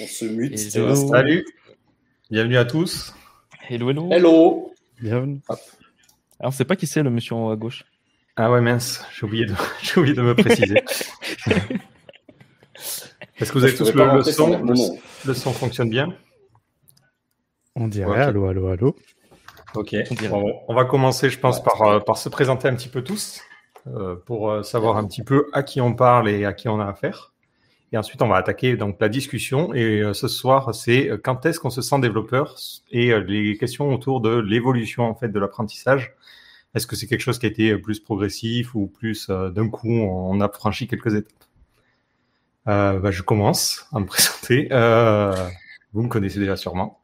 On 0.00 0.06
se 0.06 0.24
mute. 0.24 0.58
Salut. 0.58 1.44
Bienvenue 2.30 2.56
à 2.56 2.64
tous. 2.64 3.14
Hello, 3.68 3.90
hello. 3.90 4.08
Hello. 4.10 4.74
Bienvenue. 5.00 5.40
Alors, 5.48 5.60
on 6.40 6.48
ne 6.48 6.52
sait 6.52 6.64
pas 6.64 6.76
qui 6.76 6.86
c'est 6.86 7.02
le 7.02 7.10
monsieur 7.10 7.34
en 7.34 7.46
haut 7.46 7.50
à 7.50 7.56
gauche. 7.56 7.84
Ah 8.36 8.50
ouais, 8.50 8.60
mince, 8.60 9.04
j'ai 9.14 9.24
oublié, 9.24 9.46
de... 9.46 9.54
oublié 9.96 10.14
de 10.14 10.22
me 10.22 10.34
préciser. 10.34 10.82
Est-ce 13.38 13.52
que 13.52 13.58
vous 13.58 13.64
avez 13.64 13.74
tous 13.74 13.92
le, 13.92 14.16
le 14.16 14.22
son 14.22 14.62
le, 15.24 15.34
son 15.34 15.52
fonctionne 15.52 15.90
bien 15.90 16.08
On 17.74 17.88
dirait 17.88 18.22
allô, 18.22 18.46
allô, 18.46 18.68
allô. 18.68 18.96
Ok, 19.74 19.94
on, 20.68 20.74
va 20.74 20.84
commencer, 20.84 21.28
je 21.28 21.38
pense, 21.38 21.62
par, 21.62 21.82
euh, 21.82 22.00
par 22.00 22.16
se 22.16 22.28
présenter 22.28 22.68
un 22.68 22.74
petit 22.74 22.88
peu 22.88 23.02
tous, 23.02 23.42
euh, 23.86 24.16
pour 24.16 24.50
euh, 24.50 24.62
savoir 24.62 24.96
un 24.96 25.06
petit 25.06 25.22
peu 25.22 25.48
à 25.52 25.62
qui 25.62 25.80
on 25.80 25.94
parle 25.94 26.28
et 26.30 26.44
à 26.44 26.52
qui 26.54 26.68
on 26.68 26.80
a 26.80 26.86
affaire. 26.86 27.34
Et 27.92 27.98
ensuite, 27.98 28.20
on 28.22 28.28
va 28.28 28.36
attaquer 28.36 28.76
donc 28.76 28.96
la 29.00 29.08
discussion. 29.08 29.72
Et 29.74 30.02
ce 30.12 30.28
soir, 30.28 30.74
c'est 30.74 31.10
quand 31.22 31.46
est-ce 31.46 31.60
qu'on 31.60 31.70
se 31.70 31.82
sent 31.82 32.00
développeur? 32.00 32.56
Et 32.90 33.18
les 33.20 33.56
questions 33.56 33.92
autour 33.94 34.20
de 34.20 34.36
l'évolution 34.38 35.04
en 35.04 35.14
fait 35.14 35.28
de 35.28 35.38
l'apprentissage. 35.38 36.14
Est-ce 36.74 36.86
que 36.86 36.96
c'est 36.96 37.06
quelque 37.06 37.20
chose 37.20 37.38
qui 37.38 37.46
a 37.46 37.48
été 37.48 37.76
plus 37.78 38.00
progressif 38.00 38.74
ou 38.74 38.88
plus 38.88 39.28
d'un 39.30 39.68
coup 39.68 39.88
on 39.88 40.40
a 40.40 40.48
franchi 40.48 40.88
quelques 40.88 41.14
étapes? 41.14 41.32
Euh, 42.68 42.98
bah, 42.98 43.12
Je 43.12 43.22
commence 43.22 43.86
à 43.92 44.00
me 44.00 44.06
présenter. 44.06 44.68
vous 45.92 46.02
me 46.02 46.08
connaissez 46.08 46.40
déjà 46.40 46.56
sûrement. 46.56 47.00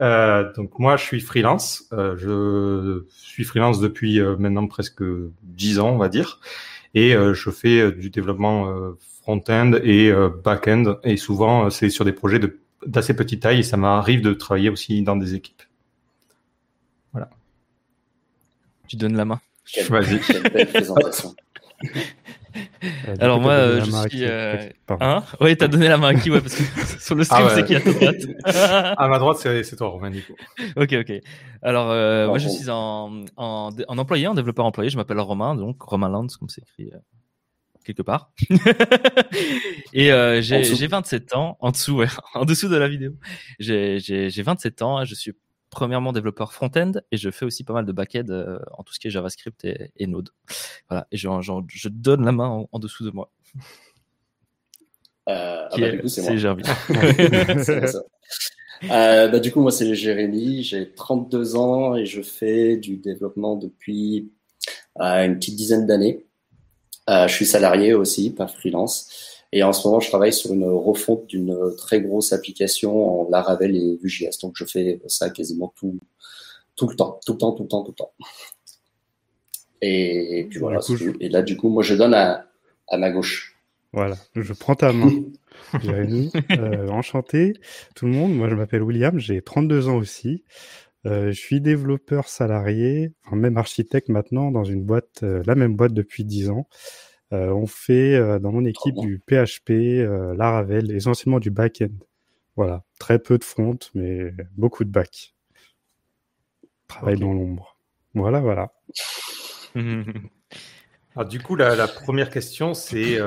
Euh, 0.00 0.52
donc 0.54 0.78
moi, 0.78 0.96
je 0.96 1.04
suis 1.04 1.20
freelance. 1.20 1.84
Euh, 1.92 2.16
je 2.16 3.04
suis 3.08 3.44
freelance 3.44 3.80
depuis 3.80 4.20
euh, 4.20 4.36
maintenant 4.36 4.66
presque 4.66 5.02
10 5.42 5.78
ans, 5.80 5.90
on 5.90 5.98
va 5.98 6.08
dire. 6.08 6.40
Et 6.94 7.14
euh, 7.14 7.34
je 7.34 7.50
fais 7.50 7.80
euh, 7.80 7.92
du 7.92 8.10
développement 8.10 8.72
front-end 9.26 9.72
et 9.82 10.12
back-end. 10.44 10.96
Et 11.02 11.16
souvent, 11.16 11.68
c'est 11.70 11.90
sur 11.90 12.04
des 12.04 12.12
projets 12.12 12.40
d'assez 12.86 13.14
petite 13.16 13.42
taille. 13.42 13.60
Et 13.60 13.62
ça 13.64 13.76
m'arrive 13.76 14.22
de 14.22 14.32
travailler 14.32 14.70
aussi 14.70 15.02
dans 15.02 15.16
des 15.16 15.34
équipes. 15.34 15.62
Voilà. 17.12 17.28
Tu 18.88 18.96
donnes 18.96 19.16
la 19.16 19.24
main. 19.24 19.40
Vas-y. 19.88 20.20
Euh, 23.04 23.16
Alors 23.20 23.40
moi, 23.40 23.52
euh, 23.52 23.84
je 23.84 24.08
suis. 24.08 24.24
Euh... 24.24 24.68
Hein? 24.88 25.22
Ouais, 25.40 25.56
t'as 25.56 25.68
donné 25.68 25.88
la 25.88 25.98
main 25.98 26.08
à 26.08 26.14
qui? 26.14 26.30
Ouais, 26.30 26.40
parce 26.40 26.54
que 26.54 26.62
sur 27.00 27.14
le 27.14 27.24
stream, 27.24 27.46
ah 27.48 27.52
c'est 27.54 27.64
qui 27.64 27.74
à 27.74 27.80
ta 27.80 27.92
droite 27.92 28.16
À 28.44 29.08
ma 29.08 29.18
droite, 29.18 29.38
c'est 29.38 29.76
toi, 29.76 29.88
Romain 29.88 30.10
Nico. 30.10 30.34
ok, 30.76 30.94
ok. 31.00 31.12
Alors 31.62 31.90
euh, 31.90 32.28
moi, 32.28 32.38
je 32.38 32.48
suis 32.48 32.70
en, 32.70 33.24
en, 33.36 33.70
en, 33.88 33.98
employé, 33.98 34.26
en 34.26 34.34
développeur 34.34 34.64
employé. 34.64 34.90
Je 34.90 34.96
m'appelle 34.96 35.20
Romain, 35.20 35.54
donc 35.54 35.82
Romain 35.82 36.08
Lands, 36.08 36.28
comme 36.38 36.48
c'est 36.48 36.62
écrit 36.62 36.90
euh, 36.94 36.98
quelque 37.86 38.02
part. 38.02 38.32
et 39.92 40.12
euh, 40.12 40.42
j'ai 40.42 40.86
27 40.86 41.34
ans, 41.34 41.56
en 41.60 41.70
dessous, 41.70 41.96
ouais, 41.96 42.08
en 42.34 42.44
dessous 42.44 42.68
de 42.68 42.76
la 42.76 42.88
vidéo. 42.88 43.12
J'ai 43.58 44.42
27 44.42 44.82
ans, 44.82 45.04
je 45.04 45.14
suis 45.14 45.32
premièrement 45.70 46.12
développeur 46.12 46.52
front-end 46.52 46.92
et 47.12 47.16
je 47.16 47.30
fais 47.30 47.44
aussi 47.44 47.64
pas 47.64 47.72
mal 47.74 47.84
de 47.86 47.92
back-end 47.92 48.26
euh, 48.30 48.58
en 48.72 48.82
tout 48.82 48.92
ce 48.94 48.98
qui 48.98 49.08
est 49.08 49.10
JavaScript 49.10 49.64
et, 49.64 50.06
Node. 50.06 50.30
Voilà, 50.88 51.06
et 51.12 51.16
je, 51.16 51.28
je, 51.68 51.88
donne 51.88 52.24
la 52.24 52.32
main 52.32 52.66
en, 52.70 52.78
dessous 52.78 53.04
de 53.04 53.10
moi. 53.10 53.30
Euh, 55.28 55.68
ah 55.70 55.76
bah, 55.78 55.90
du 55.90 56.00
coup, 56.00 56.08
c'est 56.08 56.38
Jérémy. 56.38 56.62
euh, 58.90 59.28
bah, 59.28 59.40
du 59.40 59.52
coup, 59.52 59.60
moi, 59.60 59.72
c'est 59.72 59.94
Jérémy. 59.94 60.62
J'ai 60.62 60.92
32 60.92 61.56
ans 61.56 61.96
et 61.96 62.06
je 62.06 62.22
fais 62.22 62.76
du 62.76 62.96
développement 62.96 63.56
depuis 63.56 64.30
euh, 65.00 65.24
une 65.24 65.36
petite 65.36 65.56
dizaine 65.56 65.86
d'années. 65.86 66.25
Euh, 67.08 67.28
je 67.28 67.34
suis 67.34 67.46
salarié 67.46 67.94
aussi, 67.94 68.30
pas 68.30 68.46
freelance. 68.46 69.42
Et 69.52 69.62
en 69.62 69.72
ce 69.72 69.86
moment, 69.86 70.00
je 70.00 70.08
travaille 70.08 70.32
sur 70.32 70.52
une 70.52 70.64
refonte 70.64 71.26
d'une 71.26 71.56
très 71.76 72.00
grosse 72.00 72.32
application 72.32 73.22
en 73.22 73.30
Laravel 73.30 73.76
et 73.76 73.98
Vue.js. 74.02 74.38
Donc, 74.42 74.54
je 74.56 74.64
fais 74.64 75.00
ça 75.06 75.30
quasiment 75.30 75.72
tout, 75.76 75.98
tout 76.74 76.88
le 76.88 76.96
temps, 76.96 77.20
tout 77.24 77.32
le 77.34 77.38
temps, 77.38 77.52
tout 77.52 77.62
le 77.62 77.68
temps, 77.68 77.82
tout 77.84 77.92
le 77.92 77.96
temps. 77.96 78.12
Et 79.82 80.46
puis 80.50 80.58
voilà. 80.58 80.80
Et 81.20 81.28
là, 81.28 81.42
du 81.42 81.56
coup, 81.56 81.68
moi, 81.68 81.82
je 81.82 81.94
donne 81.94 82.14
à, 82.14 82.46
à 82.88 82.96
ma 82.96 83.10
gauche. 83.10 83.56
Voilà, 83.92 84.16
je 84.34 84.52
prends 84.52 84.74
ta 84.74 84.92
main. 84.92 85.10
Jérémy, 85.80 86.30
euh, 86.52 86.88
enchanté 86.88 87.54
tout 87.94 88.06
le 88.06 88.12
monde. 88.12 88.34
Moi, 88.34 88.48
je 88.48 88.54
m'appelle 88.54 88.82
William, 88.82 89.18
j'ai 89.18 89.40
32 89.40 89.88
ans 89.88 89.96
aussi. 89.96 90.44
Euh, 91.04 91.30
je 91.30 91.38
suis 91.38 91.60
développeur 91.60 92.28
salarié, 92.28 93.12
enfin 93.24 93.36
même 93.36 93.58
architecte 93.58 94.08
maintenant 94.08 94.50
dans 94.50 94.64
une 94.64 94.82
boîte, 94.82 95.22
euh, 95.22 95.42
la 95.46 95.54
même 95.54 95.76
boîte 95.76 95.92
depuis 95.92 96.24
10 96.24 96.50
ans. 96.50 96.68
Euh, 97.32 97.50
on 97.50 97.66
fait 97.66 98.14
euh, 98.14 98.38
dans 98.38 98.52
mon 98.52 98.64
équipe 98.64 98.94
du 98.96 99.18
PHP, 99.18 99.70
euh, 99.70 100.34
Laravel, 100.36 100.92
essentiellement 100.92 101.40
du 101.40 101.50
back-end. 101.50 101.94
Voilà, 102.54 102.84
très 102.98 103.18
peu 103.18 103.36
de 103.36 103.44
front, 103.44 103.78
mais 103.94 104.32
beaucoup 104.56 104.84
de 104.84 104.90
back. 104.90 105.34
Travail 106.88 107.18
dans 107.18 107.32
l'ombre. 107.32 107.76
Voilà, 108.14 108.40
voilà. 108.40 108.72
Alors, 111.14 111.28
du 111.28 111.40
coup, 111.40 111.56
la, 111.56 111.88
première 111.88 112.30
question, 112.30 112.74
c'est 112.74 113.18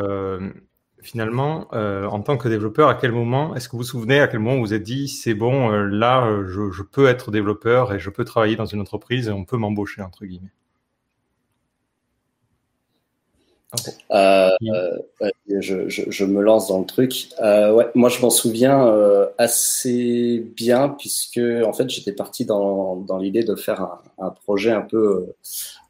finalement, 1.01 1.67
en 1.73 2.21
tant 2.21 2.37
que 2.37 2.47
développeur, 2.47 2.89
à 2.89 2.95
quel 2.95 3.11
moment, 3.11 3.55
est-ce 3.55 3.67
que 3.67 3.73
vous 3.73 3.79
vous 3.79 3.83
souvenez 3.83 4.19
à 4.19 4.27
quel 4.27 4.39
moment 4.39 4.55
vous 4.57 4.67
vous 4.67 4.73
êtes 4.73 4.83
dit, 4.83 5.07
c'est 5.07 5.33
bon, 5.33 5.69
là, 5.69 6.43
je, 6.47 6.71
je, 6.71 6.83
peux 6.83 7.07
être 7.07 7.31
développeur 7.31 7.93
et 7.93 7.99
je 7.99 8.09
peux 8.09 8.25
travailler 8.25 8.55
dans 8.55 8.65
une 8.65 8.81
entreprise 8.81 9.27
et 9.27 9.31
on 9.31 9.45
peut 9.45 9.57
m'embaucher, 9.57 10.01
entre 10.01 10.25
guillemets? 10.25 10.51
Euh, 14.11 14.49
euh 14.61 14.97
je, 15.59 15.89
je, 15.89 16.03
je, 16.09 16.25
me 16.25 16.41
lance 16.41 16.69
dans 16.69 16.79
le 16.79 16.85
truc. 16.85 17.29
Euh, 17.41 17.71
ouais, 17.71 17.87
moi, 17.93 18.09
je 18.09 18.19
m'en 18.21 18.29
souviens 18.29 18.87
euh, 18.87 19.27
assez 19.37 20.43
bien 20.55 20.89
puisque 20.89 21.39
en 21.39 21.73
fait, 21.73 21.89
j'étais 21.89 22.13
parti 22.13 22.45
dans, 22.45 22.95
dans 22.95 23.17
l'idée 23.17 23.43
de 23.43 23.55
faire 23.55 23.81
un, 23.81 24.01
un, 24.19 24.29
projet 24.29 24.71
un 24.71 24.81
peu 24.81 25.33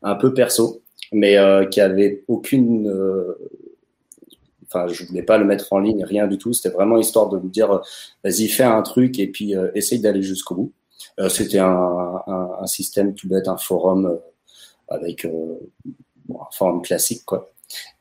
un 0.01 0.15
peu 0.15 0.33
perso, 0.33 0.81
mais 1.11 1.37
euh, 1.37 1.65
qui 1.65 1.79
avait 1.81 2.23
aucune. 2.27 2.91
Enfin, 4.71 4.87
je 4.87 5.05
voulais 5.05 5.23
pas 5.23 5.37
le 5.37 5.45
mettre 5.45 5.73
en 5.73 5.79
ligne, 5.79 6.03
rien 6.03 6.27
du 6.27 6.37
tout. 6.37 6.53
C'était 6.53 6.69
vraiment 6.69 6.97
histoire 6.97 7.29
de 7.29 7.39
me 7.39 7.49
dire, 7.49 7.81
vas-y, 8.23 8.47
fais 8.47 8.63
un 8.63 8.81
truc 8.81 9.19
et 9.19 9.27
puis 9.27 9.55
essaye 9.73 9.99
d'aller 9.99 10.21
jusqu'au 10.21 10.55
bout. 10.55 10.73
C'était 11.29 11.59
un, 11.59 12.21
un, 12.27 12.49
un, 12.61 12.67
système 12.67 13.13
doit 13.23 13.39
être 13.39 13.49
un 13.49 13.57
forum 13.57 14.19
avec 14.87 15.27
bon, 16.25 16.39
un 16.39 16.51
forum 16.51 16.81
classique, 16.81 17.23
quoi. 17.25 17.51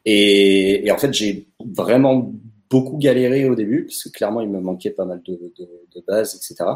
Et, 0.04 0.86
et 0.86 0.90
en 0.90 0.98
fait, 0.98 1.12
j'ai 1.12 1.46
vraiment 1.64 2.32
beaucoup 2.70 2.98
galéré 2.98 3.48
au 3.48 3.54
début 3.54 3.84
parce 3.84 4.02
que 4.04 4.08
clairement 4.10 4.40
il 4.40 4.48
me 4.48 4.60
manquait 4.60 4.90
pas 4.90 5.04
mal 5.04 5.22
de, 5.24 5.52
de, 5.58 5.68
de 5.94 6.04
bases 6.06 6.34
etc 6.34 6.70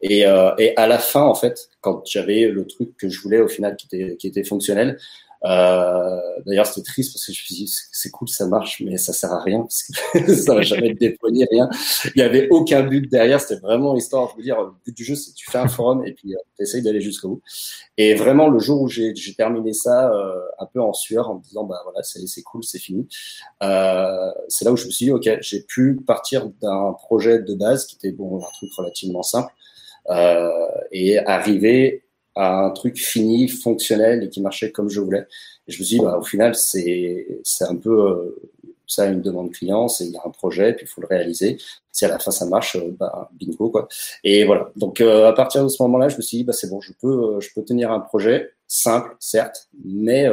et, 0.00 0.26
euh, 0.26 0.52
et 0.58 0.76
à 0.76 0.86
la 0.86 0.98
fin 0.98 1.22
en 1.22 1.34
fait 1.34 1.70
quand 1.80 2.02
j'avais 2.06 2.48
le 2.48 2.66
truc 2.66 2.96
que 2.96 3.08
je 3.08 3.20
voulais 3.20 3.40
au 3.40 3.48
final 3.48 3.76
qui 3.76 3.86
était 3.86 4.16
qui 4.16 4.26
était 4.26 4.44
fonctionnel 4.44 4.98
euh, 4.98 5.29
D'ailleurs, 5.42 6.66
c'était 6.66 6.86
triste 6.86 7.14
parce 7.14 7.26
que 7.26 7.32
je 7.32 7.40
me 7.40 7.44
suis 7.44 7.54
dit, 7.54 7.72
c'est 7.92 8.10
cool, 8.10 8.28
ça 8.28 8.46
marche, 8.46 8.82
mais 8.84 8.96
ça 8.96 9.12
sert 9.12 9.32
à 9.32 9.42
rien 9.42 9.60
parce 9.60 9.84
que 9.84 10.34
ça 10.34 10.54
va 10.54 10.62
jamais 10.62 10.90
être 10.90 11.00
déployé, 11.00 11.46
rien. 11.50 11.68
Il 12.14 12.18
y 12.18 12.22
avait 12.22 12.48
aucun 12.50 12.82
but 12.82 13.10
derrière. 13.10 13.40
C'était 13.40 13.60
vraiment 13.60 13.96
histoire 13.96 14.34
de 14.36 14.42
dire, 14.42 14.60
le 14.60 14.72
but 14.84 14.96
du 14.96 15.04
jeu, 15.04 15.14
c'est 15.14 15.32
tu 15.34 15.50
fais 15.50 15.58
un 15.58 15.68
forum 15.68 16.04
et 16.06 16.12
puis 16.12 16.34
euh, 16.34 16.38
tu 16.56 16.62
essayes 16.62 16.82
d'aller 16.82 17.00
jusqu'au 17.00 17.28
bout. 17.28 17.42
Et 17.96 18.14
vraiment, 18.14 18.48
le 18.48 18.58
jour 18.58 18.80
où 18.80 18.88
j'ai 18.88 19.12
terminé 19.36 19.72
ça, 19.72 20.10
euh, 20.10 20.40
un 20.58 20.66
peu 20.66 20.80
en 20.80 20.92
sueur, 20.92 21.30
en 21.30 21.36
me 21.36 21.42
disant, 21.42 21.64
bah 21.64 21.80
voilà, 21.84 22.02
c'est 22.02 22.42
cool, 22.42 22.64
c'est 22.64 22.78
fini. 22.78 23.08
Euh, 23.62 24.30
c'est 24.48 24.64
là 24.64 24.72
où 24.72 24.76
je 24.76 24.86
me 24.86 24.90
suis 24.90 25.06
dit, 25.06 25.12
ok, 25.12 25.28
j'ai 25.40 25.60
pu 25.60 25.96
partir 26.06 26.48
d'un 26.62 26.94
projet 26.94 27.40
de 27.40 27.54
base 27.54 27.86
qui 27.86 27.96
était 27.96 28.12
bon, 28.12 28.38
un 28.38 28.50
truc 28.54 28.72
relativement 28.74 29.22
simple, 29.22 29.52
euh, 30.08 30.50
et 30.92 31.18
arriver 31.18 32.02
à 32.34 32.64
un 32.64 32.70
truc 32.70 32.98
fini, 32.98 33.48
fonctionnel 33.48 34.24
et 34.24 34.28
qui 34.28 34.40
marchait 34.40 34.70
comme 34.70 34.88
je 34.88 35.00
voulais. 35.00 35.26
Et 35.66 35.72
je 35.72 35.78
me 35.78 35.84
suis 35.84 35.98
dit, 35.98 36.04
bah, 36.04 36.18
au 36.18 36.22
final, 36.22 36.54
c'est 36.54 37.26
un 37.60 37.76
peu 37.76 37.90
euh, 37.90 38.50
ça 38.86 39.06
une 39.06 39.20
demande 39.20 39.52
client, 39.52 39.88
c'est 39.88 40.04
il 40.06 40.12
y 40.12 40.16
a 40.16 40.22
un 40.24 40.30
projet, 40.30 40.72
puis 40.74 40.86
il 40.86 40.88
faut 40.88 41.00
le 41.00 41.06
réaliser. 41.06 41.58
Si 41.92 42.04
à 42.04 42.08
la 42.08 42.18
fin 42.18 42.30
ça 42.30 42.46
marche, 42.46 42.76
euh, 42.76 42.94
bah, 42.98 43.30
bingo 43.32 43.70
quoi. 43.70 43.88
Et 44.24 44.44
voilà. 44.44 44.70
Donc 44.76 45.00
euh, 45.00 45.28
à 45.28 45.32
partir 45.32 45.62
de 45.62 45.68
ce 45.68 45.82
moment-là, 45.82 46.08
je 46.08 46.16
me 46.16 46.22
suis 46.22 46.38
dit, 46.38 46.44
bah 46.44 46.52
c'est 46.52 46.68
bon, 46.68 46.80
je 46.80 46.92
peux 47.00 47.40
je 47.40 47.48
peux 47.54 47.64
tenir 47.64 47.92
un 47.92 48.00
projet 48.00 48.52
simple, 48.66 49.16
certes, 49.20 49.68
mais 49.84 50.26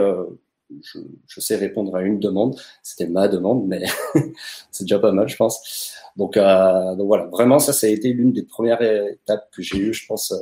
je, 0.81 0.99
je, 1.27 1.39
sais 1.39 1.55
répondre 1.55 1.95
à 1.95 2.01
une 2.01 2.19
demande. 2.19 2.59
C'était 2.83 3.07
ma 3.07 3.27
demande, 3.27 3.67
mais 3.67 3.85
c'est 4.71 4.83
déjà 4.83 4.99
pas 4.99 5.11
mal, 5.11 5.27
je 5.27 5.35
pense. 5.35 5.93
Donc, 6.15 6.35
donc 6.35 7.07
voilà, 7.07 7.25
vraiment, 7.25 7.59
ça, 7.59 7.73
ça 7.73 7.87
a 7.87 7.89
été 7.89 8.09
l'une 8.11 8.33
des 8.33 8.43
premières 8.43 8.81
étapes 8.81 9.49
que 9.51 9.61
j'ai 9.61 9.77
eues, 9.77 9.93
je 9.93 10.05
pense, 10.07 10.33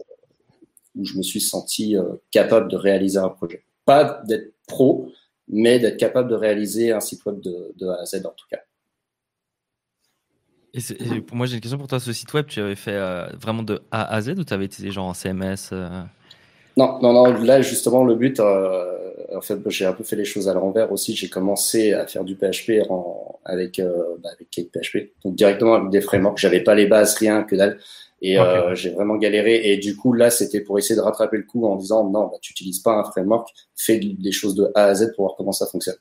où 0.96 1.06
je 1.06 1.18
me 1.18 1.24
suis 1.24 1.42
senti 1.42 1.96
euh, 1.96 2.04
capable 2.32 2.70
de 2.70 2.78
réaliser 2.78 3.18
un 3.18 3.30
projet. 3.30 3.64
Pas 3.86 4.22
d'être 4.28 4.54
pro, 4.68 5.12
mais 5.48 5.80
d'être 5.80 5.98
capable 5.98 6.30
de 6.30 6.36
réaliser 6.36 6.92
un 6.92 7.00
site 7.00 7.26
web 7.26 7.40
de, 7.42 7.74
de 7.78 7.88
A 7.88 8.02
à 8.02 8.06
Z 8.06 8.26
en 8.26 8.30
tout 8.30 8.48
cas. 8.50 8.60
Et, 10.74 11.22
pour 11.22 11.38
moi, 11.38 11.46
j'ai 11.46 11.56
une 11.56 11.62
question 11.62 11.78
pour 11.78 11.88
toi. 11.88 12.02
Ce 12.02 12.12
site 12.12 12.34
web, 12.34 12.48
tu 12.48 12.60
avais 12.60 12.76
fait 12.76 12.96
euh, 12.96 13.28
vraiment 13.40 13.64
de 13.64 13.82
A 13.92 14.14
à 14.14 14.22
Z 14.22 14.32
ou 14.32 14.44
tu 14.44 14.54
avais 14.54 14.66
utilisé 14.66 14.92
genre 14.92 15.10
un 15.10 15.14
CMS 15.14 15.70
euh? 15.72 16.02
Non, 16.76 17.00
non, 17.02 17.14
non. 17.14 17.42
Là, 17.44 17.62
justement, 17.62 18.04
le 18.04 18.16
but, 18.16 18.42
en 18.42 19.42
fait, 19.42 19.58
j'ai 19.70 19.86
un 19.86 19.94
peu 19.94 20.04
fait 20.04 20.18
les 20.18 20.26
choses 20.26 20.50
à 20.50 20.54
l'envers 20.54 20.92
aussi. 20.92 21.16
J'ai 21.16 21.30
commencé 21.30 21.94
à 21.94 22.06
faire 22.06 22.26
du 22.26 22.36
PHP 22.36 22.82
en, 22.90 23.40
avec 23.46 23.82
bah, 24.22 24.30
avec 24.34 24.50
PHP, 24.74 25.14
donc 25.24 25.36
directement 25.36 25.76
avec 25.76 25.90
des 25.92 26.02
frameworks. 26.02 26.40
J'avais 26.40 26.60
pas 26.60 26.76
les 26.76 26.88
bases, 26.88 27.16
rien 27.16 27.44
que 27.44 27.56
dalle. 27.56 27.80
Et 28.22 28.38
j'ai 28.74 28.92
vraiment 28.92 29.18
galéré. 29.18 29.72
Et 29.72 29.78
du 29.78 29.96
coup, 29.96 30.14
là, 30.14 30.32
c'était 30.32 30.62
pour 30.62 30.80
essayer 30.80 30.96
de 30.96 31.02
rattraper 31.02 31.38
le 31.38 31.44
coup 31.44 31.66
en 31.66 31.76
disant 31.76 32.10
non, 32.10 32.28
bah, 32.28 32.38
tu 32.42 32.52
utilises 32.52 32.80
pas 32.80 32.98
un 32.98 33.04
framework, 33.04 33.54
fais 33.76 34.00
des 34.00 34.32
choses 34.32 34.56
de 34.56 34.72
A 34.74 34.86
à 34.86 34.96
Z 34.96 35.14
pour 35.16 35.26
voir 35.26 35.36
comment 35.38 35.52
ça 35.52 35.68
fonctionne. 35.68 35.98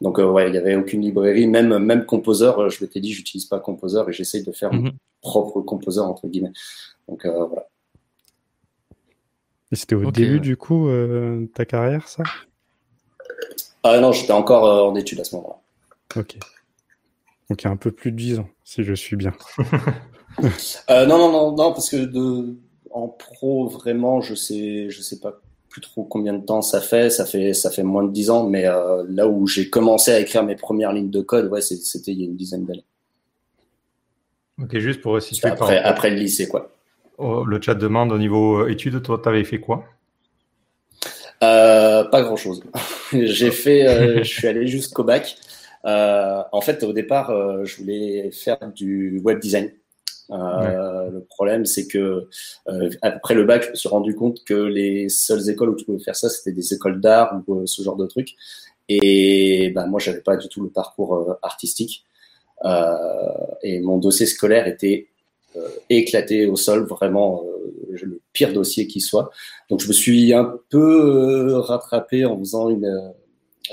Donc 0.00 0.18
euh, 0.18 0.24
ouais, 0.24 0.48
il 0.48 0.54
y 0.54 0.58
avait 0.58 0.76
aucune 0.76 1.02
librairie, 1.02 1.46
même 1.46 1.78
même 1.78 2.06
Composer. 2.06 2.52
Euh, 2.56 2.70
je 2.70 2.82
m'étais 2.82 3.00
dit, 3.00 3.12
j'utilise 3.12 3.44
pas 3.44 3.60
Composer 3.60 4.02
et 4.08 4.12
j'essaye 4.12 4.42
de 4.42 4.52
faire 4.52 4.72
mon 4.72 4.84
mhm. 4.84 4.92
propre 5.20 5.60
Composer 5.60 6.00
entre 6.00 6.26
guillemets. 6.26 6.52
Donc 7.08 7.24
euh, 7.26 7.44
voilà. 7.44 7.66
Et 9.72 9.76
c'était 9.76 9.94
au 9.94 10.10
début 10.10 10.40
du 10.40 10.56
coup 10.56 10.88
de 10.88 11.48
ta 11.54 11.64
carrière, 11.64 12.08
ça? 12.08 12.24
Ah 13.82 14.00
non, 14.00 14.12
j'étais 14.12 14.32
encore 14.32 14.88
en 14.88 14.94
études 14.96 15.20
à 15.20 15.24
ce 15.24 15.36
moment-là. 15.36 16.20
Ok. 16.20 16.38
Donc 17.48 17.62
il 17.62 17.64
y 17.64 17.68
a 17.68 17.70
un 17.70 17.76
peu 17.76 17.92
plus 17.92 18.10
de 18.10 18.16
10 18.16 18.38
ans, 18.40 18.48
si 18.64 18.82
je 18.82 18.94
suis 18.94 19.16
bien. 19.16 19.32
non, 20.38 21.06
non, 21.06 21.32
non, 21.32 21.56
non, 21.56 21.72
parce 21.72 21.88
que 21.88 21.96
de, 21.96 22.56
en 22.90 23.08
pro, 23.08 23.68
vraiment, 23.68 24.20
je 24.20 24.34
sais, 24.34 24.90
je 24.90 25.02
sais 25.02 25.20
pas 25.20 25.40
plus 25.70 25.80
trop 25.80 26.04
combien 26.04 26.34
de 26.34 26.44
temps 26.44 26.60
ça 26.60 26.80
fait. 26.80 27.08
Ça 27.08 27.24
fait 27.24 27.54
ça 27.54 27.70
fait 27.70 27.84
moins 27.84 28.02
de 28.02 28.10
dix 28.10 28.28
ans, 28.28 28.46
mais 28.46 28.66
euh, 28.66 29.04
là 29.08 29.26
où 29.26 29.46
j'ai 29.46 29.70
commencé 29.70 30.10
à 30.10 30.20
écrire 30.20 30.42
mes 30.42 30.56
premières 30.56 30.92
lignes 30.92 31.10
de 31.10 31.22
code, 31.22 31.50
ouais, 31.50 31.62
c'était 31.62 32.12
il 32.12 32.20
y 32.20 32.22
a 32.22 32.26
une 32.26 32.36
dizaine 32.36 32.66
d'années. 32.66 32.84
Ok, 34.62 34.76
juste 34.78 35.00
pour 35.00 35.22
situer. 35.22 35.48
Après, 35.48 35.78
après 35.78 36.10
le 36.10 36.16
lycée, 36.16 36.48
quoi. 36.48 36.72
Oh, 37.16 37.44
le 37.44 37.60
chat 37.62 37.74
demande 37.74 38.12
au 38.12 38.18
niveau 38.18 38.62
euh, 38.62 38.70
études, 38.70 39.02
toi, 39.02 39.20
t'avais 39.22 39.44
fait 39.44 39.60
quoi? 39.60 39.84
Euh, 41.42 42.04
Pas 42.04 42.22
grand 42.22 42.36
chose. 42.36 42.62
j'ai 43.12 43.50
fait, 43.50 44.18
je 44.24 44.28
suis 44.28 44.48
allé 44.48 44.66
jusqu'au 44.66 45.04
bac. 45.04 45.36
en 45.84 46.60
fait, 46.60 46.82
au 46.82 46.92
départ, 46.92 47.30
je 47.64 47.76
voulais 47.76 48.30
faire 48.32 48.58
du 48.74 49.20
web 49.24 49.38
design. 49.38 49.70
Euh, 50.32 51.10
le 51.10 51.20
problème, 51.24 51.66
c'est 51.66 51.86
que 51.86 52.28
euh, 52.68 52.90
après 53.02 53.34
le 53.34 53.44
bac, 53.44 53.64
je 53.64 53.70
me 53.70 53.74
suis 53.74 53.88
rendu 53.88 54.14
compte 54.14 54.44
que 54.44 54.54
les 54.54 55.08
seules 55.08 55.48
écoles 55.50 55.70
où 55.70 55.76
tu 55.76 55.84
pouvais 55.84 56.02
faire 56.02 56.16
ça, 56.16 56.28
c'était 56.28 56.52
des 56.52 56.74
écoles 56.74 57.00
d'art 57.00 57.42
ou 57.46 57.60
euh, 57.60 57.66
ce 57.66 57.82
genre 57.82 57.96
de 57.96 58.06
trucs. 58.06 58.36
Et 58.88 59.70
ben, 59.74 59.86
moi, 59.86 60.00
j'avais 60.00 60.20
pas 60.20 60.36
du 60.36 60.48
tout 60.48 60.62
le 60.62 60.68
parcours 60.68 61.38
artistique. 61.42 62.04
et 63.62 63.80
mon 63.80 63.98
dossier 63.98 64.26
scolaire 64.26 64.66
était 64.66 65.06
éclaté 65.88 66.46
au 66.46 66.56
sol, 66.56 66.86
vraiment 66.86 67.44
le 67.88 68.20
pire 68.32 68.52
dossier 68.52 68.86
qui 68.88 69.00
soit. 69.00 69.30
Donc, 69.68 69.80
je 69.80 69.88
me 69.88 69.92
suis 69.92 70.34
un 70.34 70.58
peu 70.70 71.54
rattrapé 71.54 72.24
en 72.24 72.38
faisant 72.38 72.68
une. 72.68 73.12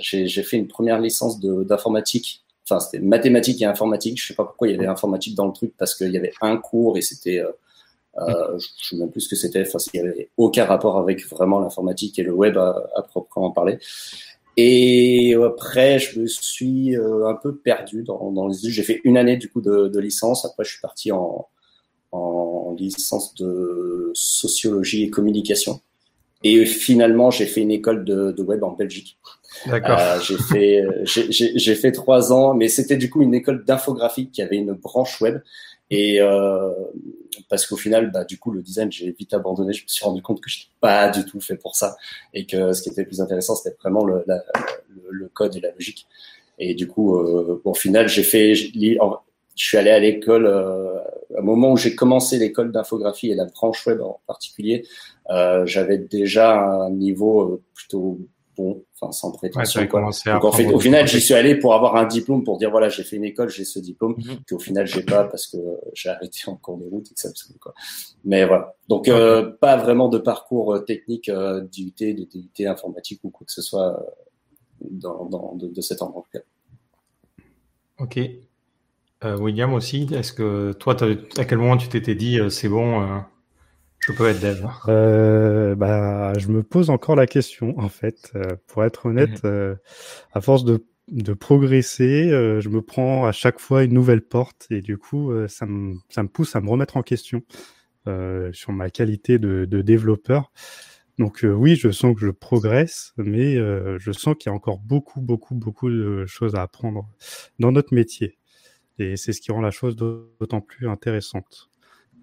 J'ai 0.01 0.44
fait 0.44 0.57
une 0.57 0.68
première 0.68 1.00
licence 1.00 1.39
d'informatique 1.39 2.44
enfin 2.69 2.79
c'était 2.79 2.99
mathématiques 2.99 3.61
et 3.61 3.65
informatique. 3.65 4.19
Je 4.21 4.27
sais 4.27 4.33
pas 4.33 4.43
pourquoi 4.43 4.67
il 4.67 4.71
y 4.71 4.77
avait 4.77 4.87
informatique 4.87 5.35
dans 5.35 5.45
le 5.45 5.53
truc 5.53 5.73
parce 5.77 5.95
qu'il 5.95 6.11
y 6.11 6.17
avait 6.17 6.33
un 6.41 6.57
cours 6.57 6.97
et 6.97 7.01
c'était, 7.01 7.39
euh, 7.39 7.51
euh, 8.19 8.59
je 8.59 8.89
sais 8.89 8.95
même 8.97 9.11
plus 9.11 9.21
ce 9.21 9.29
que 9.29 9.35
c'était. 9.35 9.61
Enfin, 9.61 9.79
il 9.93 9.97
y 9.97 10.03
avait 10.03 10.29
aucun 10.37 10.65
rapport 10.65 10.97
avec 10.97 11.25
vraiment 11.27 11.59
l'informatique 11.59 12.19
et 12.19 12.23
le 12.23 12.33
web 12.33 12.57
à, 12.57 13.01
proprement 13.09 13.51
parler. 13.51 13.79
Et 14.57 15.35
après, 15.35 15.99
je 15.99 16.19
me 16.19 16.27
suis 16.27 16.95
euh, 16.95 17.27
un 17.27 17.35
peu 17.35 17.55
perdu 17.55 18.03
dans, 18.03 18.31
dans 18.31 18.47
les 18.47 18.55
J'ai 18.63 18.83
fait 18.83 19.01
une 19.03 19.17
année 19.17 19.37
du 19.37 19.49
coup 19.49 19.61
de, 19.61 19.87
de, 19.87 19.99
licence. 19.99 20.45
Après, 20.45 20.63
je 20.63 20.71
suis 20.71 20.81
parti 20.81 21.11
en, 21.11 21.47
en 22.11 22.75
licence 22.77 23.35
de 23.35 24.11
sociologie 24.15 25.03
et 25.03 25.09
communication. 25.09 25.79
Et 26.43 26.65
finalement, 26.65 27.31
j'ai 27.31 27.45
fait 27.45 27.61
une 27.61 27.71
école 27.71 28.03
de, 28.03 28.31
de 28.31 28.43
web 28.43 28.63
en 28.63 28.71
Belgique. 28.71 29.17
Euh, 29.68 30.19
j'ai 30.21 30.38
fait 30.38 30.83
j'ai 31.06 31.75
fait 31.75 31.92
trois 31.92 32.31
ans, 32.33 32.54
mais 32.54 32.68
c'était 32.68 32.98
du 32.98 33.09
coup 33.09 33.21
une 33.21 33.33
école 33.33 33.65
d'infographie 33.65 34.30
qui 34.30 34.42
avait 34.42 34.57
une 34.57 34.74
branche 34.74 35.21
web. 35.21 35.39
Et 35.89 36.19
euh, 36.21 36.74
parce 37.50 37.65
qu'au 37.65 37.77
final, 37.77 38.12
bah, 38.12 38.25
du 38.25 38.38
coup, 38.38 38.51
le 38.51 38.62
design, 38.62 38.92
j'ai 38.92 39.12
vite 39.12 39.33
abandonné. 39.33 39.71
Je 39.74 39.83
me 39.83 39.88
suis 39.88 40.04
rendu 40.04 40.21
compte 40.21 40.42
que 40.42 40.50
je 40.50 40.59
n'étais 40.59 40.69
pas 40.81 41.09
du 41.09 41.25
tout 41.25 41.39
fait 41.39 41.56
pour 41.56 41.75
ça, 41.75 41.95
et 42.33 42.45
que 42.45 42.74
ce 42.74 42.81
qui 42.81 42.89
était 42.89 43.06
plus 43.06 43.21
intéressant, 43.21 43.56
c'était 43.56 43.75
vraiment 43.80 44.06
le, 44.06 44.24
code 45.33 45.56
et 45.56 45.62
la 45.62 45.71
logique. 45.71 46.07
Et 46.59 46.74
du 46.74 46.88
coup, 46.88 47.15
euh, 47.18 47.62
au 47.63 47.74
final, 47.74 48.09
j'ai 48.09 48.24
fait, 48.24 48.54
je 49.57 49.65
suis 49.65 49.77
allé 49.77 49.89
à 49.89 50.00
l'école, 50.00 50.45
euh, 50.45 51.00
au 51.36 51.42
moment 51.42 51.71
où 51.71 51.77
j'ai 51.77 51.95
commencé 51.95 52.38
l'école 52.38 52.71
d'infographie 52.71 53.31
et 53.31 53.36
la 53.36 53.45
branche 53.45 53.86
web 53.88 54.01
en 54.01 54.21
particulier, 54.27 54.86
euh, 55.31 55.65
j'avais 55.65 55.98
déjà 55.98 56.59
un 56.59 56.92
niveau 56.92 57.42
euh, 57.42 57.63
plutôt 57.74 58.19
bon, 58.57 58.83
enfin 59.00 59.12
sans 59.12 59.31
prétention. 59.31 59.81
Donc 59.83 60.45
en 60.45 60.51
fait, 60.51 60.65
au 60.65 60.80
final, 60.80 61.07
j'y 61.07 61.21
suis 61.21 61.33
allé 61.33 61.56
pour 61.56 61.74
avoir 61.74 61.95
un 61.95 62.06
diplôme, 62.06 62.44
pour 62.44 62.57
dire 62.57 62.71
voilà, 62.71 62.89
j'ai 62.89 63.04
fait 63.04 63.15
une 63.15 63.25
école, 63.25 63.50
j'ai 63.50 63.65
ce 63.65 63.80
diplôme, 63.80 64.15
mm 64.18 64.38
au 64.51 64.59
final 64.59 64.88
j'ai 64.88 65.04
pas 65.04 65.25
parce 65.25 65.48
que 65.48 65.57
j'ai 65.94 66.09
arrêté 66.09 66.39
en 66.48 66.56
cours 66.56 66.77
de 66.77 66.86
route 66.86 67.07
et 67.12 67.13
que 67.13 67.19
ça 67.19 67.30
me 67.30 67.57
quoi. 67.59 67.74
Mais 68.25 68.45
voilà, 68.45 68.75
donc 68.89 69.07
euh, 69.07 69.51
pas 69.59 69.77
vraiment 69.77 70.09
de 70.09 70.18
parcours 70.18 70.74
euh, 70.74 70.80
technique 70.80 71.30
euh, 71.30 71.62
d'IUT, 71.62 71.94
de 72.00 72.24
DUT 72.24 72.65
informatique 72.65 73.19
ou 73.24 73.30
quoi 73.30 73.45
que 73.45 73.51
ce 73.51 73.62
soit 73.62 74.04
dans, 74.81 75.25
dans 75.25 75.56
de, 75.56 75.68
de, 75.68 75.81
cet 75.81 76.01
endroit. 76.01 76.25
Ok. 78.00 78.19
William 79.24 79.74
aussi, 79.74 80.07
est-ce 80.13 80.31
que 80.31 80.74
toi, 80.74 80.95
à 81.38 81.45
quel 81.45 81.57
moment 81.57 81.75
tu 81.75 81.88
t'étais 81.89 82.13
dit 82.13 82.39
c'est 82.50 82.69
bon 82.69 83.24
je 83.99 84.11
peux 84.11 84.27
être 84.27 84.39
dev. 84.39 84.65
Euh, 84.88 85.75
bah, 85.75 86.33
je 86.38 86.47
me 86.47 86.63
pose 86.63 86.89
encore 86.89 87.15
la 87.15 87.27
question, 87.27 87.77
en 87.79 87.89
fait. 87.89 88.31
Euh, 88.35 88.55
pour 88.67 88.83
être 88.83 89.07
honnête, 89.07 89.44
mhm. 89.44 89.49
euh, 89.51 89.75
à 90.33 90.41
force 90.41 90.63
de, 90.63 90.85
de 91.09 91.33
progresser, 91.33 92.29
euh, 92.31 92.61
je 92.61 92.69
me 92.69 92.81
prends 92.81 93.25
à 93.25 93.31
chaque 93.31 93.59
fois 93.59 93.83
une 93.83 93.94
nouvelle 93.94 94.21
porte 94.21 94.67
et 94.69 94.81
du 94.81 94.97
coup, 94.97 95.31
ça, 95.47 95.65
me, 95.65 95.95
ça 96.09 96.23
me 96.23 96.29
pousse 96.29 96.55
à 96.55 96.61
me 96.61 96.69
remettre 96.69 96.97
en 96.97 97.03
question 97.03 97.44
sur 98.53 98.71
ma 98.71 98.89
qualité 98.89 99.38
de, 99.38 99.65
de 99.65 99.81
développeur. 99.81 100.53
Donc 101.19 101.44
oui, 101.44 101.75
je 101.75 101.91
sens 101.91 102.15
que 102.15 102.21
je 102.21 102.29
progresse, 102.29 103.11
mais 103.17 103.55
je 103.55 104.11
sens 104.13 104.35
qu'il 104.39 104.49
y 104.49 104.53
a 104.53 104.55
encore 104.55 104.79
beaucoup, 104.79 105.19
beaucoup, 105.19 105.55
beaucoup 105.55 105.89
de 105.89 106.25
choses 106.25 106.55
à 106.55 106.61
apprendre 106.61 107.09
dans 107.59 107.73
notre 107.73 107.94
métier. 107.94 108.38
Et 108.97 109.17
c'est 109.17 109.33
ce 109.33 109.41
qui 109.41 109.51
rend 109.51 109.59
la 109.59 109.71
chose 109.71 109.97
d'autant 109.97 110.61
plus 110.61 110.88
intéressante. 110.88 111.69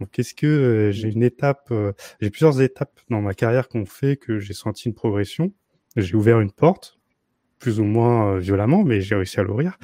Donc, 0.00 0.19
est-ce 0.19 0.35
que 0.35 0.47
euh, 0.47 0.92
j'ai 0.92 1.09
une 1.09 1.23
étape, 1.23 1.69
euh, 1.71 1.92
j'ai 2.21 2.30
plusieurs 2.30 2.61
étapes 2.61 3.00
dans 3.11 3.21
ma 3.21 3.35
carrière 3.35 3.69
qu'on 3.69 3.87
fait 3.87 4.16
que 4.16 4.38
j'ai 4.38 4.54
senti 4.54 4.88
une 4.88 4.95
progression. 4.95 5.52
J'ai 5.97 6.14
ouvert 6.14 6.40
une 6.40 6.50
porte, 6.50 6.99
plus 7.59 7.78
ou 7.78 7.85
moins 7.85 8.35
euh, 8.35 8.38
violemment, 8.38 8.83
mais 8.83 9.00
j'ai 9.00 9.14
réussi 9.14 9.38
à 9.38 9.42
l'ouvrir. 9.42 9.78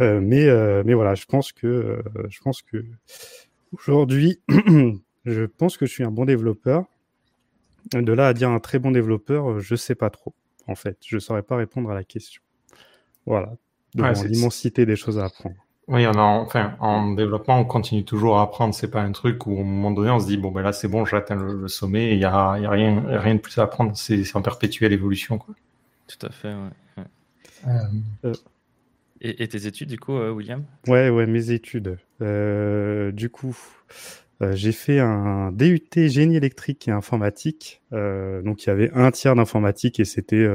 mais, 0.00 0.46
mais 0.84 0.94
voilà, 0.94 1.14
je 1.14 1.26
pense 1.26 1.52
que, 1.52 2.02
je 2.30 2.40
pense 2.40 2.62
que 2.62 2.82
aujourd'hui, 3.72 4.40
je 5.26 5.44
pense 5.44 5.76
que 5.76 5.84
je 5.84 5.92
suis 5.92 6.04
un 6.04 6.10
bon 6.10 6.24
développeur. 6.24 6.86
De 7.92 8.12
là 8.14 8.28
à 8.28 8.32
dire 8.32 8.48
un 8.48 8.60
très 8.60 8.78
bon 8.78 8.92
développeur, 8.92 9.60
je 9.60 9.76
sais 9.76 9.94
pas 9.94 10.08
trop. 10.08 10.34
En 10.66 10.74
fait, 10.74 10.96
je 11.06 11.18
saurais 11.18 11.42
pas 11.42 11.56
répondre 11.56 11.90
à 11.90 11.94
la 11.94 12.02
question. 12.02 12.40
Voilà, 13.26 13.54
devant 13.94 14.22
l'immensité 14.22 14.86
des 14.86 14.96
choses 14.96 15.18
à 15.18 15.26
apprendre. 15.26 15.56
Oui, 15.86 16.06
on 16.06 16.12
a, 16.12 16.22
enfin, 16.22 16.76
en 16.80 17.12
développement, 17.12 17.58
on 17.58 17.64
continue 17.64 18.04
toujours 18.04 18.38
à 18.38 18.42
apprendre. 18.42 18.74
C'est 18.74 18.90
pas 18.90 19.02
un 19.02 19.12
truc 19.12 19.46
où, 19.46 19.52
au 19.52 19.64
moment 19.64 19.90
donné, 19.90 20.10
on 20.10 20.18
se 20.18 20.26
dit, 20.26 20.38
bon, 20.38 20.50
ben 20.50 20.62
là, 20.62 20.72
c'est 20.72 20.88
bon, 20.88 21.04
j'atteins 21.04 21.36
le, 21.36 21.54
le, 21.60 21.68
sommet, 21.68 22.12
il 22.12 22.18
y 22.18 22.24
a, 22.24 22.58
y 22.58 22.64
a 22.64 22.70
rien, 22.70 23.02
rien 23.06 23.34
de 23.34 23.40
plus 23.40 23.58
à 23.58 23.64
apprendre. 23.64 23.92
C'est 23.94 24.24
en 24.34 24.42
perpétuelle 24.42 24.92
évolution, 24.92 25.36
quoi. 25.36 25.54
Tout 26.06 26.26
à 26.26 26.30
fait, 26.30 26.54
ouais. 26.54 27.04
Euh, 27.66 27.70
euh... 28.24 28.34
Et, 29.20 29.42
et, 29.42 29.48
tes 29.48 29.66
études, 29.66 29.88
du 29.88 29.98
coup, 29.98 30.16
euh, 30.16 30.30
William? 30.30 30.64
Ouais, 30.86 31.08
ouais, 31.08 31.26
mes 31.26 31.50
études. 31.50 31.98
Euh, 32.20 33.10
du 33.12 33.30
coup, 33.30 33.56
euh, 34.42 34.54
j'ai 34.54 34.72
fait 34.72 35.00
un 35.00 35.50
DUT 35.52 36.08
génie 36.08 36.36
électrique 36.36 36.88
et 36.88 36.90
informatique. 36.90 37.82
donc, 37.90 38.64
il 38.64 38.66
y 38.66 38.70
avait 38.70 38.90
un 38.92 39.10
tiers 39.10 39.34
d'informatique 39.34 40.00
et 40.00 40.04
c'était, 40.04 40.46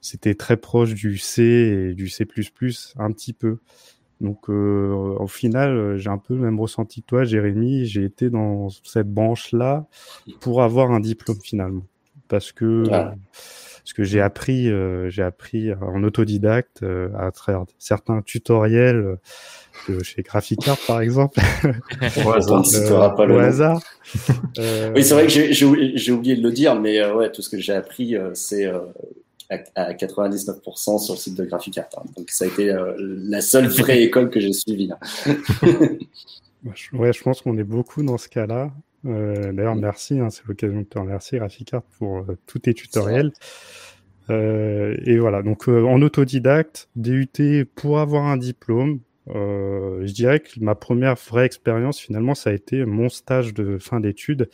c'était 0.00 0.34
très 0.34 0.56
proche 0.56 0.94
du 0.94 1.18
C 1.18 1.42
et 1.42 1.94
du 1.94 2.08
C++, 2.08 2.26
un 2.98 3.12
petit 3.12 3.32
peu. 3.32 3.58
Donc 4.20 4.50
euh, 4.50 5.16
au 5.18 5.26
final, 5.26 5.70
euh, 5.70 5.96
j'ai 5.96 6.10
un 6.10 6.18
peu 6.18 6.34
le 6.34 6.40
même 6.40 6.60
ressenti 6.60 7.00
que 7.00 7.06
toi, 7.06 7.24
Jérémy. 7.24 7.86
J'ai 7.86 8.04
été 8.04 8.28
dans 8.28 8.68
cette 8.84 9.08
branche-là 9.08 9.86
pour 10.40 10.62
avoir 10.62 10.90
un 10.90 11.00
diplôme 11.00 11.38
finalement, 11.42 11.86
parce 12.28 12.52
que 12.52 12.84
parce 12.88 13.94
que 13.94 14.04
j'ai 14.04 14.20
appris, 14.20 14.68
euh, 14.68 15.08
j'ai 15.08 15.22
appris 15.22 15.72
en 15.72 16.04
autodidacte 16.04 16.84
à 17.18 17.30
travers 17.30 17.64
certains 17.78 18.20
tutoriels 18.20 19.16
chez 20.02 20.22
Graphicart 20.22 20.76
par 20.86 21.00
exemple. 21.00 21.40
au 22.24 22.30
hasard. 22.30 23.16
Pas 23.16 23.24
le 23.24 23.40
hasard. 23.40 23.80
oui, 24.94 25.02
c'est 25.02 25.14
vrai 25.14 25.26
que 25.26 25.52
j'ai 25.52 26.12
oublié 26.12 26.36
de 26.36 26.42
le 26.42 26.52
dire, 26.52 26.78
mais 26.78 27.02
ouais, 27.10 27.32
tout 27.32 27.40
ce 27.40 27.48
que 27.48 27.58
j'ai 27.58 27.72
appris, 27.72 28.16
c'est 28.34 28.70
à, 29.74 29.92
99% 29.92 30.98
sur 30.98 31.14
le 31.14 31.18
site 31.18 31.36
de 31.36 31.44
Graphic 31.44 31.78
Art. 31.78 31.88
Hein. 31.96 32.04
Donc 32.16 32.30
ça 32.30 32.44
a 32.44 32.48
été 32.48 32.70
euh, 32.70 32.94
la 32.98 33.40
seule 33.40 33.66
vraie 33.66 34.02
école 34.04 34.30
que 34.30 34.40
j'ai 34.40 34.52
suivie. 34.52 34.90
Hein. 34.92 35.36
ouais, 36.92 37.12
je 37.12 37.22
pense 37.22 37.42
qu'on 37.42 37.58
est 37.58 37.64
beaucoup 37.64 38.02
dans 38.02 38.18
ce 38.18 38.28
cas-là. 38.28 38.72
Euh, 39.06 39.52
d'ailleurs, 39.52 39.76
merci, 39.76 40.18
hein, 40.18 40.28
c'est 40.30 40.46
l'occasion 40.46 40.80
de 40.80 40.86
te 40.86 40.98
remercier, 40.98 41.38
Graphic 41.38 41.74
Art, 41.74 41.82
pour 41.98 42.18
euh, 42.18 42.38
tous 42.46 42.60
tes 42.60 42.74
tutoriels. 42.74 43.32
et 44.28 45.18
voilà, 45.18 45.42
donc 45.42 45.66
en 45.66 46.00
autodidacte, 46.02 46.88
DUT 46.94 47.66
pour 47.74 47.98
avoir 47.98 48.26
un 48.26 48.36
diplôme, 48.36 49.00
euh, 49.34 50.06
je 50.06 50.12
dirais 50.12 50.40
que 50.40 50.48
ma 50.60 50.74
première 50.74 51.14
vraie 51.14 51.46
expérience, 51.46 52.00
finalement, 52.00 52.34
ça 52.34 52.50
a 52.50 52.52
été 52.52 52.84
mon 52.84 53.08
stage 53.08 53.54
de 53.54 53.78
fin 53.78 54.00
d'études 54.00 54.48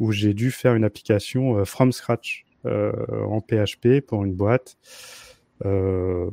où 0.00 0.12
j'ai 0.12 0.34
dû 0.34 0.50
faire 0.50 0.74
une 0.74 0.84
application 0.84 1.58
euh, 1.58 1.64
from 1.64 1.92
scratch 1.92 2.44
euh, 2.44 2.45
en 2.66 3.40
PHP 3.40 4.00
pour 4.06 4.24
une 4.24 4.34
boîte. 4.34 4.76
Euh, 5.64 6.28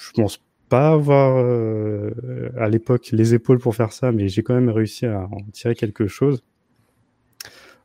je 0.00 0.10
pense 0.12 0.42
pas 0.68 0.90
avoir 0.90 1.36
euh, 1.38 2.10
à 2.58 2.68
l'époque 2.68 3.08
les 3.12 3.34
épaules 3.34 3.58
pour 3.58 3.74
faire 3.74 3.92
ça, 3.92 4.10
mais 4.12 4.28
j'ai 4.28 4.42
quand 4.42 4.54
même 4.54 4.70
réussi 4.70 5.06
à 5.06 5.28
en 5.30 5.38
tirer 5.52 5.74
quelque 5.74 6.06
chose. 6.06 6.42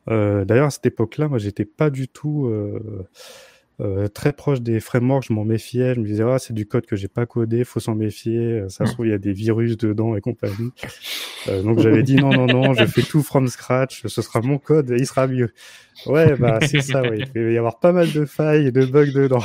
D'ailleurs, 0.08 0.66
à 0.66 0.70
cette 0.70 0.86
époque-là, 0.86 1.28
moi, 1.28 1.38
j'étais 1.38 1.64
pas 1.64 1.88
du 1.88 2.08
tout 2.08 2.50
euh, 3.80 4.06
très 4.08 4.32
proche 4.32 4.60
des 4.60 4.80
frameworks, 4.80 5.24
je 5.28 5.32
m'en 5.32 5.44
méfiais. 5.44 5.94
Je 5.94 6.00
me 6.00 6.06
disais, 6.06 6.22
ah, 6.22 6.38
c'est 6.38 6.52
du 6.52 6.66
code 6.66 6.86
que 6.86 6.96
j'ai 6.96 7.08
pas 7.08 7.26
codé, 7.26 7.64
faut 7.64 7.80
s'en 7.80 7.94
méfier. 7.94 8.38
Euh, 8.38 8.68
ça 8.68 8.86
se 8.86 8.92
trouve, 8.92 9.06
il 9.06 9.10
y 9.10 9.14
a 9.14 9.18
des 9.18 9.32
virus 9.32 9.76
dedans 9.76 10.14
et 10.14 10.20
compagnie. 10.20 10.72
Euh, 11.48 11.62
donc 11.62 11.80
j'avais 11.80 12.02
dit, 12.02 12.16
non, 12.16 12.30
non, 12.30 12.46
non, 12.46 12.74
je 12.74 12.84
fais 12.84 13.02
tout 13.02 13.22
from 13.22 13.48
scratch. 13.48 14.06
Ce 14.06 14.22
sera 14.22 14.40
mon 14.40 14.58
code 14.58 14.90
et 14.90 14.96
il 14.96 15.06
sera 15.06 15.26
mieux. 15.26 15.52
Ouais, 16.06 16.36
bah, 16.36 16.58
c'est 16.66 16.82
ça, 16.82 17.02
oui. 17.02 17.24
Il 17.34 17.44
va 17.44 17.50
y 17.50 17.58
avoir 17.58 17.78
pas 17.78 17.92
mal 17.92 18.12
de 18.12 18.24
failles 18.24 18.66
et 18.66 18.72
de 18.72 18.84
bugs 18.84 19.12
dedans. 19.12 19.42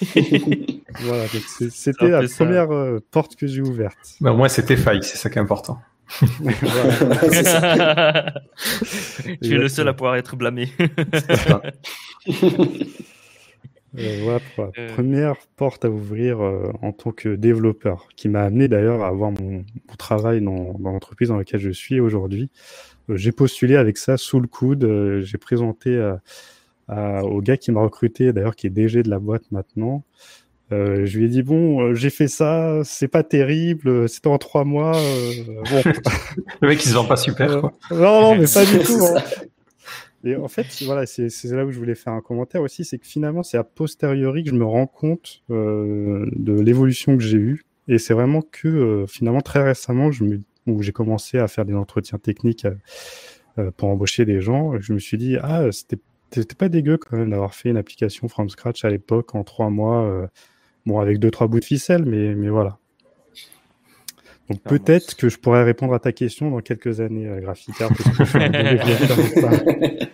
voilà, 1.00 1.24
c'était 1.70 2.08
la 2.08 2.26
première 2.26 2.68
porte 3.10 3.36
que 3.36 3.46
j'ai 3.46 3.62
ouverte. 3.62 3.96
Bah, 4.20 4.32
au 4.32 4.36
moins, 4.36 4.48
c'était 4.48 4.76
faille, 4.76 5.02
c'est 5.02 5.16
ça 5.16 5.30
qui 5.30 5.38
est 5.38 5.42
important. 5.42 5.78
tu 9.40 9.54
es 9.54 9.58
le 9.58 9.68
seul 9.68 9.86
à 9.86 9.92
pouvoir 9.92 10.16
être 10.16 10.34
blâmé. 10.34 10.72
Euh, 13.98 14.20
voilà 14.22 14.40
pour 14.40 14.64
la 14.64 14.70
euh. 14.82 14.94
première 14.94 15.34
porte 15.56 15.84
à 15.84 15.90
ouvrir 15.90 16.40
euh, 16.40 16.70
en 16.80 16.92
tant 16.92 17.10
que 17.10 17.34
développeur, 17.34 18.08
qui 18.14 18.28
m'a 18.28 18.42
amené 18.42 18.68
d'ailleurs 18.68 19.02
à 19.02 19.08
avoir 19.08 19.32
mon, 19.32 19.64
travail 19.98 20.40
dans, 20.40 20.76
l'entreprise 20.78 21.28
dans 21.28 21.36
laquelle 21.36 21.60
je 21.60 21.70
suis 21.70 22.00
aujourd'hui. 22.00 22.50
j'ai 23.08 23.32
postulé 23.32 23.76
avec 23.76 23.98
ça 23.98 24.16
sous 24.16 24.40
le 24.40 24.46
coude. 24.46 25.20
j'ai 25.22 25.38
présenté 25.38 26.14
au 26.88 27.42
gars 27.42 27.56
qui 27.56 27.72
m'a 27.72 27.82
recruté, 27.82 28.32
d'ailleurs 28.32 28.56
qui 28.56 28.66
est 28.66 28.70
DG 28.70 29.02
de 29.02 29.10
la 29.10 29.18
boîte 29.18 29.42
maintenant. 29.50 30.04
je 30.70 31.18
lui 31.18 31.26
ai 31.26 31.28
dit 31.28 31.42
bon, 31.42 31.94
j'ai 31.94 32.10
fait 32.10 32.28
ça, 32.28 32.80
c'est 32.84 33.08
pas 33.08 33.24
terrible, 33.24 34.08
c'était 34.08 34.28
en 34.28 34.38
trois 34.38 34.64
mois. 34.64 34.92
bon. 34.92 35.82
le 36.62 36.68
mec 36.68 36.84
il 36.84 36.88
se 36.88 36.94
vend 36.94 37.04
pas 37.04 37.16
super. 37.16 37.60
Quoi. 37.60 37.72
non 37.90 38.20
non 38.20 38.36
mais 38.36 38.46
pas 38.46 38.64
du 38.78 38.78
tout. 38.78 39.04
Hein. 39.04 39.20
Et 40.24 40.36
en 40.36 40.48
fait, 40.48 40.66
voilà, 40.84 41.06
c'est 41.06 41.44
là 41.44 41.64
où 41.64 41.70
je 41.70 41.78
voulais 41.78 41.94
faire 41.94 42.12
un 42.12 42.20
commentaire 42.20 42.60
aussi, 42.60 42.84
c'est 42.84 42.98
que 42.98 43.06
finalement, 43.06 43.42
c'est 43.42 43.56
a 43.56 43.64
posteriori 43.64 44.44
que 44.44 44.50
je 44.50 44.54
me 44.54 44.64
rends 44.64 44.86
compte 44.86 45.42
euh, 45.50 46.28
de 46.36 46.52
l'évolution 46.60 47.16
que 47.16 47.22
j'ai 47.22 47.38
eue. 47.38 47.64
Et 47.88 47.98
c'est 47.98 48.12
vraiment 48.12 48.42
que 48.42 48.68
euh, 48.68 49.06
finalement, 49.06 49.40
très 49.40 49.62
récemment, 49.62 50.10
je 50.10 50.24
me, 50.24 50.40
où 50.66 50.82
j'ai 50.82 50.92
commencé 50.92 51.38
à 51.38 51.48
faire 51.48 51.64
des 51.64 51.74
entretiens 51.74 52.18
techniques 52.18 52.66
euh, 53.58 53.70
pour 53.76 53.88
embaucher 53.88 54.26
des 54.26 54.40
gens, 54.40 54.78
je 54.78 54.92
me 54.92 54.98
suis 54.98 55.16
dit, 55.16 55.36
ah, 55.40 55.70
c'était 55.72 56.54
pas 56.54 56.68
dégueu 56.68 56.98
quand 56.98 57.16
même 57.16 57.30
d'avoir 57.30 57.54
fait 57.54 57.70
une 57.70 57.78
application 57.78 58.28
from 58.28 58.50
scratch 58.50 58.84
à 58.84 58.90
l'époque 58.90 59.34
en 59.34 59.42
trois 59.42 59.70
mois, 59.70 60.28
bon, 60.86 61.00
avec 61.00 61.18
deux, 61.18 61.30
trois 61.30 61.48
bouts 61.48 61.60
de 61.60 61.64
ficelle, 61.64 62.04
mais, 62.04 62.34
mais 62.34 62.50
voilà. 62.50 62.79
Donc 64.50 64.60
peut-être 64.62 65.14
que 65.14 65.28
je 65.28 65.38
pourrais 65.38 65.62
répondre 65.62 65.94
à 65.94 66.00
ta 66.00 66.10
question 66.10 66.50
dans 66.50 66.58
quelques 66.58 66.98
années, 66.98 67.28
euh, 67.28 67.40
parce 67.46 67.64
que 67.64 67.72
je 68.24 68.36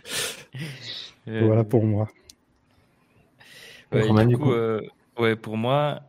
euh, 1.29 1.41
Voilà 1.47 1.65
pour 1.65 1.85
moi. 1.85 2.07
Ouais, 3.93 4.27
du 4.27 4.37
coup, 4.37 4.53
euh, 4.53 4.83
ouais, 5.19 5.37
pour 5.37 5.57
moi, 5.57 6.03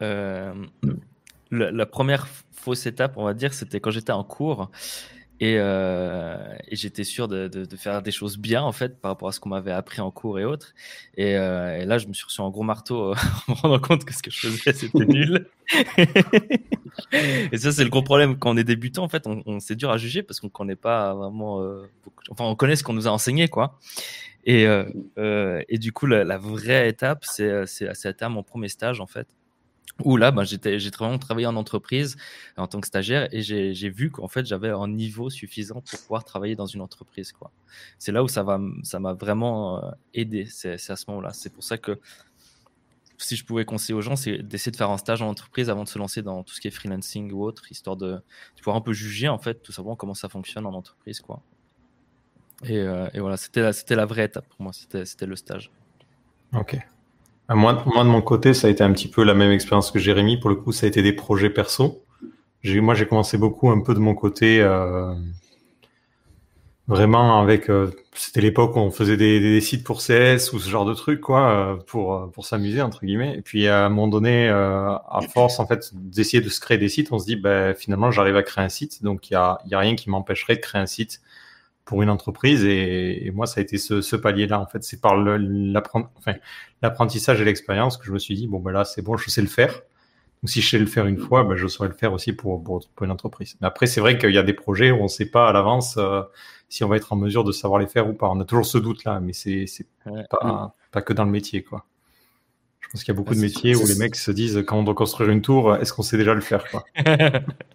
la, 1.51 1.85
première 1.85 2.27
fausse 2.51 2.85
étape, 2.85 3.13
on 3.15 3.23
va 3.23 3.33
dire, 3.33 3.53
c'était 3.53 3.79
quand 3.79 3.91
j'étais 3.91 4.11
en 4.11 4.25
cours 4.25 4.69
euh, 5.43 6.55
et, 6.67 6.75
j'étais 6.75 7.03
sûr 7.03 7.27
de, 7.27 7.67
faire 7.77 8.01
des 8.01 8.11
choses 8.11 8.37
bien 8.37 8.63
en 8.63 8.71
fait 8.71 8.99
par 8.99 9.11
rapport 9.11 9.29
à 9.29 9.31
ce 9.31 9.39
qu'on 9.39 9.49
m'avait 9.49 9.71
appris 9.71 10.01
en 10.01 10.11
cours 10.11 10.39
et 10.39 10.45
autres. 10.45 10.73
Et, 11.15 11.35
euh, 11.35 11.85
là, 11.85 11.97
je 11.97 12.07
me 12.07 12.13
suis 12.13 12.25
reçu 12.25 12.41
un 12.41 12.49
gros 12.49 12.63
marteau 12.63 13.11
euh, 13.11 13.15
en 13.47 13.51
me 13.51 13.57
rendant 13.57 13.79
compte 13.79 14.05
que 14.05 14.13
ce 14.13 14.23
que 14.23 14.31
je 14.31 14.47
faisais 14.47 14.73
c'était 14.73 15.05
nul. 15.05 15.47
et 17.11 17.57
ça, 17.57 17.71
c'est 17.71 17.83
le 17.83 17.89
gros 17.89 18.01
problème 18.01 18.37
quand 18.37 18.51
on 18.51 18.57
est 18.57 18.63
débutant. 18.63 19.03
En 19.03 19.09
fait, 19.09 19.27
on, 19.27 19.59
c'est 19.59 19.75
dur 19.75 19.91
à 19.91 19.97
juger 19.97 20.23
parce 20.23 20.39
qu'on 20.39 20.49
connaît 20.49 20.75
pas 20.75 21.13
vraiment. 21.13 21.61
enfin, 22.31 22.45
on 22.45 22.55
connaît 22.55 22.75
ce 22.75 22.83
qu'on 22.83 22.93
nous 22.93 23.07
a 23.07 23.11
enseigné, 23.11 23.47
quoi. 23.47 23.79
Et, 24.45 24.65
et 25.17 25.77
du 25.77 25.91
coup, 25.91 26.07
la, 26.07 26.23
la 26.23 26.37
vraie 26.37 26.89
étape, 26.89 27.25
c'est 27.25 28.21
à 28.21 28.29
mon 28.29 28.43
premier 28.43 28.69
stage 28.69 29.01
en 29.01 29.07
fait 29.07 29.27
où 30.03 30.17
là, 30.17 30.31
ben, 30.31 30.43
j'ai 30.43 30.89
vraiment 30.91 31.17
travaillé 31.17 31.47
en 31.47 31.55
entreprise 31.55 32.17
en 32.55 32.67
tant 32.67 32.79
que 32.81 32.87
stagiaire 32.87 33.27
et 33.31 33.41
j'ai 33.41 33.89
vu 33.89 34.11
qu'en 34.11 34.27
fait, 34.27 34.45
j'avais 34.45 34.69
un 34.69 34.87
niveau 34.87 35.29
suffisant 35.29 35.81
pour 35.81 35.99
pouvoir 35.99 36.23
travailler 36.23 36.55
dans 36.55 36.65
une 36.65 36.81
entreprise. 36.81 37.33
C'est 37.97 38.11
là 38.11 38.23
où 38.23 38.27
ça, 38.27 38.43
va, 38.43 38.59
ça 38.83 38.99
m'a 38.99 39.13
vraiment 39.13 39.83
euh, 39.83 39.91
aidé, 40.13 40.45
c'est, 40.45 40.73
à 40.73 40.95
ce 40.95 41.05
moment-là. 41.07 41.33
C'est 41.33 41.51
pour 41.51 41.63
ça 41.63 41.77
que 41.77 41.99
si 43.17 43.35
je 43.35 43.43
pouvais 43.43 43.65
conseiller 43.65 43.95
aux 43.95 44.01
gens, 44.01 44.15
c'est 44.15 44.43
d'essayer 44.43 44.71
de 44.71 44.77
faire 44.77 44.91
un 44.91 44.97
stage 44.97 45.23
en 45.23 45.29
entreprise 45.29 45.71
avant 45.71 45.83
de 45.83 45.89
se 45.89 45.97
lancer 45.97 46.21
dans 46.21 46.43
tout 46.43 46.53
ce 46.53 46.61
qui 46.61 46.67
est 46.67 46.71
freelancing 46.71 47.31
ou 47.31 47.43
autre, 47.43 47.71
histoire 47.71 47.97
de, 47.97 48.21
pouvoir 48.57 48.77
un 48.77 48.81
peu 48.81 48.93
juger, 48.93 49.27
en 49.27 49.39
fait, 49.39 49.63
tout 49.63 49.71
simplement 49.71 49.95
comment 49.95 50.13
ça 50.13 50.29
fonctionne 50.29 50.67
en 50.67 50.73
entreprise. 50.73 51.21
Quoi. 51.21 51.41
Et, 52.65 52.77
euh, 52.77 53.07
voilà, 53.15 53.37
c'était 53.37 53.61
la, 53.61 53.71
la 53.89 54.05
vraie 54.05 54.25
étape 54.25 54.47
pour 54.47 54.61
moi, 54.61 54.73
c'était, 54.73 55.05
c'était 55.05 55.25
le 55.25 55.35
stage. 55.35 55.71
Ok. 56.53 56.77
Ah, 57.49 57.55
moi, 57.55 57.73
de 57.73 58.09
mon 58.09 58.21
côté, 58.21 58.53
ça 58.53 58.67
a 58.67 58.69
été 58.69 58.83
un 58.83 58.91
petit 58.91 59.07
peu 59.07 59.23
la 59.23 59.33
même 59.33 59.51
expérience 59.51 59.91
que 59.91 59.99
Jérémy. 59.99 60.37
Pour 60.37 60.49
le 60.49 60.57
coup, 60.57 60.73
ça 60.73 60.85
a 60.85 60.89
été 60.89 61.01
des 61.01 61.13
projets 61.13 61.49
perso. 61.49 62.03
Moi, 62.65 62.95
j'ai 62.95 63.07
commencé 63.07 63.37
beaucoup 63.37 63.69
un 63.69 63.79
peu 63.79 63.93
de 63.93 63.99
mon 63.99 64.15
côté, 64.15 64.59
euh, 64.59 65.13
vraiment 66.87 67.39
avec. 67.41 67.69
Euh, 67.69 67.91
c'était 68.13 68.41
l'époque 68.41 68.75
où 68.75 68.79
on 68.79 68.91
faisait 68.91 69.15
des, 69.15 69.61
sites 69.61 69.85
pour 69.85 70.01
CS 70.01 70.51
ou 70.51 70.59
ce 70.59 70.69
genre 70.69 70.83
de 70.83 70.93
trucs, 70.93 71.21
quoi, 71.21 71.49
euh, 71.49 71.75
pour 71.77 72.29
pour 72.31 72.45
s'amuser 72.45 72.81
entre 72.81 73.05
guillemets. 73.05 73.37
Et 73.37 73.41
puis 73.41 73.67
à 73.67 73.85
un 73.85 73.89
moment 73.89 74.09
donné, 74.09 74.49
à 74.49 75.19
force 75.33 75.59
en 75.59 75.67
fait 75.67 75.91
d'essayer 75.93 76.41
de 76.43 76.49
se 76.49 76.59
créer 76.59 76.77
des 76.77 76.89
sites, 76.89 77.13
on 77.13 77.19
se 77.19 77.25
dit, 77.25 77.37
ben 77.37 77.73
finalement, 77.75 78.11
j'arrive 78.11 78.35
à 78.35 78.43
créer 78.43 78.65
un 78.65 78.69
site, 78.69 79.03
donc 79.03 79.29
il 79.29 79.33
y 79.33 79.37
a, 79.37 79.59
y 79.67 79.75
a 79.75 79.79
rien 79.79 79.95
qui 79.95 80.09
m'empêcherait 80.09 80.55
de 80.55 80.61
créer 80.61 80.81
un 80.81 80.87
site 80.87 81.21
pour 81.87 82.03
une 82.03 82.11
entreprise. 82.11 82.63
Et, 82.65 83.31
moi, 83.33 83.47
ça 83.47 83.59
a 83.59 83.63
été 83.63 83.79
ce, 83.79 84.15
palier-là. 84.15 84.59
En 84.59 84.67
fait, 84.67 84.83
c'est 84.83 85.01
par 85.01 85.17
l'apprentissage 85.17 87.41
et 87.41 87.45
l'expérience 87.45 87.97
que 87.97 88.05
je 88.05 88.11
me 88.11 88.19
suis 88.19 88.35
dit, 88.35 88.45
bon, 88.45 88.59
ben 88.59 88.71
là, 88.71 88.85
c'est 88.85 89.01
bon, 89.01 89.17
je 89.17 89.31
sais 89.31 89.41
le 89.41 89.47
faire. 89.47 89.73
Donc, 89.73 90.51
si 90.51 90.61
je 90.61 90.69
sais 90.69 90.77
le 90.77 90.85
faire 90.85 91.07
une 91.07 91.17
fois, 91.17 91.43
ben, 91.43 91.55
je 91.55 91.67
saurais 91.67 91.89
le 91.89 91.95
faire 91.95 92.13
aussi 92.13 92.33
pour, 92.33 92.63
pour, 92.63 92.83
une 93.01 93.09
entreprise. 93.09 93.57
Mais 93.59 93.67
après, 93.67 93.87
c'est 93.87 94.01
vrai 94.01 94.19
qu'il 94.19 94.31
y 94.31 94.37
a 94.37 94.43
des 94.43 94.53
projets 94.53 94.91
où 94.91 94.97
on 94.97 95.03
ne 95.03 95.07
sait 95.07 95.31
pas 95.31 95.49
à 95.49 95.53
l'avance 95.53 95.95
euh, 95.97 96.21
si 96.69 96.83
on 96.83 96.89
va 96.89 96.97
être 96.97 97.13
en 97.13 97.15
mesure 97.15 97.43
de 97.43 97.51
savoir 97.51 97.79
les 97.79 97.87
faire 97.87 98.07
ou 98.07 98.13
pas. 98.13 98.29
On 98.29 98.39
a 98.39 98.45
toujours 98.45 98.65
ce 98.65 98.77
doute-là, 98.77 99.19
mais 99.19 99.33
c'est 99.33 99.65
pas, 100.29 100.75
pas 100.91 101.01
que 101.01 101.13
dans 101.13 101.25
le 101.25 101.31
métier, 101.31 101.63
quoi. 101.63 101.85
Je 102.81 102.89
pense 102.89 103.03
qu'il 103.03 103.13
y 103.13 103.17
a 103.17 103.19
beaucoup 103.19 103.35
de 103.35 103.39
métiers 103.39 103.75
où 103.75 103.85
les 103.85 103.95
mecs 103.95 104.15
se 104.15 104.31
disent 104.31 104.63
quand 104.65 104.77
on 104.77 104.83
doit 104.83 104.93
construire 104.93 105.29
une 105.29 105.41
tour, 105.41 105.75
est-ce 105.75 105.91
qu'on 105.91 106.03
sait 106.03 106.17
déjà 106.17 106.33
le 106.33 106.39
faire 106.39 106.63
quoi? 106.69 106.85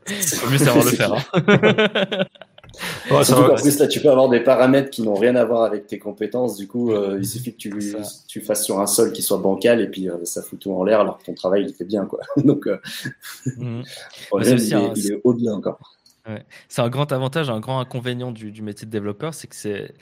C'est 0.06 0.50
mieux 0.50 0.56
savoir 0.56 0.86
le 0.86 0.90
faire. 0.90 1.12
Hein. 1.12 2.24
Surtout 3.24 3.44
qu'en 3.44 3.54
plus, 3.54 3.78
là, 3.78 3.86
tu 3.86 4.00
peux 4.00 4.10
avoir 4.10 4.28
des 4.28 4.40
paramètres 4.40 4.90
qui 4.90 5.02
n'ont 5.02 5.14
rien 5.14 5.36
à 5.36 5.44
voir 5.44 5.64
avec 5.64 5.86
tes 5.86 5.98
compétences. 5.98 6.56
Du 6.56 6.66
coup, 6.66 6.92
euh, 6.92 7.18
il 7.18 7.26
suffit 7.26 7.52
que 7.52 7.58
tu, 7.58 7.94
tu, 8.26 8.40
fasses 8.40 8.64
sur 8.64 8.80
un 8.80 8.86
sol 8.86 9.12
qui 9.12 9.22
soit 9.22 9.38
bancal 9.38 9.80
et 9.80 9.88
puis 9.88 10.08
euh, 10.08 10.24
ça 10.24 10.42
fout 10.42 10.58
tout 10.58 10.72
en 10.72 10.84
l'air 10.84 11.00
alors 11.00 11.18
que 11.18 11.24
ton 11.24 11.34
travail, 11.34 11.66
il 11.68 11.74
fait 11.74 11.84
bien. 11.84 12.06
Quoi. 12.06 12.20
Donc, 12.36 12.66
euh, 12.66 12.78
mmh. 13.56 13.82
il, 14.40 15.12
est, 15.12 15.20
au 15.24 15.34
bien 15.34 15.52
encore. 15.52 15.78
C'est 16.68 16.82
un 16.82 16.88
grand 16.88 17.10
avantage, 17.10 17.50
un 17.50 17.58
grand 17.58 17.80
inconvénient 17.80 18.30
du, 18.30 18.62
métier 18.62 18.86
de 18.86 18.92
développeur, 18.92 19.34
c'est 19.34 19.48
que 19.48 19.56
c'est 19.56 19.92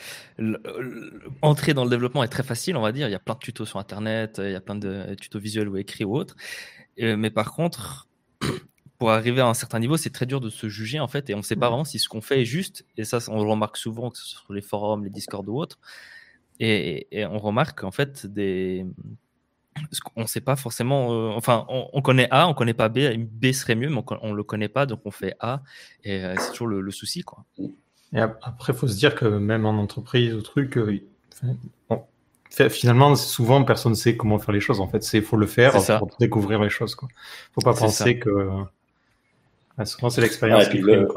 entrer 1.40 1.72
dans 1.72 1.84
le 1.84 1.88
développement 1.88 2.22
est 2.22 2.28
très 2.28 2.42
facile, 2.42 2.76
on 2.76 2.82
va 2.82 2.92
dire. 2.92 3.08
Il 3.08 3.12
y 3.12 3.14
a 3.14 3.18
plein 3.18 3.34
de 3.34 3.38
tutos 3.38 3.64
sur 3.64 3.78
Internet, 3.78 4.38
il 4.44 4.50
y 4.50 4.54
a 4.54 4.60
plein 4.60 4.74
de 4.74 5.14
tutos 5.18 5.38
visuels 5.38 5.70
ou 5.70 5.78
écrits 5.78 6.04
ou 6.04 6.14
autres. 6.14 6.36
mais 6.98 7.30
par 7.30 7.54
contre, 7.54 8.09
pour 9.00 9.10
arriver 9.10 9.40
à 9.40 9.46
un 9.46 9.54
certain 9.54 9.78
niveau, 9.78 9.96
c'est 9.96 10.10
très 10.10 10.26
dur 10.26 10.42
de 10.42 10.50
se 10.50 10.68
juger 10.68 11.00
en 11.00 11.08
fait, 11.08 11.30
et 11.30 11.34
on 11.34 11.38
ne 11.38 11.42
sait 11.42 11.56
pas 11.56 11.70
vraiment 11.70 11.86
si 11.86 11.98
ce 11.98 12.06
qu'on 12.06 12.20
fait 12.20 12.42
est 12.42 12.44
juste. 12.44 12.84
Et 12.98 13.04
ça, 13.04 13.18
on 13.28 13.42
le 13.42 13.48
remarque 13.48 13.78
souvent, 13.78 14.10
que 14.10 14.18
ce 14.18 14.26
soit 14.26 14.42
sur 14.44 14.52
les 14.52 14.60
forums, 14.60 15.02
les 15.02 15.08
Discord 15.08 15.48
ou 15.48 15.56
autres. 15.56 15.78
Et, 16.60 17.08
on 17.30 17.38
remarque 17.38 17.82
en 17.82 17.92
fait 17.92 18.26
des, 18.26 18.84
on 20.16 20.20
ne 20.20 20.26
sait 20.26 20.42
pas 20.42 20.54
forcément. 20.54 21.14
Euh, 21.14 21.30
enfin, 21.30 21.64
on, 21.70 22.02
connaît 22.02 22.28
A, 22.30 22.46
on 22.46 22.52
connaît 22.52 22.74
pas 22.74 22.90
B. 22.90 23.16
B 23.16 23.52
serait 23.52 23.74
mieux, 23.74 23.88
mais 23.88 24.02
on, 24.20 24.32
ne 24.32 24.36
le 24.36 24.44
connaît 24.44 24.68
pas, 24.68 24.84
donc 24.84 25.00
on 25.06 25.10
fait 25.10 25.34
A. 25.40 25.62
Et 26.04 26.22
euh, 26.22 26.34
c'est 26.38 26.50
toujours 26.50 26.68
le, 26.68 26.90
souci, 26.90 27.22
quoi. 27.22 27.46
Et 28.12 28.20
après, 28.20 28.74
il 28.74 28.78
faut 28.78 28.86
se 28.86 28.98
dire 28.98 29.14
que 29.14 29.24
même 29.24 29.64
en 29.64 29.80
entreprise 29.80 30.34
ou 30.34 30.42
truc, 30.42 30.76
euh, 30.76 31.00
finalement, 32.68 33.16
souvent, 33.16 33.64
personne 33.64 33.92
ne 33.92 33.96
sait 33.96 34.18
comment 34.18 34.38
faire 34.38 34.52
les 34.52 34.60
choses. 34.60 34.78
En 34.78 34.88
fait, 34.88 35.02
c'est 35.02 35.22
faut 35.22 35.38
le 35.38 35.46
faire 35.46 35.72
pour 35.98 36.10
découvrir 36.20 36.60
les 36.60 36.68
choses. 36.68 36.94
Quoi. 36.94 37.08
Faut 37.54 37.62
pas 37.62 37.72
penser 37.72 38.18
que 38.18 38.28
souvent, 39.84 40.10
c'est 40.10 40.20
l'expérience 40.20 40.68
qui 40.68 40.78
le, 40.78 41.08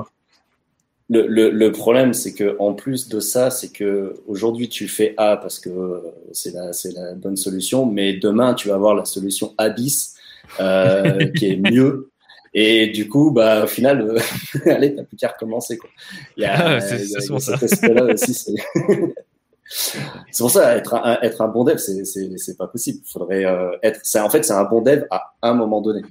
le, 1.10 1.27
le, 1.27 1.50
le, 1.50 1.72
problème, 1.72 2.13
c'est 2.13 2.34
que 2.34 2.55
en 2.60 2.74
plus 2.74 3.10
de 3.10 3.20
ça, 3.20 3.51
c'est 3.51 3.72
que 3.72 4.15
aujourd'hui 4.27 4.70
tu 4.70 4.88
fais 4.88 5.13
A 5.17 5.38
parce 5.38 5.60
que 5.60 6.01
c'est 6.32 6.53
la, 6.53 6.74
c'est 6.74 6.91
la 6.91 7.13
bonne 7.13 7.38
solution, 7.38 7.86
mais 7.86 8.13
demain 8.13 8.53
tu 8.53 8.70
vas 8.70 8.75
avoir 8.75 8.96
la 8.96 9.05
solution 9.05 9.53
A 9.58 9.70
bis 9.70 10.15
euh, 10.60 11.27
qui 11.32 11.51
est 11.51 11.58
mieux. 11.58 12.10
Et 12.55 12.88
du 12.88 13.10
coup, 13.10 13.32
bah, 13.32 13.63
au 13.63 13.67
final, 13.67 14.01
euh, 14.01 14.20
allez, 14.72 14.96
t'as 14.96 15.03
plus 15.03 15.17
qu'à 15.17 15.29
recommencer, 15.29 15.77
quoi. 15.77 15.89
Il 16.38 16.43
y 16.43 16.46
a, 16.46 16.75
ah, 16.75 16.79
c'est, 16.79 17.00
c'est 17.00 17.67
ça. 17.67 17.88
là 17.88 18.13
aussi, 18.13 18.34
c'est... 18.34 18.53
c'est 20.32 20.43
pour 20.43 20.51
ça, 20.51 20.77
être 20.77 20.93
un, 20.93 21.20
être 21.22 21.41
un 21.41 21.48
bon 21.48 21.63
dev, 21.63 21.77
c'est, 21.77 22.05
c'est, 22.05 22.38
c'est 22.38 22.55
pas 22.55 22.67
possible. 22.67 23.00
Faudrait 23.12 23.46
euh, 23.46 23.72
être, 23.82 24.00
c'est, 24.03 24.20
en 24.20 24.29
fait, 24.29 24.43
c'est 24.46 24.53
un 24.53 24.65
bon 24.65 24.82
dev 24.82 25.03
à 25.10 25.34
un 25.41 25.55
moment 25.55 25.82
donné. 25.82 26.01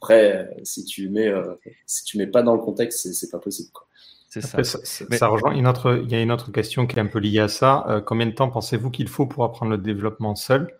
Après, 0.00 0.48
si 0.62 0.86
tu 0.86 1.10
mets, 1.10 1.28
euh, 1.28 1.54
si 1.84 2.04
tu 2.04 2.16
mets 2.16 2.26
pas 2.26 2.42
dans 2.42 2.54
le 2.54 2.60
contexte, 2.60 3.12
c'est, 3.12 3.30
pas 3.30 3.38
possible, 3.38 3.68
quoi. 3.70 3.86
C'est 4.30 4.40
ça. 4.40 4.64
ça, 4.64 4.78
ça 5.10 5.26
rejoint 5.26 5.52
une 5.52 5.66
autre, 5.66 6.00
il 6.02 6.10
y 6.10 6.14
a 6.14 6.22
une 6.22 6.32
autre 6.32 6.50
question 6.52 6.86
qui 6.86 6.96
est 6.96 7.00
un 7.00 7.06
peu 7.06 7.18
liée 7.18 7.40
à 7.40 7.48
ça. 7.48 7.84
Euh, 7.88 8.00
combien 8.00 8.24
de 8.24 8.30
temps 8.30 8.48
pensez-vous 8.48 8.90
qu'il 8.90 9.08
faut 9.08 9.26
pour 9.26 9.44
apprendre 9.44 9.72
le 9.72 9.78
développement 9.78 10.34
seul? 10.36 10.72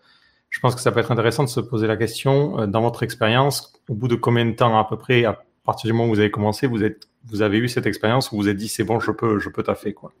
Je 0.49 0.59
pense 0.59 0.73
que 0.73 0.81
ça 0.81 0.91
peut 0.91 0.99
être 0.99 1.11
intéressant 1.11 1.43
de 1.43 1.49
se 1.49 1.59
poser 1.59 1.85
la 1.85 1.97
question, 1.97 2.61
euh, 2.61 2.65
dans 2.65 2.81
votre 2.81 3.03
expérience, 3.03 3.73
au 3.89 3.93
bout 3.93 4.07
de 4.07 4.15
combien 4.15 4.45
de 4.45 4.53
temps 4.53 4.79
à 4.79 4.85
peu 4.85 4.97
près, 4.97 5.25
à 5.25 5.43
partir 5.65 5.87
du 5.87 5.93
moment 5.93 6.09
où 6.09 6.15
vous 6.15 6.19
avez 6.19 6.31
commencé, 6.31 6.65
vous, 6.65 6.83
êtes, 6.83 7.07
vous 7.25 7.43
avez 7.43 7.59
eu 7.59 7.69
cette 7.69 7.85
expérience 7.85 8.31
où 8.31 8.37
vous 8.37 8.41
vous 8.43 8.49
êtes 8.49 8.57
dit 8.57 8.69
c'est 8.69 8.83
bon, 8.83 8.99
je 8.99 9.11
peux, 9.11 9.37
je 9.39 9.49
peux 9.49 9.61
taffer 9.61 9.93
quoi? 9.93 10.13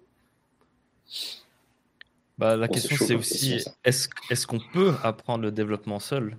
Bah, 2.37 2.55
la 2.55 2.67
question 2.67 2.95
c'est 2.99 3.15
aussi 3.15 3.63
est-ce 3.83 4.07
est 4.29 4.45
qu'on 4.45 4.61
peut 4.73 4.93
apprendre 5.03 5.43
le 5.43 5.51
développement 5.51 5.99
seul? 5.99 6.37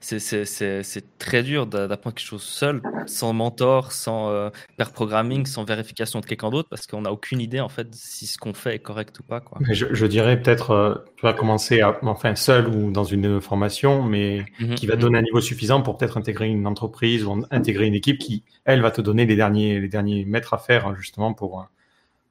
C'est 0.00 1.18
très 1.18 1.42
dur 1.42 1.66
d'apprendre 1.66 2.14
quelque 2.16 2.26
chose 2.26 2.42
seul, 2.42 2.82
sans 3.06 3.32
mentor, 3.32 3.92
sans 3.92 4.30
euh, 4.30 4.50
pair 4.76 4.92
programming, 4.92 5.46
sans 5.46 5.64
vérification 5.64 6.20
de 6.20 6.26
quelqu'un 6.26 6.50
d'autre, 6.50 6.68
parce 6.68 6.86
qu'on 6.86 7.02
n'a 7.02 7.12
aucune 7.12 7.40
idée 7.40 7.60
en 7.60 7.68
fait 7.68 7.88
si 7.92 8.26
ce 8.26 8.38
qu'on 8.38 8.54
fait 8.54 8.76
est 8.76 8.78
correct 8.78 9.18
ou 9.20 9.22
pas. 9.22 9.40
Quoi. 9.40 9.58
je, 9.70 10.06
dirais 10.06 10.40
peut-être, 10.40 10.70
euh, 10.70 10.94
tu 11.16 11.22
vas 11.22 11.32
commencer 11.32 11.80
à, 11.80 11.98
enfin 12.02 12.34
seul 12.34 12.68
ou 12.68 12.90
dans 12.90 13.04
une 13.04 13.40
formation, 13.40 14.02
mais 14.02 14.44
mmh 14.58 14.74
qui 14.74 14.86
va 14.86 14.94
te 14.94 14.98
mmh 14.98 15.02
donner 15.02 15.18
un 15.18 15.22
niveau 15.22 15.40
suffisant 15.40 15.82
pour 15.82 15.96
peut-être 15.96 16.16
intégrer 16.16 16.48
une 16.48 16.66
entreprise 16.66 17.24
ou 17.24 17.44
intégrer 17.50 17.86
une 17.86 17.94
équipe 17.94 18.18
qui, 18.18 18.44
elle, 18.64 18.80
va 18.80 18.90
te 18.90 19.00
donner 19.00 19.26
les 19.26 19.36
derniers, 19.36 19.80
les 19.80 19.88
derniers 19.88 20.24
mètres 20.24 20.54
à 20.54 20.58
faire 20.58 20.86
hein, 20.86 20.94
justement 20.98 21.34
pour, 21.34 21.60
euh, 21.60 21.64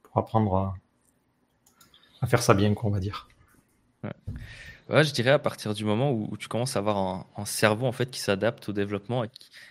pour 0.04 0.18
apprendre 0.18 0.56
à, 0.56 0.76
à 2.22 2.28
faire 2.28 2.42
ça 2.42 2.54
bien, 2.54 2.74
quoi, 2.74 2.90
on 2.90 2.94
va 2.94 3.00
dire. 3.00 3.28
Ouais. 4.04 4.12
Ouais, 4.90 5.04
je 5.04 5.14
dirais 5.14 5.30
à 5.30 5.38
partir 5.38 5.76
du 5.76 5.86
moment 5.86 6.12
où, 6.12 6.36
tu 6.38 6.48
commences 6.48 6.76
à 6.76 6.80
avoir 6.80 7.28
un, 7.38 7.46
cerveau 7.46 7.86
en 7.86 7.92
fait 7.92 8.10
qui 8.10 8.20
s'adapte 8.20 8.70
au 8.70 8.74
développement 8.74 9.24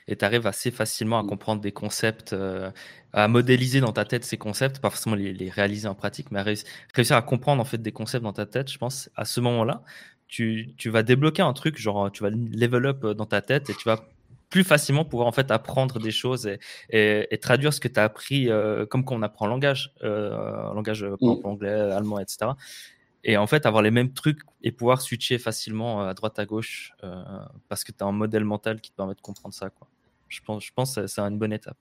et 0.07 0.17
tu 0.17 0.25
arrives 0.25 0.47
assez 0.47 0.71
facilement 0.71 1.19
à 1.19 1.25
mmh. 1.25 1.27
comprendre 1.27 1.61
des 1.61 1.73
concepts, 1.73 2.33
euh, 2.35 2.71
à 3.13 3.27
modéliser 3.27 3.81
dans 3.81 3.93
ta 3.93 4.05
tête 4.05 4.25
ces 4.25 4.37
concepts, 4.37 4.79
pas 4.79 4.91
forcément 4.91 5.17
les, 5.17 5.51
réaliser 5.51 5.89
en 5.89 5.97
pratique, 5.97 6.31
mais 6.31 6.39
à 6.39 6.45
réussir, 6.45 7.17
à 7.17 7.23
comprendre 7.23 7.61
en 7.61 7.65
fait 7.65 7.79
des 7.79 7.91
concepts 7.91 8.23
dans 8.23 8.33
ta 8.33 8.47
tête. 8.47 8.71
Je 8.71 8.79
pense 8.79 9.11
à 9.17 9.25
ce 9.25 9.41
moment-là, 9.41 9.83
tu, 10.29 10.75
tu, 10.77 10.89
vas 10.89 11.03
débloquer 11.03 11.43
un 11.43 11.53
truc, 11.53 11.79
genre 11.79 12.13
tu 12.13 12.23
vas 12.23 12.31
level 12.31 12.87
up 12.87 13.05
dans 13.05 13.27
ta 13.27 13.43
tête 13.43 13.71
et 13.71 13.75
tu 13.75 13.89
vas 13.89 14.05
plus 14.51 14.63
facilement 14.63 15.05
pouvoir 15.05 15.29
en 15.29 15.33
fait 15.33 15.51
apprendre 15.51 15.99
des 15.99 16.13
choses 16.13 16.47
et, 16.47 17.27
et, 17.31 17.39
traduire 17.39 17.75
ce 17.75 17.81
que 17.81 17.89
tu 17.89 17.99
as 17.99 18.05
appris 18.05 18.49
euh, 18.49 18.87
comme 18.87 19.05
quand 19.05 19.17
on 19.17 19.23
apprend 19.23 19.47
un 19.47 19.51
langage, 19.51 19.93
euh, 20.05 20.73
langage 20.75 21.03
mmh. 21.05 21.41
anglais, 21.45 21.73
allemand, 21.73 22.21
etc 22.21 22.53
et 23.25 23.37
en 23.37 23.47
fait 23.47 23.67
avoir 23.67 23.83
les 23.83 23.91
mêmes 23.91 24.13
trucs 24.13 24.41
et 24.63 24.73
pouvoir 24.73 25.01
switcher 25.01 25.39
facilement 25.39 26.03
euh, 26.03 26.09
à 26.09 26.15
droite 26.15 26.39
à 26.39 26.47
gauche 26.47 26.93
euh, 27.05 27.23
parce 27.69 27.85
que 27.85 27.93
tu 27.93 28.03
as 28.05 28.07
un 28.07 28.13
modèle 28.13 28.45
mental 28.45 28.81
qui 28.81 28.91
te 28.91 28.97
permet 28.97 29.15
de 29.15 29.21
comprendre 29.21 29.55
ça. 29.55 29.71
Je 30.29 30.41
pense 30.43 30.65
je 30.65 30.73
pense 30.73 30.95
que 30.97 31.07
c'est 31.07 31.21
une 31.21 31.39
bonne 31.39 31.53
étape. 31.53 31.79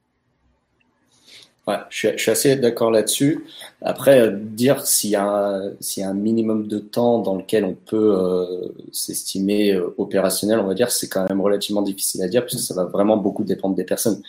Ouais, 1.68 1.76
je 1.90 2.16
suis, 2.16 2.32
assez 2.32 2.56
d'accord 2.56 2.92
là-dessus. 2.92 3.46
Après, 3.82 4.22
euh, 4.22 4.32
dire 4.32 4.86
s'il 4.86 5.10
y, 5.10 5.16
a, 5.18 5.60
s'il 5.82 6.02
y 6.02 6.06
a 6.06 6.10
un 6.10 6.14
minimum 6.14 6.66
de 6.66 6.80
temps 6.80 7.20
dans 7.20 7.36
lequel 7.36 7.66
on 7.66 7.74
peut 7.74 8.16
euh, 8.18 8.70
s'estimer 8.94 9.74
euh, 9.74 9.94
opérationnel, 9.98 10.60
on 10.60 10.68
va 10.68 10.74
dire, 10.76 10.92
c'est 10.92 11.10
quand 11.10 11.28
même 11.28 11.42
relativement 11.42 11.82
difficile 11.82 12.22
à 12.24 12.30
dire, 12.30 12.46
puisque 12.46 12.62
ça 12.62 12.74
va 12.74 12.86
vraiment 12.86 13.18
beaucoup 13.18 13.44
dépendre 13.44 13.76
des 13.76 13.84
personnes. 13.84 14.22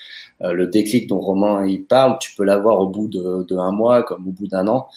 Euh, 0.42 0.52
le 0.52 0.66
déclic 0.66 1.06
dont 1.06 1.20
Romain 1.20 1.64
il 1.64 1.84
parle, 1.84 2.18
tu 2.18 2.34
peux 2.34 2.42
l'avoir 2.42 2.80
au 2.80 2.88
bout 2.88 3.06
de, 3.06 3.44
de, 3.44 3.56
un 3.56 3.70
mois 3.70 4.02
comme 4.02 4.26
au 4.26 4.32
bout 4.32 4.48
d'un 4.48 4.66
an. 4.66 4.88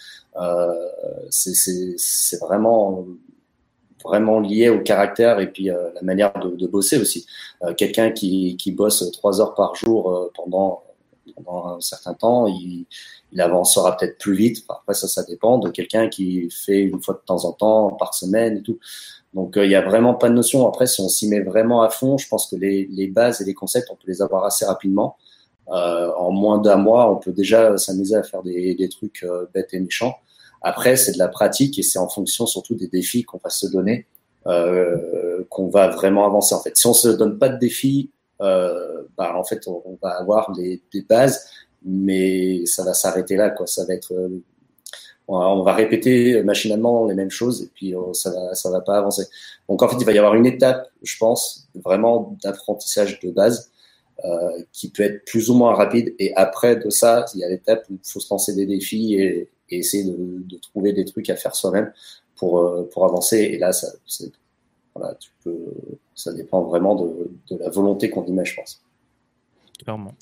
c'est, 1.30 1.54
c'est, 1.54 1.94
c'est 1.96 2.40
vraiment 2.40 3.06
vraiment 4.04 4.40
lié 4.40 4.68
au 4.68 4.80
caractère 4.80 5.38
et 5.38 5.46
puis 5.52 5.66
la 5.66 6.02
manière 6.02 6.32
de, 6.42 6.56
de 6.56 6.66
bosser 6.66 6.98
aussi. 6.98 7.24
Quelqu'un 7.76 8.10
qui, 8.10 8.56
qui 8.56 8.72
bosse 8.72 9.08
trois 9.12 9.40
heures 9.40 9.54
par 9.54 9.76
jour 9.76 10.30
pendant 10.34 10.82
pendant 11.36 11.76
un 11.76 11.80
certain 11.80 12.14
temps, 12.14 12.46
il, 12.46 12.86
avancera 13.38 13.96
peut-être 13.96 14.18
plus 14.18 14.34
vite. 14.34 14.64
Après, 14.68 14.94
ça, 14.94 15.08
ça 15.08 15.22
dépend 15.22 15.58
de 15.58 15.70
quelqu'un 15.70 16.08
qui 16.08 16.50
fait 16.50 16.80
une 16.80 17.02
fois 17.02 17.14
de 17.14 17.20
temps 17.24 17.44
en 17.44 17.52
temps, 17.52 17.90
par 17.92 18.14
semaine 18.14 18.58
et 18.58 18.62
tout. 18.62 18.78
Donc, 19.34 19.56
euh, 19.56 19.64
il 19.64 19.68
n'y 19.68 19.74
a 19.74 19.80
vraiment 19.80 20.14
pas 20.14 20.28
de 20.28 20.34
notion. 20.34 20.66
Après, 20.68 20.86
si 20.86 21.00
on 21.00 21.08
s'y 21.08 21.28
met 21.28 21.40
vraiment 21.40 21.82
à 21.82 21.88
fond, 21.88 22.18
je 22.18 22.28
pense 22.28 22.46
que 22.46 22.56
les, 22.56 23.06
bases 23.08 23.40
et 23.40 23.44
les 23.44 23.54
concepts, 23.54 23.88
on 23.90 23.94
peut 23.94 24.08
les 24.08 24.20
avoir 24.20 24.44
assez 24.44 24.64
rapidement. 24.64 25.16
Euh, 25.68 26.10
en 26.18 26.32
moins 26.32 26.58
d'un 26.58 26.76
mois, 26.76 27.10
on 27.10 27.16
peut 27.16 27.32
déjà 27.32 27.76
s'amuser 27.78 28.16
à 28.16 28.22
faire 28.22 28.42
des, 28.42 28.88
trucs 28.90 29.22
euh, 29.22 29.46
bêtes 29.54 29.72
et 29.72 29.80
méchants. 29.80 30.16
Après, 30.60 30.96
c'est 30.96 31.12
de 31.12 31.18
la 31.18 31.28
pratique 31.28 31.78
et 31.78 31.82
c'est 31.82 31.98
en 31.98 32.08
fonction 32.08 32.46
surtout 32.46 32.74
des 32.74 32.88
défis 32.88 33.24
qu'on 33.24 33.40
va 33.42 33.50
se 33.50 33.66
donner 33.66 34.06
qu'on 34.44 35.68
va 35.68 35.88
vraiment 35.88 36.26
avancer. 36.26 36.52
En 36.52 36.60
fait, 36.60 36.76
si 36.76 36.86
on 36.88 36.94
se 36.94 37.08
donne 37.08 37.38
pas 37.38 37.48
de 37.48 37.58
défis, 37.58 38.10
bah, 39.16 39.36
en 39.36 39.44
fait, 39.44 39.66
on, 39.68 39.98
va 40.02 40.10
avoir 40.10 40.52
des, 40.52 40.82
bases, 41.08 41.46
mais 41.84 42.64
ça 42.66 42.84
va 42.84 42.94
s'arrêter 42.94 43.36
là. 43.36 43.54
Ça 43.66 43.84
va 43.84 43.94
être, 43.94 44.12
euh, 44.12 44.42
on 45.28 45.62
va 45.62 45.74
répéter 45.74 46.42
machinalement 46.42 47.06
les 47.06 47.14
mêmes 47.14 47.30
choses 47.30 47.62
et 47.62 47.70
puis 47.74 47.94
euh, 47.94 48.12
ça 48.12 48.30
va, 48.30 48.54
ça 48.54 48.70
va 48.70 48.80
pas 48.80 48.98
avancer. 48.98 49.24
Donc 49.68 49.82
en 49.82 49.88
fait, 49.88 49.96
il 49.98 50.04
va 50.04 50.12
y 50.12 50.18
avoir 50.18 50.34
une 50.34 50.46
étape, 50.46 50.88
je 51.02 51.16
pense, 51.18 51.68
vraiment 51.74 52.36
d'apprentissage 52.42 53.20
de 53.20 53.30
base 53.30 53.70
euh, 54.24 54.62
qui 54.72 54.90
peut 54.90 55.02
être 55.02 55.24
plus 55.24 55.50
ou 55.50 55.54
moins 55.54 55.74
rapide. 55.74 56.14
Et 56.18 56.34
après 56.36 56.76
de 56.76 56.90
ça, 56.90 57.24
il 57.34 57.40
y 57.40 57.44
a 57.44 57.48
l'étape 57.48 57.84
où 57.90 57.94
il 57.94 58.10
faut 58.10 58.20
se 58.20 58.32
lancer 58.32 58.54
des 58.54 58.66
défis 58.66 59.14
et, 59.14 59.48
essayer 59.70 60.04
de, 60.04 60.58
trouver 60.58 60.92
des 60.92 61.06
trucs 61.06 61.30
à 61.30 61.36
faire 61.36 61.56
soi-même 61.56 61.90
pour, 62.36 62.86
pour 62.90 63.06
avancer. 63.06 63.38
Et 63.38 63.58
là, 63.58 63.72
ça, 63.72 63.88
voilà, 64.94 65.14
tu 65.14 65.30
peux, 65.42 65.72
ça 66.14 66.32
dépend 66.32 66.62
vraiment 66.62 66.94
de, 66.94 67.30
de 67.50 67.58
la 67.58 67.70
volonté 67.70 68.10
qu'on 68.10 68.24
y 68.24 68.32
met, 68.32 68.44
je 68.44 68.56
pense. 68.56 68.82
Clairement. 69.82 70.14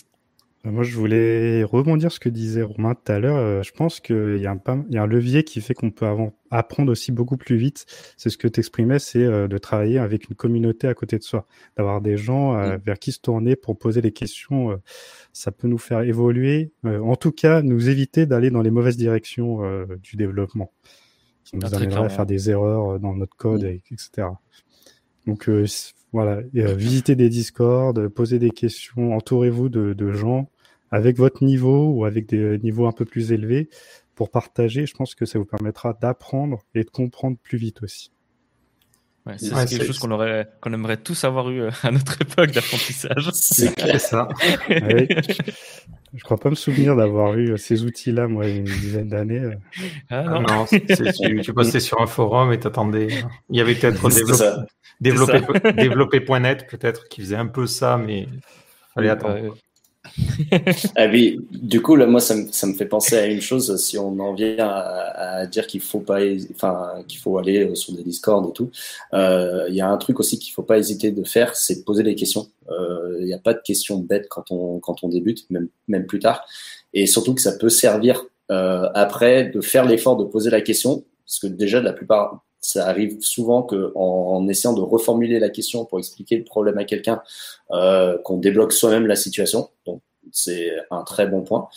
Euh, 0.66 0.70
moi, 0.70 0.82
je 0.82 0.94
voulais 0.94 1.64
rebondir 1.64 2.12
ce 2.12 2.20
que 2.20 2.28
disait 2.28 2.62
Romain 2.62 2.94
tout 2.94 3.12
à 3.12 3.18
l'heure. 3.18 3.36
Euh, 3.36 3.62
je 3.62 3.72
pense 3.72 4.00
qu'il 4.00 4.38
y, 4.38 4.46
a 4.46 4.52
un, 4.52 4.84
il 4.88 4.94
y 4.94 4.98
a 4.98 5.02
un 5.02 5.06
levier 5.06 5.42
qui 5.42 5.60
fait 5.60 5.74
qu'on 5.74 5.90
peut 5.90 6.06
apprendre 6.50 6.92
aussi 6.92 7.12
beaucoup 7.12 7.36
plus 7.36 7.56
vite. 7.56 7.86
C'est 8.16 8.28
ce 8.28 8.36
que 8.36 8.48
tu 8.48 8.60
exprimais, 8.60 8.98
c'est 8.98 9.24
euh, 9.24 9.48
de 9.48 9.58
travailler 9.58 9.98
avec 9.98 10.28
une 10.28 10.36
communauté 10.36 10.86
à 10.86 10.94
côté 10.94 11.18
de 11.18 11.22
soi, 11.22 11.46
d'avoir 11.76 12.00
des 12.00 12.16
gens 12.16 12.78
vers 12.84 12.98
qui 12.98 13.12
se 13.12 13.20
tourner 13.20 13.56
pour 13.56 13.78
poser 13.78 14.02
des 14.02 14.12
questions. 14.12 14.78
Ça 15.32 15.50
peut 15.50 15.68
nous 15.68 15.78
faire 15.78 16.00
évoluer, 16.00 16.72
en 16.84 17.16
tout 17.16 17.32
cas, 17.32 17.62
nous 17.62 17.88
éviter 17.88 18.26
d'aller 18.26 18.50
dans 18.50 18.62
les 18.62 18.70
mauvaises 18.70 18.96
directions 18.96 19.60
du 20.02 20.16
développement, 20.16 20.72
qui 21.44 21.56
nous 21.56 21.62
ah, 21.64 21.76
amènerait 21.76 22.04
à 22.04 22.08
faire 22.08 22.26
des 22.26 22.50
erreurs 22.50 22.98
dans 22.98 23.14
notre 23.14 23.36
code, 23.36 23.64
etc. 23.64 24.28
Donc 25.30 25.48
euh, 25.48 25.64
voilà, 26.12 26.42
euh, 26.56 26.74
visitez 26.74 27.14
des 27.14 27.28
Discord, 27.28 28.08
posez 28.08 28.40
des 28.40 28.50
questions, 28.50 29.14
entourez-vous 29.14 29.68
de, 29.68 30.12
gens 30.12 30.50
avec 30.90 31.18
votre 31.18 31.44
niveau 31.44 31.86
ou 31.86 32.04
avec 32.04 32.26
des 32.26 32.58
niveaux 32.58 32.88
un 32.88 32.92
peu 32.92 33.04
plus 33.04 33.30
élevés 33.30 33.70
pour 34.16 34.30
partager. 34.30 34.86
Je 34.86 34.94
pense 34.94 35.14
que 35.14 35.26
ça 35.26 35.38
vous 35.38 35.44
permettra 35.44 35.92
d'apprendre 35.92 36.64
et 36.74 36.82
de 36.82 36.90
comprendre 36.90 37.36
plus 37.40 37.58
vite 37.58 37.84
aussi. 37.84 38.10
Ouais, 39.26 39.34
c'est 39.36 39.50
quelque 39.68 39.86
chose 39.86 39.98
qu'on 39.98 40.10
aurait, 40.12 40.48
qu'on 40.60 40.72
aimerait 40.72 40.96
tous 40.96 41.24
avoir 41.24 41.50
eu 41.50 41.60
euh, 41.60 41.70
à 41.82 41.90
notre 41.90 42.20
époque 42.22 42.52
d'apprentissage. 42.52 43.30
C'est 43.34 43.74
clair 43.74 44.00
ça. 44.00 44.28
ouais. 44.68 45.08
Je 46.12 46.24
crois 46.24 46.38
pas 46.38 46.50
me 46.50 46.54
souvenir 46.56 46.96
d'avoir 46.96 47.34
eu 47.34 47.56
ces 47.56 47.84
outils-là, 47.84 48.26
moi, 48.26 48.46
il 48.46 48.50
y 48.50 48.54
a 48.54 48.56
une 48.56 48.64
dizaine 48.64 49.08
d'années. 49.08 49.50
Ah 50.08 50.22
non, 50.22 50.42
ah 50.48 50.52
non 50.52 50.66
tu, 50.66 51.40
tu 51.40 51.52
postais 51.52 51.78
sur 51.78 52.00
un 52.00 52.06
forum 52.06 52.52
et 52.52 52.58
t'attendais. 52.58 53.08
Il 53.48 53.56
y 53.56 53.60
avait 53.60 53.76
peut-être 53.76 54.08
développé, 55.00 55.40
développé.net 55.74 56.66
peut-être 56.68 57.08
qui 57.08 57.20
faisait 57.20 57.36
un 57.36 57.46
peu 57.46 57.66
ça, 57.66 57.96
mais 57.96 58.26
fallait 58.94 59.10
attendre. 59.10 59.56
ah 60.96 61.06
oui, 61.06 61.40
du 61.50 61.80
coup, 61.82 61.96
là, 61.96 62.06
moi, 62.06 62.20
ça 62.20 62.34
me, 62.34 62.50
ça 62.50 62.66
me, 62.66 62.74
fait 62.74 62.86
penser 62.86 63.16
à 63.16 63.26
une 63.26 63.40
chose. 63.40 63.76
Si 63.76 63.98
on 63.98 64.18
en 64.18 64.34
vient 64.34 64.68
à, 64.68 65.46
dire 65.46 65.66
qu'il 65.66 65.80
faut 65.80 66.00
pas, 66.00 66.18
enfin, 66.54 67.02
qu'il 67.08 67.18
faut 67.18 67.38
aller 67.38 67.64
euh, 67.64 67.74
sur 67.74 67.94
des 67.94 68.02
Discord 68.02 68.48
et 68.48 68.52
tout, 68.52 68.70
euh, 69.14 69.66
il 69.68 69.74
y 69.74 69.80
a 69.80 69.88
un 69.88 69.96
truc 69.96 70.20
aussi 70.20 70.38
qu'il 70.38 70.52
faut 70.52 70.62
pas 70.62 70.78
hésiter 70.78 71.10
de 71.10 71.24
faire, 71.24 71.56
c'est 71.56 71.76
de 71.76 71.84
poser 71.84 72.02
des 72.02 72.14
questions. 72.14 72.48
Euh, 72.70 73.16
il 73.20 73.26
n'y 73.26 73.34
a 73.34 73.38
pas 73.38 73.54
de 73.54 73.60
questions 73.64 73.98
bêtes 73.98 74.28
quand 74.28 74.50
on 74.50 74.78
quand 74.80 75.02
on 75.02 75.08
débute, 75.08 75.48
même 75.50 75.68
même 75.88 76.06
plus 76.06 76.18
tard. 76.18 76.44
Et 76.92 77.06
surtout 77.06 77.34
que 77.34 77.40
ça 77.40 77.52
peut 77.52 77.70
servir 77.70 78.24
après 78.48 79.44
de 79.44 79.60
faire 79.60 79.84
l'effort 79.84 80.16
de 80.16 80.24
poser 80.24 80.50
la 80.50 80.60
question, 80.60 81.04
parce 81.24 81.38
que 81.38 81.46
déjà, 81.46 81.80
la 81.80 81.92
plupart 81.92 82.44
ça 82.60 82.86
arrive 82.86 83.20
souvent 83.20 83.62
que 83.62 83.92
en, 83.94 84.46
essayant 84.48 84.74
de 84.74 84.82
reformuler 84.82 85.38
la 85.38 85.48
question 85.48 85.84
pour 85.84 85.98
expliquer 85.98 86.36
le 86.36 86.44
problème 86.44 86.78
à 86.78 86.84
quelqu'un, 86.84 87.22
euh, 87.72 88.18
qu'on 88.18 88.38
débloque 88.38 88.72
soi-même 88.72 89.06
la 89.06 89.16
situation. 89.16 89.70
Donc 89.86 90.02
c'est 90.32 90.70
un 90.90 91.02
très 91.02 91.26
bon 91.26 91.42
point. 91.42 91.68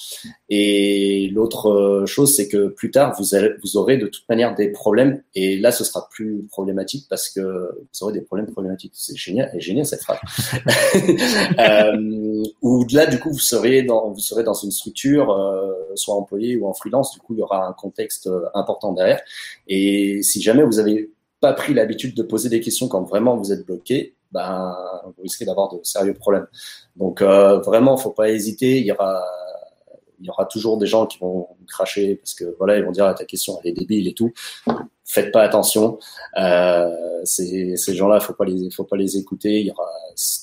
Et 0.50 1.30
l'autre 1.34 2.04
chose, 2.06 2.36
c'est 2.36 2.48
que 2.48 2.68
plus 2.68 2.92
tard, 2.92 3.16
vous, 3.18 3.36
allez, 3.36 3.52
vous 3.64 3.78
aurez 3.78 3.98
de 3.98 4.08
toute 4.08 4.28
manière 4.30 4.56
des 4.56 4.70
problèmes. 4.70 5.24
Et 5.36 5.58
là, 5.58 5.72
ce 5.72 5.84
sera 5.84 6.08
plus 6.12 6.46
problématique 6.52 7.08
parce 7.10 7.30
que 7.30 7.42
vous 7.42 8.04
aurez 8.04 8.14
des 8.14 8.22
problèmes 8.22 8.52
problématiques. 8.52 8.94
C'est 8.96 9.16
génial, 9.16 9.52
génial 9.60 9.86
cette 9.86 10.04
phrase. 10.04 10.20
euh, 11.60 12.44
ou 12.62 12.86
là, 12.92 13.06
du 13.06 13.20
coup, 13.20 13.32
vous 13.32 13.40
serez 13.40 13.84
dans, 13.84 14.12
vous 14.12 14.20
serez 14.20 14.44
dans 14.44 14.54
une 14.54 14.72
structure, 14.72 15.32
euh, 15.32 15.72
soit 15.96 16.16
employé 16.16 16.56
ou 16.56 16.68
en 16.68 16.74
freelance. 16.74 17.12
Du 17.12 17.20
coup, 17.20 17.34
il 17.34 17.40
y 17.40 17.42
aura 17.42 17.68
un 17.68 17.74
contexte 17.74 18.28
euh, 18.28 18.46
important 18.54 18.94
derrière. 18.94 19.22
Et 19.68 20.22
si 20.24 20.42
jamais 20.42 20.64
vous 20.64 20.80
avez 20.80 21.12
pas 21.40 21.54
pris 21.54 21.74
l'habitude 21.74 22.16
de 22.16 22.24
poser 22.24 22.50
des 22.50 22.62
questions 22.62 22.88
quand 22.88 23.04
vraiment 23.04 23.36
vous 23.36 23.52
êtes 23.52 23.66
bloqué, 23.66 24.16
ben, 24.32 24.76
vous 25.06 25.22
risquez 25.22 25.46
d'avoir 25.46 25.70
de 25.74 25.80
sérieux 25.84 26.14
problèmes. 26.14 26.48
Donc 26.96 27.22
euh, 27.22 27.60
vraiment, 27.60 27.98
faut 27.98 28.12
pas 28.12 28.30
hésiter. 28.30 28.80
Il 28.80 28.86
y 28.86 28.92
aura, 28.92 29.24
il 30.20 30.26
y 30.26 30.30
aura 30.30 30.46
toujours 30.46 30.78
des 30.78 30.88
gens 30.88 31.06
qui 31.06 31.20
vont 31.20 31.50
cracher 31.68 32.16
parce 32.16 32.34
que 32.34 32.56
voilà, 32.58 32.78
ils 32.78 32.84
vont 32.84 32.92
dire 32.92 33.06
ah, 33.06 33.14
ta 33.14 33.26
question 33.26 33.60
elle 33.62 33.72
est 33.72 33.74
débile 33.74 34.08
et 34.08 34.14
tout. 34.14 34.32
Faites 35.06 35.32
pas 35.32 35.44
attention. 35.44 36.00
Euh, 36.40 36.90
ces, 37.26 37.76
ces 37.76 37.94
gens-là, 37.94 38.20
faut 38.20 38.34
pas 38.34 38.46
les, 38.46 38.72
faut 38.72 38.86
pas 38.86 38.96
les 38.96 39.18
écouter. 39.18 39.60
Il 39.60 39.68
y 39.68 39.72
aura 39.72 39.90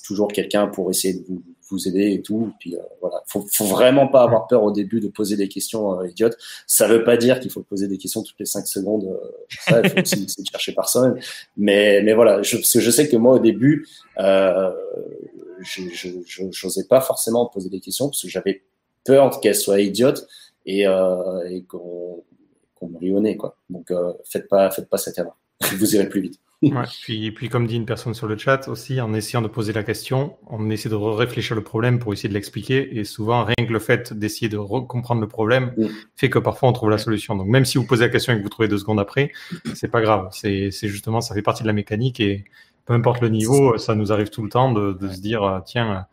toujours 0.04 0.28
quelqu'un 0.28 0.68
pour 0.68 0.90
essayer 0.90 1.14
de 1.14 1.24
vous, 1.26 1.42
vous 1.70 1.88
aider 1.88 2.12
et 2.12 2.22
tout. 2.22 2.52
Puis 2.58 2.76
euh, 2.76 2.80
voilà, 3.00 3.22
faut, 3.26 3.44
vraiment 3.64 4.08
pas 4.08 4.22
avoir 4.22 4.46
peur 4.46 4.62
au 4.62 4.72
début 4.72 5.00
de 5.00 5.08
poser 5.08 5.36
des 5.36 5.48
questions 5.48 6.00
euh, 6.00 6.08
idiotes. 6.08 6.36
Ça 6.66 6.88
veut 6.88 7.04
pas 7.04 7.16
dire 7.16 7.40
qu'il 7.40 7.50
faut 7.50 7.62
poser 7.62 7.88
des 7.88 7.98
questions 7.98 8.22
toutes 8.22 8.38
les 8.38 8.46
cinq 8.46 8.66
secondes. 8.66 9.04
Euh, 9.72 9.82
il 9.84 9.90
faut 9.90 10.00
aussi 10.00 10.24
essayer 10.24 10.44
de 10.44 10.50
chercher 10.50 10.72
par 10.72 10.88
soi 10.88 11.14
Mais 11.56 12.02
mais 12.02 12.12
voilà, 12.14 12.42
je, 12.42 12.56
je 12.58 12.90
sais 12.90 13.08
que 13.08 13.16
moi 13.16 13.34
au 13.34 13.38
début, 13.38 13.86
euh, 14.18 14.70
je 15.60 16.64
n'osais 16.64 16.84
pas 16.84 17.00
forcément 17.00 17.46
poser 17.46 17.68
des 17.68 17.80
questions 17.80 18.08
parce 18.08 18.22
que 18.22 18.28
j'avais 18.28 18.62
peur 19.04 19.40
qu'elles 19.40 19.54
soient 19.54 19.80
idiotes 19.80 20.26
et, 20.66 20.82
et 20.82 21.62
qu'on 21.68 22.22
qu 22.78 22.86
me 22.86 22.98
rionnait 22.98 23.36
quoi. 23.36 23.56
Donc 23.68 23.92
faites 24.24 24.48
pas 24.48 24.70
faites 24.70 24.88
pas 24.88 24.98
cette 24.98 25.18
erreur. 25.18 25.36
Vous 25.78 25.94
irez 25.94 26.08
plus 26.08 26.20
vite. 26.20 26.40
Ouais, 26.62 26.84
puis, 27.02 27.32
puis, 27.32 27.48
comme 27.48 27.66
dit 27.66 27.76
une 27.76 27.86
personne 27.86 28.12
sur 28.12 28.26
le 28.26 28.36
chat 28.36 28.68
aussi, 28.68 29.00
en 29.00 29.14
essayant 29.14 29.40
de 29.40 29.48
poser 29.48 29.72
la 29.72 29.82
question, 29.82 30.36
on 30.46 30.68
essaie 30.68 30.90
de 30.90 30.94
réfléchir 30.94 31.56
le 31.56 31.62
problème 31.62 31.98
pour 31.98 32.12
essayer 32.12 32.28
de 32.28 32.34
l'expliquer. 32.34 32.98
Et 32.98 33.04
souvent, 33.04 33.44
rien 33.44 33.66
que 33.66 33.72
le 33.72 33.78
fait 33.78 34.12
d'essayer 34.12 34.50
de 34.50 34.58
comprendre 34.58 35.22
le 35.22 35.28
problème 35.28 35.72
mm. 35.78 35.86
fait 36.16 36.28
que 36.28 36.38
parfois 36.38 36.68
on 36.68 36.72
trouve 36.72 36.90
la 36.90 36.98
solution. 36.98 37.34
Donc, 37.34 37.46
même 37.46 37.64
si 37.64 37.78
vous 37.78 37.86
posez 37.86 38.04
la 38.04 38.10
question 38.10 38.34
et 38.34 38.36
que 38.36 38.42
vous 38.42 38.50
trouvez 38.50 38.68
deux 38.68 38.76
secondes 38.76 39.00
après, 39.00 39.32
c'est 39.74 39.88
pas 39.88 40.02
grave. 40.02 40.28
C'est 40.32 40.70
justement, 40.70 41.22
ça 41.22 41.34
fait 41.34 41.42
partie 41.42 41.62
de 41.62 41.66
la 41.66 41.72
mécanique 41.72 42.20
et 42.20 42.44
peu 42.84 42.92
importe 42.92 43.22
le 43.22 43.30
niveau, 43.30 43.78
ça 43.78 43.94
nous 43.94 44.12
arrive 44.12 44.28
tout 44.28 44.42
le 44.42 44.50
temps 44.50 44.70
de, 44.70 44.92
de 44.92 45.08
se 45.08 45.20
dire, 45.20 45.42
euh, 45.42 45.60
tiens, 45.64 46.06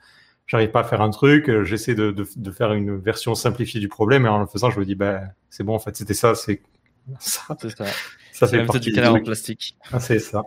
j'arrive 0.45 0.71
pas 0.71 0.81
à 0.81 0.83
faire 0.85 1.01
un 1.01 1.09
truc, 1.09 1.51
j'essaie 1.63 1.95
de, 1.95 2.11
de, 2.11 2.25
de, 2.35 2.51
faire 2.51 2.71
une 2.71 2.95
version 2.95 3.35
simplifiée 3.35 3.81
du 3.81 3.89
problème 3.89 4.25
et 4.25 4.29
en 4.29 4.39
le 4.39 4.45
faisant, 4.45 4.69
je 4.69 4.79
me 4.79 4.85
dis, 4.85 4.95
ben, 4.95 5.29
c'est 5.49 5.63
bon, 5.63 5.75
en 5.75 5.79
fait, 5.79 5.95
c'était 5.97 6.13
ça, 6.13 6.35
c'est 6.35 6.61
ça. 7.19 7.57
ça. 7.57 7.85
Ça 8.37 8.47
fait 8.47 8.65
partie 8.65 8.79
du 8.79 8.93
canard 8.93 9.15
en 9.15 9.21
plastique. 9.21 9.75
Ah, 9.91 9.99
c'est 9.99 10.19
ça. 10.19 10.43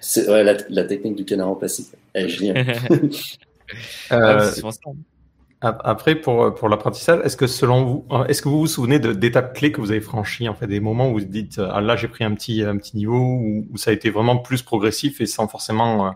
C'est 0.00 0.28
ouais, 0.28 0.42
la, 0.42 0.56
la, 0.68 0.84
technique 0.84 1.14
du 1.14 1.24
canard 1.24 1.48
en 1.48 1.54
plastique. 1.54 1.88
Elle 2.12 2.26
est 2.26 2.28
géniale. 2.28 2.76
euh, 4.12 4.50
après, 5.60 6.16
pour, 6.16 6.54
pour 6.54 6.68
l'apprentissage, 6.68 7.20
est-ce 7.24 7.36
que 7.36 7.46
selon 7.46 7.84
vous, 7.84 8.06
est-ce 8.28 8.42
que 8.42 8.48
vous 8.48 8.58
vous 8.58 8.66
souvenez 8.66 8.98
d'étapes 8.98 9.54
clés 9.54 9.72
que 9.72 9.80
vous 9.80 9.92
avez 9.92 10.00
franchies, 10.00 10.48
en 10.48 10.54
fait, 10.54 10.66
des 10.66 10.80
moments 10.80 11.08
où 11.08 11.14
vous 11.14 11.24
dites, 11.24 11.58
ah, 11.58 11.80
là, 11.80 11.96
j'ai 11.96 12.08
pris 12.08 12.24
un 12.24 12.34
petit, 12.34 12.62
un 12.62 12.76
petit 12.76 12.96
niveau, 12.96 13.18
où, 13.18 13.66
où, 13.70 13.76
ça 13.78 13.90
a 13.90 13.94
été 13.94 14.10
vraiment 14.10 14.36
plus 14.36 14.62
progressif 14.62 15.20
et 15.20 15.26
sans 15.26 15.48
forcément 15.48 16.08
euh, 16.08 16.10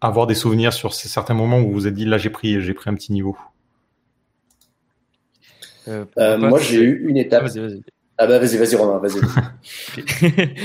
avoir 0.00 0.26
des 0.26 0.34
souvenirs 0.34 0.74
sur 0.74 0.92
ces 0.92 1.08
certains 1.08 1.34
moments 1.34 1.58
où 1.58 1.68
vous 1.68 1.72
vous 1.72 1.86
êtes 1.86 1.94
dit, 1.94 2.04
là, 2.04 2.18
j'ai 2.18 2.30
pris, 2.30 2.60
j'ai 2.60 2.74
pris 2.74 2.90
un 2.90 2.94
petit 2.94 3.12
niveau. 3.12 3.36
Euh, 5.88 6.04
euh, 6.18 6.38
moi, 6.38 6.60
j'ai 6.60 6.82
eu 6.82 7.08
une 7.08 7.16
étape. 7.16 7.42
Vas 7.44 7.48
-y, 7.48 7.60
vas 7.60 7.68
-y. 7.68 7.82
Ah 8.16 8.26
bah 8.26 8.38
vas-y, 8.38 8.56
vas-y 8.56 8.76
Romain, 8.76 8.98
vas-y. 8.98 9.20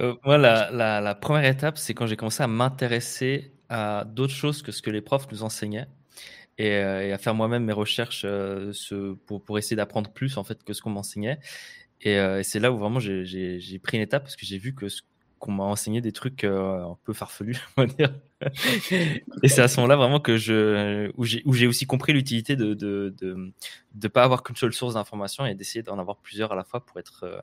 euh, 0.00 0.14
moi, 0.24 0.36
la, 0.36 0.70
la, 1.00 1.14
première 1.14 1.44
étape, 1.44 1.78
c'est 1.78 1.94
quand 1.94 2.06
j'ai 2.06 2.16
commencé 2.16 2.42
à 2.42 2.48
m'intéresser 2.48 3.52
à 3.68 4.04
d'autres 4.04 4.34
choses 4.34 4.62
que 4.62 4.72
ce 4.72 4.82
que 4.82 4.90
les 4.90 5.00
profs 5.00 5.30
nous 5.30 5.44
enseignaient 5.44 5.86
et, 6.56 6.72
euh, 6.72 7.14
à 7.14 7.18
faire 7.18 7.34
moi-même 7.34 7.64
mes 7.64 7.72
recherches 7.72 8.22
euh, 8.24 8.72
ce, 8.72 9.14
pour, 9.14 9.44
pour 9.44 9.58
essayer 9.58 9.76
d'apprendre 9.76 10.10
plus 10.10 10.38
en 10.38 10.44
fait 10.44 10.64
que 10.64 10.72
ce 10.72 10.82
qu'on 10.82 10.90
m'enseignait. 10.90 11.38
Et, 12.00 12.14
et 12.14 12.42
c'est 12.44 12.60
là 12.60 12.70
où 12.72 12.78
vraiment 12.78 13.00
j'ai 13.00 13.80
pris 13.82 13.96
une 13.96 14.02
étape 14.02 14.22
parce 14.22 14.36
que 14.36 14.46
j'ai 14.46 14.58
vu 14.58 14.74
que 14.74 14.88
ce 14.88 15.02
qu'on 15.38 15.52
m'a 15.52 15.64
enseigné 15.64 16.00
des 16.00 16.12
trucs 16.12 16.44
euh, 16.44 16.82
un 16.84 16.98
peu 17.04 17.12
farfelus, 17.12 17.58
on 17.76 17.82
va 17.82 17.86
dire. 17.86 18.12
et 19.42 19.48
c'est 19.48 19.62
à 19.62 19.68
ce 19.68 19.76
moment-là 19.80 19.96
vraiment 19.96 20.20
que 20.20 20.36
je, 20.36 21.10
où 21.16 21.24
j'ai, 21.24 21.66
aussi 21.66 21.86
compris 21.86 22.12
l'utilité 22.12 22.56
de 22.56 22.74
de, 22.74 23.14
de, 23.20 23.52
de 23.94 24.08
pas 24.08 24.24
avoir 24.24 24.42
qu'une 24.42 24.56
seule 24.56 24.72
source 24.72 24.94
d'information 24.94 25.46
et 25.46 25.54
d'essayer 25.54 25.82
d'en 25.82 25.98
avoir 25.98 26.16
plusieurs 26.18 26.52
à 26.52 26.56
la 26.56 26.64
fois 26.64 26.84
pour 26.84 26.98
être 26.98 27.24
euh, 27.24 27.40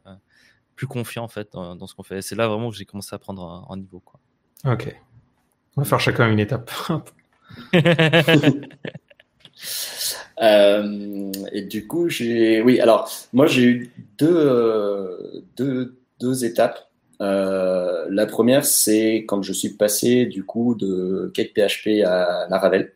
plus 0.76 0.88
confiant 0.88 1.24
en 1.24 1.28
fait 1.28 1.54
dans, 1.54 1.76
dans 1.76 1.88
ce 1.88 1.96
qu'on 1.96 2.04
fait. 2.04 2.22
c'est 2.22 2.36
là 2.36 2.48
vraiment 2.48 2.70
que 2.70 2.76
j'ai 2.76 2.86
commencé 2.86 3.16
à 3.16 3.20
prendre 3.20 3.42
en, 3.44 3.66
en 3.70 3.78
niveau, 3.78 4.00
quoi. 4.00 4.20
Ok. 4.66 4.96
On 5.78 5.82
va 5.82 5.86
faire 5.86 6.00
chacun 6.00 6.32
une 6.32 6.40
étape. 6.40 6.72
euh, 10.42 11.32
et 11.52 11.62
du 11.64 11.86
coup, 11.88 12.10
j'ai, 12.10 12.62
oui, 12.62 12.80
alors 12.80 13.10
moi 13.34 13.48
j'ai 13.48 13.64
eu 13.64 13.92
deux, 14.18 15.44
deux, 15.58 16.00
deux 16.20 16.46
étapes. 16.46 16.90
Euh, 17.22 18.06
la 18.10 18.26
première, 18.26 18.66
c'est 18.66 19.26
quand 19.28 19.42
je 19.42 19.54
suis 19.54 19.70
passé 19.70 20.26
du 20.26 20.44
coup 20.44 20.76
de 20.76 21.32
Cake 21.34 21.54
PHP 21.54 22.04
à 22.06 22.48
Laravel, 22.50 22.94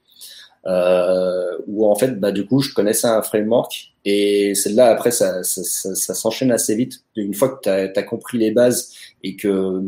euh, 0.66 1.58
où 1.68 1.86
en 1.88 1.96
fait, 1.96 2.20
bah, 2.20 2.32
du 2.32 2.46
coup, 2.46 2.62
je 2.62 2.74
connaissais 2.74 3.08
un 3.08 3.22
framework 3.22 3.94
et 4.06 4.56
celle-là, 4.56 4.88
après, 4.88 5.12
ça, 5.12 5.44
ça, 5.44 5.64
ça, 5.64 6.14
s'enchaîne 6.14 6.52
assez 6.52 6.76
vite. 6.76 7.04
Une 7.16 7.34
fois 7.34 7.50
que 7.50 7.62
tu 7.64 7.70
as, 7.70 8.04
compris 8.04 8.38
les 8.38 8.52
bases 8.52 8.94
et 9.24 9.36
que 9.36 9.82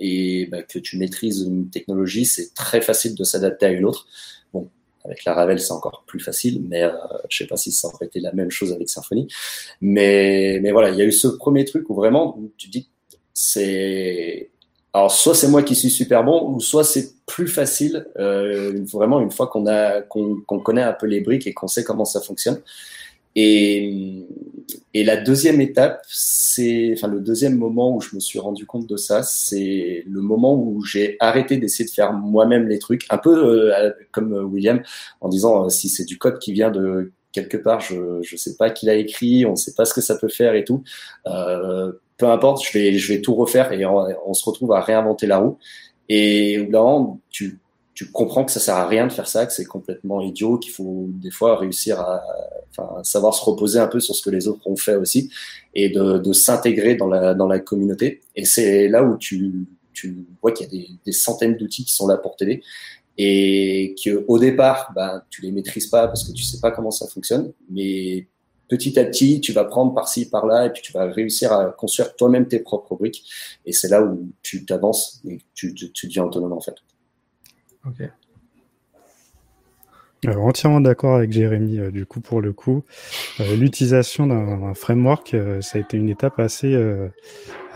et 0.00 0.46
bah, 0.46 0.62
que 0.62 0.78
tu 0.78 0.98
maîtrises 0.98 1.42
une 1.42 1.70
technologie, 1.70 2.24
c'est 2.24 2.52
très 2.54 2.80
facile 2.80 3.14
de 3.14 3.24
s'adapter 3.24 3.66
à 3.66 3.70
une 3.70 3.84
autre. 3.84 4.06
Bon, 4.52 4.68
avec 5.04 5.24
Laravel, 5.24 5.60
c'est 5.60 5.72
encore 5.72 6.04
plus 6.06 6.20
facile, 6.20 6.62
mais 6.68 6.82
euh, 6.82 6.92
je 7.28 7.38
sais 7.38 7.46
pas 7.46 7.56
si 7.56 7.72
ça 7.72 7.88
aurait 7.88 8.06
été 8.06 8.20
la 8.20 8.32
même 8.32 8.50
chose 8.50 8.72
avec 8.72 8.88
Symfony. 8.88 9.28
Mais, 9.80 10.58
mais 10.62 10.72
voilà, 10.72 10.90
il 10.90 10.96
y 10.96 11.02
a 11.02 11.04
eu 11.04 11.12
ce 11.12 11.28
premier 11.28 11.64
truc 11.64 11.88
où 11.90 11.94
vraiment, 11.94 12.38
tu 12.56 12.68
dis 12.68 12.88
c'est 13.34 14.50
alors 14.94 15.10
soit 15.10 15.34
c'est 15.34 15.48
moi 15.48 15.64
qui 15.64 15.74
suis 15.74 15.90
super 15.90 16.22
bon 16.22 16.48
ou 16.50 16.60
soit 16.60 16.84
c'est 16.84 17.14
plus 17.26 17.48
facile 17.48 18.06
euh, 18.16 18.84
vraiment 18.92 19.20
une 19.20 19.32
fois 19.32 19.48
qu'on 19.48 19.66
a 19.66 20.02
qu'on 20.02 20.36
qu 20.36 20.62
connaît 20.62 20.82
un 20.82 20.92
peu 20.92 21.06
les 21.06 21.20
briques 21.20 21.48
et 21.48 21.52
qu'on 21.52 21.66
sait 21.66 21.82
comment 21.82 22.04
ça 22.04 22.20
fonctionne. 22.20 22.60
Et, 23.36 24.24
et 24.94 25.02
la 25.02 25.16
deuxième 25.16 25.60
étape 25.60 26.04
c'est 26.08 26.92
enfin 26.96 27.08
le 27.08 27.18
deuxième 27.18 27.56
moment 27.56 27.96
où 27.96 28.00
je 28.00 28.14
me 28.14 28.20
suis 28.20 28.38
rendu 28.38 28.64
compte 28.64 28.86
de 28.86 28.96
ça 28.96 29.24
c'est 29.24 30.04
le 30.08 30.20
moment 30.20 30.54
où 30.54 30.84
j'ai 30.84 31.16
arrêté 31.18 31.56
d'essayer 31.56 31.84
de 31.84 31.90
faire 31.90 32.12
moi-même 32.12 32.68
les 32.68 32.78
trucs 32.78 33.04
un 33.10 33.18
peu 33.18 33.74
euh, 33.74 33.90
comme 34.12 34.32
William 34.32 34.80
en 35.20 35.28
disant 35.28 35.64
euh, 35.66 35.68
si 35.68 35.88
c'est 35.88 36.04
du 36.04 36.18
code 36.18 36.38
qui 36.38 36.52
vient 36.52 36.70
de 36.70 37.10
quelque 37.32 37.56
part 37.56 37.80
je 37.80 38.22
je 38.22 38.36
sais 38.36 38.54
pas 38.54 38.70
qui 38.70 38.86
l'a 38.86 38.94
écrit 38.94 39.44
on 39.44 39.56
sait 39.56 39.74
pas 39.74 39.84
ce 39.84 39.94
que 39.94 40.00
ça 40.00 40.16
peut 40.16 40.28
faire 40.28 40.54
et 40.54 40.64
tout. 40.64 40.84
Euh, 41.26 41.90
peu 42.16 42.26
importe, 42.26 42.64
je 42.66 42.78
vais, 42.78 42.94
je 42.94 43.12
vais 43.12 43.20
tout 43.20 43.34
refaire 43.34 43.72
et 43.72 43.84
on, 43.84 44.34
se 44.34 44.44
retrouve 44.44 44.72
à 44.72 44.80
réinventer 44.80 45.26
la 45.26 45.38
roue. 45.38 45.58
Et 46.08 46.60
au 46.60 47.20
tu, 47.30 47.58
tu 47.94 48.10
comprends 48.10 48.44
que 48.44 48.52
ça 48.52 48.60
sert 48.60 48.76
à 48.76 48.86
rien 48.86 49.06
de 49.06 49.12
faire 49.12 49.26
ça, 49.26 49.46
que 49.46 49.52
c'est 49.52 49.64
complètement 49.64 50.20
idiot, 50.20 50.58
qu'il 50.58 50.72
faut 50.72 51.06
des 51.08 51.30
fois 51.30 51.56
réussir 51.56 52.00
à, 52.00 52.22
enfin, 52.70 53.02
savoir 53.02 53.34
se 53.34 53.44
reposer 53.44 53.78
un 53.78 53.86
peu 53.86 54.00
sur 54.00 54.14
ce 54.14 54.22
que 54.22 54.30
les 54.30 54.48
autres 54.48 54.66
ont 54.66 54.76
fait 54.76 54.96
aussi 54.96 55.30
et 55.74 55.88
de, 55.88 56.18
de 56.18 56.32
s'intégrer 56.32 56.94
dans 56.94 57.08
la, 57.08 57.34
dans 57.34 57.48
la 57.48 57.58
communauté. 57.58 58.20
Et 58.36 58.44
c'est 58.44 58.88
là 58.88 59.02
où 59.02 59.16
tu, 59.16 59.66
tu 59.92 60.26
vois 60.42 60.52
qu'il 60.52 60.66
y 60.66 60.68
a 60.68 60.72
des, 60.72 60.88
des 61.04 61.12
centaines 61.12 61.56
d'outils 61.56 61.84
qui 61.84 61.94
sont 61.94 62.06
là 62.06 62.16
pour 62.16 62.36
t'aider 62.36 62.62
et 63.16 63.94
que 64.02 64.24
au 64.26 64.38
départ, 64.38 64.92
ben, 64.94 65.22
tu 65.30 65.42
les 65.42 65.52
maîtrises 65.52 65.86
pas 65.86 66.06
parce 66.08 66.24
que 66.24 66.32
tu 66.32 66.42
sais 66.42 66.58
pas 66.60 66.70
comment 66.70 66.90
ça 66.90 67.06
fonctionne, 67.06 67.52
mais 67.70 68.26
petit 68.68 68.98
à 68.98 69.04
petit, 69.04 69.40
tu 69.40 69.52
vas 69.52 69.64
prendre 69.64 69.94
par-ci, 69.94 70.28
par-là, 70.28 70.66
et 70.66 70.70
puis 70.70 70.82
tu 70.82 70.92
vas 70.92 71.06
réussir 71.06 71.52
à 71.52 71.66
construire 71.66 72.14
toi-même 72.16 72.48
tes 72.48 72.60
propres 72.60 72.96
briques. 72.96 73.24
Et 73.66 73.72
c'est 73.72 73.88
là 73.88 74.02
où 74.02 74.30
tu 74.42 74.64
t'avances 74.64 75.22
et 75.28 75.38
tu, 75.54 75.74
tu, 75.74 75.92
tu, 75.92 76.06
deviens 76.06 76.24
autonome 76.24 76.52
en 76.52 76.60
fait. 76.60 76.76
Ok. 77.86 78.08
Alors, 80.26 80.46
entièrement 80.46 80.80
d'accord 80.80 81.16
avec 81.16 81.32
Jérémy, 81.32 81.78
euh, 81.78 81.90
du 81.90 82.06
coup, 82.06 82.20
pour 82.20 82.40
le 82.40 82.52
coup. 82.52 82.82
Euh, 83.40 83.56
L'utilisation 83.56 84.26
d'un 84.26 84.72
framework, 84.72 85.34
euh, 85.34 85.60
ça 85.60 85.76
a 85.76 85.82
été 85.82 85.98
une 85.98 86.08
étape 86.08 86.38
assez, 86.38 86.74
euh, 86.74 87.08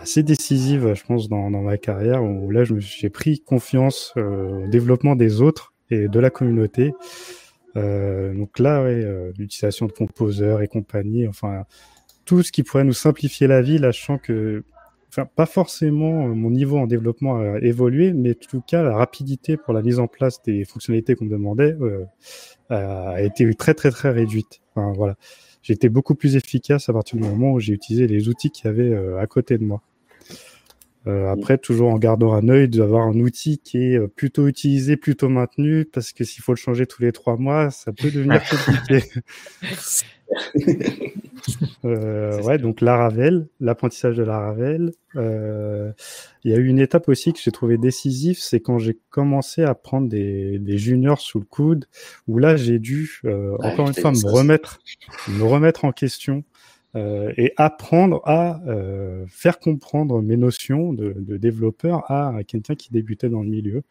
assez 0.01 0.23
décisive, 0.23 0.95
je 0.95 1.03
pense, 1.03 1.29
dans, 1.29 1.51
dans 1.51 1.61
ma 1.61 1.77
carrière, 1.77 2.23
où 2.23 2.49
là, 2.49 2.63
j'ai 2.63 3.09
pris 3.09 3.41
confiance 3.41 4.13
au 4.15 4.67
développement 4.67 5.15
des 5.15 5.41
autres 5.41 5.73
et 5.91 6.07
de 6.07 6.19
la 6.19 6.29
communauté. 6.29 6.93
Euh, 7.75 8.33
donc 8.33 8.59
là, 8.59 8.83
ouais, 8.83 9.03
euh, 9.03 9.31
l'utilisation 9.37 9.85
de 9.85 9.91
composeurs 9.91 10.61
et 10.61 10.67
compagnie, 10.67 11.27
enfin 11.27 11.65
tout 12.25 12.43
ce 12.43 12.51
qui 12.51 12.63
pourrait 12.63 12.83
nous 12.83 12.93
simplifier 12.93 13.47
la 13.47 13.61
vie, 13.61 13.77
là, 13.77 13.91
je 13.91 14.01
sens 14.01 14.19
que 14.21 14.63
enfin 15.09 15.25
pas 15.25 15.47
forcément 15.47 16.27
mon 16.27 16.51
niveau 16.51 16.77
en 16.77 16.85
développement 16.85 17.37
a 17.39 17.59
évolué, 17.59 18.13
mais 18.13 18.31
en 18.31 18.47
tout 18.47 18.61
cas 18.61 18.83
la 18.83 18.95
rapidité 18.95 19.57
pour 19.57 19.73
la 19.73 19.81
mise 19.81 19.99
en 19.99 20.07
place 20.07 20.41
des 20.43 20.65
fonctionnalités 20.65 21.15
qu'on 21.15 21.25
me 21.25 21.31
demandait 21.31 21.75
a 22.69 23.21
été 23.21 23.51
très 23.55 23.73
très 23.73 23.89
très 23.89 24.11
réduite. 24.11 24.61
Enfin, 24.75 24.93
voilà, 24.95 25.15
j'ai 25.63 25.73
été 25.73 25.89
beaucoup 25.89 26.13
plus 26.13 26.35
efficace 26.35 26.89
à 26.89 26.93
partir 26.93 27.19
du 27.19 27.27
moment 27.27 27.53
où 27.53 27.59
j'ai 27.59 27.73
utilisé 27.73 28.05
les 28.05 28.29
outils 28.29 28.51
qu'il 28.51 28.65
y 28.65 28.67
avait 28.67 28.95
à 29.17 29.25
côté 29.25 29.57
de 29.57 29.63
moi. 29.63 29.81
Euh, 31.07 31.31
après, 31.31 31.57
toujours 31.57 31.89
en 31.89 31.97
gardant 31.97 32.33
un 32.33 32.49
œil 32.49 32.67
d'avoir 32.67 33.07
un 33.07 33.19
outil 33.19 33.57
qui 33.59 33.77
est 33.77 33.97
euh, 33.97 34.07
plutôt 34.07 34.47
utilisé, 34.47 34.97
plutôt 34.97 35.29
maintenu, 35.29 35.85
parce 35.85 36.11
que 36.11 36.23
s'il 36.23 36.43
faut 36.43 36.51
le 36.51 36.57
changer 36.57 36.85
tous 36.85 37.01
les 37.01 37.11
trois 37.11 37.37
mois, 37.37 37.71
ça 37.71 37.93
peut 37.93 38.11
devenir 38.11 38.41
compliqué. 38.49 39.03
euh, 41.85 42.41
ouais, 42.43 42.57
donc 42.57 42.81
Laravel, 42.81 43.47
l'apprentissage 43.59 44.17
de 44.17 44.23
Laravel. 44.23 44.91
Euh, 45.15 45.91
il 46.43 46.51
y 46.51 46.53
a 46.53 46.57
eu 46.57 46.67
une 46.67 46.79
étape 46.79 47.09
aussi 47.09 47.33
que 47.33 47.39
j'ai 47.41 47.51
trouvé 47.51 47.77
décisive, 47.77 48.37
c'est 48.39 48.59
quand 48.59 48.77
j'ai 48.77 48.97
commencé 49.09 49.63
à 49.63 49.73
prendre 49.73 50.07
des, 50.07 50.59
des, 50.59 50.77
juniors 50.77 51.19
sous 51.19 51.39
le 51.39 51.45
coude, 51.45 51.85
où 52.27 52.37
là 52.37 52.55
j'ai 52.55 52.79
dû 52.79 53.19
euh, 53.25 53.55
encore 53.63 53.87
une 53.87 53.93
fois 53.93 54.11
me 54.11 54.29
remettre, 54.29 54.79
me 55.27 55.43
remettre 55.43 55.85
en 55.85 55.91
question 55.91 56.43
euh, 56.95 57.31
et 57.37 57.53
apprendre 57.55 58.19
à 58.25 58.63
euh, 58.67 59.23
faire 59.27 59.59
comprendre 59.59 60.23
mes 60.23 60.37
notions 60.37 60.91
de, 60.91 61.13
développeur 61.37 62.09
à, 62.09 62.43
quelqu'un 62.47 62.73
qui 62.73 62.91
débutait 62.91 63.29
dans 63.29 63.43
le 63.43 63.49
milieu. 63.49 63.83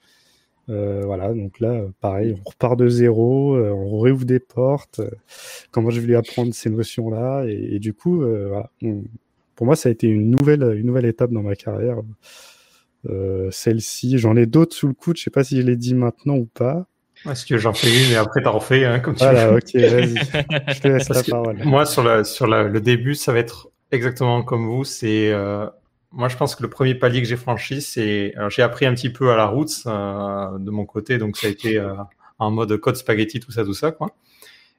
Euh, 0.68 1.02
voilà, 1.06 1.32
donc 1.32 1.61
là, 1.61 1.84
pareil, 2.00 2.34
on 2.44 2.50
repart 2.50 2.76
de 2.76 2.88
zéro, 2.88 3.56
on 3.56 4.00
réouvre 4.00 4.24
des 4.24 4.40
portes. 4.40 5.00
Comment 5.70 5.90
je 5.90 6.00
vais 6.00 6.08
lui 6.08 6.16
apprendre 6.16 6.52
ces 6.52 6.70
notions-là 6.70 7.44
et, 7.46 7.78
du 7.78 7.94
coup, 7.94 8.18
voilà, 8.18 8.70
pour 9.54 9.66
moi, 9.66 9.76
ça 9.76 9.88
a 9.88 9.92
été 9.92 10.08
une 10.08 10.30
nouvelle, 10.30 11.04
étape 11.06 11.30
dans 11.30 11.42
ma 11.42 11.54
carrière. 11.54 11.98
Celle-ci, 13.50 14.18
j'en 14.18 14.37
ai 14.37 14.46
d'autres 14.46 14.74
sous 14.74 14.88
le 14.88 14.94
coude. 14.94 15.16
Je 15.16 15.22
sais 15.22 15.30
pas 15.30 15.44
si 15.44 15.56
je 15.61 15.62
l'ai 15.62 15.76
dit 15.76 15.94
maintenant 15.94 16.37
ou 16.37 16.46
pas. 16.46 16.88
Est-ce 17.28 17.46
que 17.46 17.59
j'en 17.59 17.72
fais 17.72 17.88
une 17.88 18.12
et 18.12 18.16
après 18.16 18.42
t'en 18.42 18.52
refais 18.52 18.85
hein, 18.85 19.00
comme 19.00 19.14
tu 19.14 19.24
voilà, 19.24 19.52
ok, 19.52 19.74
vas-y. 19.74 20.14
Je 20.74 20.81
te 20.81 20.88
laisse 20.88 21.09
la 21.09 21.22
parole. 21.22 21.59
Moi, 21.64 21.85
sur, 21.85 22.02
la, 22.02 22.24
sur 22.24 22.46
la, 22.46 22.64
le 22.64 22.81
début, 22.81 23.14
ça 23.14 23.33
va 23.33 23.38
être 23.38 23.70
exactement 23.90 24.42
comme 24.42 24.66
vous. 24.66 24.85
C'est, 24.85 25.31
euh, 25.33 25.66
moi, 26.12 26.28
je 26.28 26.37
pense 26.37 26.54
que 26.54 26.62
le 26.62 26.70
premier 26.70 26.94
palier 26.94 27.20
que 27.20 27.28
j'ai 27.28 27.37
franchi, 27.37 27.83
c'est, 27.83 28.35
j'ai 28.48 28.62
appris 28.62 28.87
un 28.87 28.94
petit 28.94 29.11
peu 29.11 29.31
à 29.33 29.37
la 29.37 29.46
route 29.46 29.72
euh, 29.87 30.59
de 30.59 30.70
mon 30.70 30.87
côté, 30.87 31.18
donc 31.18 31.37
ça 31.37 31.48
a 31.48 31.50
été 31.50 31.76
euh, 31.78 31.94
en 32.38 32.50
mode 32.50 32.76
code 32.78 32.96
spaghetti, 32.96 33.40
tout 33.40 33.52
ça, 33.52 33.64
tout 33.64 33.74
ça, 33.74 33.92
quoi. 33.92 34.14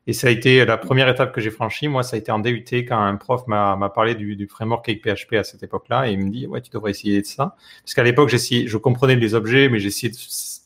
Et 0.07 0.13
ça 0.13 0.27
a 0.27 0.31
été 0.31 0.65
la 0.65 0.77
première 0.77 1.07
étape 1.07 1.31
que 1.35 1.39
j'ai 1.39 1.51
franchie. 1.51 1.87
Moi, 1.87 2.01
ça 2.01 2.15
a 2.15 2.19
été 2.19 2.31
en 2.31 2.39
DUT 2.39 2.65
quand 2.71 2.97
un 2.99 3.15
prof 3.15 3.45
m'a 3.45 3.91
parlé 3.93 4.15
du, 4.15 4.35
du 4.35 4.47
framework 4.47 4.89
avec 4.89 5.03
PHP 5.03 5.33
à 5.33 5.43
cette 5.43 5.61
époque-là 5.61 6.09
et 6.09 6.13
il 6.13 6.25
me 6.25 6.31
dit, 6.31 6.47
ouais, 6.47 6.61
tu 6.61 6.71
devrais 6.71 6.89
essayer 6.89 7.21
de 7.21 7.27
ça. 7.27 7.55
Parce 7.83 7.93
qu'à 7.93 8.01
l'époque, 8.01 8.29
j'essayais, 8.29 8.65
je 8.65 8.77
comprenais 8.77 9.15
les 9.15 9.35
objets, 9.35 9.69
mais 9.69 9.77
j'essayais 9.77 10.11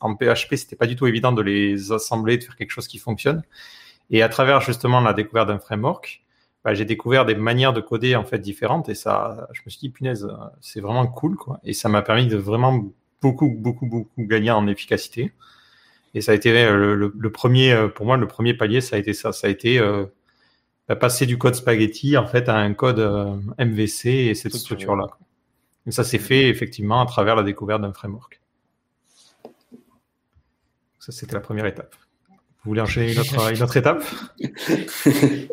en 0.00 0.14
PHP, 0.14 0.56
c'était 0.56 0.76
pas 0.76 0.86
du 0.86 0.96
tout 0.96 1.06
évident 1.06 1.32
de 1.32 1.42
les 1.42 1.92
assembler, 1.92 2.38
de 2.38 2.44
faire 2.44 2.56
quelque 2.56 2.70
chose 2.70 2.88
qui 2.88 2.98
fonctionne. 2.98 3.42
Et 4.10 4.22
à 4.22 4.28
travers 4.28 4.60
justement 4.60 5.00
la 5.00 5.12
découverte 5.12 5.48
d'un 5.48 5.58
framework, 5.58 6.22
bah, 6.64 6.74
j'ai 6.74 6.84
découvert 6.84 7.26
des 7.26 7.34
manières 7.34 7.72
de 7.72 7.80
coder 7.80 8.16
en 8.16 8.24
fait 8.24 8.38
différentes 8.38 8.88
et 8.88 8.94
ça, 8.94 9.48
je 9.52 9.60
me 9.66 9.70
suis 9.70 9.80
dit, 9.80 9.90
punaise, 9.90 10.28
c'est 10.60 10.80
vraiment 10.80 11.06
cool, 11.06 11.36
quoi. 11.36 11.60
Et 11.64 11.72
ça 11.74 11.88
m'a 11.88 12.02
permis 12.02 12.26
de 12.26 12.36
vraiment 12.36 12.84
beaucoup, 13.20 13.48
beaucoup, 13.48 13.86
beaucoup 13.86 14.24
gagner 14.24 14.50
en 14.50 14.66
efficacité. 14.66 15.32
Et 16.14 16.20
ça 16.20 16.32
a 16.32 16.34
été 16.34 16.50
euh, 16.64 16.94
le, 16.94 17.32
premier, 17.32 17.72
euh, 17.72 17.88
pour 17.88 18.06
moi, 18.06 18.16
le 18.16 18.28
premier 18.28 18.54
palier, 18.54 18.80
ça 18.80 18.96
a 18.96 18.98
été 18.98 19.12
ça. 19.12 19.32
Ça 19.32 19.48
a 19.48 19.50
été 19.50 19.78
euh, 19.78 20.06
bah, 20.88 20.96
passer 20.96 21.26
du 21.26 21.38
code 21.38 21.54
spaghetti 21.54 22.16
en 22.16 22.26
fait 22.26 22.48
à 22.48 22.56
un 22.56 22.72
code 22.72 23.00
MVC 23.58 24.06
et 24.06 24.34
cette 24.34 24.54
structure-là. 24.54 25.06
Et 25.86 25.90
ça 25.90 26.04
s'est 26.04 26.18
fait 26.18 26.48
effectivement 26.48 27.02
à 27.02 27.06
travers 27.06 27.36
la 27.36 27.42
découverte 27.42 27.82
d'un 27.82 27.92
framework. 27.92 28.40
Ça, 31.04 31.12
c'était 31.12 31.34
la 31.34 31.40
première 31.40 31.66
étape. 31.66 31.94
Vous 32.30 32.70
voulez 32.70 32.80
enchaîner 32.80 33.12
une 33.12 33.18
autre, 33.18 33.52
une 33.52 33.62
autre 33.62 33.76
étape? 33.76 34.02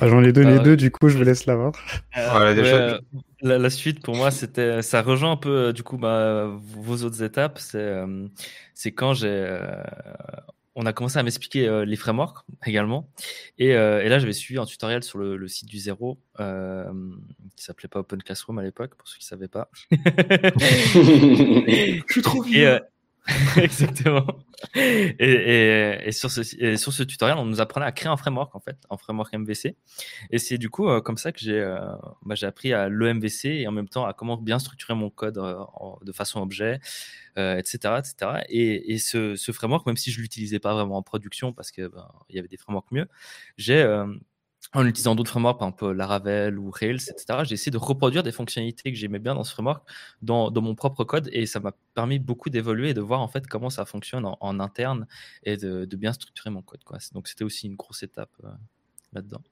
Ah, 0.00 0.08
j'en 0.08 0.22
ai 0.22 0.32
donné 0.32 0.58
deux, 0.58 0.74
du 0.74 0.90
coup, 0.90 1.10
je 1.10 1.18
vous 1.18 1.22
laisse 1.22 1.44
la 1.44 1.54
voir. 1.54 1.74
Euh, 2.16 2.98
la, 3.42 3.68
suite, 3.68 4.02
pour 4.02 4.16
moi, 4.16 4.30
c'était, 4.30 4.80
ça 4.80 5.02
rejoint 5.02 5.32
un 5.32 5.36
peu, 5.36 5.50
euh, 5.50 5.72
du 5.74 5.82
coup, 5.82 5.98
bah, 5.98 6.48
vos 6.62 7.04
autres 7.04 7.22
étapes. 7.22 7.58
C'est, 7.58 7.76
euh, 7.76 8.26
c'est 8.72 8.92
quand 8.92 9.12
j'ai, 9.12 9.60
on 10.74 10.86
a 10.86 10.94
commencé 10.94 11.18
à 11.18 11.22
m'expliquer 11.22 11.84
les 11.84 11.96
frameworks 11.96 12.38
également. 12.64 13.10
Et, 13.58 13.66
et, 13.66 14.08
là, 14.08 14.18
j'avais 14.18 14.32
suivi 14.32 14.58
un 14.58 14.64
tutoriel 14.64 15.02
sur 15.02 15.18
le, 15.18 15.46
site 15.46 15.68
du 15.68 15.76
zéro, 15.76 16.18
qui 16.38 17.62
s'appelait 17.62 17.90
pas 17.90 18.00
Open 18.00 18.22
Classroom 18.22 18.60
à 18.60 18.62
l'époque, 18.62 18.94
pour 18.94 19.06
ceux 19.06 19.18
qui 19.18 19.26
ne 19.26 19.28
savaient 19.28 19.48
pas. 19.48 19.68
je 19.90 22.02
suis 22.08 22.22
trop 22.22 22.42
vieux. 22.42 22.80
Exactement. 23.56 24.26
Et, 24.74 26.10
sur 26.12 26.30
ce, 26.30 26.42
sur 26.76 26.92
ce 26.92 27.02
tutoriel, 27.02 27.38
on 27.38 27.44
nous 27.44 27.60
apprenait 27.60 27.86
à 27.86 27.92
créer 27.92 28.10
un 28.10 28.16
framework 28.16 28.54
en 28.56 28.60
fait, 28.60 28.76
un 28.90 28.96
framework 28.96 29.32
MVC. 29.32 29.76
Et 30.30 30.38
c'est 30.38 30.58
du 30.58 30.70
coup 30.70 30.88
euh, 30.88 31.00
comme 31.00 31.16
ça 31.16 31.30
que 31.30 31.38
j'ai 31.38 31.58
euh, 31.60 31.78
bah, 32.22 32.34
appris 32.42 32.72
à 32.72 32.88
l'EMVC 32.88 33.44
et 33.46 33.68
en 33.68 33.72
même 33.72 33.88
temps 33.88 34.04
à 34.06 34.12
comment 34.12 34.36
bien 34.36 34.58
structurer 34.58 34.94
mon 34.94 35.10
code 35.10 35.38
euh, 35.38 35.56
de 36.02 36.12
façon 36.12 36.40
objet, 36.40 36.80
etc., 37.36 37.98
etc. 37.98 38.44
Et, 38.48 38.98
ce, 38.98 39.36
framework, 39.52 39.86
même 39.86 39.96
si 39.96 40.10
je 40.10 40.20
l'utilisais 40.20 40.58
pas 40.58 40.74
vraiment 40.74 40.96
en 40.96 41.02
production 41.02 41.52
parce 41.52 41.70
que 41.70 41.88
ben, 41.88 42.08
y 42.28 42.38
avait 42.38 42.48
des 42.48 42.56
frameworks 42.56 42.90
mieux, 42.90 43.06
j'ai 43.56 43.84
en 44.74 44.86
utilisant 44.86 45.14
d'autres 45.14 45.30
frameworks, 45.30 45.58
par 45.58 45.68
exemple 45.68 45.92
Laravel 45.92 46.58
ou 46.58 46.70
Rails, 46.70 46.96
etc., 47.08 47.40
j'ai 47.44 47.54
essayé 47.54 47.70
de 47.70 47.78
reproduire 47.78 48.22
des 48.22 48.32
fonctionnalités 48.32 48.90
que 48.90 48.98
j'aimais 48.98 49.18
bien 49.18 49.34
dans 49.34 49.44
ce 49.44 49.52
framework 49.52 49.86
dans, 50.22 50.50
mon 50.50 50.74
propre 50.74 51.04
code 51.04 51.28
et 51.32 51.46
ça 51.46 51.60
m'a 51.60 51.72
permis 51.94 52.18
beaucoup 52.18 52.48
d'évoluer 52.48 52.90
et 52.90 52.94
de 52.94 53.00
voir 53.00 53.28
comment 53.50 53.70
ça 53.70 53.84
fonctionne 53.84 54.24
en, 54.24 54.60
interne 54.60 55.06
et 55.44 55.56
de, 55.56 55.96
bien 55.96 56.12
structurer 56.12 56.50
mon 56.50 56.62
code. 56.62 56.80
Donc 57.12 57.28
c'était 57.28 57.44
aussi 57.44 57.66
une 57.66 57.76
grosse 57.76 58.02
étape 58.02 58.30
euh, 58.44 58.48
là-dedans. 59.12 59.42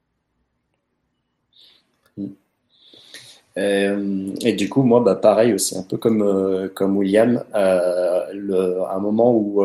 Euh, 3.59 4.35
et 4.41 4.53
du 4.53 4.69
coup, 4.69 4.83
moi, 4.83 5.01
bah, 5.01 5.17
pareil 5.17 5.53
aussi, 5.53 5.77
un 5.77 5.83
peu 5.83 5.97
comme, 5.97 6.23
euh, 6.23 6.69
William, 6.81 7.45
à 7.53 8.27
un 8.31 9.01
moment 9.01 9.35
où 9.35 9.63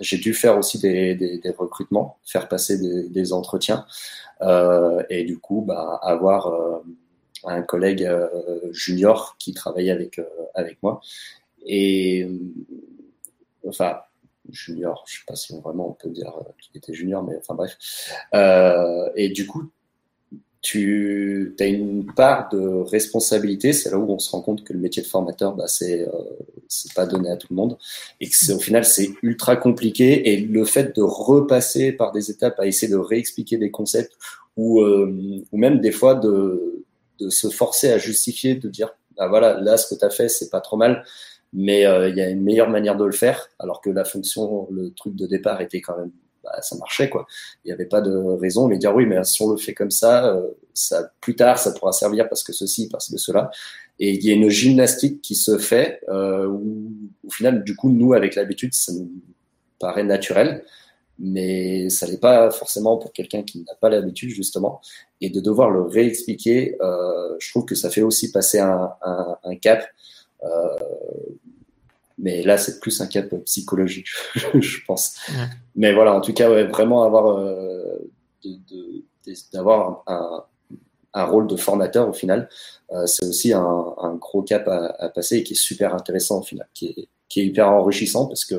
j'ai 0.00 0.18
dû 0.18 0.34
faire 0.34 0.58
aussi 0.58 0.78
des, 0.78 1.40
recrutements, 1.56 2.18
faire 2.24 2.48
passer 2.48 2.78
des, 3.08 3.32
entretiens. 3.32 3.86
Euh, 4.42 5.02
et 5.10 5.24
du 5.24 5.38
coup, 5.38 5.62
bah, 5.66 5.98
avoir 6.02 6.46
euh, 6.48 6.78
un 7.44 7.62
collègue 7.62 8.04
euh, 8.04 8.28
junior 8.72 9.36
qui 9.38 9.54
travaillait 9.54 9.92
avec, 9.92 10.20
avec 10.54 10.82
moi. 10.82 11.00
Et 11.66 12.28
enfin, 13.66 14.00
junior, 14.50 15.04
je 15.06 15.18
sais 15.18 15.24
pas 15.26 15.36
si 15.36 15.58
vraiment 15.60 15.90
on 15.90 15.92
peut 15.92 16.10
dire 16.10 16.32
qu'il 16.60 16.76
était 16.76 16.94
junior, 16.94 17.22
mais 17.22 17.36
enfin 17.36 17.54
bref. 17.54 17.76
Euh, 18.34 19.10
et 19.14 19.28
du 19.28 19.46
coup, 19.46 19.70
tu 20.68 21.56
as 21.60 21.64
une 21.64 22.04
part 22.04 22.50
de 22.50 22.58
responsabilité. 22.58 23.72
C'est 23.72 23.90
là 23.90 23.96
où 23.98 24.12
on 24.12 24.18
se 24.18 24.30
rend 24.30 24.42
compte 24.42 24.64
que 24.64 24.74
le 24.74 24.78
métier 24.78 25.02
de 25.02 25.06
formateur, 25.06 25.54
bah, 25.54 25.64
c'est 25.66 26.02
euh, 26.02 26.12
pas 26.94 27.06
donné 27.06 27.30
à 27.30 27.38
tout 27.38 27.46
le 27.48 27.56
monde 27.56 27.78
et 28.20 28.28
que 28.28 28.36
c'est 28.36 28.52
au 28.52 28.58
final 28.58 28.84
c'est 28.84 29.08
ultra 29.22 29.56
compliqué. 29.56 30.30
Et 30.30 30.40
le 30.40 30.66
fait 30.66 30.94
de 30.94 31.00
repasser 31.00 31.92
par 31.92 32.12
des 32.12 32.30
étapes 32.30 32.60
à 32.60 32.66
essayer 32.66 32.92
de 32.92 32.98
réexpliquer 32.98 33.56
des 33.56 33.70
concepts 33.70 34.12
ou 34.58 34.82
euh, 34.82 35.42
ou 35.50 35.56
même 35.56 35.80
des 35.80 35.90
fois 35.90 36.14
de 36.14 36.84
de 37.18 37.30
se 37.30 37.48
forcer 37.48 37.90
à 37.90 37.96
justifier, 37.96 38.54
de 38.54 38.68
dire 38.68 38.90
bah 39.16 39.26
voilà 39.26 39.58
là 39.58 39.78
ce 39.78 39.92
que 39.92 39.98
tu 39.98 40.04
as 40.04 40.10
fait 40.10 40.28
c'est 40.28 40.50
pas 40.50 40.60
trop 40.60 40.76
mal, 40.76 41.02
mais 41.54 41.86
euh, 41.86 42.10
il 42.10 42.16
y 42.16 42.20
a 42.20 42.28
une 42.28 42.42
meilleure 42.42 42.68
manière 42.68 42.96
de 42.98 43.06
le 43.06 43.12
faire, 43.12 43.48
alors 43.58 43.80
que 43.80 43.88
la 43.88 44.04
fonction, 44.04 44.68
le 44.70 44.90
truc 44.90 45.16
de 45.16 45.26
départ 45.26 45.62
était 45.62 45.80
quand 45.80 45.96
même 45.96 46.12
bah, 46.44 46.60
ça 46.62 46.76
marchait 46.76 47.08
quoi. 47.08 47.26
Il 47.64 47.68
n'y 47.68 47.72
avait 47.72 47.86
pas 47.86 48.00
de 48.00 48.14
raison, 48.16 48.68
mais 48.68 48.78
dire 48.78 48.94
oui, 48.94 49.06
mais 49.06 49.22
si 49.24 49.42
on 49.42 49.50
le 49.50 49.56
fait 49.56 49.74
comme 49.74 49.90
ça, 49.90 50.26
euh, 50.34 50.48
ça 50.74 51.10
plus 51.20 51.36
tard 51.36 51.58
ça 51.58 51.72
pourra 51.72 51.92
servir 51.92 52.28
parce 52.28 52.42
que 52.42 52.52
ceci, 52.52 52.88
parce 52.88 53.10
que 53.10 53.16
cela. 53.16 53.50
Et 54.00 54.12
il 54.12 54.24
y 54.24 54.30
a 54.30 54.34
une 54.34 54.48
gymnastique 54.48 55.20
qui 55.22 55.34
se 55.34 55.58
fait 55.58 56.00
euh, 56.08 56.46
où 56.46 56.92
au 57.26 57.30
final, 57.30 57.64
du 57.64 57.74
coup, 57.74 57.90
nous 57.90 58.14
avec 58.14 58.36
l'habitude, 58.36 58.72
ça 58.72 58.92
nous 58.92 59.10
paraît 59.80 60.04
naturel, 60.04 60.64
mais 61.18 61.90
ça 61.90 62.06
n'est 62.06 62.18
pas 62.18 62.50
forcément 62.50 62.96
pour 62.96 63.12
quelqu'un 63.12 63.42
qui 63.42 63.60
n'a 63.60 63.74
pas 63.80 63.90
l'habitude 63.90 64.30
justement. 64.30 64.80
Et 65.20 65.30
de 65.30 65.40
devoir 65.40 65.70
le 65.70 65.82
réexpliquer, 65.82 66.76
euh, 66.80 67.34
je 67.40 67.50
trouve 67.50 67.64
que 67.64 67.74
ça 67.74 67.90
fait 67.90 68.02
aussi 68.02 68.30
passer 68.30 68.60
un, 68.60 68.92
un, 69.02 69.36
un 69.42 69.56
cap. 69.56 69.84
Euh, 70.44 70.76
mais 72.18 72.42
là, 72.42 72.58
c'est 72.58 72.80
plus 72.80 73.00
un 73.00 73.06
cap 73.06 73.34
psychologique, 73.44 74.08
je 74.54 74.78
pense. 74.86 75.16
Mais 75.76 75.92
voilà, 75.92 76.14
en 76.14 76.20
tout 76.20 76.32
cas, 76.32 76.50
ouais, 76.50 76.64
vraiment 76.64 77.02
avoir 77.02 77.38
euh, 77.38 77.98
d'avoir 79.52 80.02
un, 80.06 80.44
un, 81.14 81.24
rôle 81.24 81.46
de 81.46 81.56
formateur 81.56 82.08
au 82.08 82.12
final, 82.12 82.48
euh, 82.92 83.06
c'est 83.06 83.26
aussi 83.26 83.52
un, 83.52 83.94
un, 83.98 84.14
gros 84.14 84.42
cap 84.42 84.66
à, 84.68 84.86
à, 84.98 85.08
passer 85.08 85.38
et 85.38 85.42
qui 85.44 85.52
est 85.52 85.56
super 85.56 85.94
intéressant 85.94 86.40
au 86.40 86.42
final, 86.42 86.68
qui 86.74 86.86
est, 86.86 87.08
qui 87.28 87.40
est 87.40 87.46
hyper 87.46 87.68
enrichissant 87.68 88.26
parce 88.26 88.44
que 88.44 88.54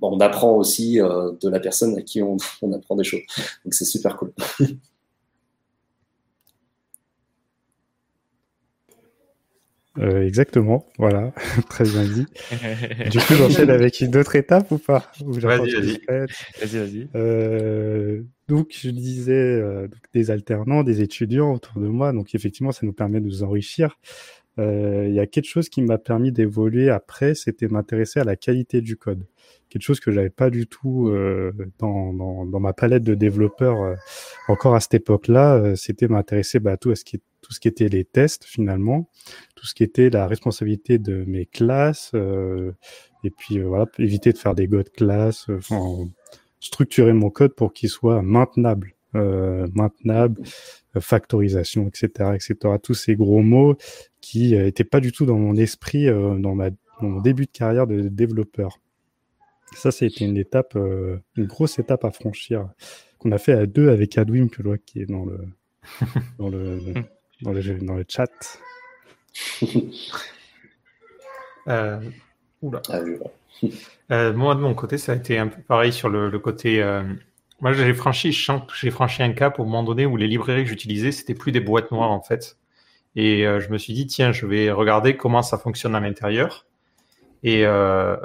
bon, 0.00 0.16
on 0.16 0.20
apprend 0.20 0.52
aussi 0.52 1.00
euh, 1.00 1.32
de 1.40 1.48
la 1.48 1.60
personne 1.60 1.96
à 1.96 2.02
qui 2.02 2.22
on, 2.22 2.36
on 2.62 2.72
apprend 2.72 2.96
des 2.96 3.04
choses. 3.04 3.22
Donc 3.64 3.74
c'est 3.74 3.84
super 3.84 4.16
cool. 4.16 4.32
Euh, 9.98 10.22
exactement, 10.22 10.86
voilà, 10.98 11.32
très 11.68 11.84
bien 11.84 12.04
dit. 12.04 12.26
du 13.10 13.18
coup, 13.18 13.34
j'enchaîne 13.34 13.70
avec 13.70 14.00
une 14.00 14.16
autre 14.16 14.36
étape 14.36 14.70
ou 14.70 14.78
pas? 14.78 15.10
Vas-y, 15.24 15.72
vas-y. 15.72 16.00
Vas-y, 16.06 16.78
vas-y. 16.78 17.08
Euh, 17.16 18.22
donc, 18.46 18.68
je 18.70 18.90
disais 18.90 19.32
euh, 19.32 19.88
des 20.14 20.30
alternants, 20.30 20.84
des 20.84 21.02
étudiants 21.02 21.52
autour 21.52 21.80
de 21.80 21.88
moi. 21.88 22.12
Donc, 22.12 22.34
effectivement, 22.34 22.70
ça 22.70 22.86
nous 22.86 22.92
permet 22.92 23.20
de 23.20 23.26
nous 23.26 23.42
enrichir. 23.42 23.98
Euh, 24.58 25.06
il 25.06 25.14
y 25.14 25.20
a 25.20 25.26
quelque 25.26 25.48
chose 25.48 25.68
qui 25.68 25.82
m'a 25.82 25.98
permis 25.98 26.32
d'évoluer 26.32 26.90
après, 26.90 27.34
c'était 27.34 27.68
m'intéresser 27.68 28.20
à 28.20 28.24
la 28.24 28.34
qualité 28.36 28.80
du 28.80 28.96
code. 28.96 29.24
Quelque 29.68 29.82
chose 29.82 30.00
que 30.00 30.10
j'avais 30.10 30.30
pas 30.30 30.50
du 30.50 30.66
tout 30.66 31.08
euh, 31.08 31.52
dans, 31.78 32.12
dans, 32.12 32.46
dans, 32.46 32.60
ma 32.60 32.72
palette 32.72 33.04
de 33.04 33.14
développeurs 33.14 33.82
euh, 33.82 33.94
encore 34.48 34.74
à 34.74 34.80
cette 34.80 34.94
époque-là. 34.94 35.56
Euh, 35.56 35.76
c'était 35.76 36.08
m'intéresser 36.08 36.58
bah, 36.58 36.72
à 36.72 36.76
tout, 36.76 36.90
à 36.90 36.96
ce 36.96 37.04
qui, 37.04 37.20
tout 37.40 37.52
ce 37.52 37.60
qui 37.60 37.68
était 37.68 37.88
les 37.88 38.04
tests 38.04 38.44
finalement, 38.44 39.08
tout 39.54 39.66
ce 39.66 39.74
qui 39.74 39.82
était 39.82 40.10
la 40.10 40.26
responsabilité 40.26 40.98
de 40.98 41.24
mes 41.26 41.46
classes, 41.46 42.12
et 43.24 43.30
puis 43.30 43.60
voilà, 43.60 43.86
éviter 43.98 44.32
de 44.32 44.38
faire 44.38 44.54
des 44.54 44.68
god 44.68 44.90
classes, 44.90 45.46
enfin 45.48 46.08
structurer 46.60 47.12
mon 47.12 47.30
code 47.30 47.54
pour 47.54 47.72
qu'il 47.72 47.88
soit 47.88 48.22
maintenable. 48.22 48.94
Euh, 49.14 49.66
maintenable, 49.74 50.42
factorisation, 51.00 51.88
etc., 51.88 52.32
etc. 52.34 52.76
Tous 52.82 52.92
ces 52.92 53.16
gros 53.16 53.40
mots 53.40 53.74
qui 54.20 54.52
n'étaient 54.52 54.84
pas 54.84 55.00
du 55.00 55.12
tout 55.12 55.24
dans 55.24 55.38
mon 55.38 55.56
esprit 55.56 56.08
euh, 56.08 56.36
dans, 56.36 56.54
ma, 56.54 56.68
dans 56.68 57.08
mon 57.08 57.20
début 57.22 57.46
de 57.46 57.50
carrière 57.50 57.86
de 57.86 58.02
développeur. 58.08 58.78
Ça, 59.74 59.92
c'était 59.92 60.26
une 60.26 60.36
étape, 60.36 60.76
euh, 60.76 61.16
une 61.36 61.46
grosse 61.46 61.78
étape 61.78 62.04
à 62.04 62.10
franchir 62.10 62.68
qu'on 63.18 63.32
a 63.32 63.38
fait 63.38 63.52
à 63.52 63.64
deux 63.64 63.88
avec 63.88 64.18
Adwim 64.18 64.50
que 64.50 64.62
je 64.62 64.68
vois 64.68 64.78
qui 64.78 65.00
est 65.00 65.06
dans 65.06 65.24
le 65.24 65.40
dans 66.38 66.50
le 66.50 66.78
dans 67.42 67.52
le, 67.52 67.62
dans 67.80 67.94
le 67.94 68.04
chat. 68.08 68.60
euh, 71.68 72.00
oula. 72.62 72.82
euh, 74.12 74.32
moi 74.32 74.54
de 74.54 74.60
mon 74.60 74.74
côté, 74.74 74.98
ça 74.98 75.12
a 75.12 75.14
été 75.16 75.38
un 75.38 75.48
peu 75.48 75.60
pareil 75.62 75.92
sur 75.92 76.08
le, 76.08 76.30
le 76.30 76.38
côté. 76.38 76.82
Euh, 76.82 77.02
moi, 77.60 77.72
j'ai 77.72 77.92
franchi, 77.92 78.32
j'ai 78.32 78.90
franchi 78.90 79.22
un 79.22 79.32
cap 79.32 79.58
au 79.58 79.64
moment 79.64 79.82
donné 79.82 80.06
où 80.06 80.16
les 80.16 80.28
librairies 80.28 80.62
que 80.62 80.68
j'utilisais, 80.70 81.10
c'était 81.10 81.34
plus 81.34 81.50
des 81.50 81.60
boîtes 81.60 81.90
noires 81.90 82.12
en 82.12 82.22
fait. 82.22 82.56
Et 83.16 83.46
euh, 83.46 83.58
je 83.60 83.70
me 83.70 83.78
suis 83.78 83.92
dit, 83.94 84.06
tiens, 84.06 84.30
je 84.32 84.46
vais 84.46 84.70
regarder 84.70 85.16
comment 85.16 85.42
ça 85.42 85.58
fonctionne 85.58 85.96
à 85.96 86.00
l'intérieur. 86.00 86.66
Et 87.42 87.66
euh, 87.66 88.16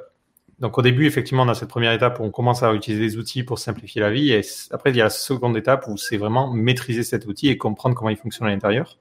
donc 0.60 0.78
au 0.78 0.84
début, 0.84 1.08
effectivement, 1.08 1.44
on 1.44 1.50
a 1.50 1.56
cette 1.56 1.70
première 1.70 1.94
étape 1.94 2.20
où 2.20 2.24
on 2.24 2.30
commence 2.32 2.62
à 2.62 2.74
utiliser 2.74 3.02
des 3.08 3.18
outils 3.18 3.44
pour 3.44 3.58
simplifier 3.58 4.02
la 4.02 4.12
vie. 4.12 4.32
Et 4.32 4.42
après, 4.70 4.92
il 4.92 4.98
y 4.98 5.02
a 5.02 5.06
la 5.06 5.10
seconde 5.10 5.58
étape 5.58 5.88
où 5.88 5.98
c'est 5.98 6.18
vraiment 6.18 6.54
maîtriser 6.54 7.02
cet 7.04 7.26
outil 7.26 7.50
et 7.50 7.58
comprendre 7.58 7.96
comment 7.96 8.12
il 8.12 8.18
fonctionne 8.18 8.48
à 8.48 8.52
l'intérieur. 8.52 9.00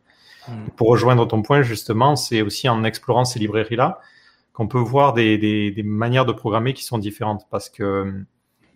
Hmm. 0.49 0.69
Pour 0.77 0.89
rejoindre 0.89 1.27
ton 1.27 1.43
point, 1.43 1.63
justement, 1.63 2.17
c'est 2.17 2.43
aussi 2.43 2.69
en 2.69 2.85
explorant 2.85 3.25
ces 3.25 3.39
librairies-là 3.39 4.01
qu'on 4.53 4.69
peut 4.69 4.79
voir 4.79 5.15
des, 5.15 5.39
des, 5.39 5.83
manières 5.83 6.27
de 6.27 6.33
programmer 6.33 6.75
qui 6.75 6.85
sont 6.85 6.99
différentes. 6.99 7.47
Parce 7.51 7.71
que 7.71 8.25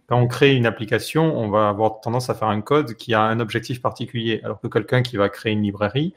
quand 0.06 0.18
on 0.18 0.26
crée 0.26 0.54
une 0.54 0.66
application, 0.66 1.36
on 1.36 1.50
va 1.50 1.68
avoir 1.68 2.00
tendance 2.00 2.30
à 2.30 2.34
faire 2.34 2.48
un 2.48 2.60
code 2.60 2.94
qui 2.94 3.12
a 3.12 3.22
un 3.22 3.40
objectif 3.40 3.82
particulier. 3.82 4.40
Alors 4.42 4.60
que 4.60 4.68
quelqu'un 4.68 5.02
qui 5.02 5.16
va 5.16 5.28
créer 5.28 5.52
une 5.52 5.62
librairie, 5.62 6.14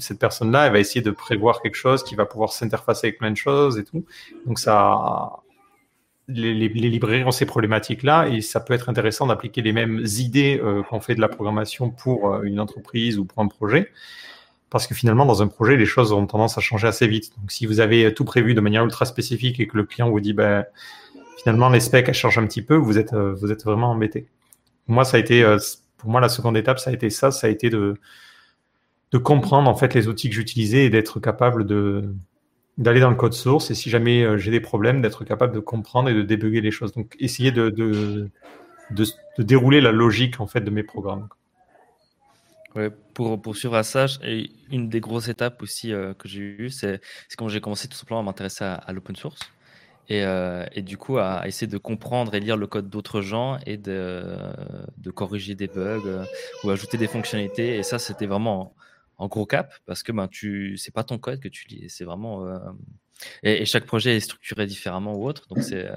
cette 0.00 0.18
personne-là, 0.18 0.66
elle 0.66 0.72
va 0.72 0.80
essayer 0.80 1.00
de 1.00 1.10
prévoir 1.12 1.62
quelque 1.62 1.76
chose 1.76 2.02
qui 2.02 2.16
va 2.16 2.26
pouvoir 2.26 2.52
s'interfacer 2.52 3.08
avec 3.08 3.18
plein 3.18 3.30
de 3.30 3.36
choses 3.36 3.78
et 3.78 3.84
tout. 3.84 4.04
Donc 4.46 4.58
ça, 4.58 5.30
les 6.28 6.68
librairies 6.68 7.24
ont 7.24 7.30
ces 7.30 7.46
problématiques-là 7.46 8.28
et 8.28 8.40
ça 8.40 8.60
peut 8.60 8.74
être 8.74 8.88
intéressant 8.88 9.26
d'appliquer 9.26 9.62
les 9.62 9.72
mêmes 9.72 10.04
idées 10.18 10.60
euh, 10.62 10.82
qu'on 10.82 11.00
fait 11.00 11.14
de 11.14 11.20
la 11.20 11.28
programmation 11.28 11.90
pour 11.90 12.32
euh, 12.32 12.42
une 12.42 12.60
entreprise 12.60 13.18
ou 13.18 13.24
pour 13.24 13.42
un 13.42 13.48
projet. 13.48 13.90
Parce 14.70 14.86
que 14.86 14.94
finalement, 14.94 15.24
dans 15.24 15.42
un 15.42 15.48
projet, 15.48 15.76
les 15.76 15.86
choses 15.86 16.12
ont 16.12 16.26
tendance 16.26 16.58
à 16.58 16.60
changer 16.60 16.86
assez 16.86 17.06
vite. 17.06 17.32
Donc, 17.38 17.50
si 17.50 17.66
vous 17.66 17.80
avez 17.80 18.12
tout 18.12 18.24
prévu 18.24 18.54
de 18.54 18.60
manière 18.60 18.84
ultra 18.84 19.06
spécifique 19.06 19.60
et 19.60 19.66
que 19.66 19.76
le 19.76 19.84
client 19.84 20.10
vous 20.10 20.20
dit, 20.20 20.34
ben, 20.34 20.64
finalement, 21.38 21.70
les 21.70 21.80
specs, 21.80 22.08
elles 22.08 22.14
changent 22.14 22.38
un 22.38 22.46
petit 22.46 22.62
peu, 22.62 22.74
vous 22.74 22.98
êtes, 22.98 23.14
euh, 23.14 23.34
vous 23.34 23.50
êtes 23.50 23.64
vraiment 23.64 23.90
embêté. 23.90 24.28
Moi, 24.86 25.04
ça 25.04 25.16
a 25.16 25.20
été, 25.20 25.44
pour 25.98 26.10
moi, 26.10 26.20
la 26.20 26.28
seconde 26.28 26.56
étape, 26.56 26.78
ça 26.78 26.90
a 26.90 26.92
été 26.92 27.10
ça, 27.10 27.30
ça 27.30 27.46
a 27.46 27.50
été 27.50 27.70
de, 27.70 27.98
de 29.12 29.18
comprendre 29.18 29.70
en 29.70 29.74
fait 29.74 29.94
les 29.94 30.08
outils 30.08 30.28
que 30.28 30.34
j'utilisais 30.34 30.86
et 30.86 30.90
d'être 30.90 31.20
capable 31.20 31.66
de 31.66 32.14
d'aller 32.76 33.00
dans 33.00 33.10
le 33.10 33.16
code 33.16 33.32
source 33.32 33.72
et 33.72 33.74
si 33.74 33.90
jamais 33.90 34.22
euh, 34.22 34.38
j'ai 34.38 34.52
des 34.52 34.60
problèmes, 34.60 35.02
d'être 35.02 35.24
capable 35.24 35.52
de 35.52 35.58
comprendre 35.58 36.08
et 36.10 36.14
de 36.14 36.22
débugger 36.22 36.60
les 36.60 36.70
choses. 36.70 36.92
Donc 36.92 37.16
essayer 37.18 37.50
de, 37.50 37.70
de, 37.70 38.30
de, 38.92 39.06
dérouler 39.42 39.80
la 39.80 39.90
logique 39.90 40.40
en 40.40 40.46
fait 40.46 40.60
de 40.60 40.70
mes 40.70 40.84
programmes. 40.84 41.28
Pour 43.14 43.40
poursuivre 43.40 43.74
à 43.74 43.82
ça, 43.82 44.06
une 44.70 44.88
des 44.88 45.00
grosses 45.00 45.28
étapes 45.28 45.62
aussi 45.62 45.92
euh, 45.92 46.14
que 46.14 46.28
j'ai 46.28 46.40
eues, 46.40 46.70
c'est 46.70 47.00
quand 47.36 47.48
j'ai 47.48 47.60
commencé 47.60 47.88
tout 47.88 47.96
simplement 47.96 48.20
à 48.20 48.22
m'intéresser 48.22 48.64
à, 48.64 48.92
l'open 48.92 49.16
source. 49.16 49.40
Et, 50.08 50.22
euh, 50.24 50.64
du 50.76 50.96
coup, 50.96 51.18
à, 51.18 51.46
essayer 51.46 51.66
de 51.66 51.78
comprendre 51.78 52.34
et 52.34 52.40
lire 52.40 52.56
le 52.56 52.66
code 52.66 52.88
d'autres 52.88 53.20
gens 53.20 53.58
et 53.66 53.76
de, 53.76 54.38
corriger 55.14 55.54
des 55.54 55.66
bugs 55.66 56.24
ou 56.62 56.70
ajouter 56.70 56.98
des 56.98 57.08
fonctionnalités. 57.08 57.76
Et 57.76 57.82
ça, 57.82 57.98
c'était 57.98 58.26
vraiment 58.26 58.74
en 59.16 59.26
gros 59.26 59.46
cap 59.46 59.74
parce 59.84 60.04
que 60.04 60.12
ben 60.12 60.28
tu 60.28 60.76
c'est 60.76 60.94
pas 60.94 61.02
ton 61.02 61.18
code 61.18 61.40
que 61.40 61.48
tu 61.48 61.66
lis 61.66 61.90
c'est 61.90 62.04
vraiment 62.04 62.46
euh, 63.44 63.56
et, 63.60 63.64
chaque 63.64 63.86
projet 63.86 64.16
est 64.16 64.20
structuré 64.20 64.66
différemment 64.66 65.14
ou 65.14 65.26
autre 65.26 65.46
donc 65.48 65.58
euh, 65.72 65.94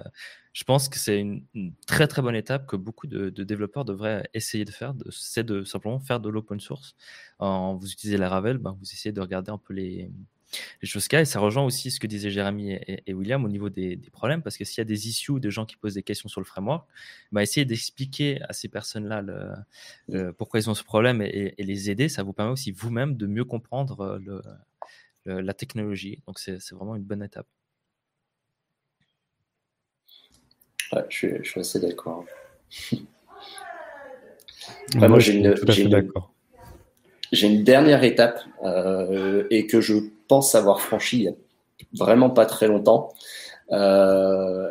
je 0.54 0.64
pense 0.64 0.90
que 0.90 0.98
c'est 0.98 1.20
une, 1.20 1.44
très 1.88 2.08
très 2.08 2.22
bonne 2.22 2.36
étape 2.36 2.68
que 2.68 2.76
beaucoup 2.76 3.08
de, 3.08 3.30
développeurs 3.30 3.86
devraient 3.86 4.30
essayer 4.34 4.66
de 4.66 4.72
faire 4.72 4.94
c'est 5.12 5.46
de 5.46 5.64
simplement 5.64 6.00
faire 6.00 6.20
de 6.20 6.30
l'open 6.30 6.60
source 6.60 6.96
en 7.40 7.76
vous 7.76 7.92
utilisez 7.92 8.18
la 8.18 8.30
Ravel 8.30 8.58
ben, 8.58 8.76
vous 8.80 8.92
essayez 8.92 9.14
de 9.14 9.22
regarder 9.22 9.52
un 9.52 9.58
peu 9.58 9.74
les 9.74 10.10
choses 10.84 11.08
qu'il 11.08 11.18
y 11.18 11.20
a. 11.20 11.22
Et 11.22 11.26
ça 11.26 11.40
rejoint 11.40 11.64
aussi 11.64 11.92
ce 11.92 12.00
que 12.00 12.08
disaient 12.08 12.32
Jérémy 12.32 12.74
et, 12.88 13.14
William 13.14 13.44
au 13.44 13.50
niveau 13.50 13.70
des, 13.70 13.98
problèmes, 14.12 14.42
parce 14.42 14.58
que 14.58 14.66
s'il 14.66 14.80
y 14.80 14.82
a 14.82 14.86
des 14.86 15.08
issues 15.08 15.40
de 15.40 15.50
gens 15.50 15.66
qui 15.66 15.78
posent 15.78 15.94
des 15.94 16.04
questions 16.04 16.30
sur 16.30 16.42
le 16.42 16.46
framework, 16.46 16.88
bah, 17.32 17.42
essayer 17.44 17.66
d'expliquer 17.66 18.42
à 18.44 18.54
ces 18.54 18.68
personnes-là 18.68 19.24
pourquoi 20.38 20.60
ils 20.60 20.70
ont 20.70 20.76
ce 20.76 20.84
problème 20.84 21.22
et, 21.22 21.56
les 21.58 21.90
aider, 21.90 22.10
ça 22.10 22.24
vous 22.24 22.34
permet 22.34 22.52
aussi 22.52 22.72
vous-même 22.72 23.16
de 23.16 23.28
mieux 23.28 23.46
comprendre 23.46 24.20
le, 24.24 24.42
la 25.26 25.54
technologie. 25.54 26.22
Donc 26.28 26.40
c'est 26.40 26.58
vraiment 26.72 26.96
une 26.96 27.04
bonne 27.04 27.24
étape. 27.24 27.48
je, 31.10 31.42
suis, 31.44 31.60
assez 31.60 31.80
d'accord. 31.80 32.26
moi, 34.96 35.20
j'ai 35.20 35.34
une, 37.48 37.64
dernière 37.64 38.04
étape 38.04 38.42
euh, 38.64 39.48
et 39.50 39.68
que 39.68 39.80
je 39.80 39.96
pense 40.28 40.54
avoir 40.54 40.82
franchi 40.82 41.20
il 41.20 41.24
y 41.24 41.30
a 41.30 41.34
vraiment 41.94 42.30
pas 42.30 42.46
très 42.46 42.68
longtemps. 42.68 43.14
Euh, 43.72 44.70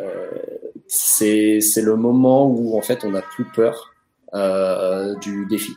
c'est 0.87 1.61
le 1.77 1.97
moment 1.97 2.47
où 2.47 2.77
en 2.77 2.83
fait 2.83 3.05
on 3.05 3.11
n'a 3.11 3.23
plus 3.23 3.45
peur 3.45 3.95
euh, 4.35 5.15
du 5.17 5.47
défi. 5.47 5.73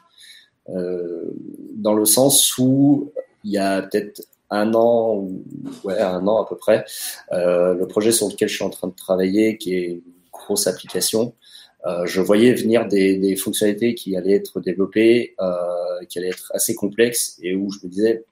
Euh, 0.70 1.32
dans 1.76 1.94
le 1.94 2.06
sens 2.06 2.58
où 2.58 3.12
il 3.44 3.52
y 3.52 3.58
a 3.58 3.82
peut-être 3.82 4.22
un 4.54 4.74
an, 4.76 5.16
ou, 5.16 5.44
ouais, 5.84 6.00
un 6.00 6.26
an 6.28 6.44
à 6.44 6.48
peu 6.48 6.56
près, 6.56 6.86
euh, 7.32 7.74
le 7.74 7.88
projet 7.88 8.12
sur 8.12 8.30
lequel 8.30 8.48
je 8.48 8.56
suis 8.56 8.64
en 8.64 8.70
train 8.70 8.88
de 8.88 8.96
travailler, 8.96 9.58
qui 9.58 9.76
est 9.76 9.86
une 9.86 10.02
grosse 10.32 10.68
application, 10.68 11.34
euh, 11.86 12.06
je 12.06 12.22
voyais 12.22 12.54
venir 12.54 12.88
des, 12.88 13.36
fonctionnalités 13.36 13.96
qui 13.96 14.16
allaient 14.16 14.36
être 14.36 14.62
développées, 14.62 15.36
euh, 15.42 16.06
qui 16.08 16.20
allaient 16.20 16.30
être 16.30 16.52
assez 16.54 16.76
complexes 16.76 17.38
et 17.42 17.56
où 17.56 17.72
je 17.72 17.80
me 17.84 17.90
disais 17.92 18.24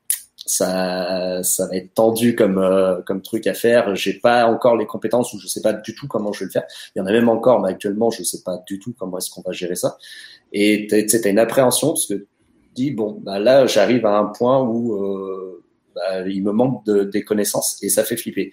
ça, 0.46 1.44
ça 1.44 1.68
va 1.68 1.76
être 1.76 1.94
tendu 1.94 2.36
comme 2.36 3.04
comme 3.06 3.22
truc 3.22 3.46
à 3.46 3.54
faire. 3.54 3.96
J'ai 3.96 4.14
pas 4.14 4.48
encore 4.48 4.76
les 4.76 4.88
compétences 4.88 5.34
ou 5.34 5.40
je 5.40 5.48
sais 5.48 5.62
pas 5.62 5.74
du 5.74 5.94
tout 5.94 6.08
comment 6.08 6.34
je 6.34 6.40
vais 6.40 6.46
le 6.46 6.52
faire. 6.52 6.64
Il 6.96 7.00
y 7.00 7.02
en 7.02 7.06
a 7.06 7.12
même 7.12 7.30
encore, 7.30 7.62
mais 7.62 7.70
actuellement 7.70 8.10
je 8.10 8.24
sais 8.24 8.42
pas 8.44 8.58
du 8.68 8.80
tout 8.80 8.94
comment 8.98 9.18
est-ce 9.18 9.30
qu'on 9.30 9.42
va 9.42 9.52
gérer 9.52 9.76
ça. 9.76 9.98
Et 10.52 10.88
c'était 11.08 11.30
une 11.30 11.40
appréhension 11.40 11.90
parce 11.90 12.08
que 12.08 12.26
dis 12.74 12.92
bon 12.92 13.20
bah 13.22 13.38
là 13.38 13.68
j'arrive 13.68 14.06
à 14.06 14.18
un 14.18 14.26
point 14.26 14.62
où 14.64 14.98
bah, 15.96 16.28
il 16.28 16.44
me 16.44 16.52
manque 16.52 16.86
de, 16.86 17.04
des 17.04 17.24
connaissances 17.24 17.78
et 17.82 17.90
ça 17.90 18.04
fait 18.04 18.18
flipper. 18.18 18.52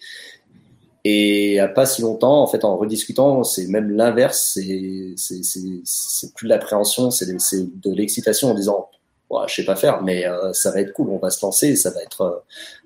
Et 1.05 1.61
à 1.61 1.69
pas 1.69 1.87
si 1.87 2.03
longtemps, 2.03 2.43
en 2.43 2.47
fait, 2.47 2.65
en 2.65 2.77
rediscutant, 2.77 3.45
c'est 3.45 3.67
même 3.67 3.91
l'inverse. 3.91 4.59
C'est 5.17 6.35
plus 6.35 6.45
de 6.45 6.49
l'appréhension, 6.49 7.11
c'est 7.11 7.27
de 7.27 7.95
l'excitation 7.95 8.51
en 8.51 8.55
disant, 8.55 8.91
ouais, 9.31 9.45
je 9.47 9.55
sais 9.55 9.65
pas 9.65 9.77
faire, 9.77 10.03
mais 10.03 10.27
euh, 10.27 10.53
ça 10.53 10.71
va 10.71 10.81
être 10.81 10.93
cool. 10.93 11.11
On 11.11 11.19
va 11.19 11.31
se 11.31 11.45
lancer, 11.45 11.77
ça 11.77 11.91
va 11.91 12.03
être, 12.03 12.21
euh, 12.23 12.37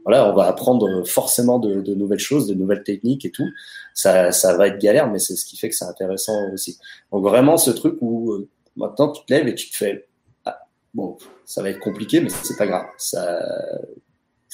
voilà, 0.04 0.30
on 0.30 0.34
va 0.34 0.46
apprendre 0.46 1.04
forcément 1.06 1.58
de, 1.58 1.80
de, 1.80 1.94
nouvelles 1.94 2.18
choses, 2.18 2.46
de 2.46 2.54
nouvelles 2.54 2.82
techniques 2.82 3.24
et 3.24 3.30
tout. 3.30 3.48
Ça, 3.94 4.32
ça 4.32 4.56
va 4.56 4.68
être 4.68 4.78
galère, 4.78 5.10
mais 5.10 5.18
c'est 5.18 5.36
ce 5.36 5.44
qui 5.44 5.56
fait 5.56 5.68
que 5.68 5.74
c'est 5.74 5.84
intéressant 5.84 6.50
aussi. 6.52 6.78
Donc 7.12 7.24
vraiment, 7.24 7.56
ce 7.56 7.70
truc 7.70 7.96
où 8.00 8.32
euh, 8.32 8.48
maintenant 8.76 9.10
tu 9.12 9.24
te 9.24 9.32
lèves 9.32 9.48
et 9.48 9.54
tu 9.54 9.70
te 9.70 9.76
fais, 9.76 10.06
ah, 10.44 10.60
bon, 10.94 11.16
ça 11.44 11.62
va 11.62 11.70
être 11.70 11.80
compliqué, 11.80 12.20
mais 12.20 12.30
c'est 12.42 12.56
pas 12.56 12.66
grave. 12.66 12.86
Ça, 12.98 13.40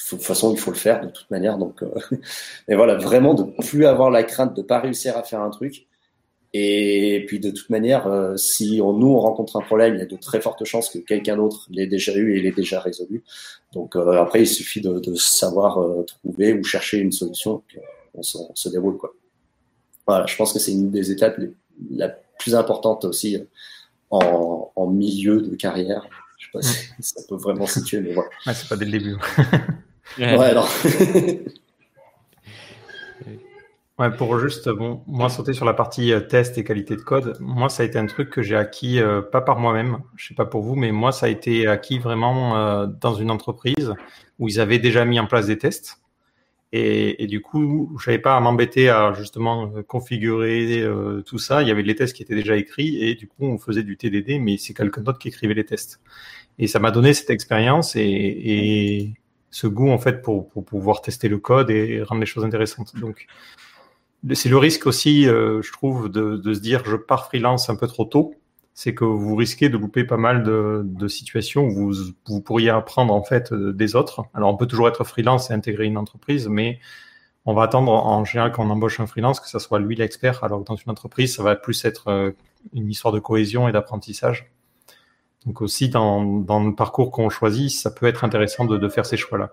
de 0.03 0.09
toute 0.09 0.23
façon, 0.23 0.53
il 0.53 0.59
faut 0.59 0.71
le 0.71 0.77
faire 0.77 1.01
de 1.01 1.09
toute 1.09 1.29
manière. 1.29 1.57
Donc, 1.57 1.83
euh, 1.83 1.89
mais 2.67 2.75
voilà, 2.75 2.95
vraiment 2.95 3.33
de 3.33 3.43
plus 3.65 3.85
avoir 3.85 4.09
la 4.09 4.23
crainte 4.23 4.55
de 4.55 4.61
pas 4.61 4.79
réussir 4.79 5.17
à 5.17 5.23
faire 5.23 5.41
un 5.41 5.49
truc. 5.49 5.87
Et 6.53 7.25
puis 7.27 7.39
de 7.39 7.51
toute 7.51 7.69
manière, 7.69 8.07
euh, 8.07 8.35
si 8.35 8.79
on, 8.83 8.93
nous 8.93 9.07
on 9.07 9.19
rencontre 9.19 9.55
un 9.57 9.61
problème, 9.61 9.95
il 9.95 9.99
y 9.99 10.01
a 10.01 10.07
de 10.07 10.15
très 10.15 10.41
fortes 10.41 10.65
chances 10.65 10.89
que 10.89 10.97
quelqu'un 10.97 11.37
d'autre 11.37 11.67
l'ait 11.69 11.85
déjà 11.85 12.15
eu 12.15 12.37
et 12.37 12.41
l'ait 12.41 12.51
déjà 12.51 12.79
résolu. 12.79 13.23
Donc 13.73 13.95
euh, 13.95 14.19
après, 14.19 14.41
il 14.41 14.47
suffit 14.47 14.81
de, 14.81 14.99
de 14.99 15.13
savoir 15.13 15.79
euh, 15.79 16.03
trouver 16.03 16.53
ou 16.53 16.63
chercher 16.63 16.97
une 16.97 17.11
solution, 17.11 17.61
puis 17.67 17.77
on, 18.15 18.23
se, 18.23 18.37
on, 18.37 18.55
se, 18.55 18.67
déroule 18.69 18.97
quoi. 18.97 19.13
Voilà, 20.07 20.25
je 20.25 20.35
pense 20.35 20.51
que 20.51 20.57
c'est 20.57 20.71
une 20.71 20.89
des 20.89 21.11
étapes 21.11 21.37
les, 21.37 21.51
la 21.91 22.09
plus 22.09 22.55
importante 22.55 23.05
aussi 23.05 23.37
en, 24.09 24.71
en, 24.75 24.87
milieu 24.87 25.41
de 25.41 25.55
carrière. 25.55 26.07
Je 26.39 26.45
sais 26.45 26.51
pas 26.51 26.61
si 26.63 26.87
ça 26.99 27.21
peut 27.29 27.35
vraiment 27.35 27.67
situer, 27.67 27.99
mais 27.99 28.13
voilà. 28.13 28.29
Ouais, 28.47 28.55
c'est 28.55 28.67
pas 28.67 28.75
dès 28.75 28.85
le 28.85 28.91
début. 28.91 29.17
ouais, 30.17 30.53
non. 30.53 30.65
Ouais, 33.99 34.09
pour 34.11 34.39
juste, 34.39 34.69
bon, 34.69 35.03
moi, 35.07 35.27
sauter 35.27 35.51
sur 35.51 35.65
la 35.65 35.73
partie 35.73 36.13
euh, 36.13 36.21
test 36.21 36.57
et 36.57 36.63
qualité 36.63 36.95
de 36.95 37.01
code, 37.01 37.35
moi, 37.41 37.67
ça 37.67 37.83
a 37.83 37.85
été 37.85 37.99
un 37.99 38.05
truc 38.05 38.29
que 38.29 38.41
j'ai 38.41 38.55
acquis, 38.55 39.01
euh, 39.01 39.21
pas 39.21 39.41
par 39.41 39.59
moi-même, 39.59 39.97
je 40.15 40.29
sais 40.29 40.33
pas 40.33 40.45
pour 40.45 40.61
vous, 40.61 40.75
mais 40.75 40.93
moi, 40.93 41.11
ça 41.11 41.25
a 41.25 41.29
été 41.29 41.67
acquis 41.67 41.99
vraiment 41.99 42.55
euh, 42.57 42.87
dans 42.87 43.13
une 43.15 43.29
entreprise 43.29 43.93
où 44.39 44.47
ils 44.47 44.61
avaient 44.61 44.79
déjà 44.79 45.03
mis 45.03 45.19
en 45.19 45.27
place 45.27 45.47
des 45.47 45.57
tests. 45.57 46.01
Et, 46.71 47.23
et 47.23 47.27
du 47.27 47.41
coup, 47.41 47.97
je 47.99 48.09
n'avais 48.09 48.21
pas 48.21 48.37
à 48.37 48.39
m'embêter 48.39 48.89
à 48.89 49.11
justement 49.13 49.69
configurer 49.87 50.85
tout 51.25 51.39
ça. 51.39 51.61
Il 51.63 51.67
y 51.67 51.71
avait 51.71 51.81
les 51.81 51.95
tests 51.95 52.15
qui 52.15 52.23
étaient 52.23 52.35
déjà 52.35 52.55
écrits 52.57 53.03
et 53.03 53.15
du 53.15 53.27
coup, 53.27 53.45
on 53.45 53.57
faisait 53.57 53.83
du 53.83 53.97
TDD, 53.97 54.39
mais 54.39 54.57
c'est 54.57 54.73
quelqu'un 54.75 55.01
d'autre 55.01 55.19
qui 55.19 55.29
écrivait 55.29 55.55
les 55.55 55.65
tests. 55.65 55.99
Et 56.59 56.67
ça 56.67 56.79
m'a 56.79 56.91
donné 56.91 57.13
cette 57.13 57.31
expérience 57.31 57.95
et, 57.95 58.01
et, 58.01 59.13
ce 59.51 59.67
goût 59.67 59.89
en 59.89 59.97
fait 59.97 60.21
pour, 60.21 60.49
pouvoir 60.49 61.01
tester 61.01 61.27
le 61.27 61.37
code 61.37 61.69
et 61.69 62.03
rendre 62.03 62.21
les 62.21 62.27
choses 62.27 62.43
intéressantes. 62.43 62.95
Donc, 62.95 63.27
c'est 64.33 64.49
le 64.49 64.57
risque 64.57 64.85
aussi, 64.85 65.27
euh, 65.27 65.61
je 65.61 65.71
trouve, 65.71 66.09
de, 66.09 66.53
se 66.53 66.59
dire 66.59 66.83
je 66.85 66.95
pars 66.95 67.27
freelance 67.27 67.69
un 67.69 67.75
peu 67.75 67.87
trop 67.87 68.05
tôt. 68.05 68.35
C'est 68.73 68.93
que 68.93 69.03
vous 69.03 69.35
risquez 69.35 69.67
de 69.67 69.77
louper 69.77 70.05
pas 70.05 70.17
mal 70.17 70.43
de, 70.43 71.07
situations 71.07 71.65
où 71.65 71.91
vous, 71.91 71.93
vous, 72.27 72.41
pourriez 72.41 72.69
apprendre 72.69 73.13
en 73.13 73.23
fait 73.23 73.51
euh, 73.51 73.73
des 73.73 73.95
autres. 73.95 74.23
Alors 74.33 74.53
on 74.53 74.57
peut 74.57 74.67
toujours 74.67 74.87
être 74.87 75.03
freelance 75.03 75.51
et 75.51 75.53
intégrer 75.53 75.85
une 75.85 75.97
entreprise, 75.97 76.47
mais 76.47 76.79
on 77.45 77.53
va 77.53 77.63
attendre 77.63 77.91
en 77.91 78.23
général 78.25 78.51
quand 78.51 78.65
on 78.65 78.69
embauche 78.69 78.99
un 78.99 79.07
freelance 79.07 79.39
que 79.39 79.49
ça 79.49 79.59
soit 79.59 79.79
lui 79.79 79.95
l'expert, 79.95 80.43
alors 80.43 80.59
que 80.59 80.65
dans 80.65 80.75
une 80.75 80.91
entreprise, 80.91 81.35
ça 81.35 81.43
va 81.43 81.55
plus 81.55 81.83
être 81.83 82.09
euh, 82.09 82.31
une 82.73 82.89
histoire 82.89 83.13
de 83.13 83.19
cohésion 83.19 83.67
et 83.67 83.71
d'apprentissage. 83.71 84.51
Donc 85.45 85.61
aussi 85.61 85.89
dans, 85.89 86.23
dans 86.23 86.63
le 86.63 86.75
parcours 86.75 87.11
qu'on 87.11 87.29
choisit, 87.29 87.71
ça 87.71 87.91
peut 87.91 88.07
être 88.07 88.23
intéressant 88.23 88.65
de, 88.65 88.77
de 88.77 88.89
faire 88.89 89.05
ces 89.05 89.17
choix-là. 89.17 89.51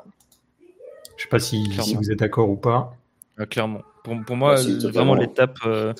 Je 1.17 1.23
sais 1.23 1.29
pas 1.29 1.39
si, 1.39 1.65
si 1.81 1.95
vous 1.95 2.11
êtes 2.11 2.19
d'accord 2.19 2.51
ou 2.51 2.57
pas. 2.57 2.97
clairement. 3.49 3.83
Pour, 4.05 4.17
pour 4.25 4.37
moi, 4.37 4.57
vraiment 4.85 5.15
l'étape, 5.15 5.59
euh, 5.65 5.93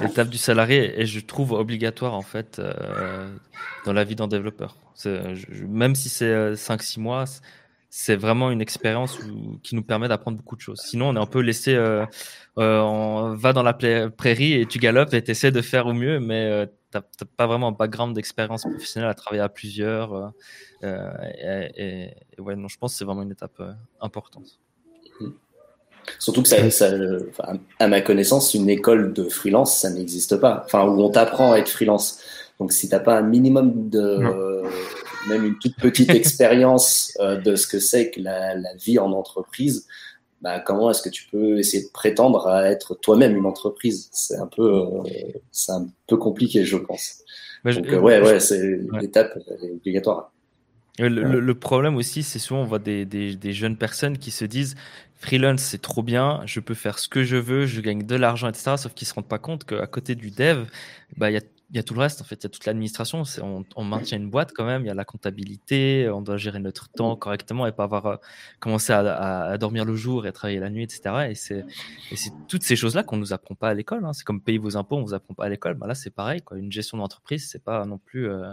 l'étape 0.00 0.28
du 0.28 0.38
salarié 0.38 1.00
et 1.00 1.06
je 1.06 1.20
trouve 1.20 1.52
obligatoire 1.52 2.14
en 2.14 2.22
fait 2.22 2.58
euh, 2.58 3.28
dans 3.84 3.92
la 3.92 4.04
vie 4.04 4.14
d'un 4.14 4.28
développeur. 4.28 4.76
même 5.68 5.94
si 5.94 6.08
c'est 6.08 6.54
5-6 6.54 6.98
euh, 6.98 7.02
mois, 7.02 7.24
c'est 7.94 8.16
vraiment 8.16 8.50
une 8.50 8.62
expérience 8.62 9.18
qui 9.62 9.74
nous 9.74 9.82
permet 9.82 10.08
d'apprendre 10.08 10.38
beaucoup 10.38 10.56
de 10.56 10.62
choses. 10.62 10.80
Sinon, 10.80 11.10
on 11.10 11.14
est 11.14 11.18
un 11.20 11.26
peu 11.26 11.40
laissé, 11.40 11.74
euh, 11.74 12.06
on 12.56 13.34
va 13.34 13.52
dans 13.52 13.62
la 13.62 13.74
prairie 13.74 14.54
et 14.54 14.64
tu 14.64 14.78
galopes 14.78 15.12
et 15.12 15.22
tu 15.22 15.30
essaies 15.30 15.50
de 15.50 15.60
faire 15.60 15.86
au 15.86 15.92
mieux, 15.92 16.18
mais 16.18 16.66
tu 16.90 16.96
n'as 16.98 17.26
pas 17.36 17.46
vraiment 17.46 17.68
un 17.68 17.72
background 17.72 18.14
d'expérience 18.14 18.62
professionnelle 18.62 19.10
à 19.10 19.14
travailler 19.14 19.42
à 19.42 19.50
plusieurs. 19.50 20.32
Et, 20.82 20.86
et, 20.86 22.14
et, 22.38 22.40
ouais, 22.40 22.56
non, 22.56 22.68
je 22.68 22.78
pense 22.78 22.92
que 22.92 22.98
c'est 22.98 23.04
vraiment 23.04 23.24
une 23.24 23.32
étape 23.32 23.60
importante. 24.00 24.58
Mmh. 25.20 25.28
Surtout 26.18 26.42
que 26.42 26.48
ça, 26.48 26.86
à 27.78 27.88
ma 27.88 28.00
connaissance, 28.00 28.54
une 28.54 28.70
école 28.70 29.12
de 29.12 29.24
freelance, 29.24 29.76
ça 29.76 29.90
n'existe 29.90 30.38
pas. 30.38 30.62
Enfin, 30.64 30.86
où 30.86 30.98
on 30.98 31.10
t'apprend 31.10 31.52
à 31.52 31.58
être 31.58 31.68
freelance. 31.68 32.20
Donc, 32.58 32.72
si 32.72 32.88
t'as 32.88 33.00
pas 33.00 33.18
un 33.18 33.22
minimum 33.22 33.90
de, 33.90 34.00
euh, 34.00 34.62
même 35.28 35.44
une 35.44 35.58
toute 35.58 35.76
petite 35.76 36.10
expérience 36.14 37.12
euh, 37.20 37.36
de 37.36 37.56
ce 37.56 37.66
que 37.66 37.78
c'est 37.78 38.10
que 38.10 38.20
la, 38.20 38.54
la, 38.54 38.74
vie 38.74 38.98
en 38.98 39.12
entreprise, 39.12 39.86
bah, 40.40 40.60
comment 40.60 40.90
est-ce 40.90 41.02
que 41.02 41.08
tu 41.08 41.26
peux 41.30 41.58
essayer 41.58 41.84
de 41.84 41.90
prétendre 41.92 42.48
à 42.48 42.68
être 42.68 42.94
toi-même 42.94 43.36
une 43.36 43.46
entreprise? 43.46 44.08
C'est 44.12 44.36
un 44.36 44.48
peu, 44.48 44.82
euh, 44.82 45.02
c'est 45.50 45.72
un 45.72 45.86
peu 46.06 46.16
compliqué, 46.16 46.64
je 46.64 46.76
pense. 46.76 47.18
Donc, 47.64 47.86
ouais, 47.86 48.20
ouais, 48.20 48.40
c'est 48.40 48.80
l'étape 49.00 49.38
obligatoire. 49.62 50.32
Le, 50.98 51.08
le, 51.08 51.40
le, 51.40 51.54
problème 51.54 51.96
aussi, 51.96 52.22
c'est 52.22 52.38
souvent 52.38 52.60
on 52.60 52.64
voit 52.64 52.78
des, 52.78 53.06
des, 53.06 53.34
des, 53.34 53.52
jeunes 53.54 53.78
personnes 53.78 54.18
qui 54.18 54.30
se 54.30 54.44
disent 54.44 54.74
freelance, 55.14 55.62
c'est 55.62 55.80
trop 55.80 56.02
bien, 56.02 56.42
je 56.44 56.60
peux 56.60 56.74
faire 56.74 56.98
ce 56.98 57.08
que 57.08 57.22
je 57.22 57.36
veux, 57.36 57.64
je 57.64 57.80
gagne 57.80 58.02
de 58.04 58.14
l'argent, 58.14 58.48
etc. 58.48 58.74
Sauf 58.76 58.92
qu'ils 58.92 59.06
se 59.06 59.14
rendent 59.14 59.28
pas 59.28 59.38
compte 59.38 59.64
qu'à 59.64 59.86
côté 59.86 60.14
du 60.14 60.30
dev, 60.30 60.66
bah, 61.16 61.30
il 61.30 61.34
y 61.34 61.38
a 61.38 61.42
il 61.72 61.76
y 61.76 61.78
a 61.78 61.82
tout 61.82 61.94
le 61.94 62.00
reste, 62.00 62.20
en 62.20 62.24
fait, 62.24 62.34
il 62.34 62.42
y 62.42 62.46
a 62.46 62.50
toute 62.50 62.66
l'administration. 62.66 63.22
On, 63.40 63.64
on, 63.76 63.84
maintient 63.84 64.18
une 64.18 64.28
boîte 64.28 64.52
quand 64.54 64.66
même, 64.66 64.82
il 64.82 64.88
y 64.88 64.90
a 64.90 64.94
la 64.94 65.06
comptabilité, 65.06 66.06
on 66.10 66.20
doit 66.20 66.36
gérer 66.36 66.58
notre 66.58 66.90
temps 66.90 67.16
correctement 67.16 67.66
et 67.66 67.72
pas 67.72 67.84
avoir 67.84 68.06
euh, 68.06 68.16
commencé 68.60 68.92
à, 68.92 68.98
à, 69.00 69.56
dormir 69.56 69.86
le 69.86 69.96
jour 69.96 70.26
et 70.26 70.32
travailler 70.32 70.60
la 70.60 70.68
nuit, 70.68 70.82
etc. 70.82 71.30
Et 71.30 71.34
c'est 71.34 71.64
toutes 72.46 72.62
ces 72.62 72.76
choses-là 72.76 73.04
qu'on 73.04 73.16
nous 73.16 73.32
apprend 73.32 73.54
pas 73.54 73.70
à 73.70 73.74
l'école. 73.74 74.04
Hein. 74.04 74.12
C'est 74.12 74.24
comme 74.24 74.42
payer 74.42 74.58
vos 74.58 74.76
impôts, 74.76 74.96
on 74.96 75.02
vous 75.02 75.14
apprend 75.14 75.32
pas 75.32 75.46
à 75.46 75.48
l'école. 75.48 75.72
Bah 75.74 75.86
là, 75.86 75.94
c'est 75.94 76.10
pareil. 76.10 76.42
Quoi. 76.42 76.58
Une 76.58 76.70
gestion 76.70 76.98
d'entreprise, 76.98 77.48
c'est 77.50 77.64
pas 77.64 77.86
non 77.86 77.96
plus. 77.96 78.28
Euh, 78.28 78.52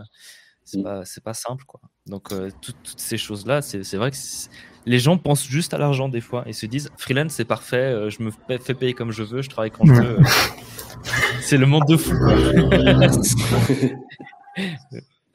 c'est 0.64 0.78
mmh. 0.78 0.84
pas, 0.84 1.04
pas 1.26 1.34
simple 1.34 1.64
quoi. 1.66 1.82
Donc 2.06 2.32
euh, 2.32 2.52
toutes 2.62 2.94
ces 2.96 3.18
choses 3.18 3.48
là, 3.48 3.62
c'est 3.62 3.96
vrai 3.96 4.12
que 4.12 4.18
les 4.86 5.00
gens 5.00 5.18
pensent 5.18 5.48
juste 5.48 5.74
à 5.74 5.80
l'argent 5.80 6.10
des 6.10 6.22
fois 6.22 6.44
et 6.48 6.54
se 6.54 6.68
disent 6.68 6.92
freelance 6.96 7.32
c'est 7.32 7.44
parfait, 7.44 8.10
je 8.12 8.22
me 8.22 8.32
fais 8.60 8.76
payer 8.76 8.94
comme 8.94 9.12
je 9.12 9.24
veux, 9.24 9.42
je 9.42 9.50
travaille 9.50 9.72
quand 9.72 9.86
je 9.86 9.94
veux. 9.94 10.18
C'est 11.42 11.58
le 11.58 11.66
monde 11.66 11.86
de 11.88 11.98
fou. 11.98 12.14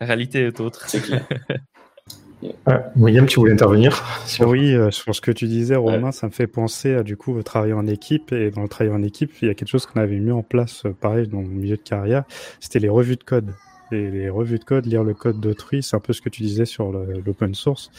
La 0.01 0.07
réalité 0.07 0.47
est 0.47 0.61
autre. 0.61 0.87
Clair. 0.87 1.27
William, 2.97 3.25
tu 3.27 3.41
voulais 3.41 3.53
intervenir 3.53 4.05
Oui, 4.41 4.75
euh, 4.75 4.91
sur 4.91 5.15
ce 5.15 5.23
que 5.23 5.31
tu 5.31 5.47
disais, 5.47 5.77
Romain, 5.77 6.13
ça 6.13 6.27
me 6.27 6.33
fait 6.33 6.47
penser 6.47 6.95
à 6.95 7.03
du 7.03 7.17
coup 7.17 7.43
travailler 7.43 7.73
en 7.73 7.87
équipe. 7.87 8.33
Et 8.33 8.51
dans 8.51 8.63
le 8.63 8.69
travail 8.69 8.93
en 8.93 9.03
équipe, 9.03 9.33
il 9.41 9.49
y 9.49 9.51
a 9.51 9.55
quelque 9.55 9.69
chose 9.69 9.87
qu'on 9.87 10.01
avait 10.01 10.19
mis 10.19 10.31
en 10.31 10.43
place, 10.43 10.83
pareil, 11.01 11.27
dans 11.29 11.41
le 11.41 11.49
milieu 11.49 11.77
de 11.77 11.83
carrière, 11.83 12.25
c'était 12.61 12.81
les 12.81 12.91
revues 12.91 13.17
de 13.17 13.25
code 13.25 13.55
les, 13.91 14.29
revues 14.29 14.59
de 14.59 14.65
code, 14.65 14.87
lire 14.87 15.05
le 15.05 15.15
code 15.15 15.41
d'autrui, 15.41 15.83
c'est 15.83 15.97
un 15.97 16.01
peu 16.01 16.13
ce 16.13 16.21
que 16.21 16.29
tu 16.29 16.43
disais 16.43 16.65
sur 16.65 16.93
l'open 16.93 17.55
source. 17.55 17.91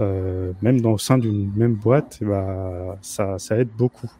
Euh, 0.00 0.52
même 0.62 0.80
dans, 0.80 0.92
au 0.92 0.98
sein 0.98 1.18
d'une 1.18 1.50
même 1.54 1.74
boîte, 1.74 2.18
bah, 2.22 2.98
ça, 3.02 3.38
ça 3.38 3.58
aide 3.58 3.70
beaucoup. 3.76 4.10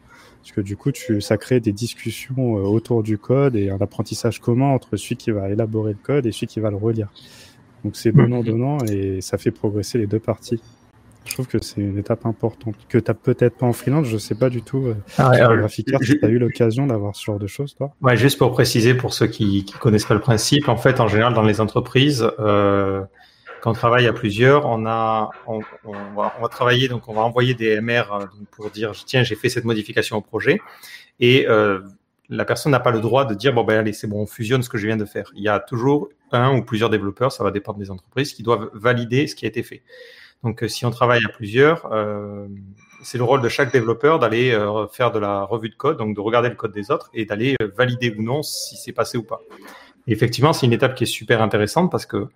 Parce 0.49 0.57
que 0.57 0.61
du 0.63 0.79
coup, 0.79 0.93
tu, 0.93 1.21
ça 1.21 1.37
crée 1.37 1.61
des 1.61 1.73
discussions 1.73 2.57
euh, 2.57 2.63
autour 2.63 3.03
du 3.03 3.19
code 3.19 3.55
et 3.55 3.69
un 3.69 3.77
apprentissage 3.83 4.41
commun 4.41 4.69
entre 4.69 4.97
celui 4.97 5.17
qui 5.17 5.31
va 5.31 5.51
élaborer 5.51 5.93
le 5.93 5.99
code 6.03 6.25
et 6.25 6.33
celui 6.33 6.47
qui 6.47 6.59
va 6.59 6.71
le 6.71 6.77
relire. 6.77 7.09
Donc 7.85 7.97
c'est 7.97 8.13
donnant-donnant 8.13 8.79
et 8.91 9.21
ça 9.21 9.37
fait 9.37 9.51
progresser 9.51 9.99
les 9.99 10.07
deux 10.07 10.19
parties. 10.19 10.59
Je 11.27 11.35
trouve 11.35 11.47
que 11.47 11.63
c'est 11.63 11.83
une 11.83 11.99
étape 11.99 12.25
importante 12.25 12.77
que 12.89 12.97
tu 12.97 13.05
n'as 13.07 13.15
peut-être 13.15 13.59
pas 13.59 13.67
en 13.67 13.75
freelance, 13.75 14.07
je 14.07 14.17
sais 14.17 14.35
pas 14.35 14.49
du 14.49 14.63
tout. 14.63 14.87
Euh, 14.87 14.95
ah 15.19 15.33
euh, 15.35 15.69
tu 15.69 16.19
as 16.23 16.29
eu 16.29 16.39
l'occasion 16.39 16.87
d'avoir 16.87 17.15
ce 17.15 17.27
genre 17.27 17.39
de 17.39 17.47
choses, 17.47 17.75
toi 17.75 17.95
Ouais, 18.01 18.17
juste 18.17 18.39
pour 18.39 18.51
préciser 18.53 18.95
pour 18.95 19.13
ceux 19.13 19.27
qui 19.27 19.67
ne 19.71 19.79
connaissent 19.79 20.07
pas 20.07 20.15
le 20.15 20.21
principe, 20.21 20.71
en 20.71 20.79
fait, 20.79 20.99
en 20.99 21.09
général, 21.09 21.35
dans 21.35 21.43
les 21.43 21.61
entreprises, 21.61 22.27
euh, 22.41 23.03
quand 23.61 23.71
on 23.71 23.75
travaille 23.75 24.07
à 24.07 24.13
plusieurs, 24.13 24.67
on 24.67 24.87
a, 24.87 25.31
on, 25.47 25.61
va, 26.15 26.49
travailler, 26.51 26.89
donc 26.89 27.09
on 27.09 27.15
va 27.15 27.23
envoyer 27.23 27.55
des 27.55 27.81
MR 27.81 28.13
euh, 28.13 28.27
pour 28.51 28.71
dire 28.71 28.93
tiens, 29.07 29.23
j'ai 29.23 29.35
fait 29.35 29.49
cette 29.49 29.65
modification 29.65 30.17
au 30.17 30.21
projet, 30.21 30.61
et 31.21 31.47
euh, 31.49 31.81
la 32.29 32.45
personne 32.45 32.73
n'a 32.73 32.81
pas 32.81 32.91
le 32.91 33.01
droit 33.01 33.25
de 33.25 33.35
dire 33.35 33.53
bon 33.53 33.65
ben 33.65 33.79
allez 33.79 33.93
c'est 33.93 34.07
bon 34.07 34.23
on 34.23 34.27
fusionne 34.27 34.63
ce 34.63 34.69
que 34.69 34.79
je 34.79 34.87
viens 34.87 34.97
de 34.97 35.05
faire. 35.05 35.31
Il 35.35 35.43
y 35.43 35.49
a 35.49 35.61
toujours 35.61 36.09
un 36.33 36.57
ou 36.57 36.63
plusieurs 36.63 36.91
développeurs, 36.91 37.33
ça 37.33 37.45
va 37.45 37.51
dépendre 37.51 37.79
des 37.79 37.91
entreprises, 37.91 38.33
qui 38.33 38.43
doivent 38.43 38.71
valider 38.75 39.27
ce 39.27 39.35
qui 39.35 39.45
a 39.45 39.49
été 39.49 39.63
fait. 39.63 39.83
Donc, 40.45 40.63
euh, 40.63 40.69
si 40.69 40.87
on 40.87 40.91
travaille 40.91 41.25
à 41.25 41.29
plusieurs, 41.29 41.91
euh, 41.93 42.47
c'est 43.03 43.19
le 43.19 43.25
rôle 43.25 43.43
de 43.43 43.49
chaque 43.49 43.73
développeur 43.73 44.19
d'aller 44.19 44.53
euh, 44.53 44.87
faire 44.87 45.11
de 45.11 45.19
la 45.19 45.43
revue 45.43 45.69
de 45.69 45.75
code, 45.75 45.99
donc 45.99 46.15
de 46.15 46.21
regarder 46.21 46.49
le 46.49 46.55
code 46.55 46.73
des 46.73 46.91
autres 46.91 47.11
et 47.13 47.25
d'aller 47.25 47.57
valider 47.77 48.15
ou 48.17 48.23
non 48.23 48.43
si 48.43 48.77
c'est 48.77 48.93
passé 48.93 49.19
ou 49.19 49.25
pas. 49.25 49.41
Effectivement, 50.07 50.53
c'est 50.53 50.67
une 50.67 50.73
étape 50.73 50.95
qui 50.95 51.05
est 51.05 51.09
super 51.09 51.43
intéressante 51.43 51.91
parce 51.91 52.07
que 52.07 52.29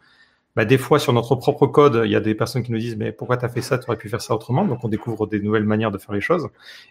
bah, 0.55 0.67
des 0.67 0.77
fois, 0.77 0.99
sur 0.99 1.13
notre 1.15 1.35
propre 1.35 1.67
code, 1.67 2.03
il 2.05 2.11
y 2.11 2.17
a 2.17 2.21
des 2.21 2.35
personnes 2.35 2.63
qui 2.63 2.73
nous 2.73 2.79
disent 2.79 2.97
mais 2.97 3.11
pourquoi 3.11 3.39
tu 3.39 3.45
as 3.45 3.49
fait 3.49 3.63
ça? 3.63 3.79
Tu 3.79 3.87
aurais 3.89 3.97
pu 3.97 4.09
faire 4.09 4.21
ça 4.21 4.35
autrement. 4.35 4.65
Donc, 4.67 4.85
on 4.85 4.89
découvre 4.89 5.27
des 5.27 5.41
nouvelles 5.41 5.65
manières 5.65 5.91
de 5.91 5.99
faire 5.99 6.15
les 6.15 6.21
choses. 6.21 6.49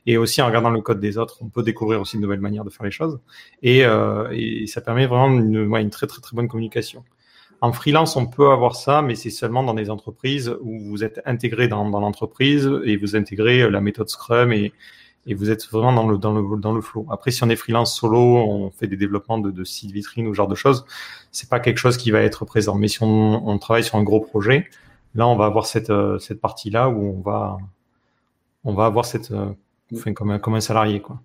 Et 0.08 0.18
aussi, 0.18 0.42
en 0.42 0.48
regardant 0.48 0.72
le 0.72 0.82
code 0.82 1.00
des 1.00 1.18
autres, 1.18 1.38
on 1.42 1.50
peut 1.50 1.62
découvrir 1.62 2.02
aussi 2.02 2.18
de 2.18 2.22
nouvelles 2.22 2.40
manières 2.40 2.64
de 2.66 2.72
faire 2.72 2.86
les 2.86 2.92
choses. 2.92 3.20
Et, 3.62 3.86
euh, 3.86 4.66
ça 4.66 4.82
permet 4.82 5.06
vraiment 5.06 5.30
une, 5.30 5.76
une 5.76 5.90
très, 5.92 6.08
très, 6.08 6.22
très 6.22 6.36
bonne 6.36 6.48
communication. 6.48 7.04
En 7.62 7.72
freelance, 7.72 8.16
on 8.16 8.26
peut 8.26 8.50
avoir 8.50 8.76
ça, 8.76 9.04
mais 9.04 9.14
c'est 9.14 9.30
seulement 9.30 9.64
dans 9.64 9.76
des 9.76 9.92
entreprises 9.92 10.56
où 10.62 10.80
vous 10.80 11.04
êtes 11.04 11.22
intégré 11.26 11.68
dans, 11.68 11.88
dans 11.88 12.00
l'entreprise 12.00 12.68
et 12.84 12.98
vous 12.98 13.16
intégrez 13.16 13.70
la 13.70 13.82
méthode 13.82 14.10
Scrum 14.10 14.52
et, 14.52 14.74
et 15.28 15.34
vous 15.36 15.52
êtes 15.52 15.68
vraiment 15.70 15.94
dans 15.94 16.08
le, 16.08 16.18
dans 16.18 16.34
le, 16.34 16.60
dans 16.60 16.74
le 16.74 16.82
flow. 16.82 17.06
Après, 17.10 17.32
si 17.32 17.44
on 17.44 17.50
est 17.50 17.56
freelance 17.56 17.96
solo, 17.96 18.18
on 18.18 18.72
fait 18.72 18.88
des 18.88 18.98
développements 18.98 19.38
de, 19.38 19.52
de 19.52 19.64
sites 19.64 19.92
vitrines 19.92 20.28
ou 20.28 20.34
ce 20.34 20.38
genre 20.38 20.48
de 20.48 20.56
choses, 20.56 20.86
c'est 21.32 21.50
pas 21.50 21.60
quelque 21.60 21.78
chose 21.78 21.98
qui 21.98 22.12
va 22.12 22.22
être 22.22 22.46
présent. 22.46 22.76
Mais 22.76 22.88
si 22.88 23.04
on, 23.04 23.48
on 23.48 23.58
travaille 23.60 23.84
sur 23.84 23.98
un 23.98 24.04
gros 24.04 24.20
projet, 24.20 24.68
là, 25.14 25.28
on 25.28 25.36
va 25.36 25.46
avoir 25.46 25.66
cette, 25.66 25.90
euh, 25.90 26.18
cette 26.20 26.42
partie-là 26.42 26.90
où 26.90 27.18
on 27.18 27.22
va, 27.22 27.58
on 28.64 28.74
va 28.74 28.86
avoir 28.86 29.06
cette, 29.06 29.32
euh, 29.32 29.52
enfin, 29.94 30.14
comme 30.14 30.32
un, 30.32 30.40
comme 30.40 30.56
un 30.56 30.62
salarié, 30.62 31.02
quoi. 31.02 31.20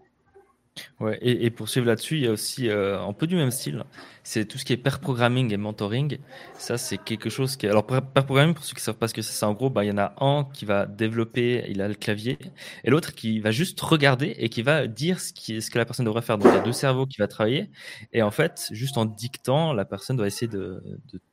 Ouais, 1.01 1.19
et, 1.21 1.51
pour 1.51 1.69
suivre 1.69 1.87
là-dessus, 1.87 2.17
il 2.17 2.25
y 2.25 2.27
a 2.27 2.31
aussi 2.31 2.69
euh, 2.69 3.01
un 3.01 3.13
peu 3.13 3.27
du 3.27 3.37
même 3.37 3.51
style. 3.51 3.85
C'est 4.23 4.45
tout 4.45 4.59
ce 4.59 4.65
qui 4.65 4.73
est 4.73 4.77
pair 4.77 5.01
programming 5.01 5.53
et 5.53 5.57
mentoring. 5.57 6.19
Ça, 6.59 6.79
c'est 6.79 6.99
quelque 6.99 7.31
chose 7.31 7.57
qui. 7.57 7.67
Alors, 7.67 7.87
pair 7.87 8.03
programming, 8.03 8.55
pour 8.55 8.65
ceux 8.65 8.75
qui 8.75 8.83
savent 8.83 8.97
pas 8.97 9.09
ce 9.09 9.15
que 9.15 9.23
c'est, 9.23 9.45
en 9.45 9.53
gros, 9.53 9.71
bah, 9.71 9.85
il 9.85 9.89
y 9.89 9.91
en 9.91 9.99
a 9.99 10.15
un 10.21 10.45
qui 10.53 10.65
va 10.65 10.87
développer, 10.87 11.65
il 11.69 11.81
a 11.81 11.89
le 11.89 11.95
clavier, 11.95 12.39
et 12.85 12.91
l'autre 12.91 13.15
qui 13.15 13.41
va 13.41 13.51
juste 13.51 13.81
regarder 13.81 14.35
et 14.39 14.49
qui 14.49 14.63
va 14.63 14.87
dire 14.87 15.21
ce, 15.21 15.33
qui, 15.33 15.61
ce 15.63 15.71
que 15.71 15.79
la 15.79 15.85
personne 15.85 16.07
devrait 16.07 16.23
faire. 16.23 16.39
Donc, 16.39 16.53
il 16.53 16.57
y 16.57 16.61
a 16.61 16.65
deux 16.65 16.73
cerveaux 16.73 17.07
qui 17.07 17.19
va 17.19 17.29
travailler, 17.29 17.71
et 18.13 18.23
en 18.23 18.31
fait, 18.31 18.69
juste 18.73 18.99
en 18.99 19.05
dictant, 19.05 19.73
la 19.73 19.85
personne 19.85 20.17
doit 20.17 20.27
essayer 20.27 20.51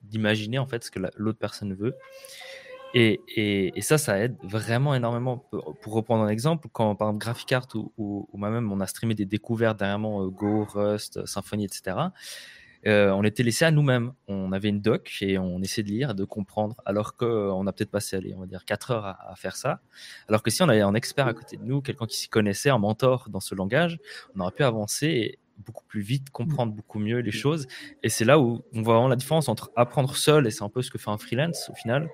d'imaginer 0.04 0.58
de, 0.58 0.62
en 0.62 0.68
fait 0.68 0.84
ce 0.84 0.92
que 0.92 1.00
l'autre 1.18 1.40
personne 1.40 1.74
veut. 1.74 1.96
Et, 2.94 3.74
ça, 3.82 3.98
ça 3.98 4.20
aide 4.20 4.36
vraiment 4.44 4.94
énormément. 4.94 5.38
Pour 5.82 5.94
reprendre 5.94 6.24
un 6.24 6.30
exemple, 6.30 6.68
quand 6.72 6.96
par 6.96 7.10
exemple 7.10 7.24
Graphic 7.24 7.52
Art 7.52 7.68
ou, 7.76 7.92
ou, 7.98 8.30
moi-même 8.34 8.72
on 8.72 8.80
a 8.80 8.88
streamé 8.88 9.16
des 9.16 9.26
découvertes 9.26 9.80
dernièrement, 9.80 10.24
euh, 10.24 10.28
Go, 10.28 10.66
Rust, 10.66 11.26
Symfony, 11.26 11.66
etc., 11.66 11.96
euh, 12.86 13.12
on 13.12 13.24
était 13.24 13.44
laissé 13.44 13.66
à 13.66 13.72
nous-mêmes. 13.72 14.14
On 14.28 14.52
avait 14.52 14.70
une 14.70 14.82
doc 14.82 15.18
et 15.22 15.38
on 15.38 15.62
essayait 15.62 15.84
de 15.84 15.90
lire, 15.90 16.16
de 16.16 16.26
comprendre, 16.26 16.82
alors 16.86 17.16
qu'on 17.16 17.66
a 17.66 17.72
peut-être 17.74 17.92
passé, 17.92 18.18
allez, 18.18 18.34
on 18.36 18.42
va 18.42 18.46
dire 18.46 18.66
4 18.66 18.92
heures 18.92 19.06
à, 19.06 19.34
faire 19.36 19.56
ça. 19.56 19.80
Alors 20.28 20.44
que 20.44 20.52
si 20.52 20.62
on 20.64 20.70
avait 20.70 20.82
un 20.82 20.94
expert 20.94 21.28
à 21.28 21.34
côté 21.34 21.58
de 21.58 21.64
nous, 21.64 21.82
quelqu'un 21.82 22.06
qui 22.06 22.18
s'y 22.18 22.30
connaissait, 22.30 22.70
un 22.70 22.78
mentor 22.78 23.30
dans 23.30 23.40
ce 23.40 23.56
langage, 23.56 24.00
on 24.36 24.42
aurait 24.42 24.52
pu 24.52 24.64
avancer 24.64 25.40
beaucoup 25.66 25.86
plus 25.86 26.02
vite, 26.02 26.30
comprendre 26.32 26.74
beaucoup 26.74 27.00
mieux 27.00 27.20
les 27.20 27.32
choses. 27.32 27.68
Et 28.02 28.10
c'est 28.10 28.26
là 28.26 28.40
où 28.40 28.64
on 28.74 28.82
voit 28.82 28.96
vraiment 28.96 29.08
la 29.08 29.16
différence 29.16 29.48
entre 29.48 29.72
apprendre 29.76 30.16
seul, 30.16 30.46
et 30.48 30.52
c'est 30.52 30.64
un 30.64 30.70
peu 30.70 30.82
ce 30.82 30.92
que 30.92 30.98
fait 30.98 31.12
un 31.12 31.18
freelance 31.18 31.70
au 31.70 31.76
final, 31.76 32.10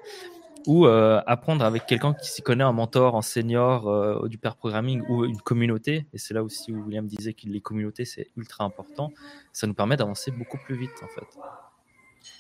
ou 0.68 0.86
euh, 0.86 1.22
apprendre 1.26 1.64
avec 1.64 1.86
quelqu'un 1.86 2.14
qui 2.14 2.30
s'y 2.30 2.41
connaît, 2.41 2.64
un 2.64 2.72
mentor, 2.72 3.16
un 3.16 3.22
senior 3.22 3.88
euh, 3.88 4.28
du 4.28 4.38
pair 4.38 4.55
programming 4.55 5.01
ou 5.10 5.26
une 5.26 5.39
communauté. 5.41 6.05
Et 6.14 6.18
c'est 6.18 6.34
là 6.34 6.43
aussi 6.43 6.72
où 6.72 6.84
William 6.86 7.05
disait 7.07 7.34
que 7.34 7.47
les 7.47 7.62
communautés, 7.62 8.05
c'est 8.05 8.28
ultra 8.38 8.64
important. 8.64 9.12
Ça 9.53 9.68
nous 9.68 9.74
permet 9.74 9.97
d'avancer 9.97 10.32
beaucoup 10.32 10.57
plus 10.66 10.76
vite, 10.76 10.91
en 11.03 11.07
fait. 11.07 11.39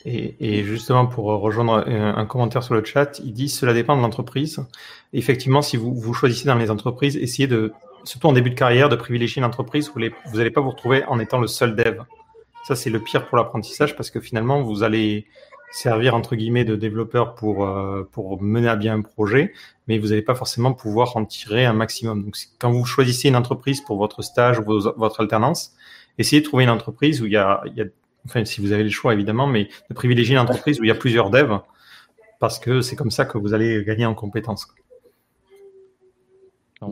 Et, 0.05 0.63
justement, 0.63 1.07
pour 1.07 1.25
rejoindre 1.25 1.85
un, 1.87 2.25
commentaire 2.25 2.63
sur 2.63 2.73
le 2.73 2.83
chat, 2.83 3.19
il 3.19 3.33
dit 3.33 3.49
cela 3.49 3.73
dépend 3.73 3.95
de 3.95 4.01
l'entreprise. 4.01 4.65
Effectivement, 5.13 5.61
si 5.61 5.77
vous, 5.77 5.93
vous 5.93 6.13
choisissez 6.13 6.45
dans 6.45 6.55
les 6.55 6.69
entreprises, 6.69 7.17
essayez 7.17 7.47
de, 7.47 7.73
surtout 8.03 8.27
en 8.27 8.33
début 8.33 8.49
de 8.49 8.55
carrière, 8.55 8.89
de 8.89 8.95
privilégier 8.95 9.39
une 9.39 9.45
entreprise 9.45 9.89
où 9.89 9.93
vous 9.93 10.37
n'allez 10.37 10.51
pas 10.51 10.61
vous 10.61 10.71
retrouver 10.71 11.03
en 11.05 11.19
étant 11.19 11.39
le 11.39 11.47
seul 11.47 11.75
dev. 11.75 12.01
Ça, 12.65 12.75
c'est 12.75 12.89
le 12.89 12.99
pire 12.99 13.27
pour 13.27 13.37
l'apprentissage 13.37 13.95
parce 13.95 14.11
que 14.11 14.19
finalement, 14.19 14.61
vous 14.61 14.83
allez 14.83 15.25
servir 15.71 16.15
entre 16.15 16.35
guillemets 16.35 16.65
de 16.65 16.75
développeur 16.75 17.35
pour 17.35 17.65
euh, 17.65 18.07
pour 18.11 18.41
mener 18.41 18.67
à 18.67 18.75
bien 18.75 18.95
un 18.95 19.01
projet, 19.01 19.53
mais 19.87 19.97
vous 19.97 20.07
n'allez 20.07 20.21
pas 20.21 20.35
forcément 20.35 20.73
pouvoir 20.73 21.15
en 21.17 21.25
tirer 21.25 21.65
un 21.65 21.73
maximum. 21.73 22.23
Donc 22.23 22.35
quand 22.59 22.71
vous 22.71 22.85
choisissez 22.85 23.27
une 23.29 23.35
entreprise 23.35 23.81
pour 23.81 23.97
votre 23.97 24.21
stage 24.21 24.59
ou 24.59 24.63
votre 24.63 25.21
alternance, 25.21 25.75
essayez 26.17 26.41
de 26.41 26.45
trouver 26.45 26.63
une 26.63 26.69
entreprise 26.69 27.21
où 27.21 27.25
il 27.25 27.33
y 27.33 27.37
a, 27.37 27.61
il 27.65 27.75
y 27.75 27.81
a 27.81 27.85
enfin 28.25 28.43
si 28.45 28.61
vous 28.61 28.71
avez 28.71 28.83
le 28.83 28.89
choix 28.89 29.13
évidemment, 29.13 29.47
mais 29.47 29.69
de 29.89 29.93
privilégier 29.93 30.35
une 30.35 30.41
entreprise 30.41 30.79
où 30.79 30.83
il 30.83 30.87
y 30.87 30.91
a 30.91 30.95
plusieurs 30.95 31.29
devs 31.29 31.59
parce 32.39 32.57
que 32.57 32.81
c'est 32.81 32.95
comme 32.95 33.11
ça 33.11 33.25
que 33.25 33.37
vous 33.37 33.53
allez 33.53 33.83
gagner 33.83 34.05
en 34.05 34.15
compétences. 34.15 34.67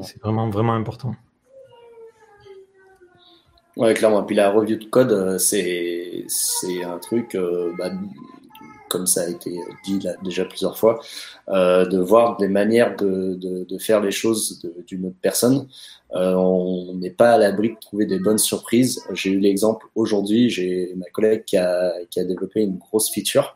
C'est 0.02 0.22
vraiment 0.22 0.50
vraiment 0.50 0.74
important. 0.74 1.16
Ouais, 3.78 3.94
clairement. 3.94 4.24
Puis 4.24 4.36
la 4.36 4.50
revue 4.52 4.78
de 4.78 4.86
code, 4.86 5.12
euh, 5.12 5.38
c'est 5.38 6.26
c'est 6.28 6.84
un 6.84 6.98
truc. 6.98 7.36
Euh, 7.36 7.72
bah, 7.78 7.92
comme 8.90 9.08
ça 9.08 9.22
a 9.22 9.28
été 9.28 9.60
dit 9.84 10.00
déjà 10.24 10.46
plusieurs 10.46 10.78
fois, 10.78 11.00
euh, 11.50 11.86
de 11.86 11.98
voir 11.98 12.38
des 12.38 12.48
manières 12.48 12.96
de, 12.96 13.66
faire 13.80 14.02
les 14.02 14.12
choses 14.12 14.66
d'une 14.88 15.06
autre 15.06 15.18
personne. 15.22 15.68
Euh, 16.16 16.34
on 16.34 16.96
n'est 16.96 17.12
pas 17.12 17.34
à 17.34 17.38
l'abri 17.38 17.72
de 17.72 17.80
trouver 17.80 18.06
des 18.06 18.20
bonnes 18.20 18.38
surprises. 18.38 19.02
J'ai 19.14 19.32
eu 19.32 19.40
l'exemple 19.40 19.86
aujourd'hui, 19.96 20.50
j'ai 20.50 20.94
ma 20.96 21.06
collègue 21.08 21.44
qui 21.46 21.58
a, 21.58 21.94
développé 22.16 22.62
une 22.62 22.78
grosse 22.78 23.12
feature 23.12 23.56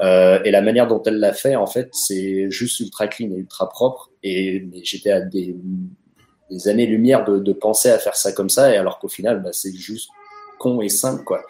euh, 0.00 0.40
et 0.44 0.50
la 0.50 0.62
manière 0.62 0.88
dont 0.88 1.02
elle 1.04 1.18
l'a 1.18 1.32
fait, 1.32 1.56
en 1.56 1.66
fait, 1.66 1.88
c'est 1.92 2.50
juste 2.50 2.80
ultra 2.80 3.06
clean 3.06 3.30
et 3.32 3.38
ultra 3.38 3.68
propre. 3.68 4.10
Et 4.22 4.66
j'étais 4.82 5.10
à 5.10 5.20
des, 5.20 5.56
années-lumière 6.66 7.24
de, 7.24 7.52
penser 7.52 7.90
à 7.90 7.98
faire 7.98 8.16
ça 8.16 8.32
comme 8.32 8.50
ça, 8.50 8.64
alors 8.64 8.98
qu'au 8.98 9.08
final, 9.08 9.42
bah, 9.42 9.50
c'est 9.52 9.72
juste 9.74 10.10
con 10.58 10.80
et 10.82 10.88
simple, 10.88 11.24
quoi. 11.24 11.42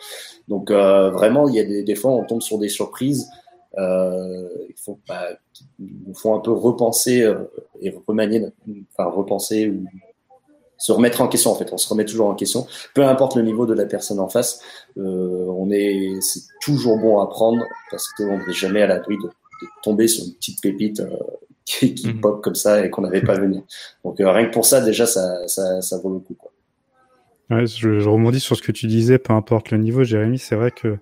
Donc 0.51 0.71
euh, 0.71 1.11
vraiment, 1.11 1.49
il 1.49 1.55
y 1.55 1.61
a 1.61 1.65
des, 1.65 1.83
des, 1.85 1.95
fois, 1.95 2.11
on 2.11 2.25
tombe 2.25 2.43
sur 2.43 2.59
des 2.59 2.69
surprises. 2.69 3.31
Euh, 3.79 4.49
il 4.69 4.75
faut 4.77 4.99
pas, 5.07 5.29
nous 5.79 6.15
font 6.15 6.37
un 6.37 6.41
peu 6.41 6.51
repenser 6.51 7.23
euh, 7.23 7.45
et 7.81 7.95
remanier, 8.07 8.45
enfin 8.93 9.09
repenser 9.09 9.69
ou 9.69 9.85
se 10.77 10.91
remettre 10.91 11.21
en 11.21 11.29
question 11.29 11.53
en 11.53 11.55
fait. 11.55 11.73
On 11.73 11.79
se 11.79 11.89
remet 11.89 12.05
toujours 12.05 12.27
en 12.27 12.35
question, 12.35 12.67
peu 12.95 13.05
importe 13.07 13.37
le 13.37 13.43
niveau 13.43 13.65
de 13.65 13.75
la 13.75 13.87
personne 13.87 14.19
en 14.19 14.29
face. 14.29 14.61
Euh, 14.99 15.47
on 15.47 15.71
est, 15.71 16.21
c'est 16.21 16.43
toujours 16.61 16.99
bon 16.99 17.21
à 17.21 17.29
prendre 17.29 17.65
parce 17.93 18.09
qu'on 18.15 18.39
n'est 18.39 18.53
jamais 18.53 18.83
à 18.83 18.89
l'abri 18.89 19.17
de, 19.19 19.29
de, 19.29 19.69
tomber 19.85 20.09
sur 20.09 20.25
une 20.25 20.35
petite 20.35 20.61
pépite 20.61 20.99
euh, 20.99 21.17
qui, 21.65 21.95
qui 21.95 22.09
mhm. 22.09 22.21
pop 22.21 22.43
comme 22.43 22.57
ça 22.57 22.85
et 22.85 22.91
qu'on 22.91 23.03
n'avait 23.03 23.23
pas 23.23 23.39
venir. 23.39 23.63
Donc 24.05 24.17
rien 24.19 24.47
que 24.47 24.53
pour 24.53 24.65
ça, 24.65 24.81
déjà, 24.81 25.07
ça, 25.07 25.47
ça, 25.47 25.81
ça 25.81 25.99
vaut 25.99 26.11
le 26.11 26.19
coup. 26.19 26.35
Quoi. 26.35 26.50
Ouais, 27.51 27.67
je, 27.67 27.99
je, 27.99 28.09
rebondis 28.09 28.39
sur 28.39 28.55
ce 28.57 28.63
que 28.63 28.71
tu 28.71 28.87
disais, 28.87 29.19
peu 29.19 29.33
importe 29.33 29.73
le 29.73 29.79
niveau, 29.79 30.05
Jérémy. 30.05 30.39
C'est 30.39 30.55
vrai 30.55 30.71
que 30.71 30.99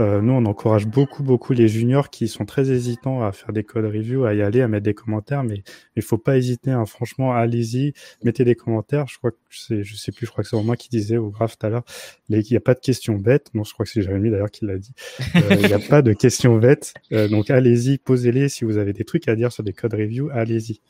euh, 0.00 0.20
nous, 0.20 0.32
on 0.32 0.44
encourage 0.46 0.88
beaucoup, 0.88 1.22
beaucoup 1.22 1.52
les 1.52 1.68
juniors 1.68 2.10
qui 2.10 2.26
sont 2.26 2.44
très 2.44 2.72
hésitants 2.72 3.22
à 3.22 3.30
faire 3.30 3.52
des 3.52 3.62
code 3.62 3.84
reviews, 3.84 4.24
à 4.24 4.34
y 4.34 4.42
aller, 4.42 4.62
à 4.62 4.68
mettre 4.68 4.82
des 4.82 4.94
commentaires, 4.94 5.44
mais 5.44 5.62
il 5.94 6.02
faut 6.02 6.18
pas 6.18 6.36
hésiter. 6.36 6.72
Hein. 6.72 6.86
Franchement, 6.86 7.32
allez-y, 7.32 7.92
mettez 8.24 8.44
des 8.44 8.56
commentaires. 8.56 9.06
Je 9.06 9.16
crois 9.18 9.30
que 9.30 9.36
c'est, 9.50 9.84
je 9.84 9.94
sais 9.94 10.10
plus, 10.10 10.26
je 10.26 10.32
crois 10.32 10.42
que 10.42 10.50
c'est 10.50 10.60
moi 10.60 10.76
qui 10.76 10.88
disais 10.88 11.18
au 11.18 11.30
graphe 11.30 11.56
tout 11.56 11.66
à 11.66 11.70
l'heure, 11.70 11.84
il 12.28 12.42
n'y 12.50 12.56
a 12.56 12.60
pas 12.60 12.74
de 12.74 12.80
questions 12.80 13.14
bêtes. 13.14 13.54
Non, 13.54 13.62
je 13.62 13.72
crois 13.72 13.86
que 13.86 13.92
c'est 13.92 14.02
Jérémy 14.02 14.30
d'ailleurs 14.30 14.50
qui 14.50 14.64
l'a 14.64 14.78
dit. 14.78 14.94
Euh, 15.36 15.40
il 15.50 15.66
n'y 15.68 15.72
a 15.72 15.78
pas 15.88 16.02
de 16.02 16.12
questions 16.14 16.56
bêtes. 16.56 16.94
Euh, 17.12 17.28
donc 17.28 17.48
allez-y, 17.48 17.98
posez-les. 17.98 18.48
Si 18.48 18.64
vous 18.64 18.76
avez 18.76 18.92
des 18.92 19.04
trucs 19.04 19.28
à 19.28 19.36
dire 19.36 19.52
sur 19.52 19.62
des 19.62 19.72
code 19.72 19.94
reviews, 19.94 20.30
allez-y. 20.32 20.80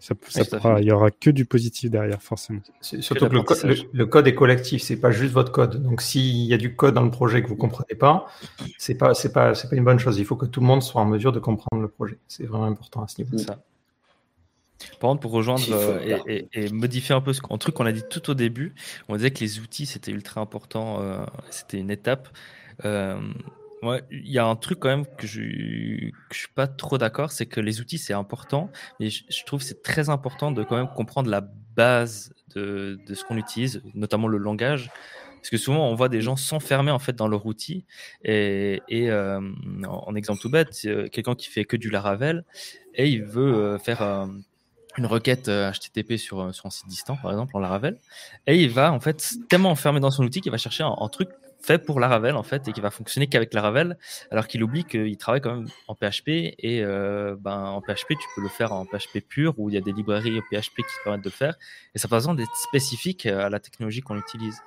Ça, 0.00 0.14
il 0.78 0.84
y 0.84 0.92
aura 0.92 1.10
que 1.10 1.30
du 1.30 1.44
positif 1.44 1.90
derrière, 1.90 2.22
forcément. 2.22 2.60
Surtout 2.80 3.28
que 3.28 3.34
le, 3.92 4.06
code 4.06 4.28
est 4.28 4.34
collectif, 4.34 4.82
c'est 4.82 4.96
pas 4.96 5.10
juste 5.10 5.32
votre 5.32 5.50
code. 5.50 5.82
Donc, 5.82 6.02
s'il 6.02 6.46
y 6.46 6.54
a 6.54 6.56
du 6.56 6.76
code 6.76 6.94
dans 6.94 7.02
le 7.02 7.10
projet 7.10 7.42
que 7.42 7.48
vous 7.48 7.56
comprenez 7.56 7.96
pas, 7.98 8.26
c'est 8.78 8.96
pas, 8.96 9.14
c'est 9.14 9.32
pas, 9.32 9.54
c'est 9.54 9.68
pas 9.68 9.76
une 9.76 9.84
bonne 9.84 9.98
chose. 9.98 10.18
Il 10.18 10.24
faut 10.24 10.36
que 10.36 10.46
tout 10.46 10.60
le 10.60 10.66
monde 10.66 10.82
soit 10.82 11.00
en 11.00 11.06
mesure 11.06 11.32
de 11.32 11.40
comprendre 11.40 11.82
le 11.82 11.88
projet. 11.88 12.18
C'est 12.28 12.44
vraiment 12.44 12.66
important 12.66 13.02
à 13.02 13.08
ce 13.08 13.20
niveau. 13.20 13.38
Ça. 13.38 13.58
Par 15.00 15.10
contre, 15.10 15.20
pour 15.20 15.32
rejoindre 15.32 15.64
euh, 15.72 16.20
et, 16.52 16.70
modifier 16.70 17.14
un 17.14 17.20
peu 17.20 17.32
ce, 17.32 17.40
un 17.50 17.58
truc 17.58 17.74
qu'on 17.74 17.86
a 17.86 17.92
dit 17.92 18.04
tout 18.08 18.30
au 18.30 18.34
début, 18.34 18.74
on 19.08 19.16
disait 19.16 19.30
que 19.30 19.40
les 19.40 19.58
outils 19.58 19.86
c'était 19.86 20.12
ultra 20.12 20.40
important, 20.40 21.00
euh, 21.00 21.24
c'était 21.50 21.78
une 21.78 21.90
étape. 21.90 22.28
Euh, 22.84 23.18
Ouais, 23.82 24.02
il 24.10 24.30
y 24.30 24.38
a 24.38 24.46
un 24.46 24.56
truc 24.56 24.80
quand 24.80 24.88
même 24.88 25.06
que 25.16 25.26
je, 25.26 25.40
je 25.40 26.36
suis 26.36 26.48
pas 26.54 26.66
trop 26.66 26.98
d'accord, 26.98 27.30
c'est 27.30 27.46
que 27.46 27.60
les 27.60 27.80
outils 27.80 27.98
c'est 27.98 28.12
important, 28.12 28.70
mais 28.98 29.08
je, 29.08 29.44
trouve 29.46 29.62
c'est 29.62 29.82
très 29.82 30.08
important 30.08 30.50
de 30.50 30.64
quand 30.64 30.76
même 30.76 30.88
comprendre 30.88 31.30
la 31.30 31.42
base 31.76 32.32
de, 32.56 32.98
de 33.06 33.14
ce 33.14 33.24
qu'on 33.24 33.36
utilise, 33.36 33.82
notamment 33.94 34.26
le 34.26 34.38
langage, 34.38 34.90
parce 35.36 35.50
que 35.50 35.56
souvent 35.56 35.88
on 35.88 35.94
voit 35.94 36.08
des 36.08 36.20
gens 36.20 36.34
s'enfermer 36.34 36.90
en 36.90 36.98
fait 36.98 37.14
dans 37.14 37.28
leur 37.28 37.46
outil. 37.46 37.84
Et, 38.24 38.80
euh, 38.90 39.40
en, 39.86 40.14
exemple 40.16 40.40
tout 40.40 40.50
bête, 40.50 40.76
quelqu'un 41.12 41.34
qui 41.36 41.48
fait 41.48 41.64
que 41.64 41.76
du 41.76 41.90
Laravel 41.90 42.44
et 42.94 43.08
il 43.08 43.22
veut 43.22 43.54
euh, 43.54 43.78
faire 43.78 44.02
euh, 44.02 44.26
une 44.96 45.06
requête 45.06 45.48
HTTP 45.48 46.16
sur, 46.16 46.52
sur 46.52 46.66
un 46.66 46.70
site 46.70 46.88
distant, 46.88 47.16
par 47.16 47.30
exemple 47.30 47.56
en 47.56 47.60
Laravel, 47.60 47.96
et 48.48 48.60
il 48.60 48.70
va 48.70 48.92
en 48.92 48.98
fait 48.98 49.34
tellement 49.48 49.70
enfermer 49.70 50.00
dans 50.00 50.10
son 50.10 50.24
outil 50.24 50.40
qu'il 50.40 50.50
va 50.50 50.58
chercher 50.58 50.82
un 50.82 51.08
truc 51.08 51.28
fait 51.60 51.78
pour 51.78 52.00
Laravel 52.00 52.36
en 52.36 52.42
fait 52.42 52.68
et 52.68 52.72
qui 52.72 52.80
va 52.80 52.90
fonctionner 52.90 53.26
qu'avec 53.26 53.52
Laravel, 53.52 53.98
alors 54.30 54.46
qu'il 54.46 54.62
oublie 54.62 54.84
qu'il 54.84 55.16
travaille 55.16 55.40
quand 55.40 55.54
même 55.54 55.68
en 55.88 55.94
PHP 55.94 56.28
et 56.28 56.82
euh, 56.82 57.36
ben 57.38 57.64
en 57.64 57.80
PHP 57.80 58.10
tu 58.10 58.28
peux 58.34 58.42
le 58.42 58.48
faire 58.48 58.72
en 58.72 58.84
PHP 58.84 59.20
pur 59.26 59.54
où 59.58 59.68
il 59.68 59.74
y 59.74 59.78
a 59.78 59.80
des 59.80 59.92
librairies 59.92 60.40
PHP 60.50 60.76
qui 60.76 60.82
te 60.82 61.04
permettent 61.04 61.24
de 61.24 61.28
le 61.28 61.34
faire 61.34 61.56
et 61.94 61.98
ça 61.98 62.08
pas 62.08 62.16
besoin 62.16 62.34
d'être 62.34 62.54
spécifique 62.56 63.26
à 63.26 63.48
la 63.48 63.60
technologie 63.60 64.00
qu'on 64.00 64.16
utilise. 64.16 64.60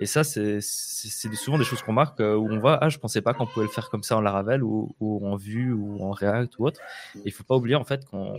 Et 0.00 0.06
ça 0.06 0.24
c'est 0.24 0.60
souvent 0.60 1.58
des 1.58 1.64
choses 1.64 1.82
qu'on 1.82 1.92
marque 1.92 2.20
euh, 2.20 2.34
où 2.34 2.50
on 2.50 2.58
voit 2.58 2.78
ah 2.82 2.88
je 2.88 2.98
pensais 2.98 3.22
pas 3.22 3.32
qu'on 3.32 3.46
pouvait 3.46 3.66
le 3.66 3.72
faire 3.72 3.88
comme 3.90 4.02
ça 4.02 4.16
en 4.16 4.20
Laravel 4.20 4.62
ou, 4.62 4.94
ou 5.00 5.26
en 5.26 5.36
Vue 5.36 5.72
ou 5.72 6.02
en 6.02 6.10
React 6.10 6.58
ou 6.58 6.66
autre. 6.66 6.80
Il 7.24 7.32
faut 7.32 7.44
pas 7.44 7.56
oublier 7.56 7.76
en 7.76 7.84
fait 7.84 8.04
qu'on 8.04 8.38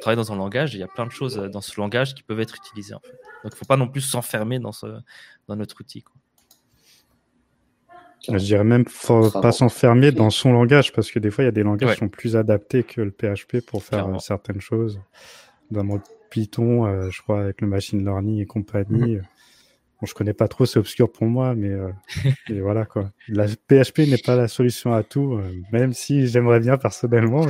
travaille 0.00 0.16
dans 0.16 0.32
un 0.32 0.36
langage, 0.36 0.74
il 0.74 0.80
y 0.80 0.82
a 0.82 0.88
plein 0.88 1.06
de 1.06 1.12
choses 1.12 1.36
dans 1.36 1.60
ce 1.60 1.78
langage 1.78 2.14
qui 2.14 2.22
peuvent 2.22 2.40
être 2.40 2.54
utilisées 2.54 2.94
en 2.94 3.00
fait. 3.00 3.18
Donc 3.42 3.52
il 3.54 3.56
faut 3.56 3.64
pas 3.64 3.76
non 3.76 3.88
plus 3.88 4.02
s'enfermer 4.02 4.58
dans 4.58 4.72
ce 4.72 4.86
dans 5.48 5.56
notre 5.56 5.80
outil. 5.80 6.02
Quoi. 6.02 6.14
Je 8.28 8.36
dirais 8.36 8.64
même 8.64 8.84
faut 8.86 9.30
pas 9.30 9.52
s'enfermer 9.52 10.12
dans 10.12 10.30
son 10.30 10.52
langage 10.52 10.92
parce 10.92 11.10
que 11.10 11.18
des 11.18 11.30
fois 11.30 11.44
il 11.44 11.46
y 11.46 11.48
a 11.48 11.52
des 11.52 11.62
langages 11.62 11.94
qui 11.94 12.00
sont 12.00 12.08
plus 12.08 12.36
adaptés 12.36 12.82
que 12.82 13.00
le 13.00 13.10
PHP 13.10 13.64
pour 13.66 13.82
faire 13.82 14.08
euh, 14.08 14.18
certaines 14.18 14.60
choses. 14.60 15.00
Dans 15.70 15.84
mon 15.84 16.00
Python, 16.30 16.86
euh, 16.86 17.08
je 17.10 17.22
crois 17.22 17.40
avec 17.40 17.60
le 17.60 17.66
machine 17.66 18.04
learning 18.04 18.40
et 18.40 18.46
compagnie. 18.46 19.16
Mhm. 19.16 19.22
Bon, 20.00 20.06
je 20.06 20.14
connais 20.14 20.32
pas 20.32 20.48
trop, 20.48 20.64
c'est 20.66 20.78
obscur 20.78 21.10
pour 21.10 21.26
moi, 21.26 21.54
mais 21.54 21.70
euh, 21.70 21.90
voilà 22.62 22.84
quoi. 22.84 23.10
La 23.28 23.46
PHP 23.46 24.00
n'est 24.00 24.18
pas 24.18 24.36
la 24.36 24.48
solution 24.48 24.94
à 24.94 25.02
tout, 25.02 25.40
même 25.72 25.92
si 25.92 26.26
j'aimerais 26.26 26.60
bien 26.60 26.76
personnellement. 26.76 27.46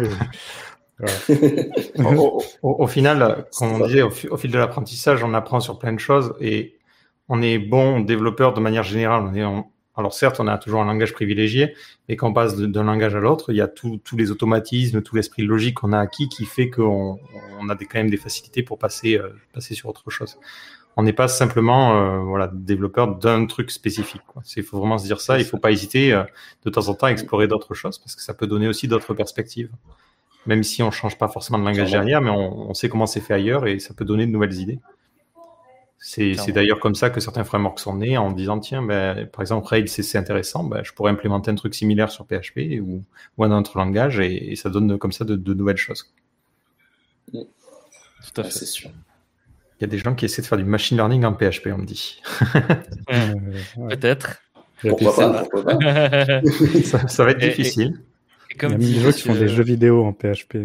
au, 2.63 2.87
final, 2.87 3.47
comme 3.57 3.73
on 3.73 3.87
disait, 3.87 4.03
au, 4.03 4.11
fil 4.11 4.51
de 4.51 4.59
l'apprentissage, 4.59 5.23
on 5.23 5.33
apprend 5.33 5.61
sur 5.61 5.79
plein 5.79 5.93
de 5.93 6.01
choses 6.01 6.35
et 6.41 6.77
on 7.29 7.41
est 7.41 7.59
bon 7.59 8.01
développeur 8.01 8.53
de 8.53 8.61
manière 8.61 8.83
générale. 8.83 9.23
On 9.23 9.35
est 9.35 9.45
Alors 10.01 10.15
certes, 10.15 10.41
on 10.41 10.47
a 10.47 10.57
toujours 10.57 10.81
un 10.81 10.87
langage 10.87 11.13
privilégié, 11.13 11.75
mais 12.09 12.17
quand 12.17 12.29
on 12.29 12.33
passe 12.33 12.57
d'un 12.57 12.85
langage 12.85 13.15
à 13.15 13.21
l'autre, 13.21 13.53
il 13.53 13.57
y 13.57 13.61
a 13.61 13.69
tous 13.69 14.01
les 14.17 14.31
automatismes, 14.31 15.03
tout 15.03 15.15
l'esprit 15.15 15.43
logique 15.43 15.77
qu'on 15.77 15.93
a 15.93 15.99
acquis 15.99 16.29
qui 16.31 16.47
fait 16.47 16.71
qu'on 16.71 17.19
on 17.61 17.69
a 17.69 17.75
des, 17.75 17.85
quand 17.85 17.99
même 17.99 18.09
des 18.09 18.17
facilités 18.17 18.63
pour 18.63 18.79
passer, 18.79 19.19
euh, 19.19 19.29
passer 19.53 19.75
sur 19.75 19.91
autre 19.91 20.09
chose. 20.09 20.39
On 20.97 21.03
n'est 21.03 21.13
pas 21.13 21.29
simplement 21.29 21.95
euh, 21.95 22.19
voilà, 22.19 22.51
développeur 22.53 23.15
d'un 23.17 23.45
truc 23.45 23.71
spécifique. 23.71 24.23
Il 24.57 24.63
faut 24.63 24.79
vraiment 24.79 24.97
se 24.97 25.05
dire 25.05 25.21
ça. 25.21 25.37
Il 25.37 25.43
ne 25.43 25.47
faut 25.47 25.59
pas 25.59 25.71
hésiter 25.71 26.15
euh, 26.15 26.25
de 26.65 26.71
temps 26.71 26.89
en 26.89 26.95
temps 26.95 27.07
à 27.07 27.13
explorer 27.13 27.47
d'autres 27.47 27.75
choses 27.75 27.99
parce 27.99 28.17
que 28.17 28.23
ça 28.23 28.33
peut 28.33 28.47
donner 28.47 28.69
aussi 28.69 28.89
d'autres 28.89 29.13
perspectives. 29.15 29.71
Même 30.47 30.63
si 30.63 30.83
on 30.83 30.87
ne 30.87 30.91
change 30.93 31.19
pas 31.19 31.29
forcément 31.29 31.59
de 31.59 31.65
langage 31.65 31.91
derrière, 31.91 32.23
mais 32.23 32.31
on, 32.31 32.71
on 32.71 32.75
sait 32.75 32.89
comment 32.89 33.07
c'est 33.07 33.21
fait 33.21 33.35
ailleurs 33.35 33.67
et 33.67 33.79
ça 33.79 33.93
peut 33.93 34.07
donner 34.07 34.27
de 34.27 34.33
nouvelles 34.33 34.59
idées. 34.59 34.79
C'est 36.03 36.53
d'ailleurs 36.53 36.81
comme 36.81 36.95
ça 36.95 37.11
que 37.11 37.21
certains 37.21 37.45
frameworks 37.45 37.79
sont 37.79 37.97
nés 37.97 38.17
en 38.17 38.33
disant 38.33 38.59
tiens, 38.59 38.83
ben, 38.83 39.27
par 39.27 39.43
exemple, 39.43 39.67
Rails, 39.69 39.87
c'est 39.87 40.17
intéressant, 40.17 40.65
ben, 40.65 40.83
je 40.83 40.93
pourrais 40.93 41.13
implémenter 41.13 41.51
un 41.51 41.55
truc 41.55 41.75
similaire 41.75 42.11
sur 42.11 42.27
PHP 42.27 42.81
ou, 42.81 43.05
ou 43.37 43.45
un 43.45 43.57
autre 43.57 43.77
langage 43.77 44.19
et, 44.19 44.57
ça 44.57 44.71
donne 44.71 44.99
comme 44.99 45.13
ça 45.13 45.27
de, 45.27 45.55
nouvelles 45.55 45.77
choses. 45.77 46.11
Tout 47.33 47.47
à 48.39 48.45
fait, 48.45 48.51
c'est 48.51 48.67
sûr. 48.67 48.91
Il 49.79 49.83
y 49.83 49.85
a 49.85 49.89
des 49.89 49.99
gens 49.99 50.15
qui 50.15 50.25
essaient 50.25 50.43
de 50.43 50.47
faire 50.47 50.59
du 50.59 50.65
machine 50.65 50.97
learning 50.97 51.25
en 51.25 51.35
PHP, 51.35 51.69
on 51.73 51.79
me 51.79 51.87
dit. 51.87 52.23
Peut-être. 53.89 54.41
Pourquoi 54.81 55.15
pas, 55.15 55.45
pourquoi 55.51 55.79
pas. 55.79 56.41
ça, 57.09 57.25
va 57.25 57.31
être 57.33 57.41
difficile. 57.41 58.01
comme 58.59 58.73
Il 58.81 58.89
y 58.89 58.93
a 58.93 58.97
des 58.97 59.05
gens 59.05 59.13
qui 59.13 59.23
font 59.23 59.35
des 59.35 59.49
jeux 59.49 59.63
vidéo 59.63 60.05
en 60.05 60.15
PHP. 60.15 60.57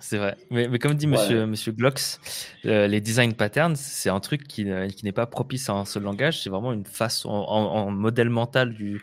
C'est 0.00 0.18
vrai. 0.18 0.36
Mais, 0.50 0.78
comme 0.78 0.94
dit 0.94 1.06
monsieur, 1.06 1.46
monsieur 1.46 1.72
Glocks, 1.72 2.18
euh, 2.66 2.86
les 2.86 3.00
design 3.00 3.32
patterns, 3.34 3.76
c'est 3.76 4.10
un 4.10 4.20
truc 4.20 4.46
qui, 4.46 4.66
qui 4.96 5.04
n'est 5.04 5.12
pas 5.12 5.26
propice 5.26 5.68
à 5.68 5.74
un 5.74 5.84
seul 5.84 6.02
langage. 6.02 6.42
C'est 6.42 6.50
vraiment 6.50 6.72
une 6.72 6.84
façon, 6.84 7.30
en, 7.30 7.90
modèle 7.90 8.28
mental 8.28 8.74
du, 8.74 9.02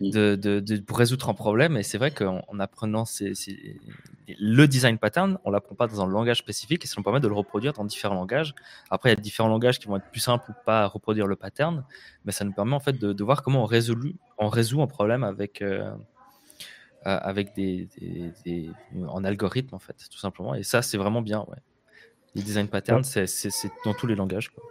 de, 0.00 0.34
de, 0.34 0.76
pour 0.78 0.98
résoudre 0.98 1.28
un 1.28 1.34
problème. 1.34 1.76
Et 1.76 1.82
c'est 1.82 1.98
vrai 1.98 2.10
qu'en 2.10 2.42
en 2.48 2.60
apprenant 2.60 3.04
le 4.38 4.66
design 4.66 4.98
pattern, 4.98 5.38
on 5.44 5.50
l'apprend 5.50 5.74
pas 5.74 5.86
dans 5.86 6.02
un 6.02 6.06
langage 6.06 6.38
spécifique 6.38 6.84
et 6.84 6.88
ça 6.88 6.94
nous 6.96 7.04
permet 7.04 7.20
de 7.20 7.28
le 7.28 7.34
reproduire 7.34 7.72
dans 7.72 7.84
différents 7.84 8.14
langages. 8.14 8.54
Après, 8.90 9.10
il 9.10 9.14
y 9.14 9.18
a 9.18 9.20
différents 9.20 9.48
langages 9.48 9.78
qui 9.78 9.86
vont 9.86 9.96
être 9.96 10.10
plus 10.10 10.20
simples 10.20 10.50
ou 10.50 10.54
pas 10.64 10.82
à 10.82 10.86
reproduire 10.86 11.26
le 11.26 11.36
pattern, 11.36 11.84
mais 12.24 12.32
ça 12.32 12.44
nous 12.44 12.52
permet 12.52 12.74
en 12.74 12.80
fait 12.80 12.98
de, 12.98 13.12
de 13.12 13.24
voir 13.24 13.42
comment 13.42 13.62
on 13.62 13.66
résout, 13.66 13.96
on 14.38 14.48
résout 14.48 14.82
un 14.82 14.86
problème 14.86 15.24
avec. 15.24 15.62
Euh, 15.62 15.90
avec 17.04 17.54
des, 17.54 17.88
des, 18.44 18.70
en 19.06 19.24
algorithme 19.24 19.74
en 19.74 19.78
fait, 19.78 19.96
tout 20.10 20.18
simplement. 20.18 20.54
Et 20.54 20.62
ça, 20.62 20.82
c'est 20.82 20.98
vraiment 20.98 21.22
bien. 21.22 21.40
Ouais. 21.48 21.58
Les 22.34 22.42
design 22.42 22.68
patterns, 22.68 23.04
c'est 23.04 23.70
dans 23.84 23.94
tous 23.94 24.06
les 24.06 24.16
langages. 24.16 24.50
Quoi. 24.50 24.64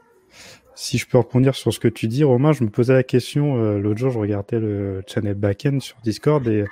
Si 0.76 0.98
je 0.98 1.08
peux 1.08 1.20
rebondir 1.20 1.54
sur 1.56 1.72
ce 1.72 1.80
que 1.80 1.88
tu 1.88 2.08
dis, 2.08 2.24
Romain, 2.24 2.52
je 2.52 2.64
me 2.64 2.70
posais 2.70 2.94
la 2.94 3.04
question, 3.04 3.58
euh, 3.58 3.78
l'autre 3.78 4.00
jour, 4.00 4.12
je 4.12 4.18
regardais 4.18 4.60
le 4.60 5.04
channel 5.08 5.36
backend 5.36 5.80
sur 5.80 5.98
Discord 6.04 6.48
et 6.48 6.66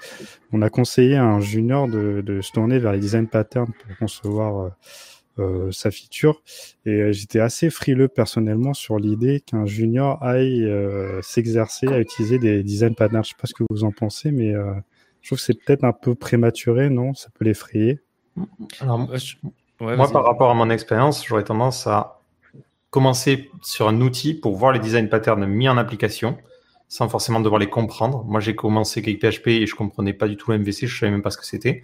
on 0.52 0.62
a 0.64 0.70
conseillé 0.70 1.18
à 1.18 1.26
un 1.26 1.40
junior 1.40 1.88
de, 1.88 2.22
de 2.22 2.42
se 2.42 2.52
tourner 2.52 2.80
vers 2.80 2.94
les 2.94 3.00
design 3.00 3.28
patterns 3.28 3.72
pour 3.72 3.98
concevoir 3.98 4.60
euh, 4.60 4.70
euh 5.40 5.72
sa 5.72 5.92
feature. 5.92 6.42
Et 6.86 7.14
j'étais 7.14 7.40
assez 7.40 7.70
frileux 7.70 8.08
personnellement 8.08 8.74
sur 8.74 8.98
l'idée 8.98 9.40
qu'un 9.40 9.66
junior 9.66 10.22
aille 10.24 10.68
s'exercer 11.22 11.88
à 11.88 12.00
utiliser 12.00 12.40
des 12.40 12.64
design 12.64 12.96
patterns. 12.96 13.24
Je 13.24 13.30
sais 13.30 13.36
pas 13.40 13.48
ce 13.48 13.54
que 13.54 13.64
vous 13.70 13.84
en 13.84 13.92
pensez, 13.92 14.32
mais 14.32 14.54
je 15.22 15.30
trouve 15.30 15.38
que 15.38 15.44
c'est 15.44 15.64
peut-être 15.64 15.84
un 15.84 15.94
peu 15.94 16.16
prématuré, 16.16 16.90
non? 16.90 17.14
Ça 17.14 17.30
peut 17.34 17.46
l'effrayer. 17.46 18.00
moi, 19.80 20.12
par 20.12 20.26
rapport 20.26 20.50
à 20.50 20.54
mon 20.54 20.70
expérience, 20.70 21.26
j'aurais 21.26 21.44
tendance 21.44 21.88
à 21.88 22.22
commencer 22.90 23.50
sur 23.62 23.88
un 23.88 24.02
outil 24.02 24.34
pour 24.34 24.56
voir 24.56 24.74
les 24.74 24.80
design 24.80 25.10
patterns 25.10 25.46
mis 25.46 25.70
en 25.70 25.78
application 25.78 26.38
sans 26.88 27.08
forcément 27.08 27.40
devoir 27.40 27.58
les 27.58 27.70
comprendre. 27.70 28.26
Moi, 28.26 28.42
j'ai 28.42 28.54
commencé 28.54 29.00
avec 29.00 29.22
PHP 29.22 29.48
et 29.48 29.66
je 29.66 29.76
comprenais 29.76 30.12
pas 30.12 30.28
du 30.28 30.36
tout 30.36 30.52
le 30.52 30.58
MVC, 30.58 30.88
je 30.88 31.00
savais 31.00 31.12
même 31.12 31.22
pas 31.22 31.32
ce 31.32 31.38
que 31.38 31.46
c'était. 31.46 31.84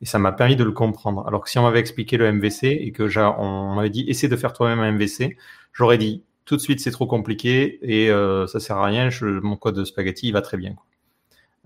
Et 0.00 0.06
ça 0.06 0.20
m'a 0.20 0.30
permis 0.30 0.54
de 0.54 0.62
le 0.62 0.70
comprendre. 0.70 1.26
Alors 1.26 1.42
que 1.42 1.50
si 1.50 1.58
on 1.58 1.62
m'avait 1.62 1.80
expliqué 1.80 2.16
le 2.16 2.30
MVC 2.30 2.64
et 2.64 2.92
que 2.92 3.02
on 3.18 3.74
m'avait 3.74 3.90
dit 3.90 4.04
essaie 4.06 4.28
de 4.28 4.36
faire 4.36 4.52
toi-même 4.52 4.78
un 4.78 4.92
MVC, 4.92 5.36
j'aurais 5.72 5.98
dit 5.98 6.22
tout 6.44 6.54
de 6.54 6.60
suite 6.60 6.78
c'est 6.78 6.92
trop 6.92 7.06
compliqué 7.06 7.80
et 7.82 8.10
euh, 8.10 8.46
ça 8.46 8.60
sert 8.60 8.76
à 8.76 8.84
rien. 8.84 9.10
Je, 9.10 9.26
mon 9.26 9.56
code 9.56 9.74
de 9.74 9.84
spaghetti 9.84 10.28
il 10.28 10.32
va 10.32 10.40
très 10.40 10.56
bien. 10.56 10.74
Quoi. 10.74 10.84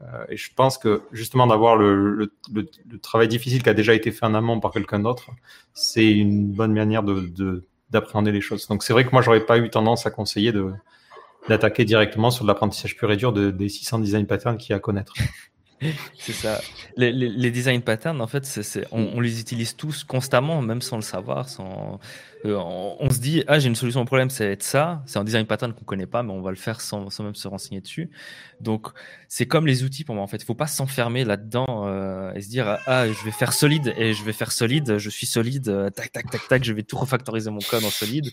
Euh, 0.03 0.25
et 0.29 0.37
je 0.37 0.51
pense 0.55 0.79
que 0.79 1.03
justement 1.11 1.47
d'avoir 1.47 1.77
le, 1.77 2.15
le, 2.15 2.31
le, 2.53 2.99
travail 3.01 3.27
difficile 3.27 3.63
qui 3.63 3.69
a 3.69 3.75
déjà 3.75 3.95
été 3.95 4.13
fait 4.13 4.27
en 4.27 4.35
amont 4.35 4.61
par 4.61 4.71
quelqu'un 4.71 5.01
d'autre, 5.01 5.31
c'est 5.75 6.09
une 6.09 6.53
bonne 6.53 6.73
manière 6.73 7.03
de, 7.03 7.65
d'appréhender 7.91 8.31
les 8.31 8.41
choses. 8.41 8.69
Donc 8.69 8.85
c'est 8.85 8.93
vrai 8.93 9.05
que 9.05 9.11
moi 9.11 9.23
j'aurais 9.23 9.45
pas 9.45 9.59
eu 9.59 9.71
tendance 9.71 10.07
à 10.07 10.11
conseiller 10.11 10.53
de 10.53 10.73
d'attaquer 11.49 11.85
directement 11.85 12.31
sur 12.31 12.45
l'apprentissage 12.45 12.97
pur 12.97 13.11
et 13.11 13.17
dur 13.17 13.33
de, 13.33 13.51
des 13.51 13.69
600 13.69 14.01
design 14.01 14.27
patterns 14.27 14.59
qu'il 14.59 14.71
y 14.71 14.73
a 14.75 14.77
à 14.77 14.81
connaître. 14.81 15.15
c'est 16.19 16.33
ça. 16.33 16.61
Les, 16.97 17.11
les, 17.11 17.29
les, 17.29 17.51
design 17.51 17.81
patterns, 17.81 18.21
en 18.21 18.27
fait, 18.27 18.45
on, 18.91 19.13
on, 19.15 19.21
les 19.21 19.41
utilise 19.41 19.75
tous 19.75 20.05
constamment, 20.05 20.61
même 20.61 20.83
sans 20.83 20.97
le 20.97 21.03
savoir. 21.03 21.49
Sans, 21.49 22.01
euh, 22.45 22.57
on, 22.57 23.11
se 23.11 23.19
dit, 23.19 23.43
ah, 23.47 23.59
j'ai 23.59 23.69
une 23.69 23.75
solution 23.75 24.01
au 24.01 24.05
problème, 24.05 24.31
c'est 24.31 24.53
être 24.53 24.63
ça. 24.63 25.03
C'est 25.07 25.19
un 25.19 25.25
design 25.25 25.47
pattern 25.47 25.73
qu'on 25.73 25.85
connaît 25.85 26.07
pas, 26.07 26.23
mais 26.23 26.33
on 26.33 26.41
va 26.41 26.51
le 26.51 26.57
faire 26.57 26.81
sans, 26.81 27.11
sans 27.11 27.25
même 27.25 27.35
se 27.35 27.49
renseigner 27.49 27.81
dessus. 27.81 28.11
Donc, 28.61 28.89
c'est 29.29 29.47
comme 29.47 29.67
les 29.67 29.83
outils 29.83 30.05
pour 30.05 30.15
moi. 30.15 30.25
En 30.25 30.27
fait, 30.27 30.39
il 30.39 30.45
faut 30.45 30.55
pas 30.55 30.67
s'enfermer 30.67 31.25
là-dedans 31.25 31.67
euh, 31.87 32.33
et 32.35 32.41
se 32.41 32.49
dire, 32.49 32.79
ah, 32.87 33.09
je 33.09 33.25
vais 33.25 33.31
faire 33.31 33.53
solide 33.53 33.93
et 33.97 34.13
je 34.15 34.25
vais 34.25 34.33
faire 34.33 34.53
solide. 34.53 34.99
Je 34.99 35.11
suis 35.11 35.27
solide. 35.27 35.69
Euh, 35.69 35.91
tac, 35.91 36.13
tac, 36.13 36.31
tac, 36.31 36.47
tac. 36.49 36.65
Je 36.65 36.73
vais 36.73 36.83
tout 36.83 36.97
refactoriser 36.97 37.51
mon 37.51 37.61
code 37.61 37.85
en 37.85 37.91
solide. 37.91 38.31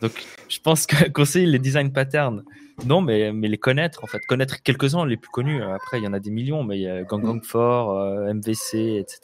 Donc, 0.00 0.12
je 0.48 0.58
pense 0.60 0.86
que 0.86 1.08
conseiller 1.10 1.46
les 1.46 1.58
design 1.58 1.92
patterns 1.92 2.44
non, 2.84 3.00
mais, 3.00 3.32
mais 3.32 3.48
les 3.48 3.58
connaître, 3.58 4.02
en 4.02 4.06
fait. 4.06 4.20
Connaître 4.26 4.62
quelques-uns, 4.62 5.06
les 5.06 5.16
plus 5.16 5.30
connus. 5.30 5.62
Après, 5.62 6.00
il 6.00 6.04
y 6.04 6.08
en 6.08 6.12
a 6.12 6.18
des 6.18 6.30
millions, 6.30 6.64
mais 6.64 6.78
il 6.78 6.82
y 6.82 6.88
a 6.88 7.04
Gang 7.04 7.22
Gang 7.22 7.40
4, 7.40 7.56
euh, 7.56 8.34
MVC, 8.34 8.98
etc. 8.98 9.20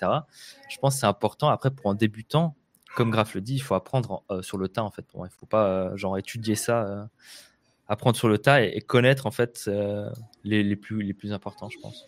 Je 0.68 0.78
pense 0.78 0.94
que 0.94 1.00
c'est 1.00 1.06
important. 1.06 1.48
Après, 1.48 1.70
pour 1.70 1.90
un 1.90 1.94
débutant, 1.94 2.54
comme 2.94 3.10
Graf 3.10 3.34
le 3.34 3.40
dit, 3.40 3.54
il 3.54 3.62
faut 3.62 3.74
apprendre 3.74 4.22
euh, 4.30 4.42
sur 4.42 4.58
le 4.58 4.68
tas, 4.68 4.82
en 4.82 4.90
fait. 4.90 5.04
Bon, 5.14 5.24
il 5.24 5.30
faut 5.30 5.46
pas, 5.46 5.66
euh, 5.66 5.96
genre, 5.96 6.18
étudier 6.18 6.54
ça, 6.54 7.08
apprendre 7.88 8.16
sur 8.16 8.28
le 8.28 8.38
tas 8.38 8.62
et, 8.62 8.80
connaître, 8.80 9.26
en 9.26 9.30
fait, 9.30 9.70
les, 10.44 10.62
les, 10.62 10.76
plus, 10.76 11.02
les 11.02 11.14
plus 11.14 11.32
importants, 11.32 11.68
je 11.68 11.78
pense. 11.78 12.06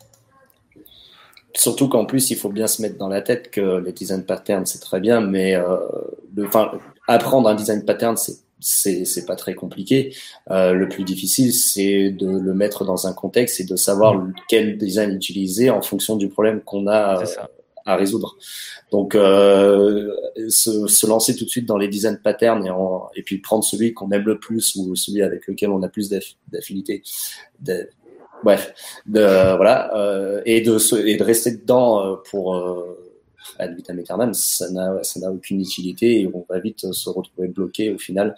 Surtout 1.54 1.88
qu'en 1.88 2.06
plus, 2.06 2.30
il 2.30 2.36
faut 2.36 2.48
bien 2.48 2.66
se 2.66 2.80
mettre 2.80 2.96
dans 2.96 3.08
la 3.08 3.20
tête 3.20 3.50
que 3.50 3.78
les 3.78 3.92
design 3.92 4.24
patterns, 4.24 4.64
c'est 4.64 4.80
très 4.80 5.00
bien, 5.00 5.20
mais 5.20 5.54
le, 6.34 6.48
apprendre 7.08 7.48
un 7.48 7.54
design 7.54 7.84
pattern, 7.84 8.16
c'est 8.16 8.38
c'est 8.62 9.26
pas 9.26 9.36
très 9.36 9.54
compliqué. 9.54 10.14
Euh, 10.50 10.72
le 10.72 10.88
plus 10.88 11.04
difficile, 11.04 11.52
c'est 11.52 12.10
de 12.10 12.26
le 12.26 12.54
mettre 12.54 12.84
dans 12.84 13.06
un 13.06 13.12
contexte 13.12 13.60
et 13.60 13.64
de 13.64 13.76
savoir 13.76 14.14
mm. 14.14 14.34
quel 14.48 14.78
design 14.78 15.10
utiliser 15.10 15.70
en 15.70 15.82
fonction 15.82 16.16
du 16.16 16.28
problème 16.28 16.60
qu'on 16.60 16.86
a 16.86 17.20
euh, 17.20 17.26
à 17.84 17.96
résoudre. 17.96 18.36
Donc, 18.90 19.14
euh, 19.14 20.10
se, 20.48 21.06
lancer 21.06 21.36
tout 21.36 21.44
de 21.44 21.50
suite 21.50 21.66
dans 21.66 21.78
les 21.78 21.88
design 21.88 22.18
patterns 22.22 22.66
et, 22.66 22.70
et 23.18 23.22
puis 23.22 23.38
prendre 23.38 23.64
celui 23.64 23.94
qu'on 23.94 24.10
aime 24.10 24.24
le 24.24 24.38
plus 24.38 24.74
ou 24.76 24.94
celui 24.96 25.22
avec 25.22 25.46
lequel 25.46 25.70
on 25.70 25.82
a 25.82 25.88
plus 25.88 26.10
d'affinité. 26.48 27.02
Bref, 28.44 28.74
de, 29.06 29.56
voilà, 29.56 29.96
euh, 29.96 30.42
et 30.44 30.60
de 30.62 31.06
et 31.06 31.16
de 31.16 31.22
rester 31.22 31.52
dedans 31.52 32.04
euh, 32.04 32.16
pour 32.28 32.56
ad 33.58 33.74
vitam 33.76 33.98
aeternam, 33.98 34.34
ça 34.34 34.68
n'a, 34.70 35.02
ça 35.02 35.20
n'a 35.20 35.30
aucune 35.30 35.60
utilité 35.60 36.20
et 36.20 36.30
on 36.32 36.44
va 36.48 36.58
vite 36.58 36.92
se 36.92 37.10
retrouver 37.10 37.48
bloqué 37.48 37.92
au 37.92 37.98
final. 37.98 38.34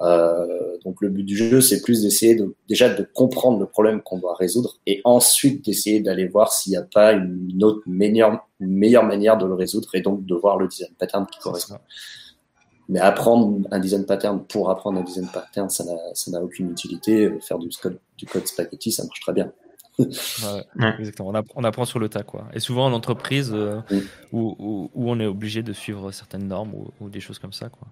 Euh, 0.00 0.76
donc 0.84 1.00
le 1.00 1.08
but 1.08 1.22
du 1.22 1.36
jeu, 1.36 1.60
c'est 1.60 1.80
plus 1.82 2.02
d'essayer 2.02 2.34
de, 2.34 2.54
déjà 2.68 2.92
de 2.92 3.06
comprendre 3.14 3.60
le 3.60 3.66
problème 3.66 4.02
qu'on 4.02 4.18
doit 4.18 4.34
résoudre 4.34 4.78
et 4.86 5.00
ensuite 5.04 5.64
d'essayer 5.64 6.00
d'aller 6.00 6.26
voir 6.26 6.52
s'il 6.52 6.72
n'y 6.72 6.76
a 6.76 6.82
pas 6.82 7.12
une 7.12 7.62
autre 7.62 7.82
meilleure, 7.86 8.46
meilleure 8.58 9.04
manière 9.04 9.38
de 9.38 9.46
le 9.46 9.54
résoudre 9.54 9.94
et 9.94 10.00
donc 10.00 10.26
de 10.26 10.34
voir 10.34 10.58
le 10.58 10.66
design 10.66 10.90
pattern 10.98 11.26
qui 11.26 11.38
correspond. 11.38 11.76
Mais 12.88 13.00
apprendre 13.00 13.66
un 13.70 13.78
design 13.78 14.04
pattern 14.04 14.44
pour 14.44 14.68
apprendre 14.68 14.98
un 14.98 15.04
design 15.04 15.28
pattern, 15.32 15.70
ça 15.70 15.84
n'a, 15.84 15.96
ça 16.12 16.30
n'a 16.30 16.42
aucune 16.42 16.70
utilité. 16.70 17.30
Faire 17.40 17.58
du 17.58 17.68
code, 17.70 17.98
du 18.18 18.26
code 18.26 18.46
spaghetti, 18.46 18.92
ça 18.92 19.04
marche 19.04 19.20
très 19.20 19.32
bien. 19.32 19.50
Exactement. 20.98 21.32
On, 21.54 21.64
apprend, 21.64 21.84
sur 21.84 21.98
le 21.98 22.08
tas, 22.08 22.22
quoi. 22.22 22.48
Et 22.52 22.60
souvent 22.60 22.86
en 22.86 22.92
entreprise 22.92 23.52
euh, 23.54 23.80
où, 24.32 24.90
on 24.94 25.20
est 25.20 25.26
obligé 25.26 25.62
de 25.62 25.72
suivre 25.72 26.10
certaines 26.10 26.48
normes 26.48 26.72
ou, 27.00 27.08
des 27.08 27.20
choses 27.20 27.38
comme 27.38 27.52
ça, 27.52 27.68
quoi. 27.68 27.88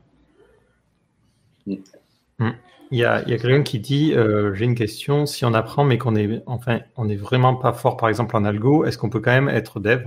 Mm. 1.66 2.50
Il 2.90 2.98
y 2.98 3.04
a, 3.04 3.22
quelqu'un 3.22 3.62
qui 3.62 3.78
dit 3.78 4.12
euh, 4.12 4.54
j'ai 4.54 4.64
une 4.64 4.74
question 4.74 5.24
si 5.24 5.44
on 5.44 5.54
apprend 5.54 5.84
mais 5.84 5.96
qu'on 5.96 6.14
est 6.14 6.42
enfin 6.46 6.80
on 6.96 7.08
est 7.08 7.16
vraiment 7.16 7.54
pas 7.54 7.72
fort 7.72 7.96
par 7.96 8.08
exemple 8.08 8.36
en 8.36 8.44
algo 8.44 8.84
est-ce 8.84 8.98
qu'on 8.98 9.08
peut 9.08 9.20
quand 9.20 9.30
même 9.30 9.48
être 9.48 9.80
dev? 9.80 10.04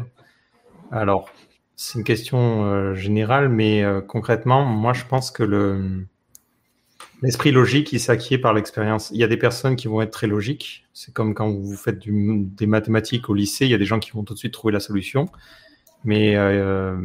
Alors 0.91 1.29
c'est 1.75 1.97
une 1.97 2.05
question 2.05 2.65
euh, 2.65 2.93
générale 2.93 3.49
mais 3.49 3.83
concrètement 4.07 4.65
moi 4.65 4.93
je 4.93 5.05
pense 5.05 5.31
que 5.31 5.43
le 5.43 6.05
L'esprit 7.21 7.51
logique, 7.51 7.93
il 7.93 7.99
s'acquiert 7.99 8.41
par 8.41 8.53
l'expérience. 8.53 9.09
Il 9.11 9.17
y 9.17 9.23
a 9.23 9.27
des 9.27 9.37
personnes 9.37 9.75
qui 9.75 9.87
vont 9.87 10.01
être 10.01 10.11
très 10.11 10.27
logiques. 10.27 10.85
C'est 10.93 11.13
comme 11.13 11.33
quand 11.33 11.49
vous 11.49 11.75
faites 11.75 11.99
des 12.05 12.67
mathématiques 12.67 13.29
au 13.29 13.33
lycée, 13.33 13.65
il 13.65 13.71
y 13.71 13.73
a 13.73 13.77
des 13.77 13.85
gens 13.85 13.99
qui 13.99 14.11
vont 14.11 14.23
tout 14.23 14.33
de 14.33 14.39
suite 14.39 14.53
trouver 14.53 14.73
la 14.73 14.79
solution. 14.79 15.29
Mais 16.05 16.35
euh, 16.35 16.95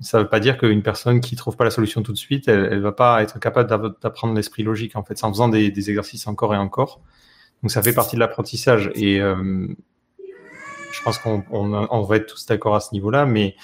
ça 0.00 0.18
ne 0.18 0.22
veut 0.22 0.28
pas 0.28 0.40
dire 0.40 0.58
qu'une 0.58 0.82
personne 0.82 1.20
qui 1.20 1.36
trouve 1.36 1.56
pas 1.56 1.64
la 1.64 1.70
solution 1.70 2.02
tout 2.02 2.12
de 2.12 2.18
suite, 2.18 2.48
elle, 2.48 2.68
ne 2.68 2.80
va 2.80 2.92
pas 2.92 3.22
être 3.22 3.40
capable 3.40 3.68
d'apprendre 4.02 4.34
l'esprit 4.34 4.62
logique 4.62 4.94
en 4.94 5.02
fait, 5.02 5.24
en 5.24 5.32
faisant 5.32 5.48
des, 5.48 5.68
exercices 5.68 6.26
encore 6.26 6.54
et 6.54 6.58
encore. 6.58 7.00
Donc 7.62 7.70
ça 7.70 7.82
fait 7.82 7.94
partie 7.94 8.14
de 8.16 8.20
l'apprentissage 8.20 8.90
et 8.94 9.22
euh, 9.22 9.66
je 10.92 11.02
pense 11.02 11.16
qu'on 11.16 11.42
on, 11.50 12.02
va 12.02 12.16
être 12.16 12.26
tous 12.26 12.44
d'accord 12.44 12.76
à 12.76 12.80
ce 12.80 12.92
niveau-là. 12.92 13.24
Mais 13.24 13.56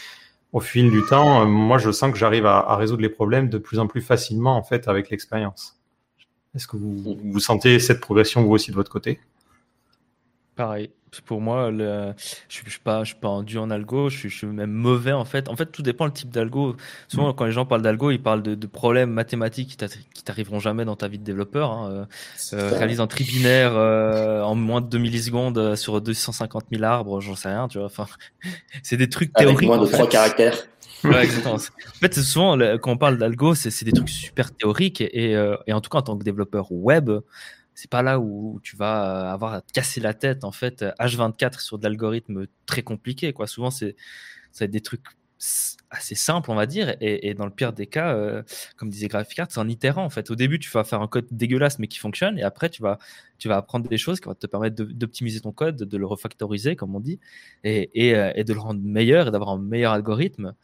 au 0.52 0.60
fil 0.60 0.90
du 0.90 1.02
temps, 1.06 1.42
euh, 1.42 1.44
moi 1.44 1.76
je 1.76 1.90
sens 1.90 2.10
que 2.10 2.16
j'arrive 2.16 2.46
à, 2.46 2.58
à, 2.58 2.76
résoudre 2.76 3.02
les 3.02 3.10
problèmes 3.10 3.50
de 3.50 3.58
plus 3.58 3.78
en 3.78 3.86
plus 3.86 4.00
facilement 4.00 4.56
en 4.56 4.62
fait 4.62 4.88
avec 4.88 5.10
l'expérience. 5.10 5.78
Est-ce 6.54 6.66
que 6.66 6.78
vous, 6.78 7.18
vous 7.22 7.40
sentez 7.40 7.78
cette 7.78 8.00
progression 8.00 8.42
vous 8.42 8.52
aussi 8.52 8.70
de 8.70 8.76
votre 8.76 8.90
côté? 8.90 9.20
Pareil. 10.57 10.90
Pour 11.26 11.42
moi, 11.42 11.70
le, 11.70 12.14
je 12.48 12.62
ne 12.64 12.70
suis, 12.70 12.80
pas, 12.80 13.05
je 13.05 13.09
suis 13.11 13.20
pas 13.20 13.28
endu 13.28 13.59
en 13.59 13.70
algo, 13.70 14.09
je 14.09 14.16
suis, 14.16 14.30
je 14.30 14.36
suis, 14.38 14.46
même 14.46 14.72
mauvais 14.72 15.12
en 15.12 15.26
fait. 15.26 15.50
En 15.50 15.57
fait, 15.57 15.66
tout 15.66 15.82
dépend 15.82 16.07
le 16.07 16.12
type 16.12 16.30
d'algo. 16.30 16.74
Souvent, 17.09 17.30
mm. 17.30 17.36
quand 17.36 17.44
les 17.44 17.53
gens 17.53 17.66
parlent 17.66 17.82
d'algo, 17.82 18.11
ils 18.11 18.22
parlent 18.22 18.42
de, 18.42 18.55
de 18.55 18.66
problèmes 18.66 19.11
mathématiques 19.11 19.76
qui 20.14 20.24
t'arriveront 20.24 20.59
jamais 20.59 20.86
dans 20.86 20.96
ta 20.96 21.09
vie 21.09 21.18
de 21.18 21.24
développeur. 21.24 21.70
Hein. 21.70 21.90
Euh, 21.90 22.05
euh 22.55 22.78
réalise 22.78 23.00
un 23.00 23.07
tribinaire 23.07 23.72
euh, 23.74 24.40
en 24.40 24.55
moins 24.55 24.80
de 24.80 24.86
2 24.86 24.98
millisecondes 24.98 25.76
sur 25.76 26.00
250 26.00 26.64
000 26.72 26.82
arbres, 26.82 27.20
j'en 27.20 27.36
sais 27.36 27.48
rien, 27.48 27.68
tu 27.68 27.76
vois. 27.76 27.88
Enfin, 27.88 28.07
c'est 28.82 28.96
des 28.96 29.11
trucs 29.11 29.34
théoriques. 29.34 29.59
Avec 29.59 29.68
moins 29.68 29.78
de 29.78 29.86
trois 29.86 30.09
caractères. 30.09 30.57
Ouais, 31.05 31.24
exactement. 31.24 31.57
En 31.57 31.98
fait, 32.00 32.14
souvent, 32.14 32.57
quand 32.78 32.92
on 32.92 32.96
parle 32.96 33.18
d'algo, 33.18 33.55
c'est 33.55 33.84
des 33.84 33.92
trucs 33.92 34.09
super 34.09 34.50
théoriques 34.50 35.03
et, 35.03 35.32
et, 35.32 35.72
en 35.72 35.80
tout 35.82 35.90
cas, 35.90 35.98
en 35.98 36.03
tant 36.03 36.16
que 36.16 36.24
développeur 36.24 36.70
web, 36.70 37.11
c'est 37.74 37.90
pas 37.90 38.02
là 38.02 38.20
où 38.20 38.60
tu 38.62 38.76
vas 38.76 39.28
euh, 39.28 39.32
avoir 39.32 39.54
à 39.54 39.60
te 39.62 39.72
casser 39.72 40.00
la 40.00 40.14
tête 40.14 40.44
en 40.44 40.52
fait 40.52 40.84
H24 40.98 41.60
sur 41.60 41.78
de 41.78 41.84
l'algorithme 41.84 42.46
très 42.66 42.82
compliqué 42.82 43.32
quoi. 43.32 43.46
Souvent 43.46 43.70
c'est 43.70 43.96
ça 44.50 44.66
des 44.66 44.80
trucs 44.80 45.04
assez 45.90 46.14
simples 46.14 46.52
on 46.52 46.54
va 46.54 46.66
dire 46.66 46.94
et, 47.00 47.34
dans 47.34 47.46
le 47.46 47.50
pire 47.50 47.72
des 47.72 47.88
cas 47.88 48.14
euh, 48.14 48.44
comme 48.76 48.90
disait 48.90 49.08
Graphicart 49.08 49.48
c'est 49.50 49.58
en 49.58 49.68
itérant 49.68 50.04
en 50.04 50.10
fait. 50.10 50.30
Au 50.30 50.36
début 50.36 50.58
tu 50.58 50.70
vas 50.70 50.84
faire 50.84 51.00
un 51.00 51.08
code 51.08 51.26
dégueulasse 51.30 51.78
mais 51.78 51.88
qui 51.88 51.98
fonctionne 51.98 52.38
et 52.38 52.42
après 52.42 52.68
tu 52.68 52.82
vas 52.82 52.98
tu 53.38 53.48
vas 53.48 53.56
apprendre 53.56 53.88
des 53.88 53.98
choses 53.98 54.20
qui 54.20 54.26
vont 54.26 54.34
te 54.34 54.46
permettre 54.46 54.76
d'optimiser 54.84 55.40
ton 55.40 55.52
code 55.52 55.76
de 55.76 55.96
le 55.96 56.06
refactoriser 56.06 56.76
comme 56.76 56.94
on 56.94 57.00
dit 57.00 57.18
et, 57.64 57.90
et, 57.94 58.14
euh, 58.14 58.32
de 58.42 58.52
le 58.52 58.60
rendre 58.60 58.80
meilleur 58.82 59.28
et 59.28 59.30
d'avoir 59.30 59.50
un 59.50 59.58
meilleur 59.58 59.92
algorithme. 59.92 60.54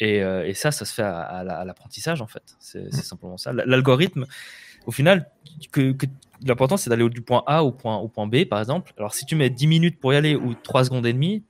Et, 0.00 0.18
et, 0.18 0.54
ça 0.54 0.70
ça 0.70 0.84
se 0.84 0.94
fait 0.94 1.02
à, 1.02 1.42
l'apprentissage 1.64 2.22
en 2.22 2.28
fait. 2.28 2.56
C'est 2.60 2.92
simplement 2.94 3.36
ça. 3.36 3.52
L'algorithme 3.52 4.26
au 4.88 4.90
final, 4.90 5.30
que, 5.70 5.92
l'important 6.44 6.76
c'est 6.76 6.90
d'aller 6.90 7.08
du 7.08 7.22
point 7.22 7.42
A 7.46 7.64
au 7.64 7.72
point, 7.72 7.96
au 7.96 8.08
point 8.08 8.26
B, 8.26 8.44
par 8.44 8.60
exemple. 8.60 8.92
Alors, 8.96 9.14
si 9.14 9.26
tu 9.26 9.34
mets 9.34 9.50
10 9.50 9.66
minutes 9.66 10.00
pour 10.00 10.12
y 10.12 10.16
aller 10.16 10.36
ou 10.36 10.54
3 10.54 10.84
secondes 10.84 11.06
et 11.06 11.12
demie, 11.12 11.44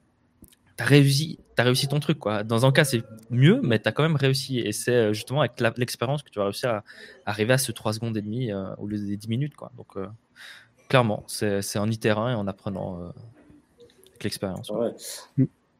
tu 0.77 0.83
as 0.83 0.87
réussi, 0.87 1.39
as 1.57 1.63
réussi 1.63 1.89
ton 1.89 2.01
truc. 2.01 2.19
Quoi. 2.19 2.45
Dans 2.45 2.67
un 2.67 2.73
cas, 2.73 2.85
c'est 2.85 3.03
mieux, 3.31 3.61
mais 3.63 3.79
tu 3.79 3.89
as 3.89 3.93
quand 3.93 4.03
même 4.03 4.17
réussi. 4.17 4.59
Et 4.61 4.73
c'est 4.73 4.93
euh, 4.93 5.13
justement 5.13 5.41
avec 5.41 5.61
l'expérience 5.79 6.23
que 6.23 6.31
tu 6.31 6.39
vas 6.39 6.45
réussir 6.45 6.71
à, 6.71 6.85
arriver 7.27 7.53
à 7.53 7.59
ce 7.59 7.73
3 7.73 7.95
secondes 7.95 8.17
et 8.17 8.23
demie 8.23 8.53
euh, 8.53 8.75
au 8.77 8.87
lieu 8.87 8.99
des 8.99 9.17
10 9.17 9.29
minutes. 9.29 9.57
Quoi. 9.57 9.73
Donc, 9.77 9.97
euh, 9.97 10.07
clairement, 10.89 11.25
c'est 11.27 11.79
en 11.79 11.91
itérant 11.91 12.29
et 12.29 12.35
en 12.35 12.47
apprenant 12.47 13.13
avec 14.11 14.25
l'expérience. 14.25 14.73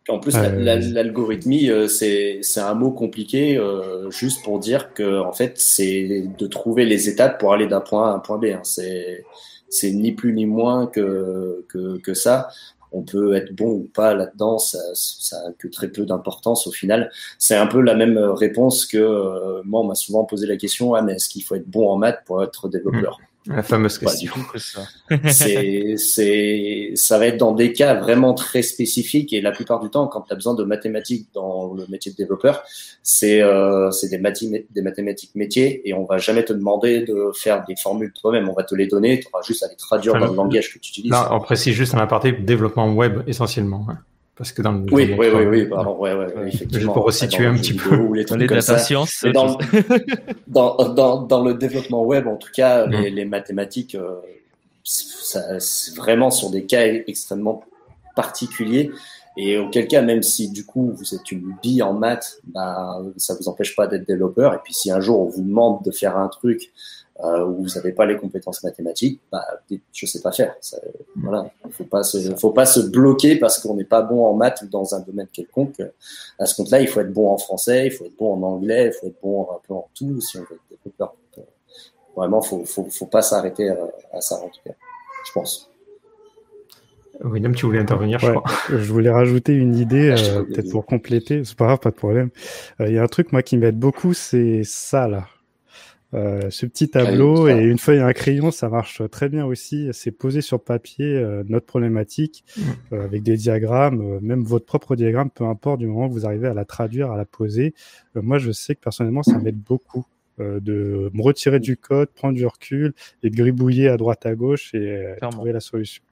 En 0.09 0.19
plus, 0.19 0.35
l'algorithmie, 0.35 1.69
euh, 1.69 1.87
c'est 1.87 2.41
un 2.57 2.75
mot 2.75 2.91
compliqué 2.91 3.59
euh, 3.59 4.11
juste 4.11 4.43
pour 4.43 4.59
dire 4.59 4.95
que 4.95 5.21
en 5.21 5.33
fait, 5.33 5.59
c'est 5.59 6.25
de 6.39 6.47
trouver 6.47 6.87
les 6.87 7.11
étapes 7.11 7.39
pour 7.39 7.53
aller 7.53 7.67
d'un 7.67 7.81
point 7.81 8.09
A 8.09 8.13
à 8.13 8.15
un 8.15 8.19
point 8.19 8.39
B. 8.39 8.47
Hein. 8.47 8.63
C'est 8.65 9.93
ni 9.93 10.13
plus 10.13 10.33
ni 10.33 10.47
moins 10.47 10.87
que, 10.87 11.65
que, 11.69 11.99
que 11.99 12.15
ça. 12.15 12.49
On 12.91 13.03
peut 13.03 13.35
être 13.35 13.55
bon 13.55 13.71
ou 13.71 13.91
pas 13.93 14.15
là-dedans, 14.15 14.59
ça, 14.59 14.79
ça 14.95 15.37
a 15.47 15.53
que 15.59 15.69
très 15.69 15.89
peu 15.89 16.07
d'importance 16.07 16.67
au 16.67 16.73
final. 16.73 17.11
C'est 17.39 17.57
un 17.57 17.67
peu 17.67 17.83
la 17.83 17.95
même 17.95 18.17
réponse 18.17 18.87
que 18.87 18.97
euh, 18.97 19.61
moi, 19.67 19.81
on 19.81 19.85
m'a 19.85 19.95
souvent 19.95 20.25
posé 20.25 20.47
la 20.47 20.57
question 20.57 20.95
ah 20.95 21.03
mais 21.03 21.15
est-ce 21.15 21.29
qu'il 21.29 21.45
faut 21.45 21.55
être 21.55 21.69
bon 21.69 21.87
en 21.91 21.99
maths 21.99 22.23
pour 22.25 22.43
être 22.43 22.71
développeur? 22.71 23.19
La 23.47 23.63
fameuse 23.63 23.99
question. 23.99 24.33
c'est, 25.31 25.95
c'est, 25.97 26.93
ça 26.95 27.19
va 27.19 27.27
être 27.27 27.39
dans 27.39 27.53
des 27.53 27.73
cas 27.73 27.95
vraiment 27.95 28.35
très 28.35 28.63
spécifiques 28.63 29.33
et 29.33 29.41
la 29.41 29.53
plupart 29.53 29.81
du 29.81 29.89
temps, 29.89 30.07
quand 30.07 30.23
tu 30.23 30.33
as 30.33 30.37
besoin 30.37 30.55
de 30.55 30.65
mathématiques 30.65 31.29
dans 31.35 31.73
le 31.73 31.87
métier 31.89 32.13
de 32.13 32.17
développeur, 32.17 32.63
c'est, 33.03 33.41
euh, 33.41 33.91
c'est 33.91 34.09
des, 34.09 34.67
des 34.71 34.83
mathématiques 34.83 35.35
métiers 35.35 35.89
et 35.89 35.95
on 35.95 36.05
va 36.05 36.19
jamais 36.19 36.45
te 36.45 36.53
demander 36.53 37.01
de 37.01 37.31
faire 37.35 37.65
des 37.67 37.77
formules 37.77 38.13
toi-même. 38.13 38.49
On 38.49 38.55
va 38.55 38.65
te 38.65 38.75
les 38.75 38.87
donner, 38.87 39.21
tu 39.21 39.29
auras 39.33 39.43
juste 39.43 39.63
à 39.63 39.69
les 39.69 39.77
traduire 39.77 40.15
dans 40.15 40.27
le 40.27 40.35
langage 40.35 40.75
que 40.75 40.79
tu 40.79 40.91
utilises. 40.91 41.11
Là, 41.11 41.29
on 41.33 41.41
précise 41.41 41.75
juste 41.75 41.95
un 41.95 41.99
aparté 41.99 42.33
développement 42.33 42.93
web 42.93 43.23
essentiellement. 43.27 43.87
Parce 44.39 44.53
que 44.53 44.63
dans 44.63 44.71
le 44.71 44.85
oui, 44.93 45.17
oui, 45.19 45.27
oui, 45.35 45.45
oui, 45.47 45.67
pardon, 45.67 45.97
ouais, 45.99 46.15
ouais, 46.15 46.29
effectivement. 46.47 46.93
Pour 46.93 47.07
resituer 47.07 47.47
un 47.47 47.57
petit 47.57 47.75
peu. 47.75 47.97
les 48.15 48.25
dans 48.25 48.37
les 48.37 48.47
data 48.47 48.79
science. 48.79 49.25
Dans, 49.35 49.59
dans, 50.47 50.77
dans, 50.95 51.23
dans, 51.23 51.43
le 51.43 51.55
développement 51.55 52.05
web, 52.05 52.29
en 52.29 52.37
tout 52.37 52.53
cas, 52.55 52.87
mm. 52.87 52.91
les, 52.91 53.11
les, 53.11 53.25
mathématiques, 53.25 53.97
euh, 53.97 54.21
c'est 54.85 55.97
vraiment 55.97 56.31
sur 56.31 56.51
des 56.51 56.67
cas 56.67 56.87
extrêmement 56.87 57.65
particuliers. 58.15 58.93
Et 59.37 59.59
auquel 59.59 59.87
cas, 59.87 60.03
même 60.03 60.23
si 60.23 60.51
du 60.51 60.65
coup 60.65 60.93
vous 60.97 61.15
êtes 61.15 61.31
une 61.31 61.55
bille 61.63 61.83
en 61.83 61.93
maths, 61.93 62.41
bah, 62.45 63.01
ça 63.17 63.35
vous 63.41 63.49
empêche 63.49 63.77
pas 63.77 63.87
d'être 63.87 64.07
développeur. 64.07 64.55
Et 64.55 64.59
puis 64.65 64.75
si 64.75 64.91
un 64.91 65.01
jour 65.01 65.21
on 65.21 65.27
vous 65.27 65.43
demande 65.43 65.83
de 65.85 65.91
faire 65.91 66.17
un 66.17 66.29
truc 66.29 66.73
euh, 67.25 67.45
où 67.45 67.65
vous 67.65 67.75
n'avez 67.75 67.93
pas 67.93 68.07
les 68.07 68.17
compétences 68.17 68.63
mathématiques, 68.63 69.21
bah, 69.33 69.45
je 69.93 70.07
sais 70.07 70.21
pas 70.21 70.31
faire. 70.31 70.55
Ça, 70.61 70.79
voilà, 71.17 71.51
faut 71.71 71.85
pas 71.85 72.05
se, 72.05 72.19
faut 72.37 72.53
pas 72.53 72.67
se 72.67 72.81
bloquer 72.81 73.37
parce 73.37 73.59
qu'on 73.59 73.75
n'est 73.75 73.85
pas 73.85 74.03
bon 74.03 74.25
en 74.25 74.35
maths 74.35 74.63
ou 74.63 74.67
dans 74.67 74.95
un 74.95 75.01
domaine 75.01 75.27
quelconque. 75.33 75.83
À 76.39 76.47
ce 76.47 76.55
compte-là, 76.55 76.81
il 76.81 76.89
faut 76.89 77.01
être 77.01 77.13
bon 77.13 77.29
en 77.29 77.39
français, 77.39 77.87
il 77.87 77.91
faut 77.91 78.05
être 78.05 78.17
bon 78.17 78.35
en 78.35 78.43
anglais, 78.43 78.93
il 78.93 78.93
faut 78.93 79.07
être 79.09 79.21
bon 79.21 79.49
un 79.51 79.59
peu 79.67 79.75
en 79.75 79.89
tout 79.95 80.21
si 80.21 80.39
on 80.39 80.43
veut 80.43 80.47
être 80.53 80.85
développeur. 80.85 81.15
Vraiment, 82.17 82.41
faut, 82.41 82.65
faut, 82.65 82.89
faut 82.91 83.07
pas 83.07 83.23
s'arrêter 83.23 83.69
à, 84.13 84.21
ça 84.21 84.37
en 84.37 84.49
tout 84.49 84.61
cas, 84.65 84.75
je 85.27 85.33
pense. 85.33 85.71
William, 87.25 87.55
tu 87.55 87.67
voulais 87.67 87.81
intervenir, 87.81 88.19
je 88.21 88.31
crois. 88.31 88.45
Je 88.69 88.93
voulais 88.93 89.11
rajouter 89.11 89.53
une 89.53 89.77
idée, 89.77 90.11
euh, 90.11 90.45
peut-être 90.45 90.71
pour 90.71 90.87
compléter. 90.87 91.43
C'est 91.45 91.57
pas 91.57 91.67
grave, 91.67 91.79
pas 91.81 91.91
de 91.91 91.97
problème. 91.97 92.31
Euh, 92.81 92.87
il 92.87 92.95
y 92.95 92.99
a 92.99 93.03
un 93.03 93.09
truc, 93.09 93.33
moi, 93.33 93.43
qui 93.43 93.57
m'aide 93.57 93.79
beaucoup, 93.79 94.15
c'est 94.15 94.63
ça, 94.63 95.09
là. 95.09 95.27
Euh, 96.15 96.49
ce 96.49 96.65
petit 96.65 96.89
tableau 96.89 97.49
et 97.49 97.63
une 97.63 97.79
feuille 97.79 97.99
et 97.99 98.03
un 98.03 98.13
crayon, 98.13 98.51
ça 98.51 98.69
marche 98.69 99.03
très 99.11 99.29
bien 99.29 99.45
aussi. 99.45 99.89
C'est 99.93 100.11
posé 100.11 100.41
sur 100.41 100.63
papier 100.63 101.17
euh, 101.17 101.43
notre 101.49 101.67
problématique 101.67 102.45
mm. 102.57 102.63
euh, 102.93 103.05
avec 103.05 103.23
des 103.23 103.37
diagrammes, 103.37 104.19
même 104.21 104.43
votre 104.43 104.65
propre 104.65 104.97
diagramme, 104.97 105.31
peu 105.31 105.45
importe, 105.45 105.81
du 105.81 105.87
moment 105.87 106.09
que 106.09 106.15
vous 106.15 106.27
arrivez 106.27 106.49
à 106.49 106.55
la 106.55 106.65
traduire, 106.65 107.11
à 107.11 107.17
la 107.17 107.25
poser. 107.25 107.75
moi, 108.15 108.39
je 108.39 108.53
sais 108.53 108.75
que 108.75 108.81
personnellement, 108.81 109.23
ça 109.23 109.39
m'aide 109.39 109.59
beaucoup 109.59 110.07
de 110.39 111.11
me 111.13 111.23
retirer 111.23 111.61
du 111.61 111.77
code, 111.77 112.09
prendre 112.11 112.35
du 112.35 112.47
recul 112.47 112.95
et 113.23 113.31
de 113.31 113.37
gribouiller 113.37 113.89
à 113.89 113.97
droite 113.97 114.27
à 114.27 114.35
gauche 114.35 114.75
et 114.75 115.15
trouver 115.21 115.53
la 115.53 115.61
solution. 115.61 116.03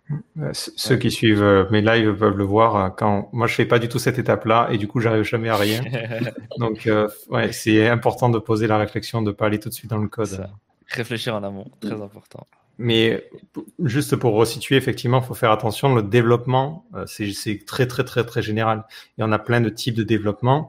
Ceux 0.52 0.96
qui 0.96 1.10
suivent 1.10 1.42
euh, 1.42 1.64
mes 1.70 1.80
lives 1.80 2.14
peuvent 2.14 2.36
le 2.36 2.44
voir. 2.44 2.76
Euh, 2.76 2.88
quand 2.90 3.28
moi, 3.32 3.46
je 3.46 3.54
fais 3.54 3.66
pas 3.66 3.78
du 3.78 3.88
tout 3.88 3.98
cette 3.98 4.18
étape-là 4.18 4.68
et 4.70 4.78
du 4.78 4.86
coup, 4.86 5.00
j'arrive 5.00 5.24
jamais 5.24 5.48
à 5.48 5.56
rien. 5.56 5.82
Donc, 6.58 6.86
euh, 6.86 7.08
ouais, 7.28 7.52
c'est 7.52 7.88
important 7.88 8.28
de 8.28 8.38
poser 8.38 8.66
la 8.66 8.78
réflexion, 8.78 9.22
de 9.22 9.32
pas 9.32 9.46
aller 9.46 9.58
tout 9.58 9.68
de 9.68 9.74
suite 9.74 9.90
dans 9.90 9.98
le 9.98 10.08
code. 10.08 10.48
Réfléchir 10.88 11.34
en 11.34 11.42
amont, 11.42 11.66
très 11.80 12.00
important. 12.00 12.46
Mais 12.78 13.24
juste 13.82 14.14
pour 14.16 14.34
resituer, 14.34 14.76
effectivement, 14.76 15.20
il 15.20 15.26
faut 15.26 15.34
faire 15.34 15.50
attention. 15.50 15.94
Le 15.94 16.02
développement, 16.02 16.84
c'est 17.06 17.64
très, 17.66 17.86
très, 17.86 18.04
très, 18.04 18.24
très 18.24 18.42
général. 18.42 18.84
Il 19.16 19.22
y 19.22 19.24
en 19.24 19.32
a 19.32 19.38
plein 19.38 19.60
de 19.60 19.70
types 19.70 19.96
de 19.96 20.02
développement. 20.02 20.68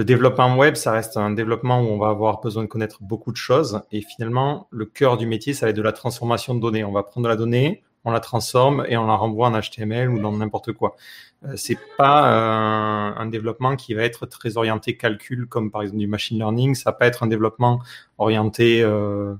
Le 0.00 0.04
développement 0.04 0.56
web, 0.56 0.76
ça 0.76 0.92
reste 0.92 1.18
un 1.18 1.30
développement 1.30 1.82
où 1.82 1.84
on 1.84 1.98
va 1.98 2.08
avoir 2.08 2.40
besoin 2.40 2.62
de 2.62 2.68
connaître 2.68 3.02
beaucoup 3.02 3.32
de 3.32 3.36
choses. 3.36 3.82
Et 3.92 4.00
finalement, 4.00 4.66
le 4.70 4.86
cœur 4.86 5.18
du 5.18 5.26
métier, 5.26 5.52
ça 5.52 5.66
va 5.66 5.70
être 5.70 5.76
de 5.76 5.82
la 5.82 5.92
transformation 5.92 6.54
de 6.54 6.60
données. 6.60 6.84
On 6.84 6.90
va 6.90 7.02
prendre 7.02 7.24
de 7.24 7.28
la 7.28 7.36
donnée, 7.36 7.82
on 8.06 8.10
la 8.10 8.20
transforme 8.20 8.86
et 8.88 8.96
on 8.96 9.06
la 9.06 9.14
renvoie 9.14 9.48
en 9.48 9.60
HTML 9.60 10.08
ou 10.08 10.18
dans 10.18 10.32
n'importe 10.32 10.72
quoi. 10.72 10.96
Euh, 11.44 11.52
c'est 11.54 11.76
pas 11.98 12.32
euh, 12.32 13.14
un 13.14 13.26
développement 13.26 13.76
qui 13.76 13.92
va 13.92 14.02
être 14.02 14.24
très 14.24 14.56
orienté 14.56 14.96
calcul 14.96 15.46
comme 15.46 15.70
par 15.70 15.82
exemple 15.82 15.98
du 15.98 16.06
machine 16.06 16.38
learning. 16.38 16.74
Ça 16.74 16.92
va 16.92 16.96
pas 16.96 17.06
être 17.06 17.22
un 17.22 17.26
développement 17.26 17.82
orienté, 18.16 18.82
euh, 18.82 19.34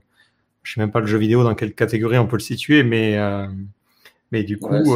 je 0.63 0.75
sais 0.75 0.81
même 0.83 0.93
pas 0.93 1.01
le 1.01 1.07
jeu 1.07 1.17
vidéo 1.17 1.43
dans 1.43 1.55
quelle 1.55 1.75
catégorie 1.75 2.19
on 2.19 2.27
peut 2.27 2.37
le 2.37 2.43
situer, 2.43 2.83
mais 2.83 3.17
euh, 3.17 3.47
mais 4.31 4.45
du 4.45 4.59
coup 4.59 4.95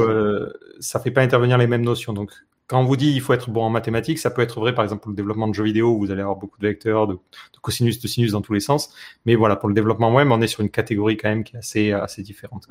ça 0.79 1.01
fait 1.01 1.11
pas 1.11 1.23
intervenir 1.23 1.57
les 1.57 1.67
mêmes 1.67 1.85
notions. 1.85 2.13
Donc 2.13 2.33
quand 2.67 2.81
on 2.81 2.85
vous 2.85 2.97
dit 2.97 3.13
il 3.13 3.21
faut 3.21 3.33
être 3.33 3.51
bon 3.51 3.63
en 3.63 3.71
mathématiques, 3.71 4.19
ça 4.19 4.31
peut 4.31 4.43
être 4.43 4.61
vrai 4.61 4.75
par 4.75 4.85
exemple 4.85 5.03
pour 5.03 5.11
le 5.11 5.17
développement 5.17 5.49
de 5.49 5.55
jeux 5.55 5.65
vidéo 5.65 5.99
vous 5.99 6.11
allez 6.11 6.23
avoir 6.23 6.37
beaucoup 6.37 6.59
de 6.59 6.67
vecteurs, 6.67 7.07
de, 7.07 7.19
cosinus, 7.63 8.01
de 8.01 8.09
sinus 8.09 8.33
dans 8.33 8.43
tous 8.43 8.55
les 8.55 8.61
sens. 8.61 8.95
Mais 9.27 9.35
voilà, 9.35 9.57
pour 9.57 9.69
le 9.69 9.75
développement 9.75 10.13
web, 10.15 10.29
on 10.31 10.41
est 10.41 10.47
sur 10.47 10.61
une 10.61 10.71
catégorie 10.71 11.17
quand 11.17 11.29
même 11.29 11.45
qui 11.45 11.57
est 11.57 11.59
assez, 11.59 11.93
assez 11.93 12.23
différente. 12.23 12.67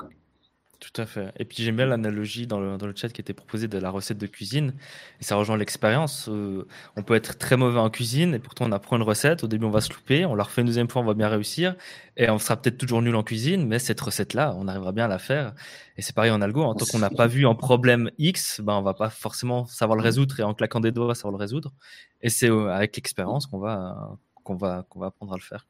Tout 0.80 1.00
à 1.00 1.06
fait. 1.06 1.32
Et 1.38 1.44
puis 1.44 1.62
j'aime 1.62 1.76
bien 1.76 1.86
l'analogie 1.86 2.46
dans 2.46 2.60
le, 2.60 2.76
dans 2.76 2.86
le, 2.86 2.94
chat 2.94 3.08
qui 3.08 3.20
était 3.20 3.32
proposée 3.32 3.68
de 3.68 3.78
la 3.78 3.90
recette 3.90 4.18
de 4.18 4.26
cuisine. 4.26 4.74
Et 5.20 5.24
ça 5.24 5.36
rejoint 5.36 5.56
l'expérience. 5.56 6.28
Euh, 6.28 6.66
on 6.96 7.02
peut 7.02 7.14
être 7.14 7.38
très 7.38 7.56
mauvais 7.56 7.78
en 7.78 7.90
cuisine 7.90 8.34
et 8.34 8.38
pourtant 8.38 8.66
on 8.66 8.72
apprend 8.72 8.96
une 8.96 9.02
recette. 9.02 9.44
Au 9.44 9.46
début, 9.46 9.64
on 9.64 9.70
va 9.70 9.80
se 9.80 9.92
louper. 9.92 10.26
On 10.26 10.34
la 10.34 10.44
refait 10.44 10.60
une 10.60 10.66
deuxième 10.66 10.88
fois, 10.88 11.02
on 11.02 11.04
va 11.04 11.14
bien 11.14 11.28
réussir. 11.28 11.74
Et 12.16 12.28
on 12.30 12.38
sera 12.38 12.56
peut-être 12.56 12.78
toujours 12.78 13.02
nul 13.02 13.14
en 13.16 13.22
cuisine, 13.22 13.66
mais 13.66 13.78
cette 13.78 14.00
recette-là, 14.00 14.54
on 14.56 14.68
arrivera 14.68 14.92
bien 14.92 15.06
à 15.06 15.08
la 15.08 15.18
faire. 15.18 15.54
Et 15.96 16.02
c'est 16.02 16.14
pareil 16.14 16.30
en 16.30 16.42
algo. 16.42 16.62
En 16.62 16.74
tant 16.74 16.84
qu'on 16.84 16.98
n'a 16.98 17.10
pas 17.10 17.26
vu 17.26 17.46
un 17.46 17.54
problème 17.54 18.10
X, 18.18 18.60
ben, 18.60 18.74
on 18.74 18.82
va 18.82 18.94
pas 18.94 19.10
forcément 19.10 19.66
savoir 19.66 19.96
le 19.96 20.02
résoudre 20.02 20.38
et 20.38 20.42
en 20.42 20.54
claquant 20.54 20.80
des 20.80 20.92
doigts, 20.92 21.14
savoir 21.14 21.32
le 21.32 21.38
résoudre. 21.38 21.72
Et 22.20 22.28
c'est 22.30 22.50
euh, 22.50 22.72
avec 22.72 22.96
l'expérience 22.96 23.46
qu'on 23.46 23.58
va, 23.58 24.16
qu'on 24.42 24.54
va, 24.54 24.84
qu'on 24.88 25.00
va 25.00 25.06
apprendre 25.06 25.32
à 25.32 25.36
le 25.36 25.42
faire. 25.42 25.66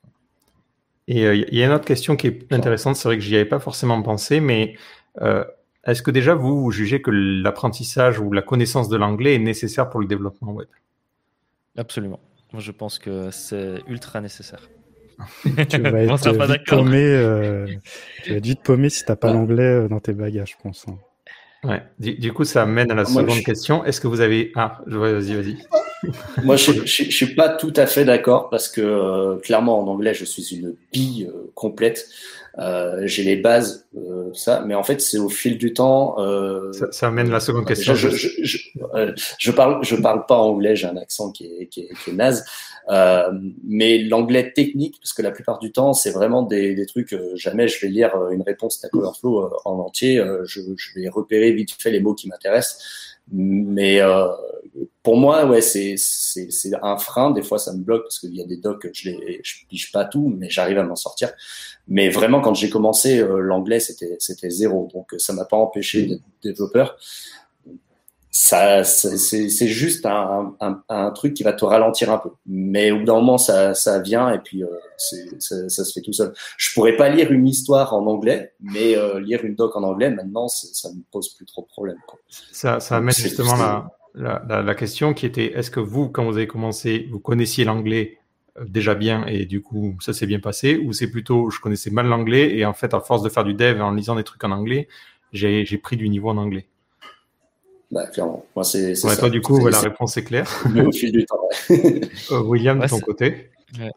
Et 1.07 1.21
il 1.21 1.27
euh, 1.27 1.37
y 1.53 1.63
a 1.63 1.67
une 1.67 1.73
autre 1.73 1.85
question 1.85 2.17
qui 2.17 2.29
est 2.29 2.53
intéressante. 2.53 2.97
C'est 2.97 3.09
vrai 3.09 3.19
que 3.19 3.23
j'y 3.23 3.35
avais 3.37 3.45
pas 3.45 3.59
forcément 3.59 4.01
pensé, 4.03 4.41
mais 4.41 4.77
euh, 5.21 5.45
est-ce 5.87 6.03
que 6.03 6.11
déjà 6.11 6.35
vous, 6.35 6.63
vous 6.63 6.71
jugez 6.71 7.03
que 7.03 7.11
l'apprentissage 7.11 8.19
ou 8.19 8.33
la 8.33 8.43
connaissance 8.43 8.89
de 8.89 8.97
l'anglais 8.97 9.35
est 9.35 9.39
nécessaire 9.39 9.91
pour 9.91 10.01
le 10.01 10.07
développement 10.07 10.53
web? 10.53 10.69
Absolument. 11.77 12.21
Moi, 12.53 12.63
je 12.63 12.73
pense 12.73 12.99
que 12.99 13.31
c'est 13.31 13.83
ultra 13.89 14.21
nécessaire. 14.21 14.69
tu 15.69 15.79
vas 15.79 16.03
être 16.03 16.47
vite 16.47 16.67
paumé, 16.67 17.05
euh, 17.05 17.67
tu 18.23 18.31
vas 18.31 18.37
être 18.37 18.45
vite 18.45 18.63
paumé 18.63 18.89
si 18.89 19.05
t'as 19.05 19.17
pas 19.17 19.33
l'anglais 19.33 19.63
euh, 19.63 19.89
dans 19.89 20.01
tes 20.01 20.13
bagages, 20.13 20.57
je 20.57 20.63
pense. 20.63 20.87
Hein. 20.89 20.99
Ouais. 21.63 21.83
Du, 21.99 22.33
coup, 22.33 22.45
ça 22.45 22.67
mène 22.67 22.91
à 22.91 22.95
la 22.95 23.05
seconde 23.05 23.43
question. 23.43 23.85
Est-ce 23.85 24.01
que 24.01 24.07
vous 24.07 24.21
avez 24.21 24.53
ah, 24.55 24.81
vas-y, 24.87 25.35
vas-y. 25.35 25.59
Moi, 26.45 26.57
je, 26.57 26.73
je, 26.85 27.11
suis 27.11 27.35
pas 27.35 27.49
tout 27.49 27.73
à 27.77 27.87
fait 27.87 28.05
d'accord 28.05 28.51
parce 28.51 28.69
que 28.69 29.37
clairement 29.43 29.81
en 29.81 29.87
anglais, 29.87 30.15
je 30.15 30.25
suis 30.25 30.55
une 30.55 30.75
bille 30.93 31.31
complète. 31.55 32.09
Euh, 32.59 33.03
j'ai 33.07 33.25
les 33.25 33.37
bases, 33.37 33.87
euh, 33.97 34.31
ça, 34.33 34.63
mais 34.65 34.75
en 34.75 34.85
fait, 34.85 35.01
c'est 35.01 35.19
au 35.19 35.29
fil 35.29 35.59
du 35.59 35.73
temps. 35.73 36.17
Euh, 36.21 36.73
ça, 36.73 36.93
ça, 36.93 37.07
amène 37.09 37.29
la 37.31 37.41
seconde 37.41 37.67
question. 37.67 37.95
Je, 37.95 38.11
je, 38.11 38.29
je, 38.43 38.59
euh, 38.95 39.13
je, 39.39 39.51
parle, 39.51 39.85
je 39.85 39.97
parle 39.97 40.25
pas 40.27 40.37
anglais, 40.37 40.77
j'ai 40.77 40.87
un 40.87 40.97
accent 40.97 41.33
qui 41.33 41.47
est, 41.47 41.67
qui 41.67 41.81
est, 41.81 41.91
qui 42.05 42.11
est 42.11 42.13
naze. 42.13 42.45
Euh, 42.91 43.33
mais 43.65 43.99
l'anglais 43.99 44.53
technique, 44.53 44.99
parce 45.01 45.13
que 45.13 45.23
la 45.23 45.33
plupart 45.33 45.59
du 45.59 45.73
temps, 45.73 45.95
c'est 45.95 46.13
vraiment 46.13 46.43
des, 46.43 46.75
des 46.75 46.87
trucs. 46.87 47.17
jamais 47.35 47.67
je 47.67 47.81
vais 47.81 47.89
lire 47.89 48.13
une 48.31 48.43
réponse 48.43 48.77
Stack 48.77 48.95
Overflow 48.95 49.51
en 49.65 49.79
entier. 49.81 50.23
Je, 50.45 50.61
je, 50.77 51.01
vais 51.01 51.09
repérer 51.09 51.51
vite 51.53 51.71
fait 51.77 51.91
les 51.91 52.01
mots 52.01 52.15
qui 52.15 52.29
m'intéressent. 52.29 53.14
Mais 53.33 54.01
pour 55.03 55.17
moi, 55.19 55.45
ouais, 55.47 55.61
c'est 55.61 55.97
un 56.83 56.97
frein. 56.97 57.31
Des 57.31 57.43
fois, 57.43 57.59
ça 57.59 57.73
me 57.73 57.79
bloque 57.79 58.05
parce 58.05 58.19
qu'il 58.19 58.35
y 58.35 58.41
a 58.41 58.47
des 58.47 58.57
docs, 58.57 58.89
je 58.93 59.11
les 59.11 59.41
je 59.43 59.67
pige 59.69 59.93
pas 59.93 60.05
tout, 60.05 60.35
mais 60.37 60.49
j'arrive 60.49 60.79
à 60.79 60.83
m'en 60.83 60.97
sortir. 60.97 61.33
Mais 61.87 62.09
vraiment, 62.09 62.41
quand 62.41 62.55
j'ai 62.55 62.71
commencé, 62.71 63.19
euh, 63.19 63.39
l'anglais, 63.41 63.81
c'était, 63.81 64.17
c'était 64.19 64.49
zéro. 64.49 64.89
Donc, 64.95 65.15
ça 65.19 65.33
m'a 65.35 65.45
pas 65.45 65.59
empêché 65.59 66.07
d'être 66.07 66.23
développeur. 66.43 66.97
Ça, 68.37 68.83
c'est, 68.83 69.69
juste 69.69 70.05
un, 70.07 70.57
un, 70.61 70.83
un, 70.89 71.11
truc 71.13 71.35
qui 71.35 71.45
va 71.45 71.53
te 71.53 71.65
ralentir 71.65 72.11
un 72.11 72.19
peu. 72.19 72.31
Mais 72.47 72.91
au 72.91 72.99
bout 72.99 73.05
d'un 73.05 73.15
moment, 73.15 73.39
ça, 73.39 73.75
ça 73.75 74.01
vient 74.01 74.29
et 74.33 74.41
puis 74.41 74.65
euh, 74.65 74.67
ça, 74.97 75.69
ça, 75.69 75.85
se 75.85 75.93
fait 75.93 76.01
tout 76.01 76.13
seul. 76.13 76.33
Je 76.57 76.75
pourrais 76.75 76.97
pas 76.97 77.09
lire 77.11 77.31
une 77.31 77.47
histoire 77.47 77.95
en 77.95 78.05
anglais, 78.09 78.53
mais 78.61 78.97
euh, 78.97 79.21
lire 79.21 79.45
une 79.45 79.55
doc 79.55 79.77
en 79.77 79.85
anglais, 79.85 80.11
maintenant, 80.11 80.49
ça 80.49 80.89
me 80.89 81.01
pose 81.13 81.33
plus 81.35 81.47
trop 81.47 81.63
de 81.63 81.69
problème. 81.69 81.97
Quoi. 82.09 82.19
Ça, 82.29 82.81
ça 82.81 82.97
amène 82.97 83.15
justement 83.15 83.55
la, 83.55 83.93
la, 84.17 84.43
la, 84.49 84.63
la, 84.63 84.75
question 84.75 85.15
qui 85.15 85.27
était 85.27 85.57
est-ce 85.57 85.71
que 85.71 85.79
vous, 85.79 86.09
quand 86.09 86.25
vous 86.25 86.37
avez 86.37 86.49
commencé, 86.49 87.07
vous 87.13 87.21
connaissiez 87.21 87.65
l'anglais 87.65 88.19
déjà 88.67 88.97
bien 88.97 89.27
et 89.27 89.47
du 89.47 89.63
coup 89.63 89.97
ça 90.01 90.13
s'est 90.13 90.27
bien 90.27 90.41
passé? 90.41 90.77
Ou 90.77 90.93
c'est 90.93 91.09
plutôt 91.09 91.51
je 91.51 91.61
connaissais 91.61 91.91
mal 91.91 92.09
l'anglais 92.09 92.57
et 92.57 92.65
en 92.67 92.75
fait 92.75 92.95
à 92.95 93.01
force 93.01 93.23
de 93.23 93.29
faire 93.29 93.45
du 93.45 93.55
dev 93.55 93.79
et 93.79 93.81
en 93.81 93.93
lisant 93.93 94.17
des 94.17 94.25
trucs 94.25 94.43
en 94.43 94.51
anglais 94.51 94.89
j'ai 95.33 95.79
pris 95.79 95.97
du 95.97 96.09
niveau 96.09 96.31
en 96.31 96.37
anglais? 96.37 96.67
Bah, 97.95 98.07
clairement 98.09 98.45
moi 98.57 98.65
c'est 98.65 98.95
toi 98.95 99.31
du 99.31 99.41
coup 99.41 99.67
la 99.69 99.81
réponse 99.81 100.17
est 100.17 100.25
claire 100.25 100.51
au 100.87 100.93
fil 100.93 101.13
du 101.13 101.25
temps 101.25 101.49
euh, 101.71 102.43
William 102.43 102.81
de 102.81 102.89
ton 102.89 102.99
côté 102.99 103.51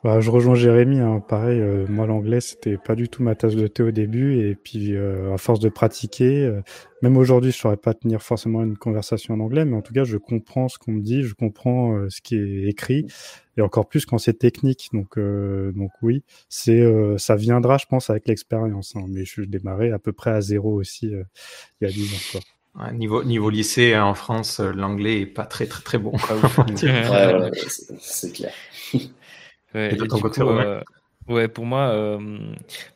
bah, 0.04 0.20
je 0.22 0.32
rejoins 0.32 0.56
Jérémy. 0.56 1.00
Hein. 1.00 1.20
Pareil, 1.28 1.60
euh, 1.60 1.86
moi 1.88 2.08
l'anglais 2.08 2.42
c'était 2.42 2.78
pas 2.78 2.96
du 2.96 3.10
tout 3.10 3.22
ma 3.24 3.36
tasse 3.36 3.56
de 3.56 3.68
thé 3.68 3.84
au 3.84 3.92
début, 3.92 4.40
et 4.40 4.56
puis 4.56 4.96
euh, 4.96 5.34
à 5.34 5.38
force 5.38 5.60
de 5.60 5.70
pratiquer, 5.70 6.46
euh, 6.46 6.62
même 7.02 7.18
aujourd'hui 7.18 7.52
je 7.52 7.58
saurais 7.58 7.78
pas 7.78 7.94
tenir 7.94 8.22
forcément 8.22 8.64
une 8.64 8.78
conversation 8.78 9.36
en 9.36 9.40
anglais, 9.40 9.66
mais 9.66 9.76
en 9.76 9.82
tout 9.82 9.94
cas 9.94 10.04
je 10.04 10.18
comprends 10.18 10.68
ce 10.68 10.78
qu'on 10.80 10.94
me 10.94 11.02
dit, 11.02 11.24
je 11.24 11.34
comprends 11.36 12.10
ce 12.10 12.22
qui 12.22 12.36
est 12.36 12.68
écrit, 12.68 13.06
et 13.58 13.62
encore 13.62 13.88
plus 13.88 14.06
quand 14.06 14.18
c'est 14.18 14.38
technique. 14.38 14.90
Donc 14.94 15.20
donc 15.20 15.92
oui, 16.02 16.24
c'est 16.50 16.84
ça 17.18 17.36
viendra, 17.36 17.78
je 17.78 17.86
pense, 17.86 18.10
avec 18.10 18.28
l'expérience. 18.28 18.96
Hein. 18.96 19.06
Mais 19.10 19.26
je 19.26 19.42
démarrais 19.42 19.92
à 19.92 20.00
peu 20.00 20.14
près 20.14 20.32
à 20.32 20.42
zéro 20.42 20.74
aussi 20.74 21.08
il 21.08 21.26
y 21.82 21.86
a 21.86 21.90
10 21.90 22.14
ans. 22.14 22.18
Quoi. 22.32 22.42
Niveau, 22.94 23.24
niveau 23.24 23.50
lycée 23.50 23.94
hein, 23.94 24.06
en 24.06 24.14
France, 24.14 24.60
l'anglais 24.60 25.22
est 25.22 25.26
pas 25.26 25.46
très 25.46 25.66
très 25.66 25.84
très 25.84 25.98
bon. 25.98 26.12
ouais, 26.72 27.52
c'est 28.00 28.34
clair. 28.34 28.54
Ouais, 29.74 29.96
euh, 30.40 30.82
ouais, 31.28 31.48
pour 31.48 31.66
moi, 31.66 31.90
euh, 31.90 32.18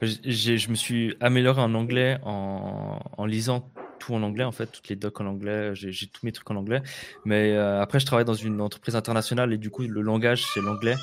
je 0.01 0.69
me 0.69 0.75
suis 0.75 1.15
amélioré 1.19 1.61
en 1.61 1.73
anglais 1.73 2.17
en, 2.23 2.99
en, 3.17 3.25
lisant 3.25 3.69
tout 3.99 4.13
en 4.13 4.23
anglais, 4.23 4.45
en 4.45 4.53
fait, 4.53 4.67
toutes 4.67 4.87
les 4.87 4.95
docs 4.95 5.19
en 5.19 5.25
anglais, 5.25 5.71
j'ai 5.73 6.07
tous 6.07 6.25
mes 6.25 6.31
trucs 6.31 6.49
en 6.49 6.55
anglais. 6.55 6.81
Mais 7.25 7.51
euh, 7.51 7.81
après, 7.81 7.99
je 7.99 8.05
travaille 8.05 8.25
dans 8.25 8.33
une 8.33 8.61
entreprise 8.61 8.95
internationale 8.95 9.51
et 9.53 9.57
du 9.57 9.69
coup, 9.69 9.83
le 9.83 10.01
langage, 10.01 10.45
c'est 10.53 10.61
l'anglais. 10.61 10.95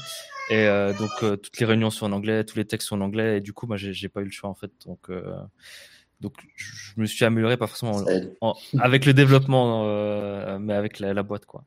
Et 0.51 0.67
donc, 0.99 1.11
toutes 1.21 1.61
les 1.61 1.67
réunions 1.67 1.91
sont 1.91 2.07
en 2.07 2.13
anglais, 2.13 2.43
tous 2.43 2.57
les 2.57 2.65
textes 2.65 2.89
sont 2.89 2.97
en 2.97 3.05
anglais. 3.05 3.37
Et 3.37 3.41
du 3.43 3.53
coup, 3.53 3.67
moi, 3.67 3.77
j'ai 3.77 4.09
pas 4.09 4.23
eu 4.23 4.25
le 4.25 4.31
choix, 4.31 4.49
en 4.49 4.55
fait. 4.55 4.73
Donc, 4.87 5.11
donc 6.21 6.35
je 6.57 7.01
me 7.01 7.07
suis 7.07 7.25
amélioré, 7.25 7.57
pas 7.57 7.67
forcément 7.67 8.05
avec 8.79 9.07
le 9.07 9.13
développement, 9.15 9.85
mais 10.59 10.75
avec 10.75 10.99
la, 10.99 11.15
la 11.15 11.23
boîte, 11.23 11.47
quoi. 11.47 11.65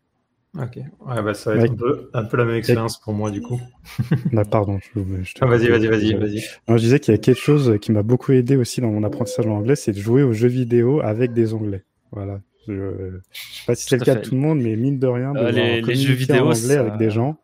Ok, 0.60 0.76
ouais, 0.76 1.24
bah, 1.24 1.34
ça 1.34 1.56
va 1.56 1.64
être 1.64 1.72
un, 1.72 1.76
peu, 1.76 2.10
un, 2.14 2.26
peu, 2.26 2.36
la 2.36 2.44
même 2.44 2.58
expérience 2.58 3.00
pour 3.00 3.14
moi 3.14 3.32
du 3.32 3.42
coup. 3.42 3.58
bah, 4.34 4.44
pardon, 4.44 4.80
je, 4.80 5.00
je 5.24 5.34
ah, 5.40 5.46
vas-y, 5.46 5.70
vas-y, 5.70 5.88
vas-y, 5.88 6.14
vas-y. 6.14 6.42
Je 6.68 6.76
disais 6.76 7.00
qu'il 7.00 7.14
y 7.14 7.16
a 7.16 7.18
quelque 7.20 7.40
chose 7.40 7.78
qui 7.82 7.94
m'a 7.94 8.04
beaucoup 8.04 8.34
aidé 8.34 8.58
aussi 8.58 8.82
dans 8.82 8.92
mon 8.92 9.04
apprentissage 9.06 9.48
en 9.48 9.56
anglais, 9.56 9.78
c'est 9.78 9.94
de 9.94 10.00
jouer 10.00 10.24
aux 10.24 10.34
jeux 10.34 10.50
vidéo 10.50 11.00
avec 11.00 11.32
des 11.32 11.54
onglets. 11.54 11.86
Voilà. 12.12 12.42
Je, 12.68 12.74
je 12.74 13.60
sais 13.60 13.66
pas 13.66 13.76
si 13.76 13.88
c'est 13.88 13.98
le 13.98 14.04
cas 14.04 14.16
de 14.16 14.22
tout 14.22 14.36
le 14.36 14.42
monde, 14.42 14.60
mais 14.60 14.76
mine 14.76 15.00
de 15.00 15.08
rien, 15.08 15.32
de 15.32 15.40
euh, 15.40 15.52
les, 15.52 15.82
les 15.82 15.96
jeux 15.96 16.14
vidéo 16.14 16.48
en 16.48 16.52
anglais 16.52 16.76
avec 16.76 16.98
des 16.98 17.10
gens, 17.10 17.38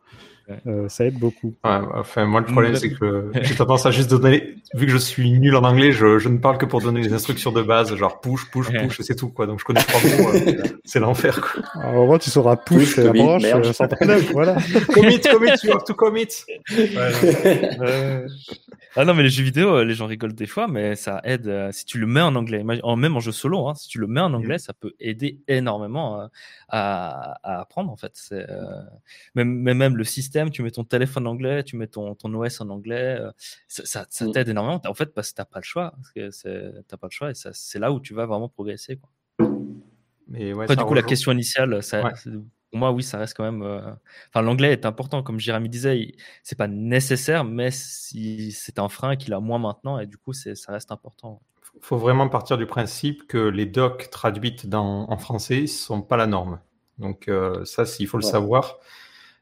euh, 0.66 0.88
ça 0.88 1.04
aide 1.04 1.18
beaucoup. 1.18 1.54
Ouais, 1.64 1.78
enfin, 1.94 2.24
moi, 2.24 2.40
le 2.40 2.46
problème, 2.46 2.74
c'est 2.74 2.90
que 2.90 3.30
j'ai 3.42 3.54
tendance 3.54 3.84
à 3.84 3.90
juste 3.90 4.10
donner, 4.10 4.54
vu 4.74 4.86
que 4.86 4.92
je 4.92 4.96
suis 4.96 5.38
nul 5.38 5.54
en 5.56 5.62
anglais, 5.62 5.92
je, 5.92 6.18
je 6.18 6.28
ne 6.28 6.38
parle 6.38 6.56
que 6.58 6.64
pour 6.64 6.80
donner 6.80 7.02
les 7.02 7.12
instructions 7.12 7.52
de 7.52 7.62
base, 7.62 7.94
genre 7.96 8.20
push, 8.20 8.50
push, 8.50 8.68
push, 8.70 9.00
et 9.00 9.02
c'est 9.02 9.14
tout, 9.14 9.28
quoi. 9.28 9.46
Donc, 9.46 9.60
je 9.60 9.64
connais 9.64 9.82
trois 9.82 10.00
mots, 10.00 10.30
euh, 10.34 10.62
c'est 10.84 11.00
l'enfer, 11.00 11.40
quoi. 11.40 11.62
Alors, 11.82 12.06
moi, 12.06 12.18
tu 12.18 12.30
sauras 12.30 12.56
push, 12.56 12.94
push 12.94 13.04
commit, 13.04 13.46
euh, 13.46 13.72
sans 13.72 13.88
problème, 13.88 14.20
voilà. 14.32 14.56
commit, 14.94 15.20
commit, 15.20 15.50
you 15.64 15.72
have 15.72 15.84
to 15.84 15.94
commit. 15.94 16.28
Ouais, 16.70 18.26
ah 18.96 19.04
non, 19.04 19.14
mais 19.14 19.22
les 19.22 19.28
jeux 19.28 19.44
vidéo, 19.44 19.84
les 19.84 19.94
gens 19.94 20.06
rigolent 20.06 20.34
des 20.34 20.46
fois, 20.46 20.66
mais 20.66 20.96
ça 20.96 21.20
aide 21.24 21.68
si 21.72 21.84
tu 21.84 21.98
le 21.98 22.06
mets 22.06 22.22
en 22.22 22.34
anglais. 22.34 22.64
Même 22.64 23.16
en 23.16 23.20
jeu 23.20 23.32
solo, 23.32 23.68
hein, 23.68 23.74
si 23.74 23.86
tu 23.86 23.98
le 23.98 24.06
mets 24.06 24.20
en 24.20 24.32
anglais, 24.32 24.58
ça 24.58 24.72
peut 24.72 24.92
aider 24.98 25.40
énormément 25.46 26.28
à, 26.68 27.38
à 27.42 27.60
apprendre, 27.60 27.90
en 27.90 27.96
fait. 27.96 28.12
C'est, 28.14 28.46
même, 29.34 29.48
même 29.48 29.96
le 29.96 30.04
système, 30.04 30.50
tu 30.50 30.62
mets 30.62 30.70
ton 30.70 30.84
téléphone 30.84 31.26
en 31.26 31.30
anglais, 31.30 31.64
tu 31.64 31.76
mets 31.76 31.86
ton, 31.86 32.14
ton 32.14 32.32
OS 32.34 32.60
en 32.60 32.68
anglais, 32.70 33.18
ça, 33.66 34.06
ça, 34.08 34.24
mm. 34.24 34.32
t'aide 34.32 34.48
énormément. 34.48 34.80
En 34.86 34.94
fait, 34.94 35.14
parce 35.14 35.30
que 35.30 35.36
t'as 35.36 35.44
pas 35.44 35.60
le 35.60 35.64
choix. 35.64 35.94
T'as 36.14 36.96
pas 36.96 37.06
le 37.06 37.10
choix 37.10 37.30
et 37.30 37.34
c'est 37.34 37.78
là 37.78 37.92
où 37.92 38.00
tu 38.00 38.14
vas 38.14 38.26
vraiment 38.26 38.48
progresser. 38.48 38.96
Quoi. 38.96 39.10
Mais 40.28 40.52
ouais, 40.52 40.64
Après, 40.64 40.76
du 40.76 40.84
coup, 40.84 40.94
la 40.94 41.02
question 41.02 41.32
initiale, 41.32 41.82
ça, 41.82 42.12
pour 42.70 42.78
moi, 42.78 42.92
oui, 42.92 43.02
ça 43.02 43.18
reste 43.18 43.34
quand 43.34 43.50
même. 43.50 43.62
Enfin, 44.28 44.42
l'anglais 44.42 44.72
est 44.72 44.84
important, 44.84 45.22
comme 45.22 45.40
Jérémy 45.40 45.68
disait, 45.68 46.12
c'est 46.42 46.58
pas 46.58 46.68
nécessaire, 46.68 47.44
mais 47.44 47.70
si 47.70 48.52
c'est 48.52 48.78
un 48.78 48.88
frein 48.88 49.16
qu'il 49.16 49.32
a 49.32 49.40
moins 49.40 49.58
maintenant, 49.58 49.98
et 49.98 50.06
du 50.06 50.18
coup, 50.18 50.32
ça 50.32 50.72
reste 50.72 50.92
important. 50.92 51.40
Il 51.80 51.86
faut 51.86 51.96
vraiment 51.96 52.28
partir 52.28 52.58
du 52.58 52.66
principe 52.66 53.26
que 53.26 53.38
les 53.38 53.66
docs 53.66 54.10
traduites 54.10 54.66
dans, 54.66 55.08
en 55.10 55.18
français 55.18 55.62
ne 55.62 55.66
sont 55.66 56.02
pas 56.02 56.16
la 56.16 56.26
norme. 56.26 56.60
Donc, 56.98 57.30
ça, 57.64 57.84
il 58.00 58.06
faut 58.08 58.16
le 58.16 58.24
savoir. 58.24 58.78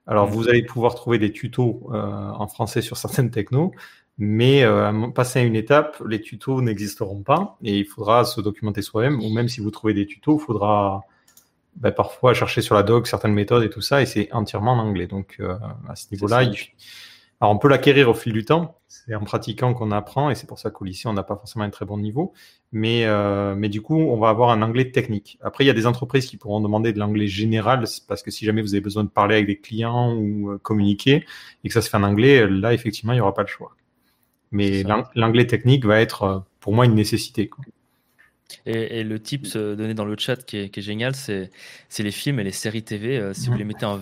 Alors, 0.06 0.26
vous 0.28 0.48
allez 0.48 0.62
pouvoir 0.62 0.94
trouver 0.94 1.18
des 1.18 1.32
tutos 1.32 1.90
euh, 1.92 2.30
en 2.30 2.46
français 2.46 2.80
sur 2.80 2.96
certaines 2.96 3.30
technos, 3.30 3.72
mais 4.18 4.62
euh, 4.62 5.08
passer 5.08 5.40
à 5.40 5.42
une 5.42 5.56
étape, 5.56 6.00
les 6.06 6.20
tutos 6.20 6.62
n'existeront 6.62 7.22
pas 7.22 7.58
et 7.62 7.80
il 7.80 7.84
faudra 7.84 8.24
se 8.24 8.40
documenter 8.40 8.82
soi-même. 8.82 9.20
Ou 9.20 9.30
même 9.30 9.48
si 9.48 9.60
vous 9.60 9.70
trouvez 9.70 9.94
des 9.94 10.06
tutos, 10.06 10.38
il 10.38 10.44
faudra 10.44 11.02
ben, 11.74 11.90
parfois 11.90 12.34
chercher 12.34 12.62
sur 12.62 12.76
la 12.76 12.84
doc 12.84 13.08
certaines 13.08 13.34
méthodes 13.34 13.64
et 13.64 13.70
tout 13.70 13.80
ça, 13.80 14.00
et 14.00 14.06
c'est 14.06 14.32
entièrement 14.32 14.72
en 14.72 14.78
anglais. 14.78 15.08
Donc, 15.08 15.36
euh, 15.40 15.56
à 15.88 15.96
ce 15.96 16.06
niveau-là, 16.12 16.44
il, 16.44 16.56
alors, 17.40 17.54
on 17.54 17.58
peut 17.58 17.68
l'acquérir 17.68 18.08
au 18.08 18.14
fil 18.14 18.32
du 18.32 18.44
temps. 18.44 18.78
C'est 18.88 19.14
en 19.14 19.24
pratiquant 19.24 19.74
qu'on 19.74 19.90
apprend 19.90 20.30
et 20.30 20.34
c'est 20.34 20.46
pour 20.46 20.58
ça 20.58 20.70
qu'au 20.70 20.84
lycée, 20.84 21.06
on 21.06 21.12
n'a 21.12 21.22
pas 21.22 21.36
forcément 21.36 21.64
un 21.64 21.70
très 21.70 21.84
bon 21.84 21.98
niveau. 21.98 22.32
Mais, 22.72 23.04
euh, 23.04 23.54
mais 23.54 23.68
du 23.68 23.82
coup, 23.82 23.96
on 23.96 24.16
va 24.16 24.30
avoir 24.30 24.50
un 24.50 24.62
anglais 24.62 24.90
technique. 24.90 25.38
Après, 25.42 25.64
il 25.64 25.66
y 25.66 25.70
a 25.70 25.74
des 25.74 25.86
entreprises 25.86 26.26
qui 26.26 26.38
pourront 26.38 26.60
demander 26.60 26.92
de 26.92 26.98
l'anglais 26.98 27.26
général 27.26 27.84
parce 28.08 28.22
que 28.22 28.30
si 28.30 28.44
jamais 28.46 28.62
vous 28.62 28.74
avez 28.74 28.80
besoin 28.80 29.04
de 29.04 29.10
parler 29.10 29.34
avec 29.34 29.46
des 29.46 29.58
clients 29.58 30.14
ou 30.14 30.50
euh, 30.50 30.58
communiquer 30.58 31.26
et 31.62 31.68
que 31.68 31.74
ça 31.74 31.82
se 31.82 31.90
fait 31.90 31.96
en 31.98 32.04
anglais, 32.04 32.46
là, 32.48 32.72
effectivement, 32.72 33.12
il 33.12 33.16
n'y 33.16 33.20
aura 33.20 33.34
pas 33.34 33.42
le 33.42 33.48
choix. 33.48 33.76
Mais 34.50 34.84
l'anglais 35.14 35.46
technique 35.46 35.84
va 35.84 36.00
être, 36.00 36.22
euh, 36.22 36.38
pour 36.60 36.72
moi, 36.72 36.86
une 36.86 36.94
nécessité. 36.94 37.48
Quoi. 37.48 37.64
Et, 38.64 39.04
le 39.04 39.20
tips 39.20 39.56
donné 39.56 39.94
dans 39.94 40.04
le 40.04 40.16
chat 40.18 40.36
qui 40.44 40.56
est, 40.56 40.80
génial, 40.80 41.14
c'est 41.14 41.50
les 41.98 42.10
films 42.10 42.40
et 42.40 42.44
les 42.44 42.52
séries 42.52 42.82
TV. 42.82 43.18
Euh, 43.18 43.34
si 43.34 43.48
vous 43.48 43.56
les 43.56 43.64
mettez 43.64 43.86
en, 43.86 44.00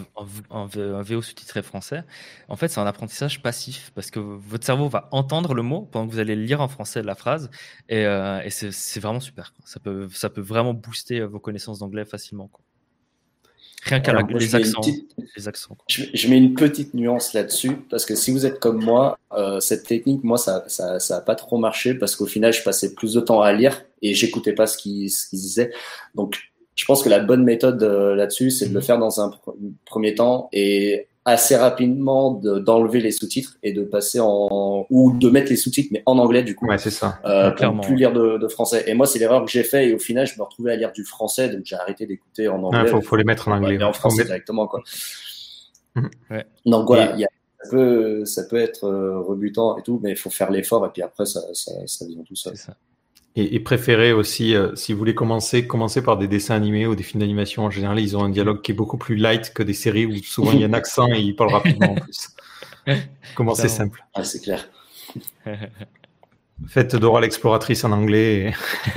en, 0.50 0.66
VO 0.66 1.22
sous-titré 1.22 1.62
français, 1.62 2.04
en 2.48 2.56
fait, 2.56 2.68
c'est 2.68 2.80
un 2.80 2.86
apprentissage 2.86 3.42
passif 3.42 3.92
parce 3.94 4.10
que 4.10 4.20
votre 4.20 4.64
cerveau 4.64 4.88
va 4.88 5.08
entendre 5.12 5.54
le 5.54 5.62
mot 5.62 5.82
pendant 5.82 6.06
que 6.06 6.12
vous 6.12 6.18
allez 6.18 6.36
lire 6.36 6.60
en 6.60 6.68
français 6.68 7.02
la 7.02 7.14
phrase. 7.14 7.50
Et, 7.88 8.04
euh, 8.06 8.42
et 8.42 8.50
c'est 8.50 9.00
vraiment 9.00 9.20
super. 9.20 9.54
Ça 9.64 9.80
peut, 9.80 10.08
ça 10.12 10.30
peut 10.30 10.40
vraiment 10.40 10.74
booster 10.74 11.20
vos 11.20 11.40
connaissances 11.40 11.78
d'anglais 11.78 12.04
facilement. 12.04 12.48
Quoi. 12.48 12.64
Rien 13.84 14.00
qu'à 14.00 14.14
les, 14.14 14.54
accents, 14.54 14.80
les 15.36 15.48
accents. 15.48 15.76
Je, 15.88 16.28
mets 16.28 16.38
une 16.38 16.54
petite 16.54 16.94
nuance 16.94 17.34
là-dessus 17.34 17.72
parce 17.90 18.06
que 18.06 18.14
si 18.14 18.30
vous 18.30 18.46
êtes 18.46 18.58
comme 18.58 18.82
moi, 18.82 19.18
euh, 19.32 19.60
cette 19.60 19.84
technique, 19.84 20.24
moi, 20.24 20.38
ça, 20.38 20.64
ça, 20.68 20.98
ça 20.98 21.18
a 21.18 21.20
pas 21.20 21.34
trop 21.34 21.58
marché 21.58 21.92
parce 21.92 22.16
qu'au 22.16 22.24
final, 22.24 22.52
je 22.52 22.62
passais 22.62 22.94
plus 22.94 23.12
de 23.12 23.20
temps 23.20 23.42
à 23.42 23.52
lire 23.52 23.84
et 24.00 24.14
j'écoutais 24.14 24.54
pas 24.54 24.66
ce 24.66 24.78
qu'ils 24.78 25.10
ce 25.10 25.28
qu'ils 25.28 25.40
disaient. 25.40 25.70
Donc, 26.14 26.38
je 26.74 26.84
pense 26.86 27.02
que 27.02 27.10
la 27.10 27.20
bonne 27.20 27.44
méthode 27.44 27.82
euh, 27.82 28.14
là-dessus, 28.14 28.50
c'est 28.50 28.68
de 28.68 28.74
le 28.74 28.80
mhm. 28.80 28.86
faire 28.86 28.98
dans 28.98 29.20
un 29.20 29.30
premier 29.84 30.14
temps 30.14 30.48
et 30.52 31.06
assez 31.24 31.56
rapidement 31.56 32.32
d'enlever 32.32 33.00
les 33.00 33.10
sous-titres 33.10 33.56
et 33.62 33.72
de 33.72 33.82
passer 33.82 34.20
en 34.20 34.86
ou 34.90 35.16
de 35.16 35.30
mettre 35.30 35.48
les 35.48 35.56
sous-titres 35.56 35.88
mais 35.92 36.02
en 36.04 36.18
anglais 36.18 36.42
du 36.42 36.54
coup. 36.54 36.66
Ouais 36.66 36.76
c'est 36.76 36.90
ça. 36.90 37.18
Euh, 37.24 37.50
pour 37.50 37.72
ne 37.72 37.80
plus 37.80 37.96
lire 37.96 38.12
de, 38.12 38.36
de, 38.36 38.48
français. 38.48 38.84
Et 38.86 38.94
moi 38.94 39.06
c'est 39.06 39.18
l'erreur 39.18 39.44
que 39.44 39.50
j'ai 39.50 39.64
fait 39.64 39.88
et 39.88 39.94
au 39.94 39.98
final 39.98 40.26
je 40.26 40.36
me 40.38 40.42
retrouvais 40.42 40.72
à 40.72 40.76
lire 40.76 40.92
du 40.92 41.04
français 41.04 41.48
donc 41.48 41.62
j'ai 41.64 41.76
arrêté 41.76 42.06
d'écouter 42.06 42.48
en 42.48 42.62
anglais. 42.62 42.82
Il 42.84 42.88
faut, 42.88 43.00
faut, 43.00 43.16
les 43.16 43.24
mettre 43.24 43.48
en 43.48 43.52
anglais. 43.52 43.82
en 43.82 43.92
français 43.92 44.24
directement 44.24 44.66
quoi. 44.66 44.82
Mmh. 45.94 46.08
ouais. 46.30 46.44
donc 46.66 46.86
voilà 46.88 47.16
y 47.16 47.24
a, 47.24 47.28
ça 47.62 47.70
peut 47.70 48.24
ça 48.24 48.42
peut 48.44 48.56
être 48.56 48.84
euh, 48.84 49.20
rebutant 49.20 49.78
et 49.78 49.82
tout 49.82 50.00
mais 50.02 50.10
il 50.10 50.16
faut 50.16 50.30
faire 50.30 50.50
l'effort 50.50 50.84
et 50.84 50.90
puis 50.90 51.02
après 51.02 51.24
ça 51.24 51.40
ça, 51.54 51.72
ça 51.86 52.06
vient 52.06 52.22
tout 52.22 52.36
seul. 52.36 52.56
Ça. 52.56 52.76
Et, 53.36 53.56
et 53.56 53.60
préférez 53.60 54.12
aussi, 54.12 54.54
euh, 54.54 54.76
si 54.76 54.92
vous 54.92 54.98
voulez 54.98 55.14
commencer, 55.14 55.66
commencer 55.66 56.02
par 56.02 56.16
des 56.16 56.28
dessins 56.28 56.54
animés 56.54 56.86
ou 56.86 56.94
des 56.94 57.02
films 57.02 57.20
d'animation. 57.20 57.64
En 57.64 57.70
général, 57.70 57.98
ils 57.98 58.16
ont 58.16 58.22
un 58.22 58.28
dialogue 58.28 58.62
qui 58.62 58.70
est 58.70 58.74
beaucoup 58.74 58.98
plus 58.98 59.16
light 59.16 59.52
que 59.52 59.62
des 59.62 59.74
séries 59.74 60.06
où 60.06 60.16
souvent 60.22 60.52
il 60.52 60.60
y 60.60 60.64
a 60.64 60.68
un 60.68 60.72
accent 60.72 61.08
et 61.08 61.18
ils 61.18 61.34
parlent 61.34 61.52
rapidement 61.52 61.92
en 61.92 61.96
plus. 61.96 62.28
Commencez 63.34 63.68
simple. 63.68 64.04
Ah, 64.14 64.22
c'est 64.22 64.40
clair. 64.40 64.68
Faites 66.68 66.94
Dora 66.94 67.20
l'exploratrice 67.20 67.84
en 67.84 67.90
anglais. 67.90 68.54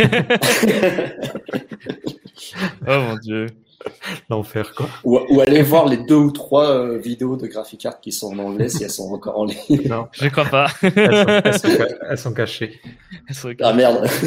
oh 2.87 2.99
mon 2.99 3.15
dieu. 3.17 3.47
L'enfer, 4.29 4.73
quoi. 4.75 4.87
Ou, 5.03 5.19
ou, 5.29 5.41
aller 5.41 5.61
voir 5.61 5.87
les 5.87 5.97
deux 5.97 6.15
ou 6.15 6.31
trois 6.31 6.69
euh, 6.69 6.97
vidéos 6.97 7.37
de 7.37 7.47
Graphic 7.47 7.85
Art 7.85 7.99
qui 7.99 8.11
sont 8.11 8.27
en 8.33 8.39
anglais 8.39 8.69
si 8.69 8.83
elles 8.83 8.89
sont 8.89 9.11
encore 9.11 9.39
en 9.39 9.45
ligne. 9.45 9.87
Non, 9.87 10.07
je 10.13 10.27
crois 10.29 10.45
pas. 10.45 10.67
elles, 10.81 12.17
sont, 12.17 12.33
cachées. 12.33 12.79
Ah 13.61 13.73
merde. 13.73 14.07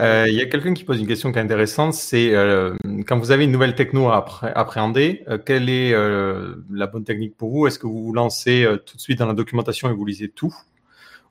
Euh, 0.00 0.26
il 0.28 0.34
y 0.34 0.40
a 0.40 0.46
quelqu'un 0.46 0.74
qui 0.74 0.82
pose 0.82 0.98
une 0.98 1.06
question 1.06 1.30
qui 1.30 1.38
est 1.38 1.40
intéressante, 1.40 1.94
c'est 1.94 2.34
euh, 2.34 2.74
quand 3.06 3.16
vous 3.16 3.30
avez 3.30 3.44
une 3.44 3.52
nouvelle 3.52 3.76
techno 3.76 4.08
à 4.08 4.26
appréhender, 4.42 5.24
quelle 5.46 5.70
est 5.70 5.92
la 5.92 6.86
bonne 6.88 7.04
technique 7.04 7.36
pour 7.36 7.50
vous? 7.50 7.68
Est-ce 7.68 7.78
que 7.78 7.86
vous 7.86 8.06
vous 8.06 8.12
lancez 8.12 8.66
tout 8.84 8.96
de 8.96 9.00
suite 9.00 9.20
dans 9.20 9.26
la 9.26 9.34
documentation 9.34 9.88
et 9.88 9.94
vous 9.94 10.04
lisez 10.04 10.28
tout? 10.28 10.52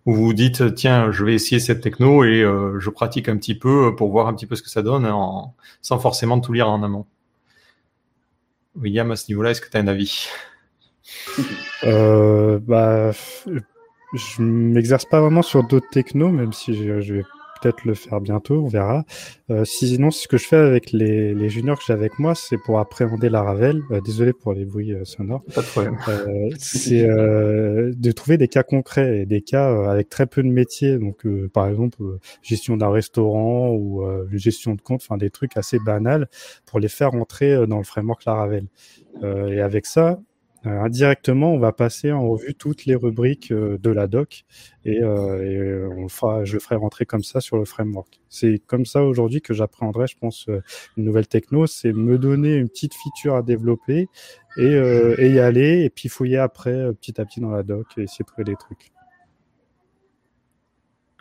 Où 0.06 0.14
vous 0.14 0.34
dites 0.34 0.76
tiens 0.76 1.12
je 1.12 1.26
vais 1.26 1.34
essayer 1.34 1.60
cette 1.60 1.82
techno 1.82 2.24
et 2.24 2.42
euh, 2.42 2.80
je 2.80 2.90
pratique 2.90 3.30
un 3.30 3.38
petit 3.38 3.56
peu 3.56 3.96
pour 3.96 4.12
voir 4.12 4.28
un 4.28 4.34
petit 4.34 4.46
peu 4.46 4.56
ce 4.56 4.64
que 4.64 4.70
ça 4.70 4.82
donne 4.82 5.06
en, 5.06 5.56
sans 5.82 6.00
forcément 6.00 6.40
tout 6.40 6.54
lire 6.54 6.70
en 6.70 6.84
amont. 6.84 7.06
William, 8.76 9.10
à 9.12 9.16
ce 9.16 9.30
niveau-là, 9.30 9.52
est-ce 9.52 9.62
que 9.62 9.70
tu 9.70 9.78
as 9.78 9.80
un 9.80 9.88
avis? 9.88 10.28
Euh, 11.84 12.60
bah, 12.62 13.12
Je 14.14 14.42
m'exerce 14.42 15.06
pas 15.06 15.22
vraiment 15.22 15.42
sur 15.42 15.64
d'autres 15.64 15.90
technos, 15.92 16.30
même 16.30 16.54
si 16.54 16.74
je, 16.74 17.02
je 17.02 17.14
vais 17.16 17.24
peut-être 17.66 17.86
le 17.86 17.96
faire 17.96 18.22
bientôt, 18.22 18.64
on 18.64 18.68
verra. 18.68 19.06
Euh, 19.50 19.66
sinon, 19.66 20.12
ce 20.12 20.28
que 20.28 20.38
je 20.38 20.48
fais 20.48 20.58
avec 20.58 20.92
les, 20.92 21.34
les 21.34 21.50
juniors 21.50 21.80
que 21.80 21.84
j'ai 21.88 21.94
avec 21.94 22.20
moi, 22.20 22.36
c'est 22.36 22.58
pour 22.58 22.80
appréhender 22.80 23.30
la 23.30 23.42
Ravel. 23.42 23.82
Euh, 23.90 24.02
désolé 24.02 24.34
pour 24.34 24.54
les 24.54 24.66
bruits 24.66 24.94
euh, 24.94 25.04
sonores. 25.04 25.44
Pas 25.54 25.62
de 25.62 25.68
problème. 25.68 25.98
C'est 26.60 27.06
de 27.06 28.12
trouver 28.12 28.38
des 28.38 28.48
cas 28.48 28.64
concrets 28.64 29.22
et 29.22 29.26
des 29.26 29.42
cas 29.42 29.90
avec 29.90 30.10
très 30.10 30.28
peu 30.28 30.44
de 30.44 30.48
métiers. 30.48 30.98
Donc, 31.00 31.26
par 31.54 31.68
exemple, 31.68 31.98
gestion 32.42 32.78
d'un 32.78 32.90
restaurant 32.90 33.72
ou 33.74 34.06
gestion 34.32 34.76
de 34.76 34.82
compte, 34.82 35.02
enfin 35.04 35.18
des 35.18 35.30
trucs 35.30 35.58
assez 35.58 35.80
banals 35.80 36.28
pour 36.66 36.80
les 36.80 36.88
faire 36.88 37.14
entrer 37.14 37.66
dans 37.68 37.78
le 37.78 37.84
framework 37.84 38.26
Laravel. 38.26 38.68
et 39.24 39.62
avec 39.62 39.86
ça, 39.86 40.20
indirectement, 40.66 41.54
on 41.54 41.60
va 41.60 41.72
passer 41.72 42.12
en 42.12 42.28
revue 42.28 42.56
toutes 42.56 42.86
les 42.86 42.96
rubriques 42.96 43.52
euh, 43.52 43.78
de 43.78 43.90
la 43.90 44.08
doc 44.08 44.46
et, 44.84 45.02
euh, 45.02 45.90
on 45.98 46.08
fera, 46.08 46.46
je 46.46 46.54
le 46.54 46.60
ferai 46.60 46.76
rentrer 46.76 47.06
comme 47.06 47.24
ça 47.24 47.42
sur 47.42 47.58
le 47.58 47.66
framework. 47.66 48.22
C'est 48.30 48.60
comme 48.66 48.86
ça 48.86 49.04
aujourd'hui 49.04 49.42
que 49.42 49.54
j'apprendrai, 49.54 50.08
je 50.08 50.18
pense, 50.18 50.48
une 50.98 51.06
nouvelle 51.06 51.28
techno, 51.28 51.68
c'est 51.68 51.94
me 51.94 52.18
donner 52.18 52.56
une 52.56 52.70
petite 52.70 52.94
feature 52.94 53.36
à 53.36 53.42
développer 53.42 54.08
et, 54.58 54.74
et 55.18 55.30
y 55.30 55.40
aller 55.40 55.84
et 55.84 55.90
puis 55.90 56.10
fouiller 56.10 56.38
après 56.38 56.94
petit 56.94 57.20
à 57.20 57.26
petit 57.26 57.40
dans 57.40 57.52
la 57.52 57.64
doc 57.64 57.88
et 57.98 58.04
essayer 58.04 58.24
de 58.24 58.28
trouver 58.28 58.44
des 58.44 58.56
trucs. 58.56 58.92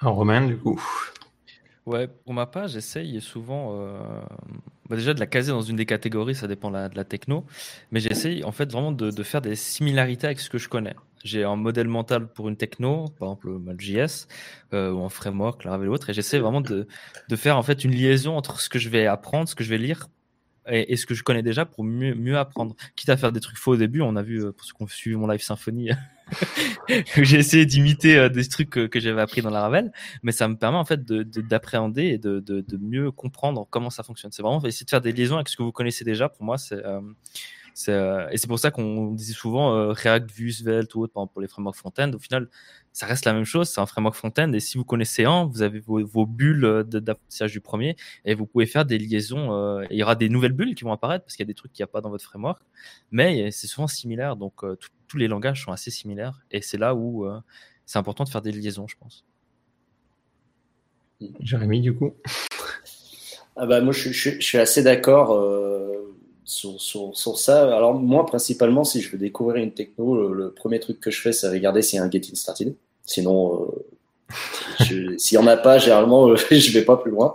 En 0.01 0.12
romain, 0.14 0.47
du 0.47 0.57
coup. 0.59 0.80
Ouais, 1.86 2.09
pour 2.09 2.34
ma 2.34 2.47
part, 2.47 2.68
j'essaye 2.68 3.20
souvent, 3.20 3.74
euh, 3.74 4.22
bah 4.89 4.97
déjà 4.97 5.14
de 5.14 5.20
la 5.20 5.26
caser 5.26 5.51
dans 5.51 5.62
une 5.62 5.76
des 5.76 5.87
catégories, 5.87 6.35
ça 6.35 6.47
dépend 6.47 6.70
de 6.70 6.95
la, 6.95 7.05
techno, 7.05 7.45
mais 7.91 8.01
j'essaye 8.01 8.45
en 8.45 8.53
fait 8.53 8.70
vraiment 8.70 8.93
de, 8.93 9.22
faire 9.22 9.41
des 9.41 9.57
similarités 9.57 10.26
avec 10.26 10.41
ce 10.41 10.51
que 10.51 10.59
je 10.59 10.68
connais. 10.68 10.95
J'ai 11.24 11.43
un 11.43 11.57
modèle 11.57 11.89
mental 11.89 12.28
pour 12.28 12.49
une 12.51 12.57
techno, 12.57 13.07
par 13.18 13.28
exemple 13.28 13.49
Node.js 13.49 14.26
euh, 14.74 14.93
ou 14.93 15.03
un 15.03 15.09
framework, 15.09 15.64
Laravel 15.64 15.89
ou 15.89 15.93
autre, 15.95 16.11
et 16.11 16.12
j'essaie 16.12 16.39
vraiment 16.39 16.61
de, 16.61 16.87
de 17.28 17.37
faire 17.37 17.57
en 17.57 17.62
fait 17.62 17.85
une 17.85 17.93
liaison 17.93 18.37
entre 18.37 18.61
ce 18.61 18.68
que 18.68 18.78
je 18.78 18.91
vais 18.91 19.07
apprendre, 19.07 19.49
ce 19.49 19.55
que 19.55 19.64
je 19.64 19.70
vais 19.70 19.78
lire 19.78 20.09
et, 20.68 20.96
ce 20.96 21.06
que 21.06 21.14
je 21.14 21.22
connais 21.22 21.42
déjà 21.42 21.64
pour 21.64 21.84
mieux, 21.84 22.14
mieux 22.14 22.38
apprendre. 22.38 22.74
Quitte 22.96 23.10
à 23.10 23.16
faire 23.16 23.32
des 23.32 23.40
trucs 23.40 23.58
faux 23.58 23.72
au 23.72 23.76
début, 23.76 24.00
on 24.00 24.16
a 24.16 24.22
vu, 24.22 24.42
euh, 24.42 24.52
pour 24.52 24.64
ceux 24.64 24.74
qui 24.74 24.82
ont 24.82 24.86
suivi 24.86 25.16
mon 25.16 25.26
live 25.26 25.42
symphonie, 25.42 25.90
j'ai 27.16 27.38
essayé 27.38 27.66
d'imiter 27.66 28.16
euh, 28.16 28.28
des 28.28 28.48
trucs 28.48 28.70
que, 28.70 29.00
j'avais 29.00 29.20
appris 29.20 29.42
dans 29.42 29.50
la 29.50 29.60
Ravel, 29.60 29.92
mais 30.22 30.32
ça 30.32 30.48
me 30.48 30.56
permet 30.56 30.78
en 30.78 30.84
fait 30.84 31.04
d'appréhender 31.04 32.04
et 32.04 32.18
de, 32.18 32.40
de, 32.40 32.76
mieux 32.78 33.10
comprendre 33.10 33.66
comment 33.70 33.90
ça 33.90 34.02
fonctionne. 34.02 34.32
C'est 34.32 34.42
vraiment 34.42 34.62
essayer 34.62 34.84
de 34.84 34.90
faire 34.90 35.00
des 35.00 35.12
liaisons 35.12 35.36
avec 35.36 35.48
ce 35.48 35.56
que 35.56 35.62
vous 35.62 35.72
connaissez 35.72 36.04
déjà. 36.04 36.28
Pour 36.28 36.44
moi, 36.44 36.58
c'est 36.58 36.84
euh, 36.84 37.00
et 37.76 38.36
c'est 38.36 38.46
pour 38.46 38.58
ça 38.58 38.70
qu'on 38.70 39.10
disait 39.10 39.32
souvent 39.32 39.74
euh, 39.74 39.92
React, 39.92 40.30
Vue, 40.30 40.52
Svelte 40.52 40.94
ou 40.94 41.02
autre 41.02 41.12
pour 41.12 41.40
les 41.40 41.48
frameworks 41.48 41.76
front-end. 41.76 42.12
Au 42.12 42.18
final, 42.18 42.48
ça 42.92 43.06
reste 43.06 43.24
la 43.24 43.32
même 43.32 43.44
chose. 43.44 43.68
C'est 43.68 43.80
un 43.80 43.86
framework 43.86 44.14
front-end. 44.14 44.52
Et 44.52 44.60
si 44.60 44.78
vous 44.78 44.84
connaissez 44.84 45.24
un, 45.24 45.46
vous 45.46 45.62
avez 45.62 45.80
vos, 45.80 46.26
bulles 46.26 46.84
d'apprentissage 46.86 47.52
du 47.52 47.60
premier 47.60 47.96
et 48.24 48.34
vous 48.34 48.46
pouvez 48.46 48.66
faire 48.66 48.84
des 48.84 48.98
liaisons. 48.98 49.52
Euh, 49.52 49.84
il 49.90 49.96
y 49.96 50.02
aura 50.04 50.14
des 50.14 50.28
nouvelles 50.28 50.52
bulles 50.52 50.76
qui 50.76 50.84
vont 50.84 50.92
apparaître 50.92 51.24
parce 51.24 51.36
qu'il 51.36 51.44
y 51.44 51.48
a 51.48 51.52
des 51.52 51.54
trucs 51.54 51.72
qu'il 51.72 51.82
n'y 51.82 51.88
a 51.88 51.92
pas 51.92 52.00
dans 52.00 52.10
votre 52.10 52.24
framework. 52.24 52.62
Mais 53.10 53.50
c'est 53.50 53.66
souvent 53.66 53.88
similaire. 53.88 54.36
Donc, 54.36 54.62
tous 55.08 55.16
les 55.16 55.26
langages 55.26 55.64
sont 55.64 55.72
assez 55.72 55.90
similaires. 55.90 56.44
Et 56.52 56.62
c'est 56.62 56.78
là 56.78 56.94
où 56.94 57.26
c'est 57.86 57.98
important 57.98 58.22
de 58.22 58.28
faire 58.28 58.42
des 58.42 58.52
liaisons, 58.52 58.86
je 58.86 58.96
pense. 58.96 59.24
Jérémy, 61.40 61.80
du 61.80 61.94
coup 61.94 62.14
ah 63.56 63.66
bah, 63.66 63.80
Moi, 63.80 63.92
je, 63.92 64.10
je 64.10 64.40
suis 64.40 64.58
assez 64.58 64.84
d'accord 64.84 65.32
sur, 66.45 66.80
sur, 66.80 67.16
sur, 67.16 67.38
ça. 67.38 67.74
Alors 67.74 67.95
moi, 67.95 68.26
principalement, 68.26 68.84
si 68.84 69.01
je 69.01 69.11
veux 69.11 69.18
découvrir 69.18 69.62
une 69.62 69.72
techno, 69.72 70.32
le, 70.32 70.53
premier 70.53 70.80
truc 70.80 71.01
que 71.01 71.11
je 71.11 71.20
fais, 71.20 71.32
c'est 71.32 71.49
regarder 71.49 71.82
s'il 71.82 71.99
y 71.99 72.01
a 72.01 72.05
un 72.05 72.11
getting 72.11 72.34
started. 72.34 72.74
Sinon, 73.07 73.70
euh, 74.90 75.16
s'il 75.18 75.38
n'y 75.38 75.45
en 75.45 75.47
a 75.47 75.57
pas, 75.57 75.78
généralement, 75.78 76.28
euh, 76.28 76.36
je 76.51 76.72
vais 76.72 76.84
pas 76.84 76.97
plus 76.97 77.11
loin. 77.11 77.32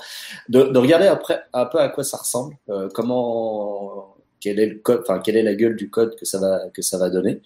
De, 0.48 0.64
de, 0.64 0.78
regarder 0.78 1.08
après 1.08 1.42
un 1.54 1.66
peu 1.66 1.80
à 1.80 1.90
quoi 1.90 2.04
ça 2.04 2.18
ressemble, 2.18 2.56
euh, 2.70 2.90
comment, 2.94 4.16
quel 4.40 4.60
est 4.60 4.66
le 4.68 4.76
code, 4.80 5.02
enfin 5.02 5.20
quelle 5.20 5.38
est 5.38 5.44
la 5.44 5.56
gueule 5.56 5.76
du 5.76 5.90
code 5.90 6.16
que 6.16 6.26
ça 6.26 6.40
va 6.40 6.70
que 6.74 6.82
ça 6.82 6.98
va 6.98 7.10
donner. 7.10 7.42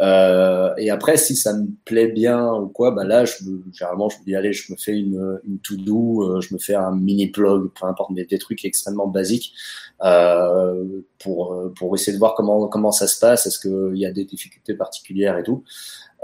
Euh, 0.00 0.74
et 0.76 0.90
après, 0.90 1.16
si 1.16 1.36
ça 1.36 1.54
me 1.54 1.66
plaît 1.84 2.08
bien 2.08 2.52
ou 2.52 2.68
quoi, 2.68 2.90
bah 2.90 3.04
là, 3.04 3.24
je 3.24 3.44
me, 3.44 3.62
généralement, 3.72 4.08
je 4.08 4.18
me 4.18 4.24
dis 4.24 4.34
allez, 4.34 4.52
je 4.52 4.70
me 4.72 4.76
fais 4.76 4.92
une, 4.92 5.40
une 5.44 5.58
to-do, 5.58 6.22
euh, 6.22 6.40
je 6.40 6.52
me 6.52 6.58
fais 6.58 6.74
un 6.74 6.94
mini 6.94 7.28
plug, 7.28 7.70
peu 7.78 7.86
importe, 7.86 8.12
des, 8.14 8.24
des 8.26 8.38
trucs 8.38 8.64
extrêmement 8.64 9.06
basiques 9.06 9.52
euh, 10.04 10.84
pour 11.18 11.54
euh, 11.54 11.72
pour 11.76 11.94
essayer 11.94 12.12
de 12.12 12.18
voir 12.18 12.34
comment 12.34 12.68
comment 12.68 12.92
ça 12.92 13.06
se 13.06 13.18
passe, 13.18 13.46
est-ce 13.46 13.58
qu'il 13.58 13.96
y 13.96 14.04
a 14.04 14.12
des 14.12 14.24
difficultés 14.24 14.74
particulières 14.74 15.38
et 15.38 15.42
tout? 15.42 15.64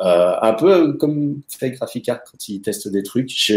Euh, 0.00 0.34
un 0.42 0.52
peu 0.54 0.94
comme 0.94 1.40
fait 1.48 1.70
Graphic 1.70 2.08
Art 2.08 2.22
quand 2.24 2.48
il 2.48 2.60
teste 2.60 2.88
des 2.88 3.02
trucs. 3.02 3.52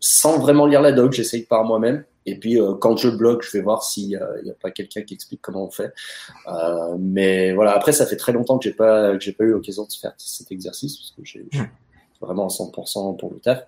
Sans 0.00 0.38
vraiment 0.38 0.66
lire 0.66 0.80
la 0.80 0.92
doc, 0.92 1.12
j'essaye 1.12 1.42
par 1.42 1.64
moi-même. 1.64 2.04
Et 2.28 2.38
puis 2.38 2.60
euh, 2.60 2.74
quand 2.74 2.96
je 2.96 3.08
bloque, 3.08 3.42
je 3.42 3.50
vais 3.56 3.62
voir 3.62 3.82
s'il 3.82 4.08
n'y 4.08 4.16
a, 4.16 4.54
pas 4.60 4.70
quelqu'un 4.70 5.02
qui 5.02 5.14
explique 5.14 5.40
comment 5.40 5.66
on 5.66 5.70
fait. 5.70 5.92
Euh, 6.46 6.96
mais 6.98 7.52
voilà, 7.52 7.72
après 7.72 7.92
ça 7.92 8.06
fait 8.06 8.16
très 8.16 8.32
longtemps 8.32 8.58
que 8.58 8.64
j'ai 8.64 8.74
pas 8.74 9.12
que 9.12 9.20
j'ai 9.20 9.32
pas 9.32 9.44
eu 9.44 9.50
l'occasion 9.50 9.84
de 9.84 9.92
faire 9.92 10.12
cet 10.18 10.52
exercice 10.52 10.96
parce 10.98 11.10
que 11.12 11.24
j'ai 11.24 11.46
vraiment 12.20 12.46
à 12.46 12.48
100% 12.48 13.16
pour 13.16 13.32
le 13.32 13.40
taf. 13.40 13.64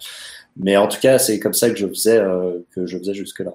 Mais 0.56 0.76
en 0.76 0.88
tout 0.88 0.98
cas, 1.00 1.18
c'est 1.18 1.38
comme 1.38 1.54
ça 1.54 1.70
que 1.70 1.76
je 1.76 1.86
faisais 1.86 2.18
euh, 2.18 2.58
que 2.72 2.86
je 2.86 2.98
faisais 2.98 3.14
jusque 3.14 3.40
là. 3.40 3.52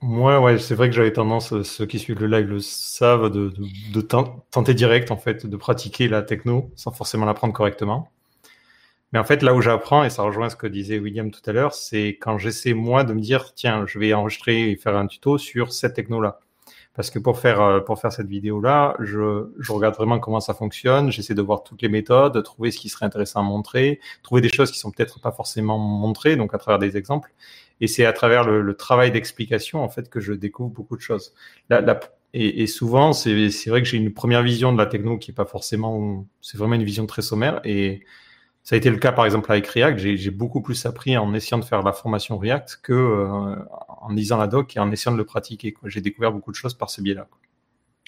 moi, 0.00 0.40
ouais, 0.40 0.58
c'est 0.58 0.74
vrai 0.74 0.88
que 0.88 0.94
j'avais 0.94 1.12
tendance, 1.12 1.62
ceux 1.62 1.86
qui 1.86 1.98
suivent 1.98 2.20
le 2.20 2.26
live 2.26 2.48
le 2.48 2.60
savent, 2.60 3.30
de, 3.30 3.48
de, 3.48 3.64
de 3.92 4.00
tenter 4.00 4.74
direct 4.74 5.10
en 5.10 5.16
fait, 5.16 5.46
de 5.46 5.56
pratiquer 5.56 6.08
la 6.08 6.22
techno 6.22 6.70
sans 6.76 6.92
forcément 6.92 7.26
l'apprendre 7.26 7.54
correctement. 7.54 8.08
Mais 9.12 9.18
en 9.18 9.24
fait, 9.24 9.42
là 9.42 9.54
où 9.54 9.60
j'apprends, 9.60 10.04
et 10.04 10.10
ça 10.10 10.22
rejoint 10.22 10.48
ce 10.48 10.56
que 10.56 10.66
disait 10.66 10.98
William 10.98 11.30
tout 11.30 11.42
à 11.46 11.52
l'heure, 11.52 11.74
c'est 11.74 12.18
quand 12.20 12.38
j'essaie 12.38 12.72
moi 12.72 13.04
de 13.04 13.12
me 13.12 13.20
dire, 13.20 13.52
tiens, 13.54 13.84
je 13.86 13.98
vais 13.98 14.14
enregistrer 14.14 14.70
et 14.70 14.76
faire 14.76 14.96
un 14.96 15.06
tuto 15.06 15.38
sur 15.38 15.72
cette 15.72 15.94
techno-là. 15.94 16.40
Parce 16.94 17.10
que 17.10 17.18
pour 17.18 17.38
faire 17.38 17.60
euh, 17.62 17.80
pour 17.80 18.00
faire 18.00 18.12
cette 18.12 18.26
vidéo-là, 18.26 18.96
je, 19.00 19.50
je 19.58 19.72
regarde 19.72 19.94
vraiment 19.94 20.18
comment 20.18 20.40
ça 20.40 20.52
fonctionne, 20.54 21.10
j'essaie 21.10 21.34
de 21.34 21.40
voir 21.42 21.62
toutes 21.62 21.80
les 21.82 21.88
méthodes, 21.88 22.34
de 22.34 22.40
trouver 22.42 22.70
ce 22.70 22.78
qui 22.78 22.90
serait 22.90 23.06
intéressant 23.06 23.40
à 23.40 23.42
montrer, 23.42 24.00
trouver 24.22 24.42
des 24.42 24.50
choses 24.50 24.70
qui 24.70 24.78
sont 24.78 24.90
peut-être 24.90 25.20
pas 25.20 25.32
forcément 25.32 25.78
montrées, 25.78 26.36
donc 26.36 26.54
à 26.54 26.58
travers 26.58 26.78
des 26.78 26.96
exemples. 26.98 27.32
Et 27.80 27.86
c'est 27.86 28.04
à 28.04 28.12
travers 28.12 28.44
le, 28.44 28.60
le 28.60 28.74
travail 28.74 29.10
d'explication 29.10 29.82
en 29.82 29.88
fait 29.88 30.10
que 30.10 30.20
je 30.20 30.34
découvre 30.34 30.70
beaucoup 30.70 30.96
de 30.96 31.00
choses. 31.02 31.32
La, 31.70 31.98
et, 32.34 32.62
et, 32.62 32.66
souvent, 32.66 33.12
c'est 33.12 33.32
vrai 33.68 33.82
que 33.82 33.88
j'ai 33.88 33.98
une 33.98 34.12
première 34.12 34.42
vision 34.42 34.72
de 34.72 34.78
la 34.78 34.86
techno 34.86 35.18
qui 35.18 35.32
est 35.32 35.34
pas 35.34 35.44
forcément, 35.44 36.26
c'est 36.40 36.56
vraiment 36.56 36.74
une 36.74 36.84
vision 36.84 37.06
très 37.06 37.20
sommaire. 37.20 37.60
Et 37.64 38.02
ça 38.64 38.76
a 38.76 38.78
été 38.78 38.90
le 38.90 38.96
cas 38.98 39.12
par 39.12 39.24
exemple 39.24 39.50
avec 39.50 39.66
React. 39.66 39.98
J'ai 39.98 40.30
beaucoup 40.30 40.62
plus 40.62 40.86
appris 40.86 41.16
en 41.16 41.34
essayant 41.34 41.58
de 41.58 41.64
faire 41.64 41.82
la 41.82 41.92
formation 41.92 42.38
React 42.38 42.80
que 42.82 42.92
euh, 42.92 43.56
en 43.88 44.08
lisant 44.10 44.38
la 44.38 44.46
doc 44.46 44.76
et 44.76 44.80
en 44.80 44.90
essayant 44.92 45.12
de 45.12 45.18
le 45.18 45.24
pratiquer. 45.24 45.74
J'ai 45.84 46.00
découvert 46.00 46.32
beaucoup 46.32 46.52
de 46.52 46.56
choses 46.56 46.74
par 46.74 46.88
ce 46.90 47.00
biais-là. 47.02 47.28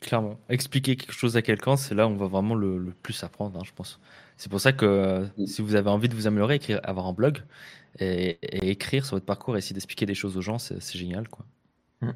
Clairement. 0.00 0.38
Expliquer 0.48 0.96
quelque 0.96 1.14
chose 1.14 1.36
à 1.36 1.42
quelqu'un, 1.42 1.76
c'est 1.76 1.94
là 1.94 2.06
où 2.06 2.10
on 2.10 2.16
va 2.16 2.26
vraiment 2.26 2.54
le, 2.54 2.78
le 2.78 2.92
plus 2.92 3.24
apprendre, 3.24 3.58
hein, 3.58 3.62
je 3.64 3.72
pense. 3.72 4.00
C'est 4.36 4.50
pour 4.50 4.60
ça 4.60 4.72
que 4.72 4.84
euh, 4.84 5.26
si 5.46 5.62
vous 5.62 5.76
avez 5.76 5.88
envie 5.88 6.08
de 6.08 6.14
vous 6.14 6.26
améliorer, 6.26 6.56
écrire, 6.56 6.80
avoir 6.82 7.06
un 7.06 7.12
blog 7.12 7.38
et, 7.98 8.38
et 8.42 8.70
écrire 8.70 9.06
sur 9.06 9.16
votre 9.16 9.26
parcours, 9.26 9.56
et 9.56 9.58
essayer 9.58 9.74
d'expliquer 9.74 10.06
des 10.06 10.14
choses 10.14 10.36
aux 10.36 10.42
gens, 10.42 10.58
c'est 10.58 10.80
génial. 10.96 11.28
Quoi. 11.28 11.46
Mm. 12.00 12.08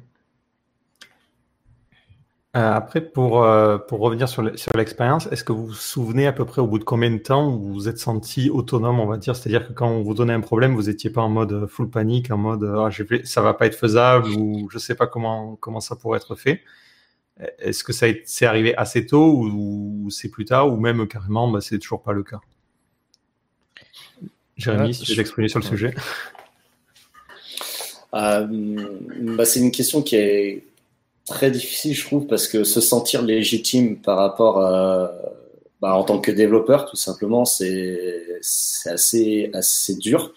Euh, 2.48 2.48
après, 2.61 3.01
pour, 3.01 3.43
euh, 3.43 3.77
pour 3.77 3.99
revenir 3.99 4.27
sur 4.27 4.43
l'expérience, 4.75 5.27
est-ce 5.31 5.43
que 5.43 5.51
vous 5.51 5.67
vous 5.67 5.73
souvenez 5.73 6.25
à 6.25 6.33
peu 6.33 6.45
près 6.45 6.61
au 6.61 6.67
bout 6.67 6.79
de 6.79 6.83
combien 6.83 7.11
de 7.11 7.17
temps 7.17 7.49
vous 7.51 7.73
vous 7.73 7.87
êtes 7.87 7.99
senti 7.99 8.49
autonome, 8.49 8.99
on 8.99 9.05
va 9.05 9.17
dire? 9.17 9.35
C'est-à-dire 9.35 9.67
que 9.67 9.73
quand 9.73 9.87
on 9.87 10.01
vous 10.01 10.13
donnait 10.13 10.33
un 10.33 10.41
problème, 10.41 10.73
vous 10.75 10.83
n'étiez 10.83 11.09
pas 11.09 11.21
en 11.21 11.29
mode 11.29 11.67
full 11.67 11.89
panique, 11.89 12.31
en 12.31 12.37
mode 12.37 12.63
ah, 12.63 12.89
ça 13.23 13.41
va 13.41 13.53
pas 13.53 13.67
être 13.67 13.75
faisable 13.75 14.29
ou 14.29 14.67
je 14.71 14.77
sais 14.77 14.95
pas 14.95 15.07
comment, 15.07 15.55
comment 15.57 15.79
ça 15.79 15.95
pourrait 15.95 16.17
être 16.17 16.35
fait. 16.35 16.61
Est-ce 17.59 17.83
que 17.83 17.93
ça 17.93 18.07
c'est 18.25 18.45
arrivé 18.45 18.75
assez 18.75 19.05
tôt 19.05 19.31
ou, 19.31 20.09
c'est 20.09 20.29
plus 20.29 20.45
tard 20.45 20.71
ou 20.71 20.77
même 20.77 21.07
carrément 21.07 21.49
bah, 21.49 21.61
c'est 21.61 21.79
toujours 21.79 22.01
pas 22.01 22.13
le 22.13 22.23
cas? 22.23 22.39
Jérémy, 24.57 24.93
si 24.93 25.03
tu 25.03 25.11
veux 25.11 25.17
t'exprimer 25.17 25.47
sur 25.47 25.59
le 25.59 25.65
sujet. 25.65 25.93
Euh, 28.13 28.47
bah, 29.37 29.45
c'est 29.45 29.59
une 29.59 29.71
question 29.71 30.01
qui 30.01 30.15
est 30.15 30.63
très 31.29 31.51
difficile, 31.51 31.95
je 31.95 32.05
trouve, 32.05 32.27
parce 32.27 32.47
que 32.47 32.63
se 32.63 32.81
sentir 32.81 33.21
légitime 33.21 34.01
par 34.01 34.17
rapport 34.17 34.61
à, 34.61 35.11
bah, 35.81 35.93
en 35.95 36.03
tant 36.03 36.19
que 36.19 36.31
développeur, 36.31 36.89
tout 36.89 36.97
simplement, 36.97 37.45
c'est 37.45 38.39
assez, 38.85 39.49
assez 39.53 39.95
dur. 39.95 40.33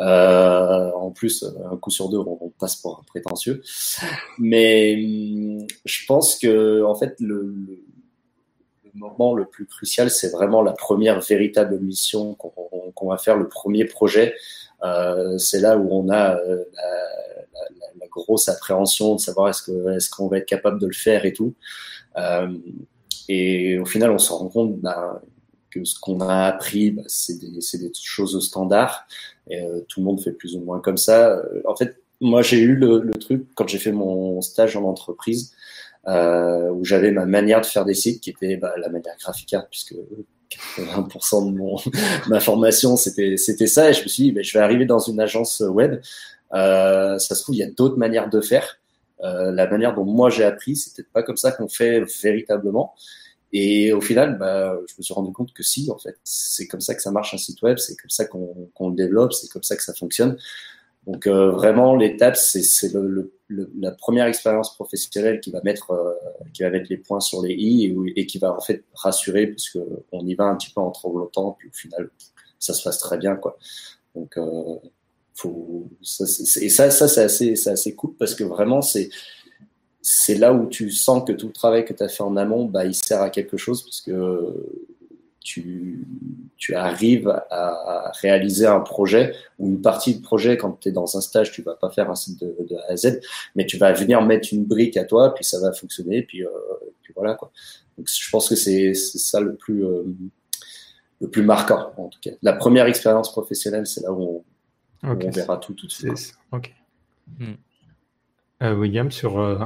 Euh, 0.00 0.90
en 0.92 1.10
plus, 1.10 1.44
un 1.72 1.76
coup 1.76 1.90
sur 1.90 2.08
deux, 2.08 2.18
on, 2.18 2.50
passe 2.58 2.76
pour 2.76 2.98
un 2.98 3.02
prétentieux. 3.06 3.62
Mais 4.38 4.94
hum, 4.96 5.66
je 5.84 6.06
pense 6.06 6.38
que, 6.38 6.82
en 6.82 6.94
fait, 6.94 7.14
le, 7.20 7.54
le 8.84 8.90
moment 8.94 9.34
le 9.34 9.46
plus 9.46 9.66
crucial, 9.66 10.10
c'est 10.10 10.30
vraiment 10.30 10.62
la 10.62 10.72
première 10.72 11.20
véritable 11.20 11.78
mission 11.80 12.34
qu'on 12.34 13.08
va 13.08 13.18
faire, 13.18 13.36
le 13.36 13.48
premier 13.48 13.84
projet. 13.84 14.34
Euh, 14.82 15.38
c'est 15.38 15.60
là 15.60 15.78
où 15.78 15.88
on 15.90 16.08
a 16.10 16.36
euh, 16.36 16.64
grosse 18.14 18.48
appréhension 18.48 19.14
de 19.14 19.20
savoir 19.20 19.48
est-ce 19.48 20.10
qu'on 20.10 20.28
va 20.28 20.38
être 20.38 20.46
capable 20.46 20.80
de 20.80 20.86
le 20.86 20.92
faire 20.92 21.24
et 21.24 21.32
tout. 21.32 21.54
Euh, 22.16 22.48
et 23.28 23.78
au 23.78 23.84
final, 23.84 24.10
on 24.10 24.18
se 24.18 24.32
rend 24.32 24.48
compte 24.48 24.78
bah, 24.80 25.20
que 25.70 25.84
ce 25.84 25.98
qu'on 25.98 26.20
a 26.20 26.46
appris, 26.46 26.92
bah, 26.92 27.02
c'est 27.06 27.38
des, 27.38 27.92
choses 28.02 28.38
standards. 28.46 29.06
Et, 29.48 29.62
euh, 29.62 29.80
tout 29.88 30.00
le 30.00 30.06
monde 30.06 30.20
fait 30.20 30.32
plus 30.32 30.56
ou 30.56 30.60
moins 30.60 30.80
comme 30.80 30.96
ça. 30.96 31.30
Euh, 31.30 31.62
en 31.66 31.76
fait, 31.76 32.00
moi, 32.20 32.42
j'ai 32.42 32.58
eu 32.60 32.76
le, 32.76 33.10
truc 33.18 33.46
quand 33.54 33.68
j'ai 33.68 33.78
fait 33.78 33.92
mon 33.92 34.40
stage 34.40 34.76
en 34.76 34.84
entreprise, 34.84 35.52
où 36.06 36.84
j'avais 36.84 37.12
ma 37.12 37.24
manière 37.24 37.60
de 37.60 37.66
faire 37.66 37.84
des 37.84 37.94
sites 37.94 38.20
qui 38.20 38.30
était 38.30 38.56
bah, 38.56 38.74
la 38.78 38.88
manière 38.88 39.16
graphique 39.18 39.54
puisque 39.70 39.94
80% 40.76 41.46
de 41.46 41.58
mon, 41.58 41.76
ma 42.28 42.40
formation 42.40 42.96
c'était 42.96 43.36
ça. 43.66 43.90
Et 43.90 43.94
je 43.94 44.02
me 44.02 44.08
suis 44.08 44.32
dit, 44.32 44.42
je 44.42 44.52
vais 44.56 44.62
arriver 44.62 44.84
dans 44.84 44.98
une 44.98 45.18
agence 45.18 45.60
web 45.60 46.00
ça 46.50 47.18
se 47.18 47.42
trouve, 47.42 47.54
il 47.54 47.58
y 47.58 47.62
a 47.62 47.70
d'autres 47.70 47.96
manières 47.96 48.30
de 48.30 48.40
faire. 48.40 48.78
Euh, 49.22 49.52
la 49.52 49.68
manière 49.68 49.94
dont 49.94 50.04
moi 50.04 50.28
j'ai 50.28 50.44
appris, 50.44 50.76
c'est 50.76 50.94
peut-être 50.94 51.12
pas 51.12 51.22
comme 51.22 51.36
ça 51.36 51.52
qu'on 51.52 51.68
fait 51.68 52.04
véritablement. 52.22 52.94
Et 53.52 53.92
au 53.92 54.00
final, 54.00 54.36
bah, 54.36 54.76
je 54.88 54.94
me 54.98 55.02
suis 55.02 55.14
rendu 55.14 55.32
compte 55.32 55.52
que 55.52 55.62
si, 55.62 55.88
en 55.90 55.98
fait, 55.98 56.16
c'est 56.24 56.66
comme 56.66 56.80
ça 56.80 56.94
que 56.94 57.02
ça 57.02 57.12
marche 57.12 57.32
un 57.34 57.38
site 57.38 57.62
web, 57.62 57.78
c'est 57.78 57.96
comme 57.96 58.10
ça 58.10 58.24
qu'on 58.26 58.88
le 58.88 58.96
développe, 58.96 59.32
c'est 59.32 59.48
comme 59.48 59.62
ça 59.62 59.76
que 59.76 59.82
ça 59.82 59.94
fonctionne. 59.94 60.36
Donc 61.06 61.26
euh, 61.26 61.50
vraiment, 61.50 61.94
l'étape, 61.94 62.36
c'est 62.36 62.92
le, 62.94 63.32
le, 63.48 63.70
la 63.78 63.92
première 63.92 64.26
expérience 64.26 64.74
professionnelle 64.74 65.40
qui 65.40 65.50
va 65.50 65.60
mettre 65.62 65.90
euh, 65.90 66.14
qui 66.54 66.62
va 66.62 66.70
mettre 66.70 66.86
les 66.88 66.96
points 66.96 67.20
sur 67.20 67.42
les 67.42 67.52
i 67.52 67.84
et, 67.84 68.20
et, 68.20 68.26
qui 68.26 68.38
va 68.38 68.56
en 68.56 68.60
fait 68.60 68.84
rassurer 68.94 69.48
parce 69.48 69.68
que 69.68 69.78
on 70.12 70.26
y 70.26 70.34
va 70.34 70.44
un 70.44 70.56
petit 70.56 70.70
peu 70.70 70.80
en 70.80 70.90
tremblotant, 70.90 71.56
puis 71.58 71.68
au 71.68 71.72
final, 71.72 72.10
ça 72.58 72.72
se 72.72 72.82
passe 72.82 72.98
très 72.98 73.18
bien, 73.18 73.36
quoi. 73.36 73.58
Donc 74.14 74.36
euh, 74.38 74.76
faut, 75.34 75.88
ça, 76.02 76.24
et 76.24 76.68
ça, 76.68 76.90
ça 76.90 77.08
c'est 77.08 77.24
assez, 77.24 77.68
assez 77.68 77.94
cool 77.94 78.14
parce 78.18 78.34
que 78.34 78.44
vraiment, 78.44 78.82
c'est, 78.82 79.10
c'est 80.00 80.36
là 80.36 80.52
où 80.52 80.68
tu 80.68 80.90
sens 80.90 81.24
que 81.26 81.32
tout 81.32 81.48
le 81.48 81.52
travail 81.52 81.84
que 81.84 81.92
tu 81.92 82.02
as 82.02 82.08
fait 82.08 82.22
en 82.22 82.36
amont, 82.36 82.66
bah, 82.66 82.84
il 82.84 82.94
sert 82.94 83.20
à 83.20 83.30
quelque 83.30 83.56
chose 83.56 83.82
parce 83.82 84.00
que 84.00 84.54
tu, 85.40 86.06
tu 86.56 86.74
arrives 86.74 87.28
à, 87.50 88.12
réaliser 88.22 88.66
un 88.66 88.80
projet 88.80 89.34
ou 89.58 89.68
une 89.68 89.82
partie 89.82 90.14
du 90.14 90.20
projet 90.22 90.56
quand 90.56 90.78
tu 90.80 90.88
es 90.88 90.92
dans 90.92 91.16
un 91.16 91.20
stage, 91.20 91.52
tu 91.52 91.62
vas 91.62 91.74
pas 91.74 91.90
faire 91.90 92.10
un 92.10 92.14
site 92.14 92.40
de, 92.40 92.56
de, 92.68 92.76
A 92.76 92.92
à 92.92 92.96
Z, 92.96 93.20
mais 93.54 93.66
tu 93.66 93.76
vas 93.76 93.92
venir 93.92 94.22
mettre 94.22 94.48
une 94.52 94.64
brique 94.64 94.96
à 94.96 95.04
toi, 95.04 95.34
puis 95.34 95.44
ça 95.44 95.60
va 95.60 95.72
fonctionner, 95.72 96.22
puis, 96.22 96.44
euh, 96.44 96.48
puis 97.02 97.12
voilà 97.14 97.34
quoi. 97.34 97.50
Donc 97.98 98.08
je 98.08 98.30
pense 98.30 98.48
que 98.48 98.56
c'est 98.56 98.94
ça 98.94 99.40
le 99.40 99.54
plus 99.54 99.84
euh, 99.84 100.04
le 101.20 101.28
plus 101.28 101.42
marquant 101.42 101.92
en 101.96 102.08
tout 102.08 102.20
cas. 102.20 102.30
La 102.42 102.54
première 102.54 102.86
expérience 102.86 103.30
professionnelle, 103.30 103.86
c'est 103.86 104.02
là 104.02 104.12
où 104.12 104.22
on, 104.22 104.44
on 105.04 105.30
verra 105.30 105.58
tout 105.58 105.74
tout 105.74 105.86
de 105.86 105.92
suite. 105.92 106.34
Ok. 106.52 106.72
Hmm. 107.38 107.54
Euh, 108.62 108.74
William, 108.74 109.10
sur, 109.10 109.38
euh, 109.38 109.58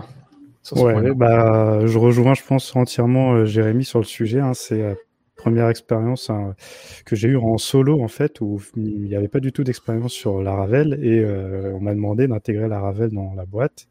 ouais, 0.72 1.14
bah, 1.14 1.86
je 1.86 1.98
rejoins, 1.98 2.34
je 2.34 2.42
pense, 2.42 2.74
entièrement 2.74 3.34
euh, 3.34 3.44
Jérémy 3.44 3.84
sur 3.84 3.98
le 3.98 4.04
sujet. 4.04 4.40
Hein. 4.40 4.54
c'est 4.54 4.82
la 4.82 4.94
première 5.36 5.68
expérience 5.68 6.30
hein, 6.30 6.56
que 7.04 7.14
j'ai 7.14 7.28
eue 7.28 7.36
en 7.36 7.58
solo, 7.58 8.02
en 8.02 8.08
fait, 8.08 8.40
où 8.40 8.60
il 8.76 9.02
n'y 9.02 9.14
avait 9.14 9.28
pas 9.28 9.40
du 9.40 9.52
tout 9.52 9.62
d'expérience 9.62 10.12
sur 10.12 10.42
Laravel 10.42 10.98
et 11.04 11.24
on 11.24 11.80
m'a 11.80 11.94
demandé 11.94 12.26
d'intégrer 12.26 12.68
Laravel 12.68 13.10
dans 13.10 13.34
la 13.34 13.46
boîte. 13.46 13.86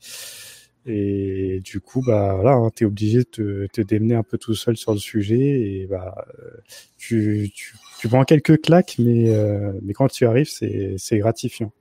Et 0.86 1.62
du 1.64 1.82
coup, 1.82 2.02
bah 2.06 2.36
voilà, 2.36 2.56
hein, 2.56 2.70
tu 2.74 2.84
es 2.84 2.88
obligé 2.88 3.20
de 3.20 3.24
te, 3.24 3.68
te, 3.68 3.82
démener 3.82 4.16
un 4.16 4.24
peu 4.24 4.38
tout 4.38 4.56
seul 4.56 4.78
sur 4.78 4.94
le 4.94 5.00
sujet 5.00 5.38
et 5.38 5.88
bah 5.90 6.16
tu, 6.98 7.52
tu, 7.54 7.76
tu 8.00 8.08
prends 8.08 8.24
quelques 8.24 8.62
claques, 8.62 8.96
mais, 9.00 9.30
euh, 9.30 9.72
mais 9.82 9.94
quand 9.94 10.08
tu 10.08 10.26
arrives, 10.26 10.50
c'est 10.50 11.18
gratifiant. 11.18 11.72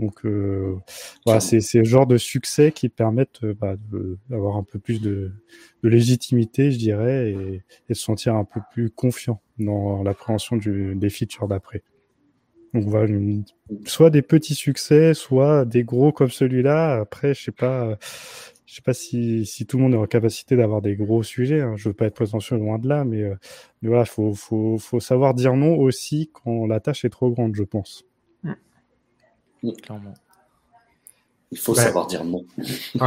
Donc 0.00 0.24
euh, 0.26 0.74
voilà, 1.24 1.38
c'est 1.40 1.60
le 1.74 1.84
genre 1.84 2.06
de 2.06 2.18
succès 2.18 2.72
qui 2.72 2.88
permettent 2.88 3.44
euh, 3.44 3.54
bah, 3.54 3.76
d'avoir 4.28 4.56
un 4.56 4.64
peu 4.64 4.80
plus 4.80 5.00
de, 5.00 5.30
de, 5.84 5.88
légitimité, 5.88 6.72
je 6.72 6.78
dirais, 6.78 7.30
et, 7.30 7.62
et, 7.88 7.94
se 7.94 8.02
sentir 8.02 8.34
un 8.34 8.44
peu 8.44 8.60
plus 8.72 8.90
confiant 8.90 9.40
dans 9.58 10.02
l'appréhension 10.02 10.56
des 10.56 11.10
features 11.10 11.46
d'après. 11.46 11.84
Donc 12.72 12.86
voilà, 12.86 13.14
soit 13.86 14.10
des 14.10 14.22
petits 14.22 14.56
succès, 14.56 15.14
soit 15.14 15.64
des 15.64 15.84
gros 15.84 16.10
comme 16.10 16.30
celui-là. 16.30 16.98
Après, 16.98 17.32
je 17.32 17.44
sais 17.44 17.52
pas, 17.52 17.96
je 18.66 18.74
sais 18.74 18.82
pas 18.82 18.94
si, 18.94 19.44
si 19.44 19.66
tout 19.66 19.76
le 19.76 19.82
monde 19.84 19.94
est 19.94 19.98
en 19.98 20.06
capacité 20.06 20.56
d'avoir 20.56 20.80
des 20.80 20.96
gros 20.96 21.22
sujets. 21.22 21.60
Hein. 21.60 21.74
Je 21.76 21.88
veux 21.88 21.94
pas 21.94 22.06
être 22.06 22.14
prétentieux 22.14 22.56
loin 22.56 22.78
de 22.78 22.88
là, 22.88 23.04
mais, 23.04 23.22
euh, 23.22 23.36
mais 23.82 23.88
voilà, 23.88 24.04
faut, 24.04 24.34
faut, 24.34 24.78
faut 24.78 25.00
savoir 25.00 25.34
dire 25.34 25.54
non 25.54 25.76
aussi 25.76 26.30
quand 26.32 26.66
la 26.66 26.80
tâche 26.80 27.04
est 27.04 27.10
trop 27.10 27.30
grande, 27.30 27.54
je 27.54 27.62
pense. 27.62 28.04
Mm. 28.42 29.72
Clairement. 29.82 30.14
Il 31.50 31.58
faut 31.58 31.74
savoir 31.74 32.06
dire 32.06 32.24
non. 32.24 32.44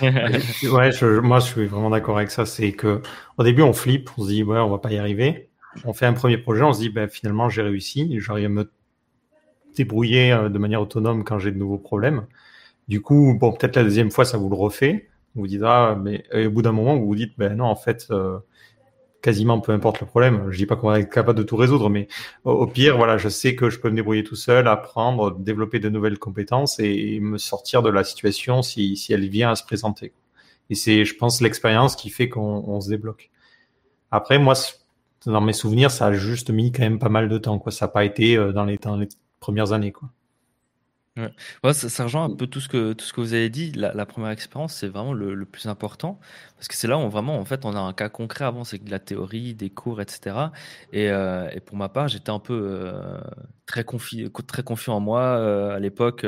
ouais, 0.00 0.92
je, 0.92 1.18
moi 1.18 1.40
je 1.40 1.46
suis 1.46 1.66
vraiment 1.66 1.90
d'accord 1.90 2.16
avec 2.16 2.30
ça. 2.30 2.46
C'est 2.46 2.72
que 2.72 3.02
au 3.38 3.42
début 3.42 3.62
on 3.62 3.72
flippe, 3.72 4.10
on 4.16 4.22
se 4.22 4.28
dit 4.28 4.44
ouais 4.44 4.58
on 4.58 4.70
va 4.70 4.78
pas 4.78 4.92
y 4.92 4.98
arriver. 4.98 5.48
On 5.84 5.92
fait 5.92 6.06
un 6.06 6.12
premier 6.12 6.38
projet, 6.38 6.62
on 6.62 6.72
se 6.72 6.78
dit 6.78 6.90
ben, 6.90 7.08
finalement 7.08 7.48
j'ai 7.48 7.62
réussi, 7.62 8.20
j'arrive 8.20 8.46
à 8.46 8.48
me 8.50 8.70
débrouiller 9.74 10.32
euh, 10.32 10.48
de 10.48 10.58
manière 10.58 10.80
autonome 10.80 11.24
quand 11.24 11.40
j'ai 11.40 11.50
de 11.50 11.58
nouveaux 11.58 11.78
problèmes. 11.78 12.26
Du 12.88 13.00
coup, 13.00 13.36
bon, 13.38 13.52
peut-être 13.52 13.76
la 13.76 13.82
deuxième 13.84 14.10
fois, 14.10 14.24
ça 14.24 14.38
vous 14.38 14.48
le 14.48 14.54
refait. 14.54 15.08
Vous 15.34 15.42
vous 15.42 15.46
dites, 15.48 15.62
ah, 15.64 15.98
mais 16.00 16.24
au 16.46 16.50
bout 16.50 16.62
d'un 16.62 16.72
moment, 16.72 16.96
vous 16.96 17.06
vous 17.06 17.16
dites, 17.16 17.36
ben 17.36 17.54
non, 17.56 17.64
en 17.66 17.76
fait, 17.76 18.06
euh, 18.10 18.38
quasiment 19.22 19.60
peu 19.60 19.72
importe 19.72 20.00
le 20.00 20.06
problème. 20.06 20.50
Je 20.50 20.56
dis 20.56 20.66
pas 20.66 20.76
qu'on 20.76 20.88
va 20.88 21.00
être 21.00 21.10
capable 21.12 21.38
de 21.38 21.42
tout 21.44 21.56
résoudre, 21.56 21.90
mais 21.90 22.08
au, 22.44 22.66
pire, 22.66 22.96
voilà, 22.96 23.18
je 23.18 23.28
sais 23.28 23.56
que 23.56 23.70
je 23.70 23.80
peux 23.80 23.90
me 23.90 23.96
débrouiller 23.96 24.24
tout 24.24 24.36
seul, 24.36 24.68
apprendre, 24.68 25.36
développer 25.36 25.80
de 25.80 25.88
nouvelles 25.88 26.18
compétences 26.18 26.78
et, 26.78 27.18
me 27.20 27.38
sortir 27.38 27.82
de 27.82 27.90
la 27.90 28.04
situation 28.04 28.62
si, 28.62 28.96
elle 29.10 29.28
vient 29.28 29.50
à 29.50 29.56
se 29.56 29.64
présenter. 29.64 30.12
Et 30.70 30.74
c'est, 30.74 31.04
je 31.04 31.16
pense, 31.16 31.40
l'expérience 31.40 31.96
qui 31.96 32.10
fait 32.10 32.28
qu'on 32.28 32.80
se 32.80 32.88
débloque. 32.88 33.30
Après, 34.10 34.38
moi, 34.38 34.54
dans 35.26 35.40
mes 35.40 35.52
souvenirs, 35.52 35.90
ça 35.90 36.06
a 36.06 36.12
juste 36.12 36.50
mis 36.50 36.72
quand 36.72 36.82
même 36.82 36.98
pas 36.98 37.08
mal 37.08 37.28
de 37.28 37.38
temps. 37.38 37.58
Quoi. 37.58 37.72
Ça 37.72 37.86
n'a 37.86 37.92
pas 37.92 38.04
été 38.04 38.36
dans 38.52 38.64
les, 38.64 38.78
dans 38.78 38.96
les 38.96 39.08
premières 39.40 39.72
années. 39.72 39.92
Quoi. 39.92 40.08
Ouais. 41.16 41.72
ça, 41.72 42.04
rejoint 42.04 42.24
un 42.24 42.34
peu 42.34 42.46
tout 42.46 42.60
ce 42.60 42.68
que, 42.68 42.92
tout 42.92 43.04
ce 43.04 43.14
que 43.14 43.22
vous 43.22 43.32
avez 43.32 43.48
dit. 43.48 43.72
La, 43.72 44.04
première 44.04 44.30
expérience, 44.30 44.74
c'est 44.74 44.88
vraiment 44.88 45.14
le, 45.14 45.46
plus 45.46 45.66
important 45.66 46.18
parce 46.56 46.68
que 46.68 46.74
c'est 46.74 46.88
là 46.88 46.98
où 46.98 47.08
vraiment, 47.08 47.38
en 47.38 47.44
fait, 47.46 47.64
on 47.64 47.74
a 47.74 47.80
un 47.80 47.92
cas 47.94 48.10
concret 48.10 48.44
avant, 48.44 48.64
c'est 48.64 48.82
de 48.82 48.90
la 48.90 48.98
théorie, 48.98 49.54
des 49.54 49.70
cours, 49.70 50.02
etc. 50.02 50.36
Et, 50.92 51.10
euh, 51.10 51.48
et 51.52 51.60
pour 51.60 51.76
ma 51.76 51.88
part, 51.88 52.08
j'étais 52.08 52.30
un 52.30 52.38
peu 52.38 52.52
euh, 52.54 53.18
très, 53.64 53.84
confi 53.84 54.30
très 54.46 54.62
confiant 54.62 54.96
en 54.96 55.00
moi 55.00 55.20
euh, 55.20 55.74
à 55.74 55.78
l'époque. 55.78 56.26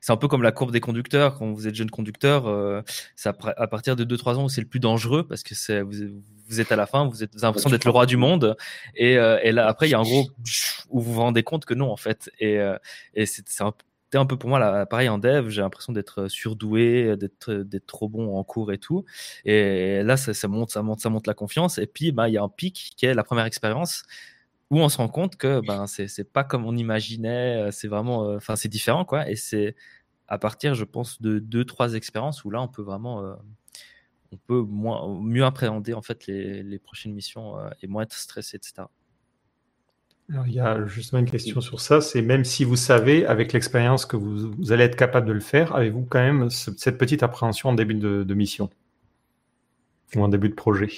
c'est 0.00 0.12
un 0.12 0.16
peu 0.16 0.28
comme 0.28 0.42
la 0.42 0.52
courbe 0.52 0.72
des 0.72 0.80
conducteurs. 0.80 1.38
Quand 1.38 1.52
vous 1.52 1.68
êtes 1.68 1.74
jeune 1.74 1.90
conducteur, 1.90 2.84
c'est 3.16 3.28
à, 3.28 3.66
partir 3.66 3.96
de 3.96 4.04
2-3 4.04 4.36
ans 4.36 4.44
où 4.44 4.48
c'est 4.48 4.62
le 4.62 4.66
plus 4.66 4.80
dangereux 4.80 5.26
parce 5.26 5.42
que 5.42 5.54
c'est 5.54 5.82
vous, 5.82 5.92
vous 6.48 6.60
êtes 6.60 6.72
à 6.72 6.76
la 6.76 6.86
fin, 6.86 7.06
vous, 7.06 7.22
êtes, 7.22 7.34
avez 7.34 7.42
l'impression 7.42 7.70
d'être 7.70 7.84
le 7.84 7.90
roi 7.90 8.06
du 8.06 8.16
monde. 8.16 8.56
Et, 8.94 9.12
et 9.12 9.52
là, 9.52 9.66
après, 9.68 9.88
il 9.88 9.92
y 9.92 9.94
a 9.94 9.98
un 9.98 10.02
gros 10.02 10.26
où 10.88 11.00
vous 11.00 11.12
vous 11.12 11.20
rendez 11.20 11.42
compte 11.42 11.66
que 11.66 11.74
non, 11.74 11.90
en 11.90 11.96
fait. 11.96 12.30
Et, 12.40 12.58
et 13.14 13.26
c'est 13.26 13.62
un 13.62 13.72
peu 13.72 13.84
un 14.18 14.26
peu 14.26 14.36
pour 14.36 14.48
moi 14.50 14.58
là, 14.58 14.86
pareil 14.86 15.08
en 15.08 15.18
dev, 15.18 15.48
j'ai 15.48 15.62
l'impression 15.62 15.92
d'être 15.92 16.28
surdoué, 16.28 17.16
d'être 17.16 17.52
d'être 17.52 17.86
trop 17.86 18.08
bon 18.08 18.36
en 18.36 18.44
cours 18.44 18.72
et 18.72 18.78
tout. 18.78 19.04
Et 19.44 20.02
là, 20.02 20.16
ça, 20.16 20.48
monte, 20.48 20.70
ça 20.70 20.82
monte, 20.82 21.00
ça 21.00 21.10
monte 21.10 21.26
la 21.26 21.34
confiance. 21.34 21.78
Et 21.78 21.86
puis, 21.86 22.12
bah, 22.12 22.28
il 22.28 22.32
y 22.34 22.38
a 22.38 22.42
un 22.42 22.48
pic 22.48 22.92
qui 22.96 23.06
est 23.06 23.14
la 23.14 23.24
première 23.24 23.46
expérience 23.46 24.04
où 24.70 24.78
on 24.80 24.88
se 24.88 24.96
rend 24.96 25.08
compte 25.08 25.36
que 25.36 25.60
ben 25.60 25.86
c'est 25.86 26.32
pas 26.32 26.44
comme 26.44 26.64
on 26.64 26.76
imaginait. 26.76 27.70
C'est 27.72 27.88
vraiment, 27.88 28.24
euh, 28.28 28.36
enfin, 28.38 28.56
c'est 28.56 28.68
différent 28.68 29.04
quoi. 29.04 29.28
Et 29.30 29.36
c'est 29.36 29.76
à 30.28 30.38
partir, 30.38 30.74
je 30.74 30.84
pense, 30.84 31.20
de 31.20 31.38
deux, 31.38 31.64
trois 31.64 31.94
expériences 31.94 32.44
où 32.44 32.50
là, 32.50 32.62
on 32.62 32.68
peut 32.68 32.82
vraiment 32.82 33.22
euh, 33.22 33.34
on 34.32 34.36
peut 34.38 34.62
moins, 34.62 35.20
mieux 35.20 35.44
appréhender 35.44 35.94
en 35.94 36.02
fait 36.02 36.26
les, 36.26 36.62
les 36.62 36.78
prochaines 36.78 37.12
missions 37.12 37.58
euh, 37.58 37.68
et 37.82 37.86
moins 37.86 38.04
être 38.04 38.14
stressé, 38.14 38.56
etc. 38.56 38.84
Alors, 40.32 40.46
il 40.46 40.54
y 40.54 40.60
a 40.60 40.86
justement 40.86 41.20
une 41.20 41.30
question 41.30 41.60
sur 41.60 41.80
ça, 41.80 42.00
c'est 42.00 42.22
même 42.22 42.44
si 42.44 42.64
vous 42.64 42.76
savez, 42.76 43.26
avec 43.26 43.52
l'expérience, 43.52 44.06
que 44.06 44.16
vous, 44.16 44.72
allez 44.72 44.84
être 44.84 44.96
capable 44.96 45.26
de 45.26 45.32
le 45.32 45.40
faire, 45.40 45.76
avez-vous 45.76 46.06
quand 46.08 46.20
même 46.20 46.48
cette 46.48 46.96
petite 46.96 47.22
appréhension 47.22 47.68
en 47.68 47.74
début 47.74 47.94
de, 47.94 48.34
mission? 48.34 48.70
Ou 50.16 50.22
en 50.22 50.28
début 50.28 50.48
de 50.48 50.54
projet? 50.54 50.90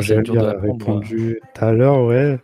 J'ai 0.00 0.16
répondu 0.16 1.38
tout 1.54 1.64
à 1.64 1.72
l'heure, 1.72 2.04
ouais. 2.04 2.38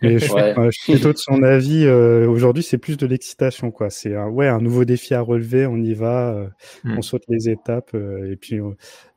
Mais 0.00 0.18
je, 0.18 0.70
suis 0.70 0.92
plutôt 0.92 1.12
de 1.12 1.18
son 1.18 1.42
avis. 1.42 1.84
Euh, 1.84 2.26
aujourd'hui, 2.28 2.62
c'est 2.62 2.78
plus 2.78 2.96
de 2.96 3.06
l'excitation, 3.06 3.70
quoi. 3.70 3.90
C'est 3.90 4.14
un, 4.14 4.28
ouais, 4.28 4.48
un 4.48 4.60
nouveau 4.60 4.84
défi 4.86 5.14
à 5.14 5.20
relever. 5.20 5.66
On 5.66 5.76
y 5.76 5.94
va, 5.94 6.32
euh, 6.32 6.48
hmm. 6.84 6.98
on 6.98 7.02
saute 7.02 7.24
les 7.28 7.48
étapes 7.48 7.90
euh, 7.94 8.30
et 8.30 8.36
puis, 8.36 8.58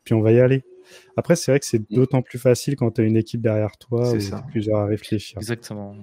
puis 0.03 0.13
on 0.13 0.21
va 0.21 0.31
y 0.31 0.39
aller. 0.39 0.63
Après, 1.15 1.35
c'est 1.35 1.51
vrai 1.51 1.59
que 1.59 1.65
c'est 1.65 1.79
mm. 1.79 1.95
d'autant 1.95 2.21
plus 2.21 2.39
facile 2.39 2.75
quand 2.75 2.91
tu 2.91 3.01
as 3.01 3.03
une 3.03 3.17
équipe 3.17 3.41
derrière 3.41 3.77
toi 3.77 4.11
ou 4.11 4.19
plusieurs 4.51 4.79
à 4.79 4.85
réfléchir. 4.85 5.37
Exactement. 5.37 5.95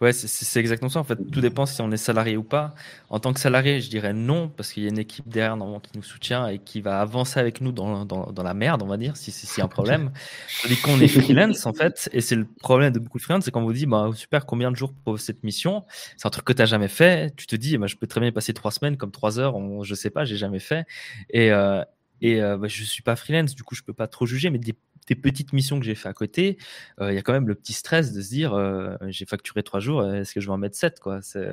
Ouais, 0.00 0.12
c'est 0.12 0.60
exactement 0.60 0.88
ça. 0.88 1.00
En 1.00 1.04
fait, 1.04 1.18
tout 1.30 1.40
dépend 1.40 1.66
si 1.66 1.80
on 1.80 1.90
est 1.90 1.96
salarié 1.96 2.36
ou 2.36 2.42
pas. 2.42 2.74
En 3.10 3.18
tant 3.18 3.32
que 3.32 3.40
salarié, 3.40 3.80
je 3.80 3.90
dirais 3.90 4.12
non, 4.12 4.48
parce 4.48 4.72
qu'il 4.72 4.82
y 4.82 4.86
a 4.86 4.88
une 4.88 4.98
équipe 4.98 5.28
derrière 5.28 5.56
normalement 5.56 5.80
qui 5.80 5.90
nous 5.96 6.02
soutient 6.02 6.48
et 6.48 6.58
qui 6.58 6.80
va 6.80 7.00
avancer 7.00 7.40
avec 7.40 7.60
nous 7.60 7.72
dans, 7.72 8.04
dans, 8.04 8.30
dans 8.30 8.42
la 8.42 8.54
merde, 8.54 8.82
on 8.82 8.86
va 8.86 8.96
dire, 8.96 9.16
si 9.16 9.30
c'est 9.30 9.62
un 9.62 9.68
problème. 9.68 10.12
Tandis 10.62 10.80
qu'on 10.80 11.00
est 11.00 11.08
freelance, 11.08 11.66
en 11.66 11.72
fait, 11.72 12.08
et 12.12 12.20
c'est 12.20 12.36
le 12.36 12.46
problème 12.46 12.92
de 12.92 12.98
beaucoup 12.98 13.18
de 13.18 13.22
freelance, 13.22 13.44
c'est 13.44 13.50
quand 13.50 13.60
on 13.60 13.64
vous 13.64 13.72
dit, 13.72 13.86
bah, 13.86 14.10
super, 14.14 14.46
combien 14.46 14.70
de 14.70 14.76
jours 14.76 14.92
pour 15.04 15.18
cette 15.18 15.42
mission? 15.42 15.84
C'est 16.16 16.26
un 16.26 16.30
truc 16.30 16.44
que 16.44 16.52
tu 16.52 16.60
n'as 16.60 16.66
jamais 16.66 16.88
fait. 16.88 17.34
Tu 17.36 17.46
te 17.46 17.56
dis, 17.56 17.76
bah, 17.76 17.86
je 17.86 17.96
peux 17.96 18.06
très 18.06 18.20
bien 18.20 18.32
passer 18.32 18.54
trois 18.54 18.70
semaines 18.70 18.96
comme 18.96 19.10
trois 19.10 19.38
heures, 19.38 19.56
on, 19.56 19.82
je 19.82 19.94
sais 19.94 20.10
pas, 20.10 20.24
j'ai 20.24 20.36
jamais 20.36 20.60
fait. 20.60 20.84
Et, 21.30 21.50
euh, 21.50 21.82
et 22.22 22.40
euh, 22.40 22.56
bah, 22.56 22.68
je 22.68 22.84
suis 22.84 23.02
pas 23.02 23.16
freelance, 23.16 23.54
du 23.54 23.64
coup, 23.64 23.74
je 23.74 23.82
peux 23.82 23.92
pas 23.92 24.06
trop 24.06 24.24
juger, 24.24 24.48
mais 24.48 24.58
des, 24.58 24.74
petites 25.16 25.52
missions 25.52 25.78
que 25.78 25.84
j'ai 25.84 25.96
fait 25.96 26.08
à 26.08 26.14
côté, 26.14 26.56
euh, 27.00 27.12
il 27.12 27.16
y 27.16 27.18
a 27.18 27.22
quand 27.22 27.34
même 27.34 27.48
le 27.48 27.54
petit 27.54 27.74
stress 27.74 28.12
de 28.14 28.22
se 28.22 28.30
dire, 28.30 28.54
euh, 28.54 28.94
j'ai 29.08 29.26
facturé 29.26 29.62
trois 29.62 29.80
jours, 29.80 30.06
est-ce 30.06 30.32
que 30.32 30.40
je 30.40 30.46
vais 30.46 30.52
en 30.52 30.58
mettre 30.58 30.76
sept, 30.76 31.00
quoi? 31.00 31.20
C'est 31.20 31.50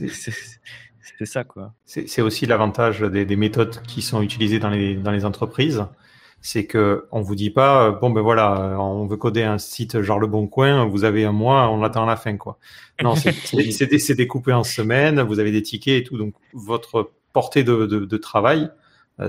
ça, 1.24 1.44
quoi. 1.44 1.74
C'est 1.84 2.22
aussi 2.22 2.46
l'avantage 2.46 3.02
des, 3.02 3.36
méthodes 3.36 3.80
qui 3.82 4.02
sont 4.02 4.20
utilisées 4.20 4.58
dans 4.58 4.70
les, 4.70 4.96
dans 4.96 5.12
les 5.12 5.24
entreprises. 5.24 5.84
C'est 6.40 6.66
que 6.66 7.06
on 7.10 7.20
vous 7.20 7.34
dit 7.34 7.50
pas, 7.50 7.90
bon 7.90 8.10
ben 8.10 8.20
voilà, 8.20 8.76
on 8.80 9.06
veut 9.06 9.16
coder 9.16 9.42
un 9.42 9.58
site 9.58 10.02
genre 10.02 10.20
le 10.20 10.28
Bon 10.28 10.46
Coin, 10.46 10.86
vous 10.86 11.02
avez 11.02 11.24
un 11.24 11.32
mois, 11.32 11.68
on 11.68 11.80
l'attend 11.80 12.04
à 12.04 12.06
la 12.06 12.16
fin, 12.16 12.36
quoi. 12.36 12.58
Non, 13.02 13.14
c'est 13.16 14.14
découpé 14.16 14.52
en 14.52 14.62
semaines, 14.62 15.20
vous 15.20 15.40
avez 15.40 15.50
des 15.50 15.62
tickets 15.62 16.00
et 16.00 16.04
tout, 16.04 16.16
donc 16.16 16.34
votre 16.52 17.10
portée 17.32 17.64
de, 17.64 17.86
de 17.86 18.16
travail, 18.16 18.70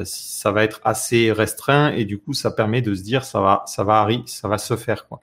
ça 0.04 0.52
va 0.52 0.64
être 0.64 0.82
assez 0.84 1.32
restreint 1.32 1.92
et 1.92 2.06
du 2.06 2.20
coup 2.20 2.34
ça 2.34 2.52
permet 2.52 2.82
de 2.82 2.94
se 2.94 3.02
dire 3.02 3.24
ça 3.26 3.42
va 3.42 3.64
ça 3.66 3.84
va 3.84 4.08
ça 4.26 4.48
va 4.48 4.58
se 4.58 4.76
faire 4.76 5.08
quoi. 5.08 5.22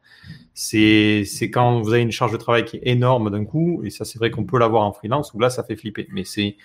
C'est 0.55 1.25
c'est 1.25 1.51
quand 1.51 1.81
vous 1.81 1.93
avez 1.93 2.03
une 2.03 2.13
charge 2.13 2.33
de 2.33 2.37
travail 2.37 2.65
qui 2.65 2.79
est 2.79 2.83
énorme 2.85 3.31
d'un 3.31 3.45
coup 3.45 3.83
et 3.85 3.91
ça 3.91 4.05
c'est 4.05 4.19
vrai 4.19 4.31
qu'on 4.31 4.45
peut 4.45 4.59
l'avoir 4.59 4.83
en 4.85 4.93
freelance 4.93 5.33
où 5.35 5.39
là 5.39 5.51
ça 5.51 5.63
fait 5.63 5.77
flipper. 5.77 6.09
Mais 6.13 6.25
c'est 6.25 6.57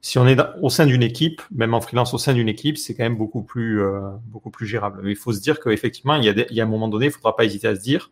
si 0.00 0.18
on 0.18 0.26
est 0.26 0.38
au 0.62 0.70
sein 0.70 0.86
d'une 0.86 1.02
équipe, 1.02 1.42
même 1.50 1.74
en 1.74 1.80
freelance 1.80 2.14
au 2.14 2.18
sein 2.18 2.32
d'une 2.32 2.48
équipe, 2.48 2.78
c'est 2.78 2.94
quand 2.94 3.02
même 3.04 3.18
beaucoup 3.18 3.42
plus 3.42 3.82
euh, 3.82 4.00
beaucoup 4.26 4.50
plus 4.50 4.66
gérable. 4.66 5.00
Mais 5.04 5.10
il 5.10 5.16
faut 5.16 5.32
se 5.32 5.40
dire 5.40 5.60
qu'effectivement 5.60 6.16
il 6.16 6.24
y 6.24 6.28
a 6.28 6.32
il 6.32 6.56
y 6.56 6.60
a 6.60 6.64
un 6.64 6.68
moment 6.68 6.88
donné, 6.88 7.06
il 7.06 7.12
faudra 7.12 7.36
pas 7.36 7.44
hésiter 7.44 7.68
à 7.68 7.76
se 7.76 7.80
dire 7.80 8.10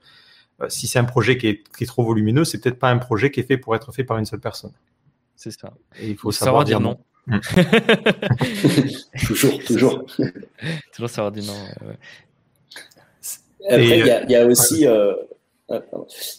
euh, 0.61 0.69
si 0.69 0.87
c'est 0.87 0.99
un 0.99 1.05
projet 1.05 1.39
qui 1.39 1.47
est, 1.47 1.77
qui 1.77 1.85
est 1.85 1.87
trop 1.87 2.05
volumineux, 2.05 2.45
c'est 2.45 2.61
peut-être 2.61 2.79
pas 2.79 2.91
un 2.91 2.99
projet 2.99 3.31
qui 3.31 3.41
est 3.41 3.45
fait 3.45 3.59
pour 3.59 3.77
être 3.77 3.93
fait 3.93 4.05
par 4.05 4.19
une 4.19 4.25
seule 4.25 4.41
personne. 4.41 4.73
C'est 5.37 5.53
ça. 5.53 5.73
Et 6.01 6.11
il 6.11 6.17
faut 6.17 6.33
savoir, 6.33 6.65
dire 6.65 6.81
non. 6.81 6.99
toujours, 9.27 9.59
toujours. 9.65 10.07
toujours 10.95 11.11
savoir 11.11 11.33
du 11.33 11.41
nom. 11.41 11.55
Après, 13.67 13.99
il 13.99 14.31
y, 14.31 14.35
a 14.35 14.47
aussi. 14.47 14.87
Euh, 14.87 15.15
euh, 15.71 15.81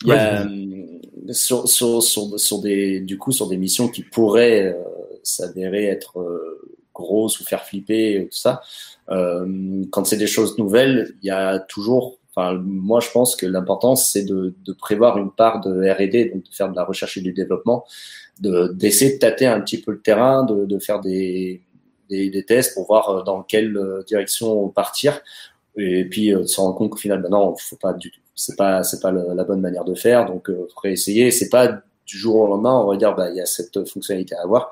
y 0.03 0.11
a, 0.11 0.43
euh, 0.43 0.85
sur, 1.31 1.67
sur, 1.67 2.01
sur, 2.01 2.39
sur, 2.39 2.61
des, 2.61 2.99
du 3.01 3.17
coup, 3.17 3.31
sur 3.31 3.47
des 3.47 3.57
missions 3.57 3.87
qui 3.87 4.03
pourraient 4.03 4.75
s'avérer 5.23 5.85
être 5.85 6.25
grosses 6.93 7.39
ou 7.39 7.43
faire 7.43 7.63
flipper, 7.63 8.27
tout 8.31 8.37
ça, 8.37 8.61
quand 9.07 10.05
c'est 10.05 10.17
des 10.17 10.27
choses 10.27 10.57
nouvelles, 10.57 11.15
il 11.21 11.27
y 11.27 11.31
a 11.31 11.59
toujours 11.59 12.18
Moi, 12.63 12.99
je 12.99 13.09
pense 13.11 13.35
que 13.35 13.45
l'important, 13.45 13.95
c'est 13.95 14.23
de, 14.23 14.53
de, 14.65 14.73
prévoir 14.73 15.17
une 15.17 15.31
part 15.31 15.61
de 15.61 15.89
R&D, 15.89 16.31
donc 16.33 16.43
de 16.43 16.53
faire 16.53 16.69
de 16.69 16.75
la 16.75 16.83
recherche 16.83 17.17
et 17.17 17.21
du 17.21 17.33
développement, 17.33 17.85
d'essayer 18.39 19.13
de, 19.13 19.19
tâter 19.19 19.47
un 19.47 19.61
petit 19.61 19.81
peu 19.81 19.91
le 19.91 20.01
terrain, 20.01 20.43
de, 20.43 20.65
de 20.65 20.79
faire 20.79 20.99
des, 21.01 21.61
des, 22.09 22.45
tests 22.45 22.73
pour 22.73 22.87
voir 22.87 23.09
euh, 23.09 23.23
dans 23.23 23.43
quelle 23.43 23.77
euh, 23.77 24.03
direction 24.03 24.69
partir, 24.69 25.21
et 25.77 26.05
puis 26.05 26.33
euh, 26.33 26.45
se 26.45 26.59
rendre 26.59 26.75
compte 26.75 26.91
qu'au 26.91 26.97
final, 26.97 27.21
ben 27.21 27.29
non, 27.29 27.55
faut 27.57 27.75
pas 27.75 27.95
c'est 28.35 28.55
pas 28.55 28.83
c'est 28.83 29.01
pas 29.01 29.11
la 29.11 29.43
bonne 29.43 29.61
manière 29.61 29.85
de 29.85 29.95
faire, 29.95 30.25
donc 30.25 30.49
euh, 30.49 30.67
faudrait 30.73 30.93
essayer. 30.93 31.31
C'est 31.31 31.49
pas 31.49 31.67
du 31.67 32.17
jour 32.17 32.35
au 32.37 32.47
lendemain, 32.47 32.79
on 32.79 32.87
va 32.89 32.97
dire, 32.97 33.15
bah 33.15 33.29
il 33.29 33.35
y 33.35 33.41
a 33.41 33.45
cette 33.45 33.87
fonctionnalité 33.87 34.35
à 34.35 34.43
avoir. 34.43 34.71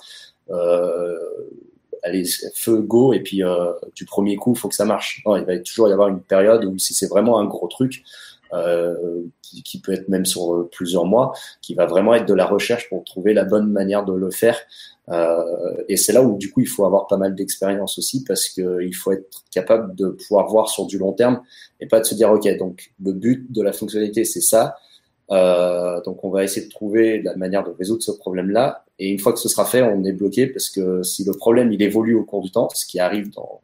Allez, 2.03 2.23
feu, 2.53 2.81
go, 2.81 3.13
et 3.13 3.19
puis 3.21 3.43
euh, 3.43 3.71
du 3.95 4.05
premier 4.05 4.35
coup, 4.35 4.53
il 4.53 4.59
faut 4.59 4.69
que 4.69 4.75
ça 4.75 4.85
marche. 4.85 5.21
Non, 5.25 5.35
il 5.35 5.45
va 5.45 5.57
toujours 5.59 5.89
y 5.89 5.91
avoir 5.91 6.07
une 6.07 6.21
période 6.21 6.65
où 6.65 6.77
si 6.77 6.93
c'est 6.93 7.07
vraiment 7.07 7.39
un 7.39 7.45
gros 7.45 7.67
truc, 7.67 8.03
euh, 8.53 9.23
qui, 9.41 9.79
peut 9.79 9.93
être 9.93 10.09
même 10.09 10.25
sur 10.25 10.53
euh, 10.53 10.69
plusieurs 10.71 11.05
mois, 11.05 11.33
qui 11.61 11.73
va 11.73 11.85
vraiment 11.85 12.13
être 12.13 12.25
de 12.25 12.33
la 12.33 12.45
recherche 12.45 12.89
pour 12.89 13.03
trouver 13.05 13.33
la 13.33 13.45
bonne 13.45 13.71
manière 13.71 14.03
de 14.05 14.13
le 14.13 14.29
faire. 14.29 14.57
Euh, 15.09 15.83
et 15.87 15.95
c'est 15.95 16.11
là 16.11 16.21
où 16.21 16.37
du 16.37 16.51
coup 16.51 16.59
il 16.59 16.67
faut 16.67 16.85
avoir 16.85 17.07
pas 17.07 17.15
mal 17.15 17.33
d'expérience 17.33 17.97
aussi 17.97 18.25
parce 18.25 18.49
que 18.49 18.83
il 18.83 18.93
faut 18.93 19.13
être 19.13 19.43
capable 19.51 19.95
de 19.95 20.09
pouvoir 20.09 20.47
voir 20.47 20.69
sur 20.69 20.85
du 20.85 20.97
long 20.97 21.13
terme 21.13 21.41
et 21.79 21.87
pas 21.87 22.01
de 22.01 22.05
se 22.05 22.13
dire 22.13 22.29
ok 22.29 22.57
donc 22.57 22.91
le 23.01 23.13
but 23.13 23.49
de 23.49 23.61
la 23.61 23.71
fonctionnalité 23.71 24.25
c'est 24.25 24.41
ça. 24.41 24.75
Euh, 25.31 26.01
donc 26.03 26.23
on 26.23 26.29
va 26.29 26.43
essayer 26.43 26.65
de 26.65 26.71
trouver 26.71 27.21
la 27.21 27.35
manière 27.35 27.63
de 27.63 27.71
résoudre 27.71 28.01
ce 28.01 28.11
problème-là. 28.11 28.85
Et 28.99 29.09
une 29.09 29.19
fois 29.19 29.33
que 29.33 29.39
ce 29.39 29.49
sera 29.49 29.65
fait, 29.65 29.81
on 29.81 30.03
est 30.03 30.13
bloqué 30.13 30.47
parce 30.47 30.69
que 30.69 31.03
si 31.03 31.23
le 31.23 31.33
problème 31.33 31.71
il 31.71 31.81
évolue 31.81 32.15
au 32.15 32.23
cours 32.23 32.41
du 32.41 32.51
temps, 32.51 32.69
ce 32.73 32.85
qui 32.85 32.99
arrive 32.99 33.31
dans 33.31 33.61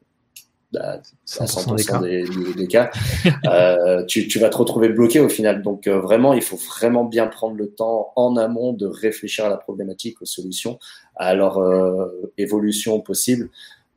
à 0.78 1.00
100%, 1.28 2.56
des 2.56 2.68
cas, 2.68 2.90
euh, 3.46 4.04
tu, 4.06 4.28
tu, 4.28 4.40
vas 4.40 4.50
te 4.50 4.58
retrouver 4.58 4.90
bloqué 4.90 5.20
au 5.20 5.30
final. 5.30 5.62
Donc 5.62 5.88
euh, 5.88 6.00
vraiment, 6.00 6.34
il 6.34 6.42
faut 6.42 6.58
vraiment 6.58 7.04
bien 7.04 7.28
prendre 7.28 7.56
le 7.56 7.70
temps 7.70 8.12
en 8.16 8.38
amont 8.38 8.74
de 8.74 8.86
réfléchir 8.86 9.46
à 9.46 9.50
la 9.50 9.58
problématique, 9.58 10.22
aux 10.22 10.26
solutions, 10.26 10.80
à 11.16 11.34
leur 11.36 11.60
euh, 11.60 12.32
évolution 12.38 13.00
possible. 13.00 13.50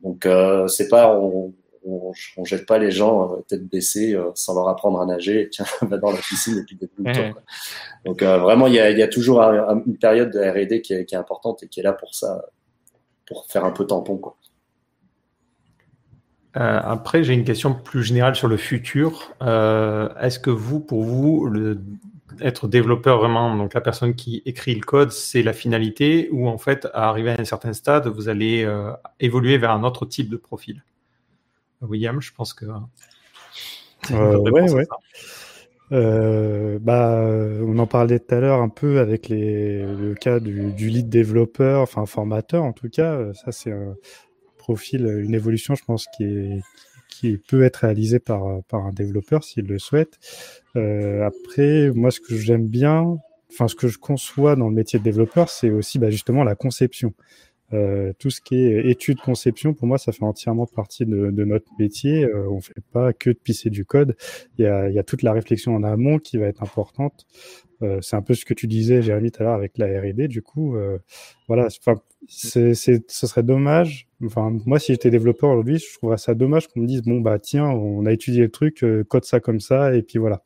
Donc 0.03 0.25
euh, 0.25 0.67
c'est 0.67 0.87
pas 0.87 1.17
on, 1.17 1.53
on, 1.87 2.11
on, 2.37 2.45
jette 2.45 2.65
pas 2.65 2.77
les 2.77 2.91
gens 2.91 3.31
euh, 3.31 3.37
tête 3.47 3.67
baissée 3.67 4.13
euh, 4.13 4.31
sans 4.35 4.55
leur 4.55 4.67
apprendre 4.67 5.01
à 5.01 5.05
nager. 5.05 5.49
Tiens, 5.49 5.65
va 5.81 5.97
dans 5.97 6.11
la 6.11 6.17
piscine 6.17 6.57
et 6.57 6.63
puis 6.63 6.75
débrouille-toi. 6.75 7.41
Donc 8.05 8.23
vraiment, 8.23 8.67
il 8.67 8.73
y 8.73 8.79
a, 8.79 8.91
y 8.91 9.01
a, 9.01 9.07
toujours 9.07 9.41
une 9.41 9.97
période 9.97 10.31
de 10.31 10.39
R&D 10.39 10.81
qui 10.81 10.93
est, 10.93 11.05
qui 11.05 11.15
est 11.15 11.17
importante 11.17 11.63
et 11.63 11.67
qui 11.67 11.79
est 11.79 11.83
là 11.83 11.93
pour 11.93 12.13
ça, 12.13 12.45
pour 13.25 13.45
faire 13.47 13.65
un 13.65 13.71
peu 13.71 13.85
tampon 13.85 14.17
quoi. 14.17 14.37
Euh, 16.57 16.79
après, 16.83 17.23
j'ai 17.23 17.33
une 17.33 17.43
question 17.43 17.73
plus 17.73 18.03
générale 18.03 18.35
sur 18.35 18.47
le 18.47 18.57
futur. 18.57 19.33
Euh, 19.41 20.09
Est-ce 20.19 20.39
que 20.39 20.49
vous, 20.49 20.79
pour 20.79 21.03
vous, 21.03 21.45
le, 21.45 21.79
être 22.41 22.67
développeur 22.67 23.19
vraiment, 23.19 23.55
donc 23.55 23.73
la 23.73 23.81
personne 23.81 24.15
qui 24.15 24.41
écrit 24.45 24.73
le 24.73 24.81
code, 24.81 25.11
c'est 25.11 25.43
la 25.43 25.53
finalité, 25.53 26.29
ou 26.31 26.47
en 26.47 26.57
fait, 26.57 26.87
à 26.93 27.09
arriver 27.09 27.31
à 27.31 27.39
un 27.39 27.45
certain 27.45 27.73
stade, 27.73 28.07
vous 28.07 28.27
allez 28.27 28.63
euh, 28.63 28.91
évoluer 29.19 29.57
vers 29.57 29.71
un 29.71 29.83
autre 29.83 30.05
type 30.05 30.29
de 30.29 30.37
profil? 30.37 30.83
William, 31.81 32.21
je 32.21 32.33
pense 32.33 32.53
que. 32.53 32.65
ouais, 34.11 34.71
ouais. 34.71 34.87
Euh, 35.93 36.79
bah, 36.81 37.23
on 37.61 37.79
en 37.79 37.87
parlait 37.87 38.19
tout 38.19 38.35
à 38.35 38.39
l'heure 38.39 38.61
un 38.61 38.67
peu 38.69 38.99
avec 38.99 39.29
les, 39.29 39.83
le 39.83 40.15
cas 40.15 40.41
du, 40.41 40.73
du 40.73 40.89
lead 40.89 41.07
développeur, 41.07 41.81
enfin 41.81 42.05
formateur 42.05 42.63
en 42.63 42.73
tout 42.73 42.89
cas. 42.89 43.33
Ça, 43.33 43.51
c'est 43.51 43.71
un 43.71 43.95
profil, 44.57 45.05
une 45.05 45.33
évolution, 45.33 45.75
je 45.75 45.83
pense, 45.85 46.07
qui 46.15 46.23
est 46.23 46.61
qui 47.09 47.37
peut 47.37 47.63
être 47.63 47.77
réalisé 47.77 48.19
par 48.19 48.61
par 48.67 48.85
un 48.85 48.91
développeur 48.91 49.43
s'il 49.43 49.65
le 49.65 49.79
souhaite. 49.79 50.19
Euh, 50.75 51.25
après, 51.25 51.89
moi, 51.95 52.11
ce 52.11 52.19
que 52.19 52.35
j'aime 52.35 52.67
bien, 52.67 53.17
enfin, 53.51 53.67
ce 53.67 53.75
que 53.75 53.87
je 53.87 53.97
conçois 53.97 54.55
dans 54.55 54.67
le 54.67 54.75
métier 54.75 54.99
de 54.99 55.03
développeur, 55.03 55.49
c'est 55.49 55.71
aussi 55.71 55.99
bah, 55.99 56.09
justement 56.09 56.43
la 56.43 56.55
conception. 56.55 57.13
Euh, 57.73 58.13
tout 58.17 58.29
ce 58.29 58.39
qui 58.39 58.55
est 58.55 58.89
étude 58.89 59.19
conception, 59.19 59.73
pour 59.73 59.87
moi, 59.87 59.97
ça 59.97 60.11
fait 60.11 60.23
entièrement 60.23 60.65
partie 60.65 61.05
de, 61.05 61.31
de 61.31 61.45
notre 61.45 61.69
métier. 61.77 62.23
Euh, 62.23 62.49
on 62.49 62.61
fait 62.61 62.81
pas 62.93 63.13
que 63.13 63.29
de 63.29 63.37
pisser 63.37 63.69
du 63.69 63.85
code. 63.85 64.15
Il 64.57 64.63
y 64.63 64.67
a, 64.67 64.89
il 64.89 64.95
y 64.95 64.99
a 64.99 65.03
toute 65.03 65.21
la 65.21 65.33
réflexion 65.33 65.75
en 65.75 65.83
amont 65.83 66.19
qui 66.19 66.37
va 66.37 66.47
être 66.47 66.63
importante. 66.63 67.25
Euh, 67.83 67.99
c'est 68.01 68.15
un 68.15 68.21
peu 68.21 68.33
ce 68.33 68.45
que 68.45 68.53
tu 68.53 68.67
disais, 68.67 69.01
Jérémy, 69.01 69.31
tout 69.31 69.41
à 69.41 69.45
l'heure 69.45 69.53
avec 69.53 69.77
la 69.77 69.85
R&D. 69.87 70.27
Du 70.27 70.41
coup, 70.41 70.75
euh, 70.75 70.97
voilà, 71.47 71.67
enfin, 71.67 72.01
c'est, 72.27 72.73
c'est, 72.73 73.09
ce 73.11 73.27
serait 73.27 73.43
dommage. 73.43 74.07
Enfin, 74.25 74.55
moi, 74.65 74.79
si 74.79 74.93
j'étais 74.93 75.09
développeur 75.09 75.51
aujourd'hui, 75.51 75.77
je 75.77 75.93
trouverais 75.97 76.17
ça 76.17 76.33
dommage 76.33 76.67
qu'on 76.67 76.81
me 76.81 76.87
dise 76.87 77.03
bon 77.03 77.19
bah 77.21 77.37
tiens, 77.39 77.67
on 77.67 78.05
a 78.05 78.11
étudié 78.11 78.41
le 78.41 78.49
truc, 78.49 78.83
euh, 78.83 79.03
code 79.03 79.25
ça 79.25 79.39
comme 79.39 79.59
ça, 79.59 79.93
et 79.95 80.01
puis 80.01 80.17
voilà. 80.17 80.41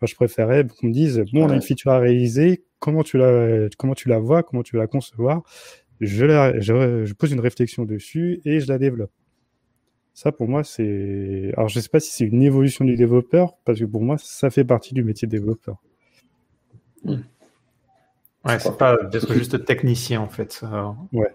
Moi, 0.00 0.06
je 0.08 0.14
préférais 0.14 0.66
qu'on 0.66 0.88
me 0.88 0.92
dise 0.92 1.22
bon, 1.32 1.44
on 1.44 1.50
a 1.50 1.54
une 1.54 1.62
feature 1.62 1.92
à 1.92 1.98
réaliser. 1.98 2.64
Comment 2.78 3.04
tu 3.04 3.18
la, 3.18 3.68
comment 3.78 3.94
tu 3.94 4.08
la 4.08 4.18
vois, 4.18 4.42
comment 4.42 4.64
tu 4.64 4.76
la 4.76 4.88
concevoir 4.88 5.42
je, 6.00 6.26
je, 6.60 7.12
pose 7.14 7.32
une 7.32 7.40
réflexion 7.40 7.84
dessus 7.84 8.40
et 8.44 8.60
je 8.60 8.68
la 8.68 8.78
développe. 8.78 9.12
Ça, 10.14 10.30
pour 10.30 10.48
moi, 10.48 10.62
c'est. 10.62 11.52
Alors, 11.56 11.68
je 11.68 11.78
ne 11.78 11.82
sais 11.82 11.88
pas 11.88 12.00
si 12.00 12.12
c'est 12.12 12.24
une 12.24 12.42
évolution 12.42 12.84
du 12.84 12.96
développeur, 12.96 13.56
parce 13.64 13.78
que 13.78 13.84
pour 13.84 14.02
moi, 14.02 14.16
ça 14.18 14.50
fait 14.50 14.64
partie 14.64 14.92
du 14.92 15.02
métier 15.02 15.26
de 15.26 15.32
développeur. 15.32 15.76
Hmm. 17.04 17.22
Ouais, 18.44 18.58
c'est 18.58 18.76
pas 18.76 18.96
d'être 19.04 19.32
juste 19.32 19.64
technicien, 19.64 20.20
en 20.20 20.28
fait. 20.28 20.62
Ouais. 21.12 21.32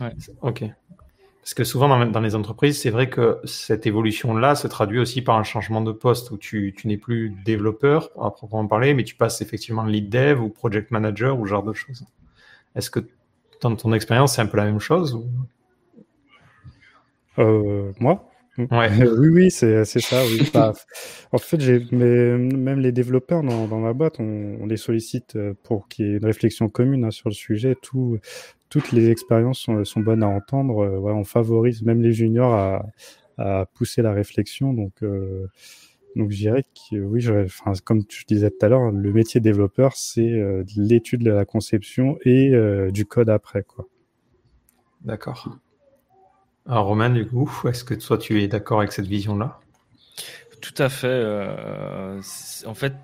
ouais. 0.00 0.12
Ok. 0.42 0.64
Parce 1.48 1.54
que 1.54 1.64
souvent, 1.64 2.06
dans, 2.06 2.20
les 2.20 2.34
entreprises, 2.34 2.78
c'est 2.78 2.90
vrai 2.90 3.08
que 3.08 3.40
cette 3.44 3.86
évolution-là 3.86 4.54
se 4.54 4.68
traduit 4.68 4.98
aussi 4.98 5.22
par 5.22 5.36
un 5.36 5.44
changement 5.44 5.80
de 5.80 5.92
poste 5.92 6.30
où 6.30 6.36
tu, 6.36 6.74
tu 6.76 6.88
n'es 6.88 6.98
plus 6.98 7.30
développeur 7.44 8.10
à 8.22 8.30
proprement 8.30 8.66
parler, 8.66 8.92
mais 8.92 9.02
tu 9.02 9.14
passes 9.14 9.40
effectivement 9.40 9.84
lead 9.84 10.10
dev 10.10 10.42
ou 10.42 10.50
project 10.50 10.90
manager 10.90 11.40
ou 11.40 11.46
ce 11.46 11.50
genre 11.50 11.62
de 11.62 11.72
choses. 11.72 12.04
Est-ce 12.74 12.90
que 12.90 13.00
dans 13.60 13.76
ton 13.76 13.92
expérience, 13.92 14.36
c'est 14.36 14.42
un 14.42 14.46
peu 14.46 14.56
la 14.56 14.64
même 14.64 14.80
chose 14.80 15.18
euh, 17.38 17.92
Moi? 18.00 18.28
Ouais. 18.58 18.90
Oui, 19.18 19.28
oui, 19.28 19.50
c'est 19.50 19.84
ça. 19.84 20.22
Oui. 20.24 20.50
en 21.32 21.38
fait, 21.38 21.92
même 21.92 22.80
les 22.80 22.92
développeurs 22.92 23.42
dans, 23.42 23.68
dans 23.68 23.78
ma 23.78 23.92
boîte, 23.92 24.18
on, 24.18 24.66
les 24.66 24.76
sollicite 24.76 25.36
euh, 25.36 25.54
pour 25.62 25.88
qu'il 25.88 26.06
y 26.06 26.08
ait 26.08 26.16
une 26.16 26.24
réflexion 26.24 26.68
commune 26.68 27.04
hein, 27.04 27.10
sur 27.10 27.28
le 27.28 27.34
sujet. 27.34 27.76
Tout, 27.80 28.18
toutes 28.68 28.92
les 28.92 29.10
expériences 29.10 29.60
sont, 29.60 29.84
sont, 29.84 30.00
bonnes 30.00 30.22
à 30.22 30.28
entendre. 30.28 30.84
Euh, 30.84 31.12
on 31.12 31.24
favorise 31.24 31.82
même 31.82 32.02
les 32.02 32.12
juniors 32.12 32.52
à, 32.54 32.84
à 33.38 33.66
pousser 33.74 34.02
la 34.02 34.12
réflexion. 34.12 34.72
Donc, 34.72 34.92
euh, 35.02 35.46
donc 36.16 36.30
je 36.30 36.36
dirais 36.36 36.64
que 36.64 36.96
oui, 36.96 37.20
je, 37.20 37.44
enfin, 37.44 37.72
comme 37.84 38.02
je 38.08 38.24
disais 38.26 38.50
tout 38.50 38.64
à 38.64 38.68
l'heure, 38.68 38.90
le 38.90 39.12
métier 39.12 39.40
développeur, 39.40 39.94
c'est 39.94 40.32
euh, 40.32 40.64
l'étude 40.76 41.22
de 41.22 41.30
la 41.30 41.44
conception 41.44 42.18
et 42.24 42.54
euh, 42.54 42.90
du 42.90 43.06
code 43.06 43.30
après. 43.30 43.62
quoi. 43.62 43.86
D'accord. 45.02 45.56
Alors 46.66 46.86
Romain, 46.86 47.10
du 47.10 47.26
coup, 47.26 47.50
est-ce 47.68 47.84
que 47.84 47.94
toi 47.94 48.18
tu 48.18 48.42
es 48.42 48.48
d'accord 48.48 48.80
avec 48.80 48.92
cette 48.92 49.06
vision-là? 49.06 49.60
Tout 50.60 50.74
à 50.78 50.88
fait. 50.88 51.06
Euh, 51.08 52.20
en 52.66 52.74
fait, 52.74 52.94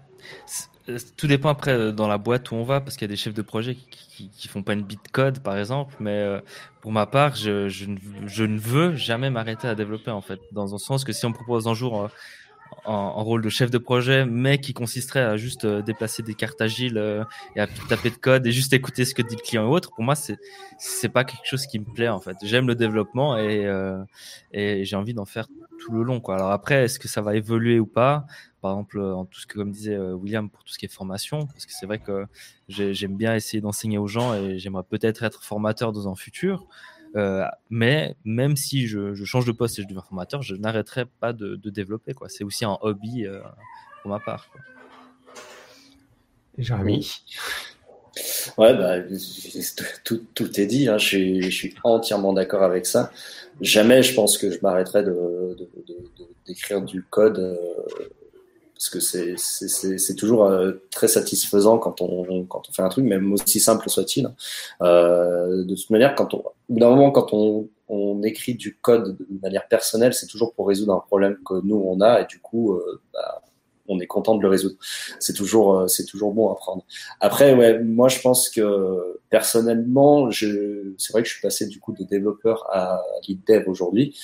tout 1.16 1.26
dépend 1.26 1.50
après 1.50 1.92
dans 1.92 2.08
la 2.08 2.18
boîte 2.18 2.50
où 2.50 2.56
on 2.56 2.64
va, 2.64 2.80
parce 2.80 2.96
qu'il 2.96 3.06
y 3.06 3.10
a 3.10 3.14
des 3.14 3.16
chefs 3.16 3.34
de 3.34 3.42
projet 3.42 3.76
qui, 3.76 4.28
qui, 4.28 4.48
font 4.48 4.62
pas 4.62 4.72
une 4.72 4.82
bit 4.82 5.00
code, 5.12 5.38
par 5.38 5.56
exemple. 5.56 5.94
Mais 6.00 6.42
pour 6.80 6.90
ma 6.90 7.06
part, 7.06 7.36
je, 7.36 7.68
je, 7.68 7.86
je 8.26 8.44
ne 8.44 8.58
veux 8.58 8.96
jamais 8.96 9.30
m'arrêter 9.30 9.68
à 9.68 9.74
développer, 9.74 10.10
en 10.10 10.20
fait, 10.20 10.40
dans 10.52 10.74
un 10.74 10.78
sens 10.78 11.04
que 11.04 11.12
si 11.12 11.24
on 11.26 11.30
me 11.30 11.34
propose 11.34 11.68
un 11.68 11.74
jour 11.74 12.10
en, 12.84 13.24
rôle 13.24 13.42
de 13.42 13.48
chef 13.48 13.70
de 13.70 13.78
projet, 13.78 14.26
mais 14.26 14.58
qui 14.58 14.74
consisterait 14.74 15.22
à 15.22 15.36
juste 15.36 15.64
euh, 15.64 15.82
déplacer 15.82 16.22
des 16.22 16.34
cartes 16.34 16.60
agiles 16.60 16.98
euh, 16.98 17.24
et 17.56 17.60
à 17.60 17.66
taper 17.66 18.10
de 18.10 18.16
code 18.16 18.46
et 18.46 18.52
juste 18.52 18.72
écouter 18.72 19.04
ce 19.04 19.14
que 19.14 19.22
dit 19.22 19.36
le 19.36 19.42
client 19.42 19.64
et 19.64 19.68
autres. 19.70 19.92
Pour 19.92 20.04
moi, 20.04 20.14
c'est 20.14 20.38
c'est 20.76 21.08
pas 21.08 21.24
quelque 21.24 21.46
chose 21.46 21.66
qui 21.66 21.78
me 21.78 21.84
plaît 21.84 22.08
en 22.08 22.20
fait. 22.20 22.36
J'aime 22.42 22.66
le 22.66 22.74
développement 22.74 23.38
et 23.38 23.64
euh, 23.66 24.02
et 24.52 24.84
j'ai 24.84 24.96
envie 24.96 25.14
d'en 25.14 25.24
faire 25.24 25.46
tout 25.78 25.92
le 25.92 26.02
long 26.02 26.20
quoi. 26.20 26.36
Alors 26.36 26.50
après, 26.50 26.84
est-ce 26.84 26.98
que 26.98 27.08
ça 27.08 27.22
va 27.22 27.36
évoluer 27.36 27.78
ou 27.78 27.86
pas? 27.86 28.26
Par 28.60 28.72
exemple, 28.72 29.00
en 29.00 29.26
tout 29.26 29.40
ce 29.40 29.46
que 29.46 29.58
comme 29.58 29.70
disait 29.70 29.98
William 29.98 30.48
pour 30.48 30.64
tout 30.64 30.72
ce 30.72 30.78
qui 30.78 30.86
est 30.86 30.92
formation, 30.92 31.46
parce 31.46 31.66
que 31.66 31.72
c'est 31.72 31.84
vrai 31.84 31.98
que 31.98 32.24
j'aime 32.68 33.14
bien 33.16 33.34
essayer 33.34 33.60
d'enseigner 33.60 33.98
aux 33.98 34.06
gens 34.06 34.34
et 34.34 34.58
j'aimerais 34.58 34.84
peut-être 34.84 35.22
être 35.22 35.44
formateur 35.44 35.92
dans 35.92 36.08
un 36.08 36.14
futur. 36.14 36.66
Euh, 37.16 37.44
mais 37.70 38.16
même 38.24 38.56
si 38.56 38.86
je, 38.86 39.14
je, 39.14 39.24
change 39.24 39.44
de 39.44 39.52
poste 39.52 39.78
et 39.78 39.82
je 39.82 39.86
deviens 39.86 40.02
formateur, 40.02 40.42
je 40.42 40.56
n'arrêterai 40.56 41.04
pas 41.20 41.32
de, 41.32 41.54
de 41.56 41.70
développer. 41.70 42.12
Quoi. 42.12 42.28
C'est 42.28 42.44
aussi 42.44 42.64
un 42.64 42.76
hobby 42.80 43.24
euh, 43.24 43.40
pour 44.02 44.10
ma 44.10 44.18
part. 44.18 44.48
Quoi. 44.50 44.60
Jérémy 46.58 47.22
Ouais, 48.58 48.74
bah, 48.74 49.00
tout, 50.04 50.24
tout, 50.34 50.60
est 50.60 50.66
dit. 50.66 50.88
Hein. 50.88 50.98
Je, 50.98 51.06
suis, 51.06 51.42
je, 51.42 51.50
suis, 51.50 51.74
entièrement 51.82 52.32
d'accord 52.32 52.62
avec 52.62 52.86
ça. 52.86 53.10
Jamais 53.60 54.02
je 54.02 54.14
pense 54.14 54.38
que 54.38 54.50
je 54.50 54.58
m'arrêterai 54.62 55.04
d'écrire 56.46 56.80
de, 56.80 56.86
de, 56.86 56.90
du 56.90 57.02
code 57.02 57.38
euh, 57.38 57.56
parce 58.90 58.90
que 58.90 59.96
c'est 59.98 60.14
toujours 60.14 60.44
euh, 60.44 60.72
très 60.90 61.08
satisfaisant 61.08 61.78
quand 61.78 62.00
on, 62.02 62.46
fait 62.72 62.82
un 62.82 62.88
truc, 62.88 63.04
même 63.04 63.32
aussi 63.32 63.60
simple 63.60 63.88
soit-il. 63.88 64.28
Euh, 64.82 65.64
de 65.64 65.74
toute 65.74 65.90
manière, 65.90 66.14
quand 66.14 66.34
on, 66.34 66.44
d'un 66.68 66.90
moment, 66.90 67.10
quand 67.10 67.32
on, 67.32 67.68
on 67.88 68.22
écrit 68.22 68.54
du 68.54 68.76
code 68.76 69.16
de 69.18 69.40
manière 69.40 69.68
personnelle, 69.68 70.12
c'est 70.12 70.26
toujours 70.26 70.52
pour 70.54 70.68
résoudre 70.68 70.92
un 70.94 71.00
problème 71.00 71.38
que 71.46 71.54
nous 71.62 71.76
on 71.76 72.00
a, 72.00 72.20
et 72.20 72.26
du 72.26 72.40
coup, 72.40 72.74
euh, 72.74 73.00
bah, 73.12 73.42
on 73.88 74.00
est 74.00 74.06
content 74.06 74.36
de 74.36 74.42
le 74.42 74.48
résoudre. 74.48 74.76
C'est 75.20 75.34
toujours, 75.34 75.78
euh, 75.78 75.88
c'est 75.88 76.04
toujours 76.04 76.32
bon 76.32 76.50
à 76.50 76.54
prendre. 76.54 76.84
Après, 77.20 77.54
ouais, 77.54 77.78
moi 77.80 78.08
je 78.08 78.20
pense 78.20 78.48
que 78.48 79.20
personnellement, 79.30 80.30
je, 80.30 80.92
c'est 80.98 81.12
vrai 81.12 81.22
que 81.22 81.28
je 81.28 81.34
suis 81.34 81.42
passé 81.42 81.66
du 81.66 81.80
coup 81.80 81.92
de 81.92 82.04
développeur 82.04 82.66
à 82.70 83.02
lead 83.26 83.40
dev 83.46 83.64
aujourd'hui. 83.66 84.16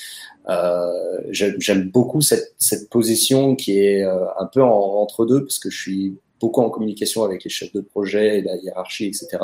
Euh, 0.48 1.20
j'aime 1.30 1.90
beaucoup 1.90 2.20
cette, 2.20 2.54
cette 2.58 2.88
position 2.88 3.54
qui 3.54 3.78
est 3.78 4.02
euh, 4.02 4.26
un 4.38 4.46
peu 4.46 4.62
entre 4.62 5.26
deux 5.26 5.42
parce 5.42 5.58
que 5.58 5.70
je 5.70 5.78
suis 5.78 6.18
beaucoup 6.40 6.62
en 6.62 6.70
communication 6.70 7.22
avec 7.22 7.44
les 7.44 7.50
chefs 7.50 7.72
de 7.72 7.80
projet, 7.80 8.40
la 8.42 8.56
hiérarchie, 8.56 9.06
etc. 9.06 9.38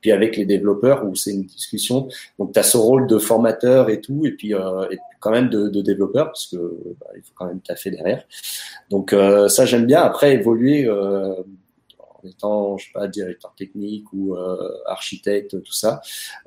Puis 0.00 0.12
avec 0.12 0.36
les 0.36 0.46
développeurs 0.46 1.04
où 1.04 1.14
c'est 1.14 1.32
une 1.32 1.44
discussion. 1.44 2.08
Donc 2.38 2.52
tu 2.52 2.58
as 2.58 2.62
ce 2.62 2.76
rôle 2.76 3.06
de 3.06 3.18
formateur 3.18 3.90
et 3.90 4.00
tout, 4.00 4.24
et 4.24 4.32
puis, 4.32 4.54
euh, 4.54 4.88
et 4.90 4.98
quand 5.20 5.30
même 5.30 5.48
de, 5.48 5.68
de, 5.68 5.80
développeur 5.82 6.26
parce 6.26 6.46
que 6.46 6.56
bah, 7.00 7.06
il 7.16 7.22
faut 7.22 7.32
quand 7.34 7.46
même 7.46 7.60
taffer 7.60 7.90
derrière. 7.90 8.24
Donc 8.90 9.12
euh, 9.12 9.48
ça 9.48 9.66
j'aime 9.66 9.86
bien. 9.86 10.02
Après 10.02 10.34
évoluer 10.34 10.86
euh, 10.86 11.34
en 11.98 12.28
étant 12.28 12.78
je 12.78 12.86
sais 12.86 12.92
pas 12.92 13.08
directeur 13.08 13.54
technique 13.54 14.12
ou 14.12 14.34
euh, 14.34 14.56
architecte, 14.86 15.62
tout 15.62 15.72
ça, 15.72 16.00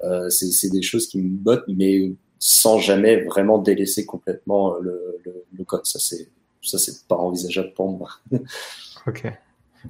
euh, 0.03 0.29
c'est 0.29 0.69
des 0.69 0.81
choses 0.81 1.07
qui 1.07 1.19
me 1.19 1.29
bottent, 1.29 1.67
mais 1.67 2.11
sans 2.39 2.79
jamais 2.79 3.23
vraiment 3.23 3.59
délaisser 3.59 4.05
complètement 4.05 4.77
le, 4.79 5.17
le, 5.25 5.45
le 5.57 5.63
code. 5.63 5.85
Ça 5.85 5.99
c'est 5.99 6.27
ça 6.63 6.77
c'est 6.77 7.07
pas 7.07 7.15
envisageable 7.15 7.73
pour 7.73 7.89
moi. 7.89 8.09
ok. 9.07 9.31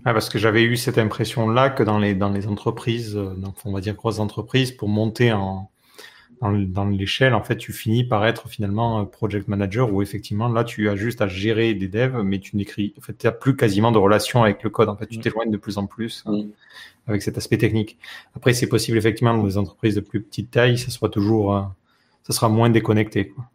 Ah, 0.05 0.13
parce 0.13 0.29
que 0.29 0.39
j'avais 0.39 0.63
eu 0.63 0.77
cette 0.77 0.97
impression-là 0.97 1.69
que 1.69 1.83
dans 1.83 1.99
les, 1.99 2.13
dans 2.15 2.29
les 2.29 2.47
entreprises, 2.47 3.15
euh, 3.15 3.35
on 3.65 3.73
va 3.73 3.81
dire 3.81 3.95
grosses 3.95 4.19
entreprises, 4.19 4.71
pour 4.71 4.89
monter 4.89 5.31
en, 5.31 5.69
dans, 6.41 6.51
dans 6.51 6.85
l'échelle, 6.85 7.33
en 7.33 7.43
fait, 7.43 7.57
tu 7.57 7.71
finis 7.71 8.03
par 8.03 8.25
être 8.25 8.49
finalement 8.49 9.05
project 9.05 9.47
manager 9.47 9.93
où 9.93 10.01
effectivement, 10.01 10.47
là, 10.47 10.63
tu 10.63 10.89
as 10.89 10.95
juste 10.95 11.21
à 11.21 11.27
gérer 11.27 11.73
des 11.73 11.87
devs, 11.87 12.23
mais 12.23 12.39
tu 12.39 12.55
n'écris, 12.55 12.93
en 12.97 13.01
fait, 13.01 13.17
tu 13.17 13.27
n'as 13.27 13.31
plus 13.31 13.55
quasiment 13.55 13.91
de 13.91 13.97
relation 13.97 14.43
avec 14.43 14.63
le 14.63 14.69
code. 14.69 14.89
En 14.89 14.95
fait, 14.95 15.07
tu 15.07 15.19
mm. 15.19 15.21
t'éloignes 15.21 15.51
de 15.51 15.57
plus 15.57 15.77
en 15.77 15.85
plus 15.85 16.23
hein, 16.25 16.31
mm. 16.31 16.51
avec 17.07 17.21
cet 17.21 17.37
aspect 17.37 17.57
technique. 17.57 17.97
Après, 18.35 18.53
c'est 18.53 18.67
possible 18.67 18.97
effectivement 18.97 19.35
dans 19.37 19.43
des 19.43 19.57
entreprises 19.57 19.95
de 19.95 20.01
plus 20.01 20.21
petite 20.21 20.49
taille, 20.51 20.77
ça 20.77 20.89
soit 20.89 21.09
toujours, 21.09 21.55
euh, 21.55 21.61
ça 22.23 22.33
sera 22.33 22.49
moins 22.49 22.69
déconnecté. 22.69 23.29
Quoi. 23.29 23.45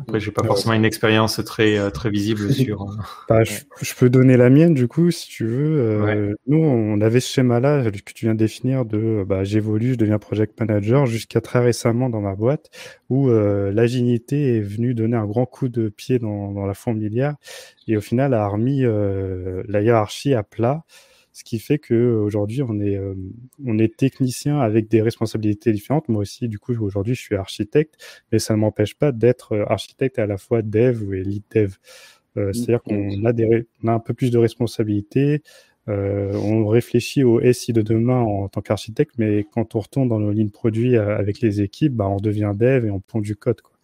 Après, 0.00 0.20
j'ai 0.20 0.30
pas 0.30 0.44
forcément 0.44 0.74
une 0.74 0.84
expérience 0.84 1.40
très 1.44 1.76
euh, 1.78 1.90
très 1.90 2.10
visible 2.10 2.52
sur. 2.54 2.82
Euh, 2.82 2.94
bah, 3.28 3.42
je, 3.44 3.94
peux 3.94 4.08
donner 4.08 4.36
la 4.36 4.50
mienne 4.50 4.74
du 4.74 4.86
coup, 4.86 5.10
si 5.10 5.28
tu 5.28 5.44
veux. 5.46 5.80
Euh, 5.80 6.34
nous, 6.46 6.58
on 6.58 7.00
avait 7.00 7.20
ce 7.20 7.32
schéma-là 7.32 7.90
que 7.90 8.12
tu 8.12 8.26
viens 8.26 8.34
de 8.34 8.38
définir 8.38 8.84
de 8.84 9.24
bah, 9.26 9.44
j'évolue, 9.44 9.92
je 9.92 9.98
deviens 9.98 10.18
project 10.18 10.58
manager, 10.60 11.06
jusqu'à 11.06 11.40
très 11.40 11.60
récemment 11.60 12.10
dans 12.10 12.20
ma 12.20 12.34
boîte 12.34 12.70
où 13.10 13.30
l'agilité 13.30 14.56
est 14.56 14.60
venue 14.60 14.94
donner 14.94 15.16
un 15.16 15.24
grand 15.24 15.46
coup 15.46 15.68
de 15.68 15.88
pied 15.88 16.18
dans, 16.18 16.52
dans 16.52 16.66
la 16.66 16.74
fourmilière 16.74 17.36
et 17.86 17.96
au 17.96 18.00
final 18.00 18.34
a 18.34 18.46
remis 18.46 18.82
la 18.82 19.80
hiérarchie 19.80 20.34
à 20.34 20.42
plat 20.42 20.84
ce 21.38 21.44
qui 21.44 21.60
fait 21.60 21.78
que 21.78 21.94
aujourd'hui 22.16 22.62
on 22.62 22.80
est 22.80 22.96
euh, 22.96 23.14
on 23.64 23.78
est 23.78 23.96
technicien 23.96 24.58
avec 24.58 24.88
des 24.88 25.02
responsabilités 25.02 25.70
différentes. 25.72 26.08
Moi 26.08 26.22
aussi, 26.22 26.48
du 26.48 26.58
coup, 26.58 26.74
aujourd'hui, 26.80 27.14
je 27.14 27.20
suis 27.20 27.36
architecte, 27.36 27.94
mais 28.32 28.40
ça 28.40 28.54
ne 28.54 28.58
m'empêche 28.58 28.96
pas 28.96 29.12
d'être 29.12 29.52
euh, 29.52 29.64
architecte 29.68 30.18
à 30.18 30.26
la 30.26 30.36
fois 30.36 30.62
dev 30.62 31.00
ou 31.02 31.12
lead 31.12 31.44
dev. 31.54 31.74
Euh, 32.36 32.52
c'est-à-dire 32.52 32.82
qu'on 32.82 33.24
a, 33.24 33.32
des, 33.32 33.66
on 33.84 33.88
a 33.88 33.92
un 33.92 34.00
peu 34.00 34.14
plus 34.14 34.32
de 34.32 34.38
responsabilités. 34.38 35.42
Euh, 35.88 36.32
on 36.34 36.66
réfléchit 36.66 37.22
au 37.22 37.40
SI 37.52 37.72
de 37.72 37.82
demain 37.82 38.20
en 38.20 38.48
tant 38.48 38.60
qu'architecte, 38.60 39.14
mais 39.16 39.46
quand 39.52 39.76
on 39.76 39.80
retourne 39.80 40.08
dans 40.08 40.18
nos 40.18 40.32
lignes 40.32 40.50
produits 40.50 40.96
avec 40.96 41.40
les 41.40 41.62
équipes, 41.62 41.94
bah, 41.94 42.08
on 42.08 42.18
devient 42.18 42.52
dev 42.54 42.84
et 42.84 42.90
on 42.90 42.98
pond 42.98 43.20
du 43.20 43.36
code. 43.36 43.60
Quoi. 43.60 43.77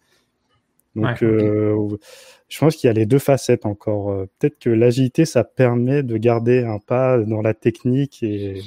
Donc, 0.95 1.17
je 1.21 2.59
pense 2.59 2.75
qu'il 2.75 2.87
y 2.87 2.91
a 2.91 2.93
les 2.93 3.05
deux 3.05 3.19
facettes 3.19 3.65
encore. 3.65 4.27
Peut-être 4.39 4.59
que 4.59 4.69
l'agilité, 4.69 5.25
ça 5.25 5.43
permet 5.43 6.03
de 6.03 6.17
garder 6.17 6.63
un 6.63 6.79
pas 6.79 7.17
dans 7.19 7.41
la 7.41 7.53
technique 7.53 8.23
et, 8.23 8.61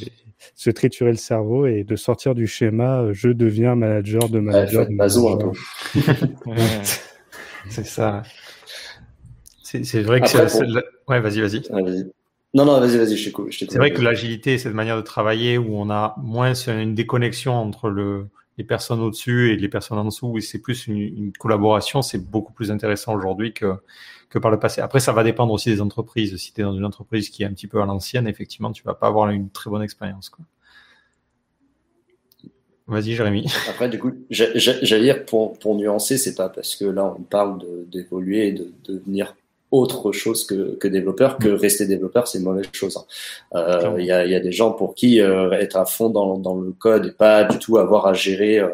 se 0.54 0.70
triturer 0.70 1.10
le 1.10 1.16
cerveau 1.16 1.66
et 1.66 1.84
de 1.84 1.96
sortir 1.96 2.34
du 2.34 2.46
schéma 2.46 3.02
euh, 3.02 3.12
je 3.12 3.28
deviens 3.28 3.74
manager 3.74 4.28
de 4.28 4.40
manager. 4.40 4.86
c'est 7.68 7.86
ça. 7.86 8.22
C'est 9.62 10.00
vrai 10.00 10.20
que 10.20 10.28
c'est. 10.28 10.46
Ouais, 11.08 11.20
vas-y, 11.20 11.40
vas-y. 11.40 11.62
non, 12.54 12.64
non, 12.64 12.80
vas-y, 12.80 12.96
vas-y, 12.96 13.16
je 13.16 13.30
C'est 13.50 13.76
vrai 13.76 13.92
que 13.92 14.00
l'agilité, 14.00 14.56
cette 14.56 14.72
manière 14.72 14.96
de 14.96 15.02
travailler 15.02 15.58
où 15.58 15.76
on 15.76 15.90
a 15.90 16.14
moins 16.22 16.54
une 16.54 16.94
déconnexion 16.94 17.52
entre 17.52 17.90
le, 17.90 18.28
les 18.58 18.64
personnes 18.64 19.00
au-dessus 19.00 19.52
et 19.52 19.56
les 19.56 19.68
personnes 19.68 19.98
en 19.98 20.04
dessous, 20.04 20.38
c'est 20.40 20.58
plus 20.58 20.88
une, 20.88 20.98
une 20.98 21.32
collaboration, 21.32 22.02
c'est 22.02 22.18
beaucoup 22.18 22.52
plus 22.52 22.70
intéressant 22.70 23.14
aujourd'hui 23.14 23.54
que, 23.54 23.74
que 24.28 24.38
par 24.38 24.50
le 24.50 24.58
passé. 24.58 24.80
Après, 24.80 25.00
ça 25.00 25.12
va 25.12 25.24
dépendre 25.24 25.52
aussi 25.52 25.70
des 25.70 25.80
entreprises. 25.80 26.36
Si 26.36 26.52
tu 26.52 26.60
es 26.60 26.64
dans 26.64 26.74
une 26.74 26.84
entreprise 26.84 27.30
qui 27.30 27.44
est 27.44 27.46
un 27.46 27.52
petit 27.52 27.68
peu 27.68 27.80
à 27.80 27.86
l'ancienne, 27.86 28.26
effectivement, 28.26 28.72
tu 28.72 28.82
vas 28.82 28.94
pas 28.94 29.06
avoir 29.06 29.30
une 29.30 29.48
très 29.50 29.70
bonne 29.70 29.82
expérience. 29.82 30.30
Vas-y, 32.88 33.12
Jérémy. 33.12 33.46
Après, 33.68 33.88
du 33.88 33.98
coup, 33.98 34.12
j'allais 34.30 35.02
dire, 35.02 35.24
pour, 35.24 35.58
pour 35.58 35.76
nuancer, 35.76 36.18
c'est 36.18 36.34
pas 36.34 36.48
parce 36.48 36.74
que 36.74 36.86
là, 36.86 37.14
on 37.18 37.22
parle 37.22 37.60
d'évoluer 37.86 38.48
et 38.48 38.52
de, 38.52 38.72
devenir 38.84 39.36
autre 39.70 40.12
chose 40.12 40.46
que, 40.46 40.76
que 40.76 40.88
développeur, 40.88 41.38
que 41.38 41.48
mm. 41.48 41.54
rester 41.54 41.86
développeur, 41.86 42.26
c'est 42.26 42.38
une 42.38 42.44
mauvaise 42.44 42.66
chose. 42.72 42.98
Il 43.52 43.58
hein. 43.58 43.94
euh, 43.94 44.02
y, 44.02 44.10
a, 44.10 44.24
y, 44.26 44.34
a, 44.34 44.40
des 44.40 44.52
gens 44.52 44.72
pour 44.72 44.94
qui 44.94 45.20
euh, 45.20 45.50
être 45.52 45.76
à 45.76 45.84
fond 45.84 46.10
dans, 46.10 46.38
dans, 46.38 46.56
le 46.56 46.72
code 46.72 47.06
et 47.06 47.12
pas 47.12 47.44
du 47.44 47.58
tout 47.58 47.76
avoir 47.76 48.06
à 48.06 48.14
gérer 48.14 48.58
euh, 48.58 48.68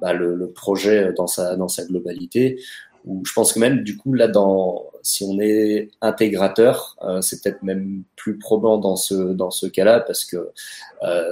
bah, 0.00 0.12
le, 0.12 0.34
le, 0.34 0.50
projet 0.50 1.12
dans 1.12 1.26
sa, 1.26 1.56
dans 1.56 1.68
sa 1.68 1.84
globalité, 1.84 2.58
ou 3.04 3.22
je 3.26 3.32
pense 3.32 3.52
que 3.52 3.58
même 3.58 3.82
du 3.82 3.96
coup 3.96 4.12
là 4.12 4.28
dans 4.28 4.86
si 5.02 5.24
on 5.24 5.40
est 5.40 5.88
intégrateur 6.02 6.98
c'est 7.22 7.42
peut-être 7.42 7.62
même 7.62 8.02
plus 8.14 8.38
probant 8.38 8.76
dans 8.76 8.96
ce 8.96 9.14
dans 9.14 9.50
ce 9.50 9.66
cas-là 9.66 10.00
parce 10.00 10.26
que 10.26 10.50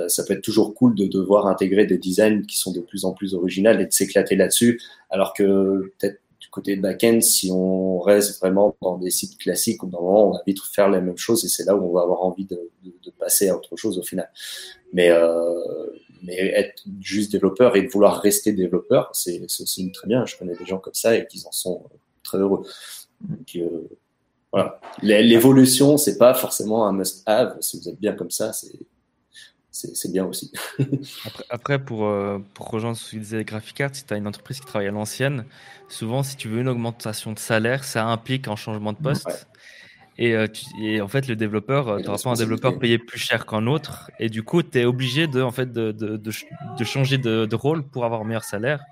ça 0.08 0.24
peut 0.24 0.32
être 0.32 0.40
toujours 0.40 0.74
cool 0.74 0.94
de 0.94 1.04
devoir 1.04 1.46
intégrer 1.46 1.84
des 1.84 1.98
designs 1.98 2.46
qui 2.46 2.56
sont 2.56 2.72
de 2.72 2.80
plus 2.80 3.04
en 3.04 3.12
plus 3.12 3.34
originales 3.34 3.82
et 3.82 3.86
de 3.86 3.92
s'éclater 3.92 4.34
là-dessus 4.34 4.80
alors 5.10 5.34
que 5.34 5.92
peut-être 5.98 6.22
côté 6.50 6.76
back-end 6.76 7.20
si 7.20 7.50
on 7.52 7.98
reste 8.00 8.40
vraiment 8.40 8.76
dans 8.82 8.98
des 8.98 9.10
sites 9.10 9.38
classiques 9.38 9.82
au 9.84 9.86
moment 9.86 10.28
on 10.28 10.32
va 10.32 10.42
vite 10.46 10.58
faire 10.72 10.88
la 10.88 11.00
même 11.00 11.16
chose 11.16 11.44
et 11.44 11.48
c'est 11.48 11.64
là 11.64 11.76
où 11.76 11.88
on 11.88 11.92
va 11.92 12.02
avoir 12.02 12.22
envie 12.22 12.44
de, 12.44 12.70
de, 12.84 12.92
de 13.04 13.10
passer 13.18 13.48
à 13.48 13.56
autre 13.56 13.76
chose 13.76 13.98
au 13.98 14.02
final 14.02 14.30
mais 14.92 15.10
euh, 15.10 15.54
mais 16.22 16.36
être 16.36 16.82
juste 17.00 17.32
développeur 17.32 17.76
et 17.76 17.86
vouloir 17.86 18.20
rester 18.20 18.52
développeur, 18.52 19.10
c'est 19.12 19.40
aussi 19.44 19.90
très 19.92 20.08
bien. 20.08 20.26
Je 20.26 20.36
connais 20.36 20.56
des 20.56 20.66
gens 20.66 20.78
comme 20.78 20.94
ça 20.94 21.16
et 21.16 21.26
qui 21.26 21.42
en 21.46 21.52
sont 21.52 21.84
très 22.22 22.38
heureux. 22.38 22.64
Donc, 23.20 23.56
euh, 23.56 23.88
voilà. 24.52 24.80
L'évolution, 25.02 25.96
c'est 25.96 26.18
pas 26.18 26.34
forcément 26.34 26.86
un 26.86 26.92
must-have. 26.92 27.56
Si 27.60 27.78
vous 27.78 27.88
êtes 27.88 28.00
bien 28.00 28.14
comme 28.14 28.30
ça, 28.30 28.52
c'est 28.52 28.78
c'est 29.70 30.12
bien 30.12 30.24
aussi. 30.24 30.50
après, 31.24 31.44
après, 31.50 31.78
pour, 31.78 32.06
euh, 32.06 32.38
pour 32.54 32.68
rejoindre 32.70 32.96
ce 32.96 33.12
que 33.12 33.16
disait 33.16 33.44
Graphic 33.44 33.82
si 33.92 34.04
tu 34.04 34.14
as 34.14 34.16
une 34.16 34.26
entreprise 34.26 34.60
qui 34.60 34.66
travaille 34.66 34.88
à 34.88 34.92
l'ancienne, 34.92 35.44
souvent, 35.88 36.22
si 36.22 36.36
tu 36.36 36.48
veux 36.48 36.60
une 36.60 36.68
augmentation 36.68 37.32
de 37.32 37.38
salaire, 37.38 37.84
ça 37.84 38.06
implique 38.06 38.48
un 38.48 38.56
changement 38.56 38.92
de 38.92 38.98
poste. 38.98 39.46
Et, 40.16 40.34
euh, 40.34 40.48
et, 40.80 41.00
en 41.00 41.06
fait, 41.06 41.28
le 41.28 41.36
développeur, 41.36 41.88
euh, 41.88 41.98
tu 41.98 42.06
n'auras 42.06 42.18
pas 42.18 42.30
un 42.30 42.34
développeur 42.34 42.78
payé 42.78 42.98
plus 42.98 43.20
cher 43.20 43.46
qu'un 43.46 43.66
autre. 43.68 44.10
Et 44.18 44.28
du 44.28 44.42
coup, 44.42 44.62
tu 44.64 44.78
es 44.78 44.84
obligé 44.84 45.28
de, 45.28 45.40
en 45.42 45.52
fait, 45.52 45.72
de, 45.72 45.92
de, 45.92 46.16
de, 46.16 46.84
changer 46.84 47.18
de, 47.18 47.54
rôle 47.54 47.84
pour 47.84 48.04
avoir 48.04 48.22
un 48.22 48.24
meilleur 48.24 48.44
salaire. 48.44 48.82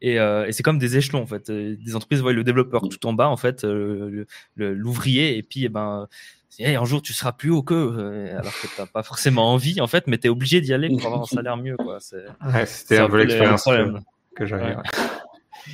Et, 0.00 0.18
euh, 0.18 0.46
et 0.46 0.52
c'est 0.52 0.64
comme 0.64 0.78
des 0.78 0.96
échelons, 0.96 1.22
en 1.22 1.26
fait. 1.26 1.48
Des 1.50 1.94
entreprises 1.94 2.20
voient 2.20 2.32
le 2.32 2.42
développeur 2.42 2.88
tout 2.88 3.06
en 3.06 3.12
bas, 3.12 3.28
en 3.28 3.36
fait, 3.36 3.64
l'ouvrier. 4.56 5.36
Et 5.36 5.44
puis, 5.44 5.64
eh 5.64 5.68
ben, 5.68 6.08
un 6.60 6.84
jour, 6.84 7.02
tu 7.02 7.12
seras 7.12 7.32
plus 7.32 7.50
haut 7.50 7.62
qu'eux. 7.62 8.30
Alors 8.38 8.52
que 8.52 8.66
tu 8.66 8.80
n'as 8.80 8.86
pas 8.86 9.02
forcément 9.02 9.52
envie, 9.52 9.80
en 9.80 9.86
fait, 9.86 10.06
mais 10.06 10.18
tu 10.18 10.26
es 10.26 10.30
obligé 10.30 10.60
d'y 10.60 10.72
aller 10.72 10.88
pour 10.88 11.06
avoir 11.06 11.22
un 11.22 11.26
salaire 11.26 11.56
mieux. 11.56 11.76
C'était 12.00 12.98
un, 12.98 13.08
peu 13.08 13.18
l'expérience 13.18 13.68
que, 14.34 14.46
j'avais. 14.46 14.76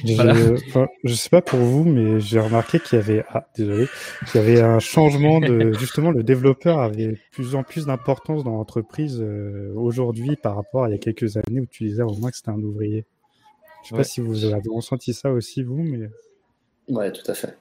Je, 0.04 0.86
je 1.02 1.14
sais 1.14 1.30
pas 1.30 1.42
pour 1.42 1.58
vous, 1.58 1.84
mais 1.84 2.20
j'ai 2.20 2.38
remarqué 2.38 2.78
qu'il 2.78 2.98
y 2.98 3.02
avait, 3.02 3.24
ah, 3.28 3.46
désolé, 3.56 3.88
qu'il 4.30 4.40
y 4.40 4.44
avait 4.44 4.60
un 4.60 4.78
changement 4.78 5.40
de, 5.40 5.72
justement, 5.78 6.10
le 6.10 6.22
développeur 6.22 6.78
avait 6.78 7.08
de 7.08 7.18
plus 7.32 7.54
en 7.54 7.64
plus 7.64 7.86
d'importance 7.86 8.44
dans 8.44 8.52
l'entreprise 8.52 9.20
euh, 9.20 9.72
aujourd'hui 9.74 10.36
par 10.36 10.54
rapport 10.54 10.84
à 10.84 10.88
il 10.88 10.92
y 10.92 10.94
a 10.94 10.98
quelques 10.98 11.36
années 11.36 11.60
où 11.60 11.66
tu 11.66 11.84
disais 11.84 12.02
au 12.02 12.14
moins 12.14 12.30
que 12.30 12.36
c'était 12.36 12.50
un 12.50 12.62
ouvrier. 12.62 13.04
Je 13.82 13.88
sais 13.88 13.96
pas 13.96 14.04
si 14.04 14.20
vous 14.20 14.44
avez 14.44 14.68
ressenti 14.70 15.12
ça 15.12 15.32
aussi, 15.32 15.62
vous, 15.62 15.82
mais. 15.82 16.08
Ouais, 16.88 17.10
tout 17.10 17.28
à 17.28 17.34
fait. 17.34 17.56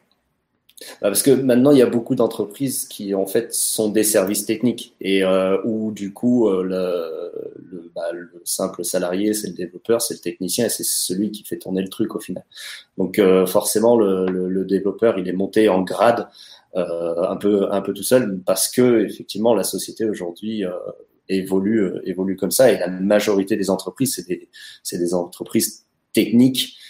Bah, 1.01 1.09
parce 1.09 1.23
que 1.23 1.31
maintenant, 1.31 1.71
il 1.71 1.77
y 1.77 1.81
a 1.81 1.89
beaucoup 1.89 2.15
d'entreprises 2.15 2.87
qui, 2.87 3.13
en 3.13 3.25
fait, 3.25 3.53
sont 3.53 3.89
des 3.89 4.03
services 4.03 4.45
techniques 4.45 4.95
et 5.01 5.23
euh, 5.23 5.57
où, 5.65 5.91
du 5.91 6.13
coup, 6.13 6.47
euh, 6.47 6.63
le, 6.63 7.91
bah, 7.93 8.11
le, 8.13 8.29
simple 8.45 8.85
salarié, 8.85 9.33
c'est 9.33 9.47
le 9.47 9.53
développeur, 9.53 10.01
c'est 10.01 10.13
le 10.13 10.21
technicien 10.21 10.65
et 10.65 10.69
c'est 10.69 10.85
celui 10.85 11.31
qui 11.31 11.43
fait 11.43 11.57
tourner 11.57 11.81
le 11.81 11.89
truc 11.89 12.15
au 12.15 12.19
final. 12.19 12.45
Donc, 12.97 13.19
euh, 13.19 13.45
forcément, 13.45 13.97
le, 13.97 14.25
le, 14.27 14.65
développeur, 14.65 15.17
il 15.19 15.27
est 15.27 15.33
monté 15.33 15.67
en 15.67 15.81
grade 15.81 16.27
euh, 16.75 17.23
un 17.23 17.35
peu 17.35 17.71
un 17.71 17.81
peu 17.81 17.93
tout 17.93 18.03
seul 18.03 18.39
parce 18.45 18.69
que, 18.69 19.05
effectivement, 19.05 19.53
la 19.53 19.63
société 19.63 20.05
aujourd'hui 20.05 20.63
évolue 21.27 21.91
évolue 22.05 22.35
comme 22.35 22.51
ça 22.51 22.71
et 22.71 22.77
la 22.77 22.87
majorité 22.87 23.55
des 23.55 23.69
entreprises, 23.69 24.15
c'est 24.15 24.27
des, 24.27 24.49
des 24.91 25.13
entreprises 25.13 25.85
techniques 26.13 26.75
euh, 26.75 26.88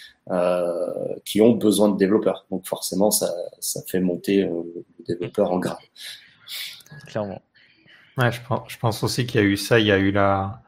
qui 1.24 1.40
ont 1.40 1.52
besoin 1.52 1.88
de 1.88 1.96
développeurs. 1.96 2.46
Donc 2.50 2.66
forcément, 2.66 3.10
ça, 3.10 3.30
ça 3.58 3.80
fait 3.86 4.00
monter 4.00 4.44
euh, 4.44 4.62
le 4.98 5.04
développeur 5.06 5.50
en 5.50 5.58
grade. 5.58 5.78
Clairement. 7.06 7.42
Ouais, 8.18 8.32
je, 8.32 8.40
pense, 8.46 8.62
je 8.68 8.78
pense 8.78 9.02
aussi 9.02 9.26
qu'il 9.26 9.40
y 9.40 9.44
a 9.44 9.46
eu 9.46 9.56
ça. 9.56 9.78
Il 9.78 9.86
y 9.86 9.92
a 9.92 9.98
eu 9.98 10.10
la. 10.10 10.62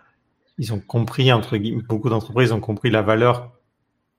Ils 0.58 0.72
ont 0.72 0.80
compris, 0.80 1.32
entre 1.32 1.56
guillemets, 1.56 1.82
beaucoup 1.82 2.08
d'entreprises 2.08 2.52
ont 2.52 2.60
compris 2.60 2.90
la 2.90 3.02
valeur 3.02 3.52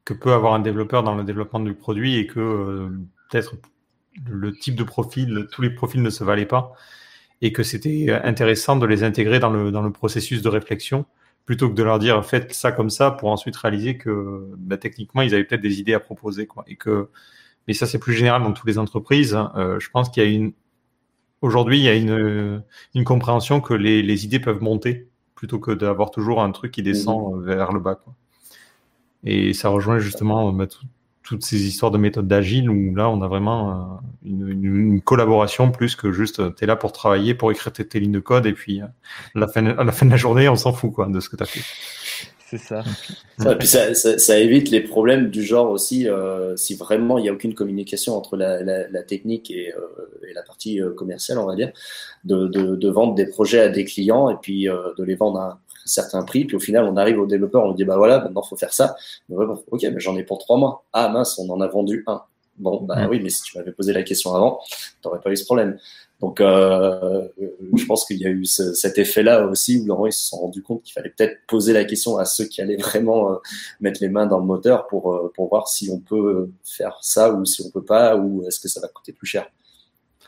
que 0.05 0.13
peut 0.13 0.33
avoir 0.33 0.53
un 0.53 0.59
développeur 0.59 1.03
dans 1.03 1.15
le 1.15 1.23
développement 1.23 1.59
du 1.59 1.73
produit 1.73 2.17
et 2.17 2.27
que 2.27 2.39
euh, 2.39 2.89
peut-être 3.29 3.55
le 4.25 4.51
type 4.51 4.75
de 4.75 4.83
profil, 4.83 5.47
tous 5.51 5.61
les 5.61 5.69
profils 5.69 6.01
ne 6.01 6.09
se 6.09 6.23
valaient 6.23 6.45
pas 6.45 6.73
et 7.41 7.51
que 7.51 7.63
c'était 7.63 8.11
intéressant 8.11 8.75
de 8.75 8.85
les 8.85 9.03
intégrer 9.03 9.39
dans 9.39 9.49
le, 9.49 9.71
dans 9.71 9.81
le 9.81 9.91
processus 9.91 10.41
de 10.41 10.49
réflexion 10.49 11.05
plutôt 11.45 11.69
que 11.69 11.73
de 11.73 11.83
leur 11.83 11.99
dire 11.99 12.23
faites 12.25 12.53
ça 12.53 12.71
comme 12.71 12.89
ça 12.89 13.11
pour 13.11 13.29
ensuite 13.29 13.55
réaliser 13.55 13.97
que 13.97 14.49
bah, 14.57 14.77
techniquement 14.77 15.21
ils 15.21 15.33
avaient 15.33 15.43
peut-être 15.43 15.61
des 15.61 15.79
idées 15.79 15.93
à 15.93 15.99
proposer 15.99 16.47
quoi 16.47 16.63
et 16.67 16.75
que 16.75 17.09
mais 17.67 17.73
ça 17.73 17.85
c'est 17.85 17.99
plus 17.99 18.13
général 18.13 18.43
dans 18.43 18.53
toutes 18.53 18.67
les 18.67 18.77
entreprises 18.77 19.35
hein. 19.35 19.51
euh, 19.55 19.79
je 19.79 19.89
pense 19.89 20.09
qu'il 20.09 20.23
y 20.23 20.25
a 20.25 20.29
une 20.29 20.53
aujourd'hui 21.41 21.79
il 21.79 21.83
y 21.83 21.89
a 21.89 21.95
une, 21.95 22.63
une 22.95 23.03
compréhension 23.03 23.59
que 23.61 23.73
les, 23.73 24.01
les 24.01 24.25
idées 24.25 24.39
peuvent 24.39 24.61
monter 24.61 25.09
plutôt 25.35 25.59
que 25.59 25.71
d'avoir 25.71 26.11
toujours 26.11 26.41
un 26.41 26.51
truc 26.51 26.71
qui 26.71 26.83
descend 26.83 27.35
mmh. 27.35 27.43
vers 27.43 27.71
le 27.73 27.79
bas 27.81 27.95
quoi. 27.95 28.13
et 29.25 29.53
ça 29.53 29.69
rejoint 29.69 29.99
justement 29.99 30.51
bah, 30.53 30.67
toutes 31.23 31.43
ces 31.43 31.65
histoires 31.65 31.91
de 31.91 31.97
méthodes 31.97 32.27
d'agile 32.27 32.69
où 32.69 32.93
là 32.95 33.09
on 33.09 33.21
a 33.21 33.27
vraiment 33.27 33.71
euh, 33.71 34.29
une, 34.29 34.49
une, 34.49 35.01
collaboration 35.01 35.71
plus 35.71 35.95
que 35.95 36.11
juste 36.11 36.39
euh, 36.39 36.51
tu 36.55 36.65
es 36.65 36.67
là 36.67 36.75
pour 36.75 36.91
travailler, 36.91 37.33
pour 37.33 37.51
écrire 37.51 37.71
tes, 37.71 37.99
lignes 37.99 38.11
de 38.11 38.19
code 38.19 38.45
et 38.45 38.53
puis 38.53 38.81
euh, 38.81 38.85
à 39.35 39.39
la 39.39 39.47
fin, 39.47 39.65
à 39.65 39.83
la 39.83 39.91
fin 39.91 40.05
de 40.05 40.11
la 40.11 40.17
journée 40.17 40.49
on 40.49 40.55
s'en 40.55 40.73
fout 40.73 40.93
quoi 40.93 41.07
de 41.07 41.19
ce 41.19 41.29
que 41.29 41.37
tu 41.37 41.43
as 41.43 41.45
fait. 41.45 41.61
C'est 42.45 42.59
ça. 42.59 42.83
ça, 43.39 43.55
puis 43.55 43.67
ça, 43.67 43.95
ça, 43.95 44.19
ça, 44.19 44.37
évite 44.37 44.69
les 44.69 44.81
problèmes 44.81 45.31
du 45.31 45.41
genre 45.41 45.71
aussi 45.71 46.07
euh, 46.07 46.55
si 46.55 46.75
vraiment 46.75 47.17
il 47.17 47.23
n'y 47.23 47.29
a 47.29 47.33
aucune 47.33 47.55
communication 47.55 48.15
entre 48.15 48.37
la, 48.37 48.61
la, 48.61 48.87
la 48.89 49.01
technique 49.01 49.49
et, 49.49 49.73
euh, 49.73 50.27
et, 50.29 50.33
la 50.33 50.43
partie 50.43 50.79
commerciale 50.95 51.39
on 51.39 51.47
va 51.47 51.55
dire 51.55 51.71
de, 52.25 52.45
de, 52.45 52.75
de, 52.75 52.89
vendre 52.89 53.15
des 53.15 53.25
projets 53.25 53.59
à 53.59 53.69
des 53.69 53.85
clients 53.85 54.29
et 54.29 54.35
puis 54.39 54.65
de 54.65 55.03
les 55.03 55.15
vendre 55.15 55.39
à 55.39 55.61
certains 55.85 56.23
prix, 56.23 56.45
puis 56.45 56.55
au 56.55 56.59
final, 56.59 56.85
on 56.85 56.97
arrive 56.97 57.19
au 57.19 57.25
développeur, 57.25 57.63
on 57.63 57.69
lui 57.69 57.75
dit, 57.75 57.85
bah 57.85 57.97
voilà, 57.97 58.19
maintenant, 58.19 58.41
faut 58.41 58.55
faire 58.57 58.73
ça. 58.73 58.95
ok, 59.29 59.81
mais 59.81 59.99
j'en 59.99 60.15
ai 60.15 60.23
pour 60.23 60.39
trois 60.39 60.57
mois. 60.57 60.85
Ah 60.93 61.09
mince, 61.09 61.37
on 61.39 61.49
en 61.49 61.61
a 61.61 61.67
vendu 61.67 62.03
un. 62.07 62.21
Bon, 62.57 62.81
bah 62.81 63.07
oui, 63.09 63.19
mais 63.19 63.29
si 63.29 63.41
tu 63.41 63.57
m'avais 63.57 63.71
posé 63.71 63.93
la 63.93 64.03
question 64.03 64.35
avant, 64.35 64.59
t'aurais 65.01 65.19
pas 65.19 65.31
eu 65.31 65.35
ce 65.35 65.45
problème. 65.45 65.79
Donc, 66.23 66.39
euh, 66.39 67.27
je 67.75 67.85
pense 67.85 68.05
qu'il 68.05 68.17
y 68.17 68.25
a 68.25 68.29
eu 68.29 68.45
cet 68.45 68.97
effet-là 68.97 69.47
aussi 69.47 69.79
où 69.79 69.85
Laurent 69.85 70.05
ils 70.05 70.13
se 70.13 70.29
sont 70.29 70.37
rendu 70.37 70.61
compte 70.61 70.83
qu'il 70.83 70.93
fallait 70.93 71.09
peut-être 71.09 71.39
poser 71.47 71.73
la 71.73 71.83
question 71.83 72.17
à 72.17 72.25
ceux 72.25 72.45
qui 72.45 72.61
allaient 72.61 72.77
vraiment 72.77 73.33
euh, 73.33 73.35
mettre 73.81 74.01
les 74.01 74.07
mains 74.07 74.27
dans 74.27 74.37
le 74.37 74.45
moteur 74.45 74.87
pour 74.87 75.13
euh, 75.13 75.33
pour 75.35 75.49
voir 75.49 75.67
si 75.67 75.89
on 75.89 75.99
peut 75.99 76.49
faire 76.63 76.97
ça 77.01 77.33
ou 77.33 77.43
si 77.43 77.61
on 77.63 77.71
peut 77.71 77.83
pas 77.83 78.15
ou 78.15 78.45
est-ce 78.47 78.59
que 78.59 78.69
ça 78.69 78.79
va 78.79 78.87
coûter 78.87 79.13
plus 79.13 79.27
cher. 79.27 79.51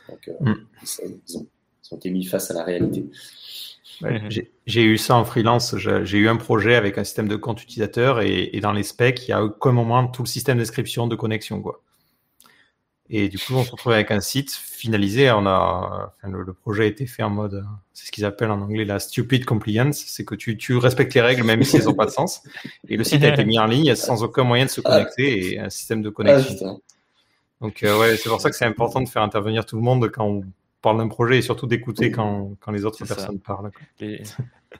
Donc, 0.10 0.30
mm. 0.42 0.54
ils, 0.82 1.38
ont, 1.38 1.48
ils 1.84 1.94
ont 1.94 1.98
été 1.98 2.10
mis 2.10 2.26
face 2.26 2.52
à 2.52 2.56
la 2.56 2.64
réalité. 2.64 3.06
J'ai 4.66 4.84
eu 4.84 4.98
ça 4.98 5.16
en 5.16 5.26
freelance. 5.26 5.76
J'ai 5.78 6.18
eu 6.18 6.28
un 6.28 6.36
projet 6.36 6.76
avec 6.76 6.98
un 6.98 7.04
système 7.04 7.28
de 7.28 7.36
compte 7.36 7.62
utilisateur 7.62 8.22
et, 8.22 8.60
dans 8.62 8.72
les 8.72 8.84
specs, 8.84 9.28
il 9.28 9.32
y 9.32 9.34
a 9.34 9.48
comme 9.60 9.78
au 9.78 9.84
moins 9.84 10.08
tout 10.08 10.24
le 10.24 10.28
système 10.28 10.58
d'inscription 10.58 11.08
de 11.08 11.16
connexion. 11.16 11.62
Quoi. 11.62 11.82
Et 13.10 13.30
du 13.30 13.38
coup, 13.38 13.54
on 13.54 13.64
se 13.64 13.72
retrouve 13.72 13.94
avec 13.94 14.10
un 14.10 14.20
site 14.20 14.52
finalisé. 14.52 15.32
On 15.32 15.46
a, 15.46 16.16
le, 16.24 16.54
projet 16.54 16.84
a 16.84 16.88
été 16.88 17.06
fait 17.06 17.24
en 17.24 17.30
mode, 17.30 17.64
c'est 17.94 18.08
ce 18.08 18.12
qu'ils 18.12 18.26
appellent 18.26 18.52
en 18.52 18.62
anglais 18.62 18.86
la 18.86 19.00
stupid 19.00 19.46
compliance. 19.46 20.04
C'est 20.08 20.26
que 20.26 20.36
tu, 20.36 20.58
tu, 20.58 20.76
respectes 20.78 21.14
les 21.14 21.22
règles 21.22 21.44
même 21.44 21.64
si 21.64 21.78
elles 21.78 21.86
n'ont 21.86 21.94
pas 21.94 22.08
de 22.08 22.12
sens. 22.12 22.42
Et 22.88 22.98
le 22.98 23.04
site 23.04 23.24
a 23.24 23.30
été 23.30 23.46
mis 23.46 23.60
en 23.60 23.66
ligne 23.66 23.94
sans 23.96 24.24
aucun 24.24 24.44
moyen 24.44 24.66
de 24.66 24.72
se 24.72 24.82
connecter 24.82 25.54
et 25.54 25.60
un 25.60 25.70
système 25.70 26.02
de 26.02 26.10
connexion. 26.10 26.82
Donc, 27.62 27.84
euh, 27.84 27.98
ouais, 28.00 28.18
c'est 28.18 28.30
pour 28.30 28.42
ça 28.42 28.50
que 28.50 28.56
c'est 28.56 28.66
important 28.66 29.02
de 29.02 29.08
faire 29.08 29.22
intervenir 29.22 29.66
tout 29.66 29.78
le 29.78 29.82
monde 29.82 30.10
quand 30.12 30.26
on 30.26 30.44
parle 30.86 31.00
d'un 31.00 31.08
projet 31.08 31.40
et 31.40 31.42
surtout 31.42 31.66
d'écouter 31.66 32.12
quand, 32.12 32.56
quand, 32.60 32.72
les 32.72 32.86
autres 32.86 33.04
personnes 33.06 33.40
parlent. 33.40 33.72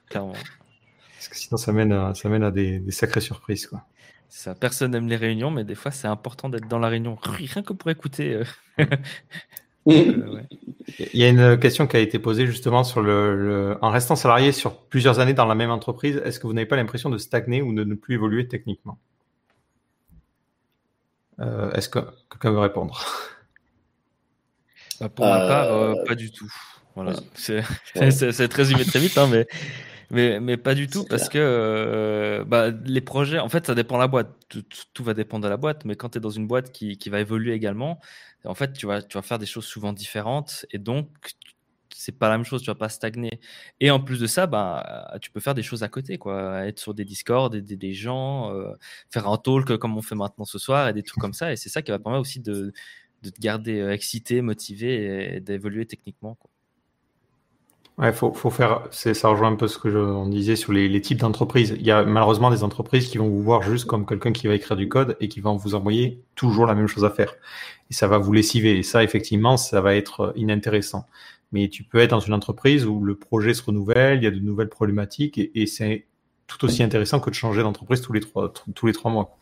Parce 0.10 1.28
que 1.30 1.36
sinon, 1.36 1.58
ça 1.58 1.72
mène 1.72 1.92
à, 1.92 2.14
ça 2.14 2.30
mène 2.30 2.44
à 2.44 2.52
des, 2.52 2.78
des 2.80 2.92
sacrées 2.92 3.22
surprises. 3.22 3.66
Quoi. 3.66 3.84
Ça, 4.30 4.54
personne 4.54 4.92
n'aime 4.92 5.08
les 5.08 5.16
réunions, 5.16 5.50
mais 5.50 5.64
des 5.64 5.74
fois, 5.74 5.90
c'est 5.90 6.08
important 6.08 6.50
d'être 6.50 6.68
dans 6.68 6.78
la 6.78 6.90
réunion, 6.90 7.18
rien 7.24 7.64
que 7.64 7.74
pour 7.74 7.90
écouter. 7.90 8.36
Euh. 8.36 8.44
Euh, 9.88 10.42
Il 11.00 11.20
y 11.20 11.24
a 11.24 11.30
une 11.30 11.60
question 11.60 11.88
qui 11.88 11.98
a 11.98 12.00
été 12.00 12.20
posée 12.20 12.46
justement 12.46 12.84
sur 12.84 13.02
le, 13.02 13.78
en 13.82 13.90
restant 13.90 14.16
salarié 14.16 14.52
sur 14.52 14.78
plusieurs 14.78 15.20
années 15.20 15.34
dans 15.34 15.46
la 15.46 15.56
même 15.56 15.72
entreprise, 15.72 16.22
est-ce 16.24 16.40
que 16.40 16.46
vous 16.46 16.54
n'avez 16.54 16.68
pas 16.68 16.76
l'impression 16.76 17.10
de 17.10 17.18
stagner 17.18 17.64
ou 17.64 17.74
de 17.74 17.84
ne 17.84 17.96
plus 17.96 18.14
évoluer 18.14 18.48
techniquement? 18.48 19.00
Euh, 21.40 21.72
Est-ce 21.72 21.90
que 21.90 22.00
quelqu'un 22.30 22.52
veut 22.52 22.60
répondre? 22.60 23.04
Bah, 25.00 25.10
Pour 25.10 25.26
ma 25.26 25.40
part, 25.40 25.96
pas 26.06 26.16
du 26.16 26.32
tout. 26.32 26.52
Voilà. 26.96 27.14
C'est 27.36 28.48
très 28.48 28.64
résumé 28.64 28.86
très 28.86 29.00
vite, 29.00 29.18
hein, 29.18 29.28
mais 29.30 29.48
mais, 30.12 30.40
mais 30.40 30.58
pas 30.58 30.76
du 30.76 30.88
tout, 30.88 31.04
parce 31.06 31.30
que 31.30 31.38
euh, 31.40 32.44
bah, 32.46 32.70
les 32.70 33.02
projets, 33.02 33.40
en 33.40 33.50
fait, 33.50 33.66
ça 33.66 33.76
dépend 33.76 33.96
de 33.96 34.02
la 34.02 34.08
boîte. 34.08 34.30
Tout, 34.94 35.04
va 35.04 35.14
dépendre 35.14 35.44
de 35.44 35.50
la 35.50 35.58
boîte, 35.58 35.86
mais 35.86 35.96
quand 35.96 36.10
tu 36.10 36.18
es 36.20 36.22
dans 36.22 36.30
une 36.30 36.48
boîte 36.48 36.72
qui, 36.72 36.98
qui, 36.98 37.10
va 37.10 37.20
évoluer 37.20 37.54
également, 37.54 38.00
en 38.44 38.54
fait, 38.54 38.74
tu 38.74 38.86
vas, 38.86 39.02
tu 39.02 39.18
vas 39.18 39.22
faire 39.22 39.40
des 39.40 39.46
choses 39.46 39.66
souvent 39.66 39.94
différentes, 39.94 40.66
et 40.72 40.78
donc, 40.78 41.08
c'est 41.94 42.12
pas 42.12 42.30
la 42.30 42.38
même 42.38 42.46
chose, 42.46 42.62
tu 42.62 42.68
vas 42.68 42.76
pas 42.76 42.90
stagner. 42.90 43.40
Et 43.80 43.90
en 43.90 44.00
plus 44.00 44.20
de 44.20 44.28
ça, 44.28 44.48
bah, 44.48 45.18
tu 45.22 45.32
peux 45.32 45.40
faire 45.40 45.56
des 45.56 45.64
choses 45.64 45.82
à 45.82 45.88
côté, 45.88 46.18
quoi. 46.18 46.66
Être 46.66 46.80
sur 46.80 46.94
des 46.94 47.06
Discord, 47.06 47.54
aider 47.56 47.78
des 47.78 47.94
gens, 47.94 48.54
euh, 48.54 48.74
faire 49.10 49.28
un 49.28 49.38
talk 49.38 49.78
comme 49.78 49.98
on 49.98 50.02
fait 50.02 50.16
maintenant 50.16 50.46
ce 50.46 50.60
soir, 50.60 50.88
et 50.88 50.94
des 50.94 51.04
trucs 51.04 51.22
comme 51.22 51.34
ça. 51.34 51.52
Et 51.52 51.56
c'est 51.56 51.70
ça 51.70 51.82
qui 51.82 51.92
va 51.92 52.00
permettre 52.00 52.22
aussi 52.22 52.42
de, 52.42 52.74
de 53.26 53.30
te 53.30 53.42
garder 53.42 53.80
euh, 53.80 53.92
excité, 53.92 54.42
motivé 54.42 55.36
et 55.36 55.40
d'évoluer 55.40 55.86
techniquement. 55.86 56.38
Ouais, 57.98 58.12
faut, 58.12 58.34
faut 58.34 58.50
faire. 58.50 58.88
Ça 58.92 59.30
rejoint 59.30 59.52
un 59.52 59.56
peu 59.56 59.68
ce 59.68 59.78
que 59.78 59.90
je, 59.90 59.98
on 59.98 60.28
disait 60.28 60.58
sur 60.58 60.74
les, 60.74 61.02
types 61.02 61.20
d'entreprises. 61.20 61.76
Il 61.80 61.86
y 61.86 61.92
a 61.92 62.04
malheureusement 62.04 62.52
des 62.52 62.64
entreprises 62.64 63.08
qui 63.08 63.18
vont 63.18 63.30
vous 63.30 63.42
voir 63.42 63.62
juste 63.62 63.86
comme 63.86 64.06
quelqu'un 64.06 64.34
qui 64.34 64.48
va 64.48 64.54
écrire 64.54 64.76
du 64.76 64.90
code 64.90 65.16
et 65.22 65.30
qui 65.30 65.40
vont 65.40 65.56
vous 65.56 65.76
envoyer 65.76 66.22
toujours 66.36 66.66
la 66.66 66.76
même 66.76 66.88
chose 66.88 67.06
à 67.06 67.10
faire. 67.10 67.34
Et 67.90 67.94
ça 67.94 68.08
va 68.08 68.18
vous 68.18 68.34
lessiver. 68.34 68.78
Et 68.78 68.84
ça, 68.84 69.02
effectivement, 69.02 69.56
ça 69.56 69.80
va 69.80 69.96
être 69.96 70.34
inintéressant. 70.36 71.06
Mais 71.54 71.70
tu 71.70 71.84
peux 71.84 72.00
être 72.00 72.10
dans 72.10 72.20
une 72.20 72.34
entreprise 72.34 72.86
où 72.86 73.02
le 73.02 73.16
projet 73.16 73.54
se 73.54 73.64
renouvelle, 73.64 74.18
il 74.18 74.24
y 74.26 74.28
a 74.28 74.32
de 74.32 74.40
nouvelles 74.40 74.70
problématiques 74.70 75.40
et, 75.40 75.66
c'est 75.66 76.06
tout 76.48 76.64
aussi 76.66 76.84
intéressant 76.84 77.20
que 77.20 77.30
de 77.30 77.36
changer 77.36 77.64
d'entreprise 77.64 78.02
tous 78.02 78.14
les 78.14 78.94
trois 78.94 79.12
mois. 79.12 79.38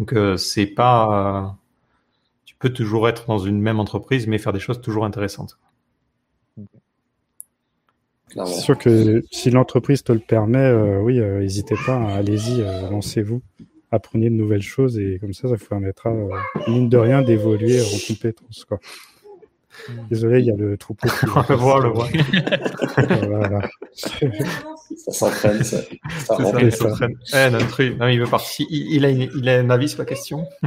Donc 0.00 0.14
euh, 0.14 0.36
c'est 0.38 0.66
pas. 0.66 1.58
Peux 2.60 2.70
toujours 2.70 3.08
être 3.08 3.26
dans 3.26 3.38
une 3.38 3.60
même 3.60 3.80
entreprise, 3.80 4.28
mais 4.28 4.38
faire 4.38 4.52
des 4.52 4.60
choses 4.60 4.80
toujours 4.80 5.04
intéressantes. 5.04 5.58
C'est 8.32 8.60
sûr 8.60 8.78
que 8.78 9.24
si 9.32 9.50
l'entreprise 9.50 10.04
te 10.04 10.12
le 10.12 10.20
permet, 10.20 10.58
euh, 10.58 11.00
oui, 11.00 11.18
euh, 11.18 11.40
n'hésitez 11.40 11.74
pas, 11.84 11.96
hein, 11.96 12.14
allez-y, 12.14 12.62
euh, 12.62 12.88
lancez-vous, 12.88 13.42
apprenez 13.90 14.30
de 14.30 14.36
nouvelles 14.36 14.62
choses 14.62 15.00
et 15.00 15.18
comme 15.20 15.32
ça, 15.32 15.48
ça 15.48 15.56
vous 15.56 15.66
permettra, 15.66 16.14
mine 16.68 16.88
de 16.88 16.96
rien, 16.96 17.22
d'évoluer 17.22 17.80
en 17.80 18.06
compétences. 18.06 18.64
Quoi. 18.66 18.78
Désolé, 20.10 20.40
il 20.40 20.46
y 20.46 20.52
a 20.52 20.56
le 20.56 20.76
troupeau. 20.76 21.08
Qui... 21.08 21.26
On 21.34 21.44
le 21.48 21.54
voit, 21.56 21.76
on 21.76 21.80
le 21.80 21.88
voit. 21.88 22.08
voilà. 23.26 23.68
ça 24.96 25.12
s'entraîne, 25.12 25.62
ça. 25.64 25.78
Ça, 26.26 26.36
ça, 26.36 26.70
s'entraîne. 26.70 27.16
Eh, 27.32 27.50
notre... 27.50 27.82
non, 27.98 28.08
il 28.08 28.20
veut 28.20 28.26
partir. 28.26 28.66
Il, 28.70 28.94
il, 28.94 29.04
a 29.04 29.08
une... 29.08 29.30
il, 29.34 29.48
a 29.48 29.58
un 29.58 29.70
avis 29.70 29.88
sur 29.88 29.98
la 29.98 30.04
question 30.04 30.46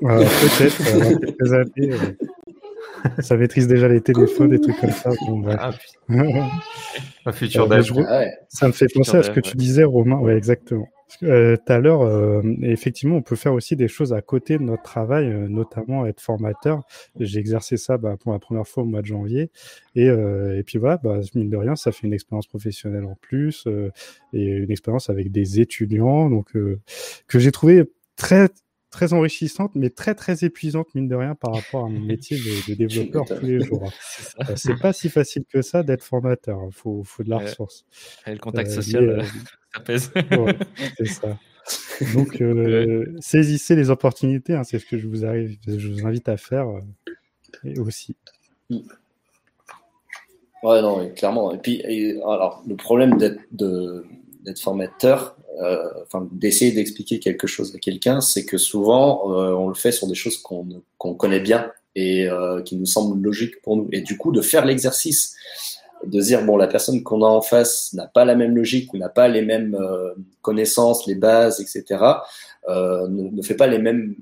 Peut-être. 0.00 1.20
quelques 1.20 1.52
années, 1.52 1.94
ça 3.20 3.36
maîtrise 3.36 3.66
déjà 3.66 3.88
les 3.88 4.00
téléphones, 4.00 4.50
des 4.50 4.60
trucs 4.60 4.78
comme 4.80 4.90
ça. 4.90 5.10
Bon, 5.26 5.44
ah, 5.50 5.70
Un 7.26 7.32
futur 7.32 7.70
euh, 7.70 7.82
ah 8.08 8.24
Ça 8.48 8.66
me 8.66 8.72
fait 8.72 8.86
penser 8.92 9.16
à 9.16 9.22
ce 9.22 9.30
que 9.30 9.40
tu 9.40 9.56
disais, 9.56 9.84
Romain. 9.84 10.16
Ouais, 10.18 10.36
exactement. 10.36 10.88
Euh, 11.22 11.56
tout 11.56 11.72
à 11.72 11.78
l'heure, 11.78 12.02
euh, 12.02 12.42
effectivement, 12.62 13.16
on 13.16 13.22
peut 13.22 13.36
faire 13.36 13.54
aussi 13.54 13.76
des 13.76 13.88
choses 13.88 14.12
à 14.12 14.22
côté 14.22 14.58
de 14.58 14.62
notre 14.62 14.82
travail, 14.82 15.26
euh, 15.26 15.48
notamment 15.48 16.06
être 16.06 16.20
formateur. 16.20 16.82
J'ai 17.18 17.38
exercé 17.38 17.76
ça 17.76 17.98
bah, 17.98 18.16
pour 18.18 18.32
la 18.32 18.38
première 18.38 18.66
fois 18.66 18.82
au 18.82 18.86
mois 18.86 19.02
de 19.02 19.06
janvier. 19.06 19.50
Et, 19.94 20.06
et 20.06 20.62
puis 20.64 20.78
voilà, 20.78 20.98
bah, 20.98 21.20
mine 21.34 21.50
de 21.50 21.56
rien, 21.56 21.76
ça 21.76 21.92
fait 21.92 22.06
une 22.06 22.12
expérience 22.14 22.46
professionnelle 22.46 23.04
en 23.04 23.16
plus 23.20 23.66
et 24.32 24.44
une 24.44 24.70
expérience 24.70 25.10
avec 25.10 25.32
des 25.32 25.60
étudiants 25.60 26.30
donc 26.30 26.52
que 26.52 27.38
j'ai 27.38 27.50
trouvé 27.50 27.84
très 28.16 28.48
très 28.90 29.12
enrichissante, 29.12 29.72
mais 29.74 29.90
très 29.90 30.14
très 30.14 30.44
épuisante 30.44 30.94
mine 30.94 31.08
de 31.08 31.14
rien 31.14 31.34
par 31.34 31.54
rapport 31.54 31.84
à 31.84 31.88
mon 31.88 32.00
métier 32.00 32.38
de, 32.38 32.74
développeur 32.74 33.24
tous 33.26 33.44
les 33.44 33.60
jours. 33.60 33.90
Euh, 34.40 34.54
c'est 34.56 34.78
pas 34.78 34.92
si 34.92 35.08
facile 35.08 35.44
que 35.52 35.62
ça 35.62 35.82
d'être 35.82 36.02
formateur. 36.02 36.60
Il 36.66 36.72
faut, 36.72 37.02
faut, 37.04 37.22
de 37.22 37.30
la 37.30 37.38
ressource. 37.38 37.84
Et 38.26 38.32
le 38.32 38.38
contact 38.38 38.70
euh, 38.70 38.74
social, 38.74 39.08
euh, 39.08 39.22
ça 39.74 39.80
pèse. 39.80 40.10
c'est 40.96 41.06
ça. 41.06 41.38
Donc 42.14 42.42
saisissez 43.20 43.76
les 43.76 43.90
opportunités. 43.90 44.54
Hein, 44.54 44.64
c'est 44.64 44.78
ce 44.78 44.86
que 44.86 44.98
je 44.98 45.06
vous, 45.06 45.24
arrive, 45.24 45.58
je 45.66 45.88
vous 45.88 46.06
invite 46.06 46.28
à 46.28 46.36
faire 46.36 46.66
et 47.64 47.78
aussi. 47.78 48.16
Ouais, 50.62 50.82
non, 50.82 51.08
clairement. 51.14 51.52
Et 51.54 51.58
puis, 51.58 51.82
alors, 52.22 52.62
le 52.66 52.76
problème 52.76 53.16
d'être 53.18 54.60
formateur, 54.60 55.36
euh, 55.62 55.88
enfin, 56.06 56.28
d'essayer 56.32 56.72
d'expliquer 56.72 57.18
quelque 57.18 57.46
chose 57.46 57.74
à 57.74 57.78
quelqu'un, 57.78 58.20
c'est 58.20 58.44
que 58.44 58.58
souvent, 58.58 59.32
euh, 59.32 59.52
on 59.52 59.68
le 59.68 59.74
fait 59.74 59.92
sur 59.92 60.06
des 60.06 60.14
choses 60.14 60.38
qu'on 60.38 61.14
connaît 61.14 61.40
bien 61.40 61.70
et 61.94 62.28
euh, 62.28 62.62
qui 62.62 62.76
nous 62.76 62.86
semblent 62.86 63.20
logiques 63.20 63.60
pour 63.62 63.76
nous. 63.76 63.88
Et 63.92 64.00
du 64.00 64.16
coup, 64.16 64.32
de 64.32 64.40
faire 64.40 64.64
l'exercice, 64.64 65.36
de 66.04 66.20
dire, 66.20 66.44
bon, 66.44 66.56
la 66.56 66.66
personne 66.66 67.02
qu'on 67.02 67.22
a 67.22 67.28
en 67.28 67.42
face 67.42 67.92
n'a 67.92 68.06
pas 68.06 68.24
la 68.24 68.34
même 68.34 68.56
logique 68.56 68.92
ou 68.92 68.98
n'a 68.98 69.08
pas 69.08 69.28
les 69.28 69.42
mêmes 69.42 69.76
connaissances, 70.42 71.06
les 71.06 71.14
bases, 71.14 71.60
etc., 71.60 72.04
ne, 72.68 73.30
ne, 73.30 73.42
fait 73.42 73.54
pas 73.54 73.66
les 73.66 73.78
mêmes 73.78 74.16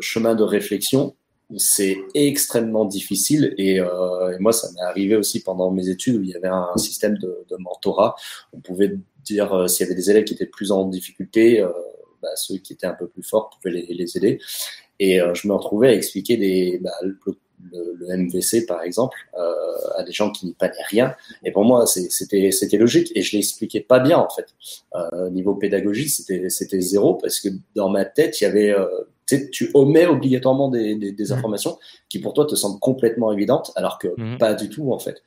chemins 0.00 0.34
de 0.34 0.42
réflexion, 0.42 1.14
c'est 1.56 1.96
extrêmement 2.14 2.84
difficile 2.84 3.54
et, 3.56 3.80
euh, 3.80 4.36
et, 4.36 4.38
moi 4.38 4.52
ça 4.52 4.68
m'est 4.72 4.82
arrivé 4.82 5.16
aussi 5.16 5.42
pendant 5.42 5.70
mes 5.70 5.88
études 5.88 6.16
où 6.16 6.22
il 6.22 6.28
y 6.28 6.34
avait 6.34 6.48
un, 6.48 6.76
système 6.76 7.16
de, 7.16 7.44
de, 7.48 7.56
mentorat. 7.56 8.16
On 8.52 8.60
pouvait 8.60 8.98
dire 9.24 9.52
euh, 9.54 9.66
s'il 9.66 9.86
y 9.86 9.88
avait 9.88 9.96
des 9.96 10.10
élèves 10.10 10.24
qui 10.24 10.34
étaient 10.34 10.46
plus 10.46 10.72
en 10.72 10.84
difficulté, 10.86 11.60
euh, 11.60 11.68
bah, 12.20 12.28
ceux 12.36 12.58
qui 12.58 12.74
étaient 12.74 12.86
un 12.86 12.94
peu 12.94 13.08
plus 13.08 13.22
forts 13.22 13.50
pouvaient 13.50 13.74
les, 13.74 13.94
les 13.94 14.16
aider. 14.16 14.40
Et 15.00 15.20
euh, 15.20 15.32
je 15.34 15.48
me 15.48 15.54
retrouvais 15.54 15.88
à 15.88 15.94
expliquer 15.94 16.36
des, 16.36 16.80
bah, 16.82 16.92
le, 17.72 18.16
MVC 18.16 18.66
par 18.66 18.82
exemple 18.82 19.18
euh, 19.38 19.52
à 19.96 20.02
des 20.02 20.12
gens 20.12 20.30
qui 20.30 20.46
n'y 20.46 20.54
connaissaient 20.54 20.82
rien. 20.88 21.14
Et 21.44 21.52
pour 21.52 21.64
moi 21.64 21.86
c'était 21.86 22.50
c'était 22.50 22.78
logique 22.78 23.12
et 23.14 23.22
je 23.22 23.36
l'expliquais 23.36 23.80
pas 23.80 24.00
bien 24.00 24.18
en 24.18 24.28
fait. 24.30 24.46
Euh, 24.94 25.30
niveau 25.30 25.54
pédagogie 25.54 26.08
c'était 26.08 26.48
c'était 26.48 26.80
zéro 26.80 27.14
parce 27.14 27.40
que 27.40 27.48
dans 27.74 27.90
ma 27.90 28.04
tête 28.04 28.40
il 28.40 28.44
y 28.44 28.46
avait 28.46 28.74
tu 29.52 29.70
omets 29.74 30.06
obligatoirement 30.06 30.68
des, 30.68 30.94
des, 30.94 31.12
mmh. 31.12 31.32
informations 31.32 31.78
qui 32.08 32.18
pour 32.18 32.32
toi 32.32 32.46
te 32.46 32.54
semblent 32.54 32.80
complètement 32.80 33.32
évidentes, 33.32 33.72
alors 33.76 33.98
que 33.98 34.08
mmh. 34.16 34.38
pas 34.38 34.54
du 34.54 34.68
tout 34.68 34.92
en 34.92 34.98
fait. 34.98 35.22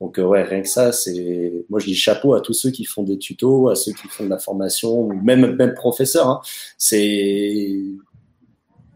Donc 0.00 0.18
euh, 0.18 0.24
ouais, 0.24 0.42
rien 0.42 0.62
que 0.62 0.68
ça, 0.68 0.92
c'est 0.92 1.64
moi 1.68 1.78
je 1.78 1.86
dis 1.86 1.94
chapeau 1.94 2.34
à 2.34 2.40
tous 2.40 2.54
ceux 2.54 2.70
qui 2.70 2.84
font 2.84 3.02
des 3.02 3.18
tutos, 3.18 3.68
à 3.68 3.76
ceux 3.76 3.92
qui 3.92 4.08
font 4.08 4.24
de 4.24 4.30
la 4.30 4.38
formation, 4.38 5.06
même 5.08 5.54
même 5.56 5.74
professeurs. 5.74 6.28
Hein. 6.28 6.40
C'est 6.78 7.04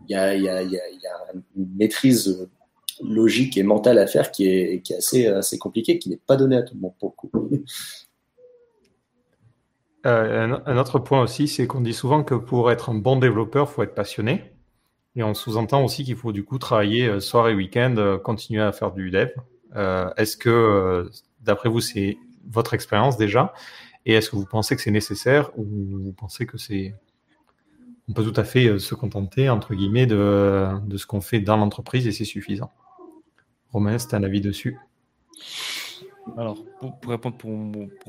il 0.08 0.12
y 0.12 0.14
a, 0.14 0.34
y, 0.36 0.48
a, 0.48 0.62
y, 0.62 0.78
a, 0.78 0.88
y 0.88 1.06
a 1.06 1.32
une 1.56 1.68
maîtrise 1.76 2.48
logique 3.02 3.56
et 3.56 3.62
mentale 3.62 3.98
à 3.98 4.06
faire 4.06 4.30
qui 4.30 4.46
est, 4.46 4.82
qui 4.82 4.92
est 4.92 4.96
assez, 4.96 5.26
assez 5.26 5.58
compliquée, 5.58 5.98
qui 5.98 6.08
n'est 6.08 6.20
pas 6.26 6.36
donnée 6.36 6.56
à 6.56 6.62
tout 6.62 6.74
le 6.74 6.80
monde 6.80 6.94
pour 6.98 7.14
le 7.22 7.28
coup. 7.28 7.50
Euh, 10.06 10.56
un, 10.64 10.76
autre 10.78 11.00
point 11.00 11.20
aussi, 11.20 11.48
c'est 11.48 11.66
qu'on 11.66 11.80
dit 11.80 11.92
souvent 11.92 12.22
que 12.22 12.36
pour 12.36 12.70
être 12.70 12.90
un 12.90 12.94
bon 12.94 13.16
développeur, 13.16 13.68
il 13.68 13.74
faut 13.74 13.82
être 13.82 13.94
passionné. 13.94 14.52
Et 15.16 15.24
on 15.24 15.34
sous-entend 15.34 15.82
aussi 15.84 16.04
qu'il 16.04 16.14
faut 16.14 16.32
du 16.32 16.44
coup 16.44 16.58
travailler 16.58 17.08
euh, 17.08 17.20
soir 17.20 17.48
et 17.48 17.54
week-end, 17.54 17.94
euh, 17.98 18.16
continuer 18.18 18.62
à 18.62 18.70
faire 18.72 18.92
du 18.92 19.10
dev. 19.10 19.30
est-ce 20.16 20.36
que, 20.36 21.10
d'après 21.40 21.68
vous, 21.68 21.80
c'est 21.80 22.18
votre 22.48 22.74
expérience 22.74 23.16
déjà? 23.16 23.52
Et 24.04 24.12
est-ce 24.14 24.30
que 24.30 24.36
vous 24.36 24.46
pensez 24.46 24.76
que 24.76 24.82
c'est 24.82 24.92
nécessaire 24.92 25.50
ou 25.58 25.64
vous 25.64 26.12
pensez 26.12 26.46
que 26.46 26.56
c'est... 26.56 26.94
On 28.08 28.12
peut 28.12 28.22
tout 28.22 28.40
à 28.40 28.44
fait 28.44 28.78
se 28.78 28.94
contenter, 28.94 29.50
entre 29.50 29.74
guillemets, 29.74 30.06
de, 30.06 30.68
de 30.86 30.96
ce 30.96 31.06
qu'on 31.06 31.20
fait 31.20 31.40
dans 31.40 31.56
l'entreprise 31.56 32.06
et 32.06 32.12
c'est 32.12 32.24
suffisant? 32.24 32.70
Romain, 33.76 33.98
c'est 33.98 34.14
un 34.14 34.22
avis 34.22 34.40
dessus? 34.40 34.78
Alors, 36.38 36.64
pour, 36.80 36.98
répondre 37.10 37.36
pour, 37.36 37.50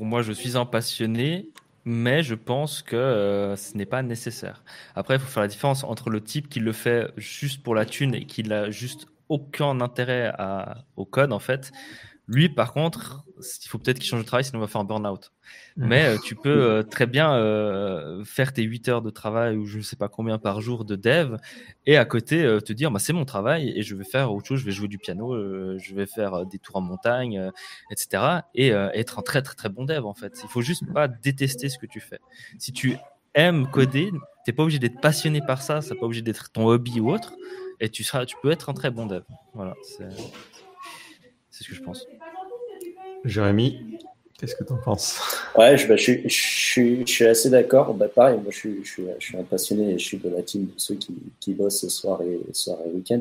moi, 0.06 0.22
je 0.22 0.32
suis 0.32 0.56
un 0.56 0.64
passionné 0.64 1.50
mais 1.84 2.22
je 2.22 2.34
pense 2.34 2.82
que 2.82 2.96
euh, 2.96 3.56
ce 3.56 3.76
n'est 3.76 3.86
pas 3.86 4.02
nécessaire. 4.02 4.62
Après, 4.94 5.16
il 5.16 5.20
faut 5.20 5.26
faire 5.26 5.42
la 5.42 5.48
différence 5.48 5.84
entre 5.84 6.08
le 6.08 6.22
type 6.22 6.48
qui 6.48 6.60
le 6.60 6.72
fait 6.72 7.10
juste 7.16 7.62
pour 7.62 7.74
la 7.74 7.84
thune 7.84 8.14
et 8.14 8.24
qui 8.24 8.42
l'a 8.42 8.70
juste 8.70 9.06
aucun 9.28 9.80
intérêt 9.82 10.32
au 10.96 11.04
code 11.04 11.32
en 11.32 11.38
fait. 11.38 11.70
Lui, 12.28 12.50
par 12.50 12.74
contre, 12.74 13.24
il 13.64 13.68
faut 13.68 13.78
peut-être 13.78 13.98
qu'il 13.98 14.08
change 14.08 14.20
de 14.20 14.26
travail, 14.26 14.44
sinon 14.44 14.58
on 14.58 14.60
va 14.60 14.68
faire 14.68 14.82
un 14.82 14.84
burn-out. 14.84 15.32
Mais 15.76 16.04
euh, 16.04 16.18
tu 16.22 16.34
peux 16.34 16.62
euh, 16.62 16.82
très 16.82 17.06
bien 17.06 17.34
euh, 17.34 18.22
faire 18.24 18.52
tes 18.52 18.62
8 18.62 18.88
heures 18.88 19.02
de 19.02 19.08
travail 19.08 19.56
ou 19.56 19.64
je 19.64 19.78
ne 19.78 19.82
sais 19.82 19.96
pas 19.96 20.08
combien 20.08 20.36
par 20.36 20.60
jour 20.60 20.84
de 20.84 20.94
dev 20.94 21.36
et 21.86 21.96
à 21.96 22.04
côté 22.04 22.42
te 22.64 22.72
dire 22.74 22.90
bah, 22.90 22.98
c'est 22.98 23.14
mon 23.14 23.24
travail 23.24 23.72
et 23.74 23.82
je 23.82 23.94
vais 23.94 24.04
faire 24.04 24.32
autre 24.32 24.46
chose, 24.46 24.60
je 24.60 24.66
vais 24.66 24.72
jouer 24.72 24.88
du 24.88 24.98
piano, 24.98 25.34
je 25.78 25.94
vais 25.94 26.04
faire 26.04 26.44
des 26.44 26.58
tours 26.58 26.76
en 26.76 26.80
montagne, 26.82 27.50
etc. 27.90 28.42
Et 28.54 28.68
être 28.68 29.20
un 29.20 29.22
très 29.22 29.40
très 29.40 29.54
très 29.54 29.70
bon 29.70 29.84
dev 29.84 30.04
en 30.04 30.14
fait. 30.14 30.38
Il 30.42 30.48
faut 30.50 30.62
juste 30.62 30.84
pas 30.92 31.08
détester 31.08 31.70
ce 31.70 31.78
que 31.78 31.86
tu 31.86 32.00
fais. 32.00 32.18
Si 32.58 32.72
tu 32.72 32.96
aimes 33.34 33.70
coder, 33.70 34.10
tu 34.10 34.50
n'es 34.50 34.52
pas 34.52 34.64
obligé 34.64 34.78
d'être 34.78 35.00
passionné 35.00 35.40
par 35.40 35.62
ça, 35.62 35.80
ça 35.80 35.94
n'est 35.94 36.00
pas 36.00 36.06
obligé 36.06 36.22
d'être 36.22 36.50
ton 36.50 36.66
hobby 36.66 37.00
ou 37.00 37.10
autre 37.10 37.32
et 37.80 37.88
tu, 37.88 38.04
seras, 38.04 38.26
tu 38.26 38.36
peux 38.42 38.50
être 38.50 38.68
un 38.68 38.74
très 38.74 38.90
bon 38.90 39.06
dev. 39.06 39.22
Voilà, 39.54 39.74
c'est 39.82 40.08
ce 41.50 41.68
que 41.68 41.74
je 41.74 41.82
pense. 41.82 42.06
Jérémy, 43.24 43.98
qu'est-ce 44.38 44.54
que 44.54 44.64
tu 44.64 44.72
en 44.72 44.76
penses? 44.76 45.18
Ouais, 45.56 45.76
je, 45.76 45.88
bah, 45.88 45.96
je, 45.96 46.12
je, 46.26 47.02
suis 47.04 47.26
assez 47.26 47.50
d'accord. 47.50 47.94
Bah, 47.94 48.08
pareil, 48.08 48.38
moi 48.42 48.50
je, 48.50 48.56
suis, 48.56 48.84
je 48.84 49.10
suis 49.18 49.36
un 49.36 49.44
passionné 49.44 49.92
et 49.92 49.98
je 49.98 50.04
suis 50.04 50.18
de 50.18 50.28
la 50.28 50.42
team 50.42 50.66
de 50.66 50.72
ceux 50.76 50.94
qui, 50.94 51.14
qui 51.40 51.54
bossent 51.54 51.86
soir 51.88 52.22
et, 52.22 52.40
soir 52.52 52.78
et 52.86 52.90
week-end. 52.90 53.20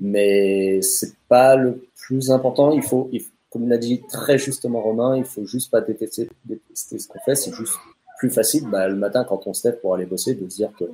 Mais 0.00 0.80
c'est 0.82 1.14
pas 1.28 1.56
le 1.56 1.86
plus 1.96 2.30
important. 2.30 2.72
Il 2.72 2.82
faut, 2.82 3.08
il 3.12 3.22
comme 3.52 3.68
l'a 3.68 3.76
dit 3.76 4.02
très 4.08 4.38
justement 4.38 4.80
Romain, 4.80 5.16
il 5.16 5.24
faut 5.24 5.44
juste 5.44 5.70
pas 5.70 5.82
détester, 5.82 6.30
détester 6.46 6.98
ce 6.98 7.06
qu'on 7.06 7.20
fait. 7.20 7.34
C'est 7.34 7.54
juste 7.54 7.74
plus 8.18 8.30
facile 8.30 8.66
bah, 8.70 8.88
le 8.88 8.96
matin 8.96 9.24
quand 9.24 9.46
on 9.46 9.52
se 9.52 9.68
lève 9.68 9.78
pour 9.80 9.94
aller 9.94 10.06
bosser 10.06 10.34
de 10.34 10.48
se 10.48 10.56
dire 10.56 10.70
que 10.78 10.84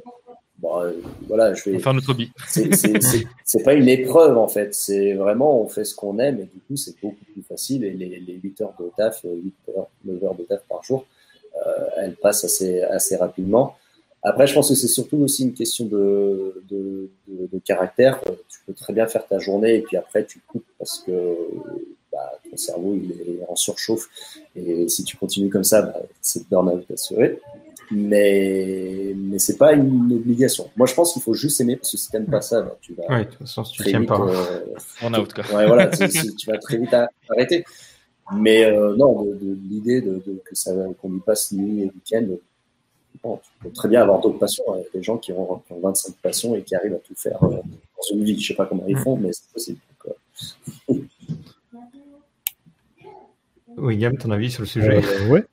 bon, 0.59 0.81
euh, 0.81 0.93
voilà, 1.27 1.55
je 1.55 1.71
vais 1.71 1.79
faire 1.79 1.95
notre 1.95 2.11
hobby. 2.11 2.31
C'est 2.49 3.63
pas 3.65 3.75
une 3.75 3.89
épreuve 3.89 4.37
en 4.37 4.49
fait, 4.49 4.75
c'est 4.75 5.15
vraiment 5.15 5.61
on 5.63 5.69
fait 5.69 5.85
ce 5.85 5.95
qu'on 5.95 6.19
aime 6.19 6.41
et 6.41 6.45
du 6.45 6.61
coup 6.67 6.77
c'est 6.77 6.95
beaucoup 7.01 7.25
plus 7.33 7.43
facile 7.43 7.85
et 7.85 7.91
les, 7.91 8.21
les 8.21 8.35
8 8.35 8.61
heures 8.63 8.75
de 8.79 8.91
taf, 8.97 9.23
8 9.23 9.29
euh, 9.29 9.79
heures, 9.79 9.89
9 10.05 10.25
heures 10.25 10.35
de 10.35 10.43
taf 10.45 10.61
par 10.69 10.83
jour, 10.83 11.07
euh, 11.67 11.85
elles 11.99 12.15
passent 12.15 12.45
assez, 12.45 12.83
assez 12.83 13.17
rapidement. 13.17 13.77
Après, 14.23 14.49
je 14.49 14.55
pense 14.55 14.69
que 14.69 14.75
c'est 14.75 14.89
surtout 14.89 15.19
aussi 15.19 15.45
une 15.45 15.55
question 15.55 15.87
de, 15.87 16.61
de, 16.69 17.09
de, 17.29 17.59
caractère. 17.65 18.21
Tu 18.49 18.59
peux 18.67 18.73
très 18.73 18.93
bien 18.93 19.07
faire 19.07 19.25
ta 19.25 19.39
journée 19.39 19.77
et 19.77 19.83
puis 19.83 19.97
après 19.97 20.25
tu 20.25 20.41
coupes 20.41 20.67
parce 20.77 20.99
que 20.99 21.37
bah, 22.11 22.33
ton 22.51 22.57
cerveau 22.57 22.97
il 22.97 23.13
est 23.13 23.47
en 23.49 23.55
surchauffe 23.55 24.09
et 24.57 24.89
si 24.89 25.05
tu 25.05 25.17
continues 25.17 25.51
comme 25.51 25.63
ça, 25.63 25.83
bah, 25.83 26.01
c'est 26.21 26.49
burn-out 26.49 26.85
assuré 26.91 27.39
mais 27.91 29.15
mais 29.17 29.39
c'est 29.39 29.57
pas 29.57 29.73
une 29.73 30.13
obligation. 30.13 30.71
Moi, 30.77 30.87
je 30.87 30.95
pense 30.95 31.13
qu'il 31.13 31.23
faut 31.23 31.35
juste 31.35 31.61
aimer 31.61 31.77
parce 31.77 31.91
que 31.91 31.97
si 31.97 32.11
t'aimes 32.11 32.27
pas 32.27 32.41
ça, 32.41 32.63
bah, 32.63 32.77
tu 32.81 32.95
vas. 32.95 33.05
Oui, 33.09 33.19
de 33.21 33.25
toute 33.25 33.39
façon, 33.39 33.65
si 33.65 33.73
tu 33.75 33.85
tiens 33.85 34.05
pas. 34.05 34.21
Euh, 34.21 35.11
out, 35.19 35.33
quoi. 35.33 35.45
Ouais, 35.57 35.67
voilà, 35.67 35.87
tu, 35.89 36.09
tu, 36.37 36.51
vas 36.51 36.59
très 36.59 36.79
vite 36.79 36.95
arrêter. 37.29 37.65
Mais 38.37 38.65
euh, 38.65 38.95
non, 38.97 39.25
de, 39.25 39.35
de 39.35 39.59
l'idée 39.69 40.03
de, 40.03 40.23
de, 40.27 40.43
que 40.45 40.55
ça 40.55 40.73
qu'on 41.01 41.15
y 41.17 41.21
passe 41.21 41.53
nuit 41.53 41.83
et 41.83 41.85
week-end, 41.87 42.27
bon, 43.23 43.41
tu 43.43 43.51
peux 43.63 43.71
très 43.71 43.89
bien 43.89 44.03
avoir 44.03 44.21
d'autres 44.21 44.39
passions. 44.39 44.65
Il 44.77 44.79
y 44.79 44.83
a 44.83 44.89
des 44.93 45.03
gens 45.03 45.17
qui 45.17 45.33
ont, 45.33 45.63
qui 45.67 45.73
ont, 45.73 45.81
25 45.81 46.15
passions 46.17 46.55
et 46.55 46.63
qui 46.63 46.75
arrivent 46.75 46.95
à 46.95 46.99
tout 46.99 47.15
faire 47.17 47.43
euh, 47.45 47.51
dans 47.51 48.17
une 48.17 48.25
vie. 48.25 48.39
Je 48.39 48.49
sais 48.49 48.55
pas 48.55 48.67
comment 48.67 48.85
ils 48.87 48.99
font, 48.99 49.17
mais 49.17 49.31
c'est 49.33 49.51
possible. 49.53 49.79
William, 53.77 54.17
ton 54.17 54.31
avis 54.31 54.51
sur 54.51 54.63
le 54.63 54.67
sujet? 54.67 55.03
Euh, 55.05 55.29
Ouais. 55.29 55.45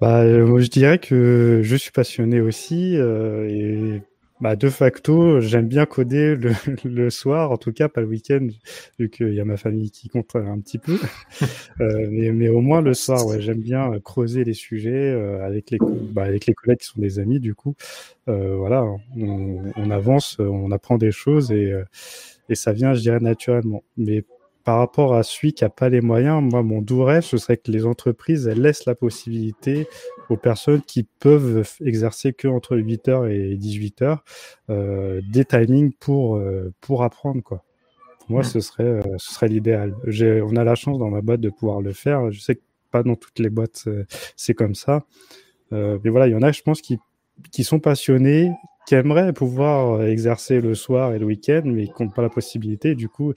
Bah, 0.00 0.22
euh, 0.22 0.46
moi, 0.46 0.60
je 0.60 0.68
dirais 0.68 0.98
que 0.98 1.60
je 1.62 1.76
suis 1.76 1.90
passionné 1.90 2.40
aussi 2.40 2.96
euh, 2.96 3.48
et 3.48 4.02
bah, 4.40 4.54
de 4.54 4.68
facto, 4.68 5.40
j'aime 5.40 5.66
bien 5.66 5.84
coder 5.84 6.36
le, 6.36 6.52
le, 6.84 7.10
soir, 7.10 7.50
en 7.50 7.56
tout 7.56 7.72
cas 7.72 7.88
pas 7.88 8.00
le 8.00 8.06
week-end, 8.06 8.46
vu 8.98 9.10
qu'il 9.10 9.34
y 9.34 9.40
a 9.40 9.44
ma 9.44 9.56
famille 9.56 9.90
qui 9.90 10.08
compte 10.08 10.36
un 10.36 10.60
petit 10.60 10.78
peu. 10.78 10.96
euh, 11.80 12.06
mais, 12.10 12.30
mais, 12.30 12.48
au 12.48 12.60
moins 12.60 12.80
le 12.80 12.94
soir, 12.94 13.26
ouais, 13.26 13.40
j'aime 13.40 13.60
bien 13.60 13.90
creuser 14.04 14.44
les 14.44 14.54
sujets 14.54 14.90
euh, 14.92 15.44
avec 15.44 15.72
les 15.72 15.78
bah, 15.80 16.24
avec 16.24 16.46
les 16.46 16.54
collègues 16.54 16.78
qui 16.78 16.86
sont 16.86 17.00
des 17.00 17.18
amis. 17.18 17.40
Du 17.40 17.56
coup, 17.56 17.74
euh, 18.28 18.54
voilà, 18.56 18.84
on, 19.16 19.72
on, 19.76 19.90
avance, 19.90 20.36
on 20.38 20.70
apprend 20.70 20.98
des 20.98 21.10
choses 21.10 21.50
et 21.50 21.74
et 22.48 22.54
ça 22.54 22.72
vient, 22.72 22.94
je 22.94 23.00
dirais, 23.00 23.20
naturellement. 23.20 23.82
Mais 23.96 24.24
par 24.68 24.80
rapport 24.80 25.14
à 25.14 25.22
celui 25.22 25.54
qui 25.54 25.64
n'a 25.64 25.70
pas 25.70 25.88
les 25.88 26.02
moyens, 26.02 26.42
moi, 26.42 26.62
mon 26.62 26.82
doux 26.82 27.02
rêve, 27.02 27.22
ce 27.22 27.38
serait 27.38 27.56
que 27.56 27.70
les 27.70 27.86
entreprises 27.86 28.46
elles 28.46 28.60
laissent 28.60 28.84
la 28.84 28.94
possibilité 28.94 29.88
aux 30.28 30.36
personnes 30.36 30.82
qui 30.82 31.04
peuvent 31.04 31.66
exercer 31.82 32.34
que 32.34 32.48
entre 32.48 32.76
8h 32.76 33.30
et 33.30 33.56
18h 33.56 34.18
euh, 34.68 35.22
des 35.32 35.46
timings 35.46 35.94
pour, 35.98 36.36
euh, 36.36 36.70
pour 36.82 37.02
apprendre. 37.02 37.42
Quoi. 37.42 37.64
Pour 38.20 38.30
moi, 38.30 38.42
ce 38.42 38.60
serait, 38.60 38.84
euh, 38.84 39.16
ce 39.16 39.32
serait 39.32 39.48
l'idéal. 39.48 39.94
On 40.06 40.56
a 40.56 40.64
la 40.64 40.74
chance 40.74 40.98
dans 40.98 41.08
ma 41.08 41.22
boîte 41.22 41.40
de 41.40 41.48
pouvoir 41.48 41.80
le 41.80 41.94
faire. 41.94 42.30
Je 42.30 42.38
sais 42.38 42.56
que 42.56 42.62
pas 42.90 43.02
dans 43.02 43.16
toutes 43.16 43.38
les 43.38 43.48
boîtes, 43.48 43.88
c'est 44.36 44.52
comme 44.52 44.74
ça. 44.74 45.06
Mais 45.70 46.10
voilà, 46.10 46.26
il 46.26 46.32
y 46.32 46.36
en 46.36 46.42
a, 46.42 46.52
je 46.52 46.60
pense, 46.60 46.82
qui, 46.82 46.98
qui 47.52 47.64
sont 47.64 47.80
passionnés, 47.80 48.50
qui 48.88 48.94
aimeraient 48.94 49.34
pouvoir 49.34 50.02
exercer 50.02 50.62
le 50.62 50.74
soir 50.74 51.12
et 51.12 51.18
le 51.18 51.26
week-end, 51.26 51.60
mais 51.66 51.88
qui 51.88 52.02
n'ont 52.02 52.08
pas 52.08 52.22
la 52.22 52.30
possibilité. 52.30 52.94
Du 52.94 53.10
coup, 53.10 53.34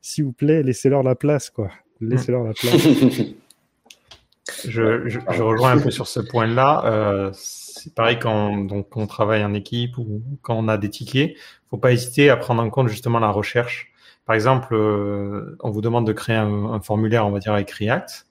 s'il 0.00 0.22
vous 0.22 0.32
plaît, 0.32 0.62
laissez-leur 0.62 1.02
la 1.02 1.16
place, 1.16 1.50
quoi. 1.50 1.72
Laissez-leur 2.00 2.44
la 2.44 2.52
place. 2.52 2.70
je, 4.64 5.08
je, 5.08 5.18
je, 5.28 5.42
rejoins 5.42 5.72
un 5.72 5.80
peu 5.80 5.90
sur 5.90 6.06
ce 6.06 6.20
point-là. 6.20 6.84
Euh, 6.84 7.30
c'est 7.34 7.92
pareil 7.92 8.20
quand 8.20 8.56
donc, 8.58 8.96
on 8.96 9.08
travaille 9.08 9.44
en 9.44 9.54
équipe 9.54 9.98
ou 9.98 10.22
quand 10.40 10.54
on 10.56 10.68
a 10.68 10.78
des 10.78 10.88
tickets, 10.88 11.34
faut 11.68 11.78
pas 11.78 11.90
hésiter 11.90 12.30
à 12.30 12.36
prendre 12.36 12.62
en 12.62 12.70
compte 12.70 12.86
justement 12.86 13.18
la 13.18 13.30
recherche. 13.30 13.92
Par 14.24 14.36
exemple, 14.36 14.72
euh, 14.72 15.56
on 15.64 15.70
vous 15.70 15.80
demande 15.80 16.06
de 16.06 16.12
créer 16.12 16.36
un, 16.36 16.66
un, 16.66 16.80
formulaire, 16.80 17.26
on 17.26 17.32
va 17.32 17.40
dire 17.40 17.54
avec 17.54 17.72
React. 17.72 18.28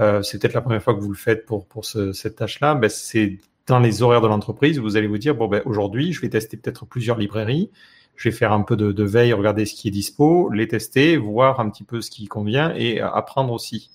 Euh, 0.00 0.22
c'est 0.22 0.40
peut-être 0.40 0.54
la 0.54 0.62
première 0.62 0.82
fois 0.82 0.94
que 0.94 1.00
vous 1.00 1.10
le 1.10 1.18
faites 1.18 1.44
pour 1.44 1.66
pour 1.66 1.84
ce, 1.84 2.14
cette 2.14 2.36
tâche-là. 2.36 2.76
Ben, 2.76 2.88
c'est 2.88 3.36
dans 3.68 3.78
les 3.78 4.02
horaires 4.02 4.20
de 4.20 4.28
l'entreprise, 4.28 4.78
vous 4.78 4.96
allez 4.96 5.06
vous 5.06 5.18
dire 5.18 5.34
bon 5.34 5.46
ben 5.46 5.62
aujourd'hui, 5.64 6.12
je 6.12 6.20
vais 6.20 6.28
tester 6.28 6.56
peut-être 6.56 6.86
plusieurs 6.86 7.18
librairies 7.18 7.70
je 8.18 8.28
vais 8.28 8.34
faire 8.34 8.52
un 8.52 8.62
peu 8.62 8.76
de, 8.76 9.02
veille, 9.04 9.32
regarder 9.32 9.64
ce 9.64 9.74
qui 9.74 9.88
est 9.88 9.92
dispo, 9.92 10.50
les 10.50 10.66
tester, 10.66 11.16
voir 11.16 11.60
un 11.60 11.70
petit 11.70 11.84
peu 11.84 12.00
ce 12.00 12.10
qui 12.10 12.26
convient 12.26 12.74
et 12.74 13.00
apprendre 13.00 13.52
aussi. 13.52 13.90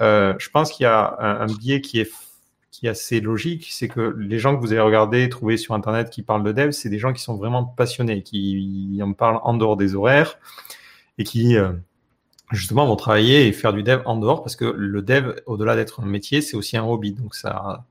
Euh, 0.00 0.34
je 0.38 0.50
pense 0.50 0.70
qu'il 0.70 0.84
y 0.84 0.86
a 0.86 1.16
un, 1.18 1.40
un, 1.40 1.46
biais 1.46 1.80
qui 1.80 1.98
est 1.98 2.12
qui 2.70 2.86
est 2.86 2.90
assez 2.90 3.20
logique, 3.20 3.68
c'est 3.70 3.86
que 3.86 4.14
les 4.18 4.40
gens 4.40 4.56
que 4.56 4.60
vous 4.60 4.72
allez 4.72 4.80
regarder, 4.80 5.28
trouver 5.28 5.56
sur 5.56 5.74
Internet 5.74 6.10
qui 6.10 6.22
parlent 6.22 6.42
de 6.42 6.50
dev, 6.50 6.72
c'est 6.72 6.88
des 6.88 6.98
gens 6.98 7.12
qui 7.12 7.22
sont 7.22 7.36
vraiment 7.36 7.64
passionnés, 7.64 8.22
qui 8.22 8.98
en 9.00 9.12
parlent 9.12 9.38
en 9.44 9.54
dehors 9.54 9.76
des 9.76 9.94
horaires 9.94 10.40
et 11.16 11.22
qui 11.22 11.56
euh, 11.56 11.70
justement 12.50 12.84
vont 12.84 12.96
travailler 12.96 13.46
et 13.46 13.52
faire 13.52 13.72
du 13.72 13.84
dev 13.84 14.02
en 14.06 14.16
dehors 14.16 14.42
parce 14.42 14.56
que 14.56 14.64
le 14.64 15.02
dev, 15.02 15.36
au-delà 15.46 15.76
d'être 15.76 16.00
un 16.00 16.06
métier, 16.06 16.42
c'est 16.42 16.56
aussi 16.56 16.76
un 16.76 16.84
hobby. 16.84 17.12
Donc 17.12 17.36
ça, 17.36 17.84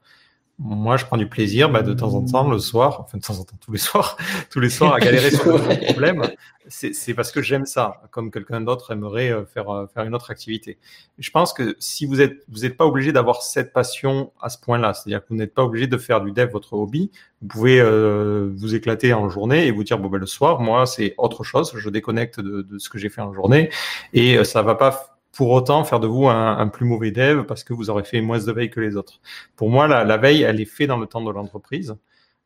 moi, 0.66 0.96
je 0.96 1.06
prends 1.06 1.18
du 1.18 1.28
plaisir 1.28 1.70
bah, 1.70 1.82
de 1.82 1.94
temps 1.94 2.14
en 2.14 2.24
temps 2.24 2.50
le 2.50 2.58
soir, 2.58 3.02
enfin 3.02 3.18
de 3.18 3.24
temps 3.24 3.38
en 3.38 3.44
temps 3.44 3.58
tous 3.60 3.74
les 3.74 3.78
soirs, 3.78 4.16
tous 4.50 4.62
les 4.62 4.70
soirs 4.70 4.94
à 4.94 5.00
galérer 5.00 5.30
sur 5.30 5.46
le 5.58 5.86
problème. 5.86 6.22
C'est 6.70 7.14
parce 7.14 7.34
que 7.34 7.42
j'aime 7.42 7.66
ça, 7.66 8.02
comme 8.12 8.32
quelqu'un 8.32 8.62
d'autre 8.62 8.92
aimerait 8.92 9.30
euh, 9.30 9.44
faire 9.46 9.70
euh, 9.70 9.86
faire 9.88 10.06
une 10.06 10.16
autre 10.16 10.32
activité. 10.32 10.78
Je 11.20 11.30
pense 11.30 11.52
que 11.52 11.76
si 11.80 12.06
vous 12.06 12.22
êtes 12.22 12.46
vous 12.48 12.62
n'êtes 12.62 12.78
pas 12.78 12.86
obligé 12.86 13.12
d'avoir 13.12 13.42
cette 13.42 13.74
passion 13.74 14.32
à 14.42 14.48
ce 14.48 14.58
point-là, 14.60 14.94
c'est-à-dire 14.94 15.20
que 15.20 15.28
vous 15.30 15.36
n'êtes 15.36 15.54
pas 15.54 15.64
obligé 15.64 15.88
de 15.88 15.98
faire 15.98 16.22
du 16.22 16.32
dev 16.32 16.50
votre 16.50 16.74
hobby. 16.74 17.12
Vous 17.42 17.48
pouvez 17.50 17.82
euh, 17.82 18.50
vous 18.56 18.74
éclater 18.74 19.14
en 19.14 19.28
journée 19.28 19.68
et 19.68 19.72
vous 19.72 19.84
dire 19.84 20.00
bon 20.00 20.08
ben 20.08 20.20
le 20.20 20.26
soir, 20.26 20.62
moi 20.62 20.86
c'est 20.86 21.14
autre 21.18 21.44
chose, 21.44 21.74
je 21.76 21.90
déconnecte 21.90 22.40
de, 22.40 22.62
de 22.62 22.80
ce 22.80 22.90
que 22.90 22.98
j'ai 22.98 23.10
fait 23.10 23.22
en 23.22 23.34
journée 23.34 23.70
et 24.14 24.38
euh, 24.38 24.46
ça 24.46 24.62
va 24.62 24.76
pas 24.76 25.13
pour 25.34 25.50
autant 25.52 25.84
faire 25.84 26.00
de 26.00 26.08
vous 26.08 26.28
un, 26.28 26.58
un, 26.58 26.68
plus 26.68 26.86
mauvais 26.86 27.12
dev 27.12 27.44
parce 27.44 27.64
que 27.64 27.74
vous 27.74 27.90
aurez 27.90 28.04
fait 28.04 28.22
moins 28.22 28.40
de 28.40 28.52
veille 28.52 28.70
que 28.70 28.80
les 28.80 28.96
autres. 28.96 29.20
Pour 29.56 29.70
moi, 29.70 29.88
la, 29.88 30.04
la 30.06 30.18
veille, 30.18 30.44
elle 30.44 30.62
est 30.62 30.66
faite 30.66 30.88
dans 30.88 30.98
le 30.98 31.08
temps 31.08 31.22
de 31.22 31.32
l'entreprise. 31.32 31.96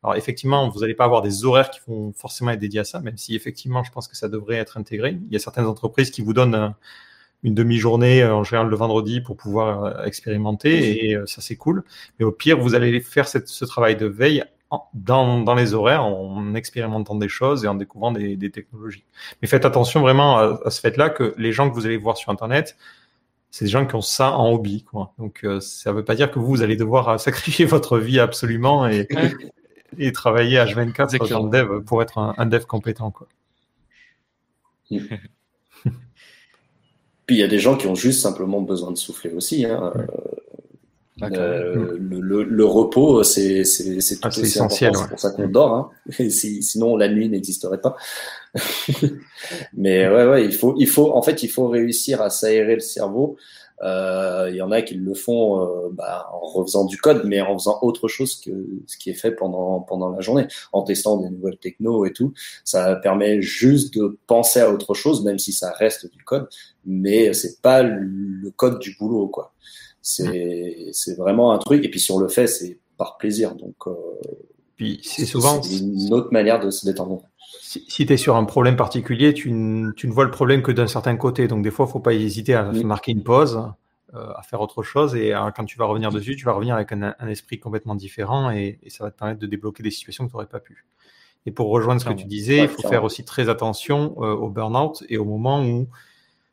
Alors 0.04 0.16
effectivement, 0.16 0.70
vous 0.70 0.80
n'allez 0.82 0.94
pas 0.94 1.06
avoir 1.06 1.22
des 1.22 1.44
horaires 1.46 1.70
qui 1.70 1.80
vont 1.88 2.14
forcément 2.14 2.52
être 2.52 2.60
dédiés 2.60 2.80
à 2.82 2.84
ça, 2.86 3.00
même 3.02 3.18
si 3.18 3.36
effectivement, 3.36 3.84
je 3.84 3.92
pense 3.92 4.08
que 4.08 4.16
ça 4.16 4.30
devrait 4.30 4.56
être 4.56 4.78
intégré. 4.78 5.20
Il 5.28 5.34
y 5.34 5.36
a 5.36 5.40
certaines 5.40 5.66
entreprises 5.66 6.12
qui 6.12 6.22
vous 6.22 6.34
donnent 6.34 6.74
une 7.44 7.54
demi-journée 7.54 8.26
en 8.26 8.44
général 8.44 8.70
le 8.70 8.76
vendredi 8.76 9.22
pour 9.22 9.38
pouvoir 9.38 9.84
euh, 9.84 10.06
expérimenter 10.06 11.06
et 11.08 11.16
euh, 11.16 11.26
ça 11.26 11.42
c'est 11.42 11.56
cool. 11.56 11.84
Mais 12.20 12.26
au 12.26 12.32
pire, 12.32 12.60
vous 12.60 12.74
allez 12.76 13.00
faire 13.02 13.28
cette, 13.28 13.48
ce 13.48 13.66
travail 13.66 13.96
de 13.96 14.06
veille 14.06 14.44
dans, 14.94 15.42
dans, 15.42 15.56
les 15.56 15.74
horaires 15.74 16.04
en 16.04 16.54
expérimentant 16.54 17.16
des 17.16 17.30
choses 17.30 17.64
et 17.64 17.68
en 17.68 17.76
découvrant 17.76 18.12
des, 18.12 18.36
des 18.36 18.52
technologies. 18.52 19.06
Mais 19.42 19.48
faites 19.48 19.66
attention 19.66 20.02
vraiment 20.02 20.38
à, 20.38 20.60
à 20.66 20.70
ce 20.70 20.82
fait-là 20.82 21.10
que 21.10 21.34
les 21.38 21.54
gens 21.54 21.70
que 21.70 21.76
vous 21.76 21.86
allez 21.86 21.98
voir 21.98 22.18
sur 22.18 22.32
Internet, 22.32 22.78
c'est 23.50 23.66
des 23.66 23.72
gens 23.72 23.86
qui 23.86 23.96
ont 23.96 24.02
ça 24.02 24.32
en 24.34 24.52
hobby. 24.54 24.84
Quoi. 24.84 25.14
Donc 25.18 25.42
euh, 25.44 25.60
ça 25.62 25.92
ne 25.92 25.98
veut 25.98 26.06
pas 26.06 26.16
dire 26.16 26.30
que 26.32 26.40
vous, 26.40 26.48
vous 26.48 26.62
allez 26.62 26.76
devoir 26.76 27.10
euh, 27.10 27.18
sacrifier 27.18 27.66
votre 27.66 27.98
vie 27.98 28.20
absolument 28.20 28.88
et, 28.88 29.08
et 29.98 30.12
travailler 30.12 30.58
H24 30.58 31.30
dans 31.30 31.44
le 31.44 31.50
dev 31.50 31.84
pour 31.84 32.02
être 32.02 32.18
un, 32.18 32.34
un 32.38 32.46
dev 32.46 32.66
compétent. 32.66 33.12
Quoi. 33.12 33.28
Puis 37.26 37.36
il 37.36 37.40
y 37.40 37.44
a 37.44 37.48
des 37.48 37.60
gens 37.60 37.76
qui 37.76 37.88
ont 37.88 37.96
juste 37.96 38.22
simplement 38.22 38.62
besoin 38.62 38.92
de 38.92 38.98
souffler 38.98 39.32
aussi. 39.32 39.66
Hein. 39.66 39.94
Euh, 41.24 41.98
le, 42.00 42.44
le, 42.44 42.66
repos, 42.66 43.24
c'est 43.24 43.64
c'est 43.64 43.98
ah, 44.22 44.30
essentiel. 44.30 44.96
C'est 44.96 45.10
pour 45.10 45.20
ça 45.20 45.32
qu'on 45.32 45.48
dort. 45.48 45.74
Hein. 45.74 46.30
sinon, 46.30 46.96
la 46.96 47.10
nuit 47.10 47.30
n'existerait 47.30 47.82
pas. 47.82 47.96
Mais 49.74 50.08
ouais, 50.08 50.26
ouais, 50.28 50.46
il 50.46 50.54
faut, 50.54 50.76
il 50.78 50.88
faut, 50.88 51.12
en 51.14 51.22
fait, 51.22 51.44
il 51.44 51.50
faut 51.50 51.68
réussir 51.68 52.22
à 52.22 52.30
s'aérer 52.30 52.76
le 52.76 52.82
cerveau 52.82 53.38
euh, 53.84 54.48
il 54.50 54.56
y 54.56 54.62
en 54.62 54.72
a 54.72 54.82
qui 54.82 54.96
le 54.96 55.14
font 55.14 55.62
euh, 55.62 55.90
bah, 55.92 56.30
en 56.34 56.40
refaisant 56.40 56.86
du 56.86 56.98
code, 56.98 57.24
mais 57.26 57.42
en 57.42 57.58
faisant 57.58 57.78
autre 57.84 58.08
chose 58.08 58.42
que 58.42 58.52
ce 58.88 58.98
qui 58.98 59.12
est 59.12 59.16
fait 59.16 59.32
pendant 59.32 59.82
pendant 59.82 60.10
la 60.10 60.22
journée, 60.22 60.48
en 60.74 60.82
testant 60.82 61.18
des 61.18 61.30
nouvelles 61.30 61.58
techno 61.58 62.06
et 62.06 62.14
tout. 62.14 62.34
Ça 62.64 62.96
permet 62.96 63.42
juste 63.42 63.94
de 63.94 64.18
penser 64.26 64.60
à 64.62 64.72
autre 64.72 64.94
chose, 64.94 65.24
même 65.24 65.38
si 65.38 65.54
ça 65.54 65.72
reste 65.74 66.12
du 66.12 66.24
code, 66.24 66.48
mais 66.86 67.34
c'est 67.34 67.62
pas 67.62 67.84
le 67.84 68.50
code 68.56 68.80
du 68.80 68.96
boulot, 69.00 69.28
quoi. 69.28 69.54
C'est 70.08 71.16
vraiment 71.18 71.52
un 71.52 71.58
truc. 71.58 71.84
Et 71.84 71.90
puis 71.90 72.00
sur 72.00 72.20
le 72.20 72.28
fait, 72.28 72.48
c'est 72.48 72.80
par 72.98 73.18
plaisir. 73.18 73.56
Donc 73.56 73.76
euh, 73.88 73.94
puis 74.76 75.00
c'est 75.04 75.26
souvent 75.26 75.62
une 75.62 76.14
autre 76.14 76.30
manière 76.32 76.60
de 76.60 76.70
se 76.70 76.86
détendre 76.86 77.24
si, 77.62 78.06
tu 78.06 78.14
es 78.14 78.18
sur 78.18 78.36
un 78.36 78.46
problème 78.46 78.76
particulier, 78.76 79.34
tu, 79.34 79.52
ne 79.52 80.12
vois 80.12 80.26
le 80.26 80.32
problème 80.32 80.62
que 80.62 80.72
d'un 80.72 80.88
certain 80.88 81.16
côté. 81.16 81.48
Donc, 81.48 81.64
des 81.64 81.72
fois, 81.72 81.86
il 81.86 81.90
ne 81.90 81.92
faut 81.94 82.00
pas 82.00 82.14
hésiter 82.14 82.54
à 82.54 82.72
marquer 82.72 83.12
une 83.12 83.24
pause, 83.24 83.62
euh, 84.14 84.32
à 84.36 84.42
faire 84.42 84.62
autre 84.62 84.84
chose. 84.84 85.16
Et 85.16 85.34
euh, 85.34 85.52
quand 85.56 85.66
tu 85.66 85.78
vas 85.78 85.86
revenir 85.86 86.12
dessus, 86.12 86.36
tu 86.36 86.46
vas 86.46 86.54
revenir 86.54 86.76
avec 86.76 86.92
un, 86.92 87.28
esprit 87.28 87.60
complètement 87.60 87.96
différent 87.96 88.52
et, 88.52 88.80
ça 88.88 89.04
va 89.04 89.12
te 89.12 89.18
permettre 89.18 89.40
de 89.40 89.48
débloquer 89.48 89.84
des 89.84 89.92
situations 89.92 90.26
que 90.26 90.32
tu 90.32 90.36
n'aurais 90.36 90.48
pas 90.48 90.60
pu. 90.60 90.86
Et 91.46 91.52
pour 91.52 91.70
rejoindre 91.70 92.02
ce 92.02 92.06
que 92.06 92.14
tu 92.14 92.26
disais, 92.26 92.64
il 92.64 92.68
faut 92.68 92.88
faire 92.88 93.04
aussi 93.04 93.24
très 93.24 93.48
attention 93.48 94.16
euh, 94.18 94.34
au 94.34 94.50
burn-out 94.50 95.04
et 95.08 95.18
au 95.18 95.24
moment 95.24 95.64
où 95.64 95.88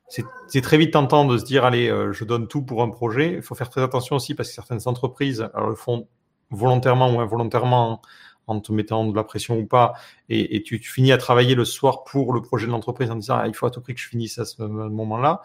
c'est 0.08 0.60
très 0.60 0.78
vite 0.78 0.92
tentant 0.92 1.24
de 1.24 1.38
se 1.38 1.44
dire 1.44 1.64
allez, 1.64 1.88
je 2.12 2.24
donne 2.24 2.46
tout 2.46 2.62
pour 2.62 2.82
un 2.82 2.90
projet. 2.90 3.34
Il 3.34 3.42
faut 3.42 3.54
faire 3.54 3.70
très 3.70 3.82
attention 3.82 4.16
aussi 4.16 4.34
parce 4.34 4.48
que 4.50 4.54
certaines 4.54 4.86
entreprises 4.86 5.48
le 5.56 5.74
font 5.74 6.06
volontairement 6.50 7.12
ou 7.12 7.20
involontairement 7.20 8.00
en 8.46 8.60
te 8.60 8.72
mettant 8.72 9.06
de 9.06 9.16
la 9.16 9.24
pression 9.24 9.58
ou 9.58 9.66
pas, 9.66 9.94
et, 10.28 10.62
tu, 10.62 10.78
finis 10.78 11.12
à 11.12 11.18
travailler 11.18 11.54
le 11.54 11.64
soir 11.64 12.04
pour 12.04 12.32
le 12.32 12.42
projet 12.42 12.66
de 12.66 12.72
l'entreprise 12.72 13.10
en 13.10 13.16
disant 13.16 13.38
ah, 13.38 13.48
il 13.48 13.54
faut 13.54 13.66
à 13.66 13.70
tout 13.70 13.80
prix 13.80 13.94
que 13.94 14.00
je 14.00 14.08
finisse 14.08 14.38
à 14.38 14.44
ce 14.44 14.62
moment-là. 14.62 15.42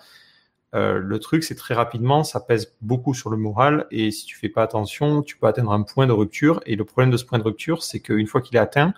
Euh, 0.76 1.00
le 1.00 1.20
truc, 1.20 1.44
c'est 1.44 1.56
très 1.56 1.74
rapidement, 1.74 2.24
ça 2.24 2.40
pèse 2.40 2.76
beaucoup 2.82 3.14
sur 3.14 3.30
le 3.30 3.38
moral, 3.38 3.88
et 3.90 4.12
si 4.12 4.26
tu 4.26 4.38
fais 4.38 4.50
pas 4.50 4.62
attention, 4.62 5.24
tu 5.24 5.38
peux 5.38 5.48
atteindre 5.48 5.72
un 5.72 5.82
point 5.82 6.06
de 6.06 6.12
rupture. 6.12 6.62
Et 6.66 6.76
le 6.76 6.86
problème 6.86 7.10
de 7.10 7.18
ce 7.18 7.26
point 7.26 7.40
de 7.40 7.44
rupture, 7.44 7.82
c'est 7.84 8.02
qu'une 8.02 8.28
fois 8.28 8.42
qu'il 8.42 8.56
est 8.56 8.60
atteint, 8.60 8.94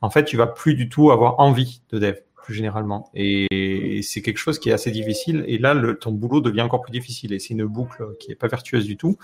en 0.00 0.10
fait, 0.10 0.24
tu 0.24 0.36
vas 0.36 0.46
plus 0.46 0.74
du 0.74 0.88
tout 0.88 1.10
avoir 1.10 1.38
envie 1.38 1.82
de 1.90 1.98
dev 1.98 2.16
plus 2.42 2.54
généralement. 2.54 3.10
Et 3.14 4.00
c'est 4.02 4.22
quelque 4.22 4.38
chose 4.38 4.58
qui 4.58 4.70
est 4.70 4.72
assez 4.72 4.90
difficile. 4.90 5.44
Et 5.46 5.58
là, 5.58 5.74
le, 5.74 5.98
ton 5.98 6.12
boulot 6.12 6.40
devient 6.40 6.62
encore 6.62 6.82
plus 6.82 6.92
difficile. 6.92 7.32
Et 7.32 7.38
c'est 7.38 7.54
une 7.54 7.64
boucle 7.64 8.16
qui 8.18 8.28
n'est 8.28 8.34
pas 8.34 8.48
vertueuse 8.48 8.84
du 8.84 8.96
tout. 8.96 9.16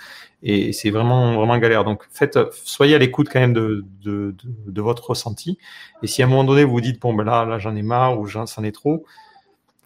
Et 0.42 0.72
c'est 0.72 0.90
vraiment, 0.90 1.34
vraiment 1.34 1.58
galère. 1.58 1.84
Donc, 1.84 2.04
faites, 2.10 2.38
soyez 2.64 2.94
à 2.94 2.98
l'écoute 2.98 3.28
quand 3.30 3.40
même 3.40 3.52
de, 3.52 3.84
de, 4.02 4.34
de, 4.66 4.80
votre 4.80 5.10
ressenti. 5.10 5.58
Et 6.02 6.06
si 6.06 6.22
à 6.22 6.26
un 6.26 6.28
moment 6.28 6.44
donné, 6.44 6.64
vous 6.64 6.72
vous 6.72 6.80
dites, 6.80 7.00
bon, 7.00 7.14
ben 7.14 7.24
là, 7.24 7.44
là 7.44 7.58
j'en 7.58 7.74
ai 7.76 7.82
marre 7.82 8.18
ou 8.18 8.26
j'en 8.26 8.44
ai 8.62 8.72
trop, 8.72 9.04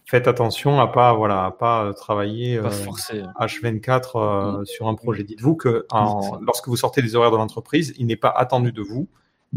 faites 0.05 0.27
attention 0.27 0.79
à 0.79 0.87
pas, 0.87 1.13
voilà, 1.13 1.45
à 1.45 1.51
pas 1.51 1.93
travailler 1.93 2.59
H24 2.59 3.89
euh, 4.15 4.19
euh, 4.19 4.61
mm. 4.61 4.65
sur 4.65 4.87
un 4.87 4.95
projet. 4.95 5.23
Dites-vous 5.23 5.55
que 5.55 5.85
lorsque 6.41 6.67
vous 6.67 6.77
sortez 6.77 7.01
des 7.01 7.15
horaires 7.15 7.31
de 7.31 7.37
l'entreprise, 7.37 7.93
il 7.97 8.05
n'est 8.05 8.15
pas 8.15 8.29
attendu 8.29 8.71
de 8.71 8.81
vous 8.81 9.07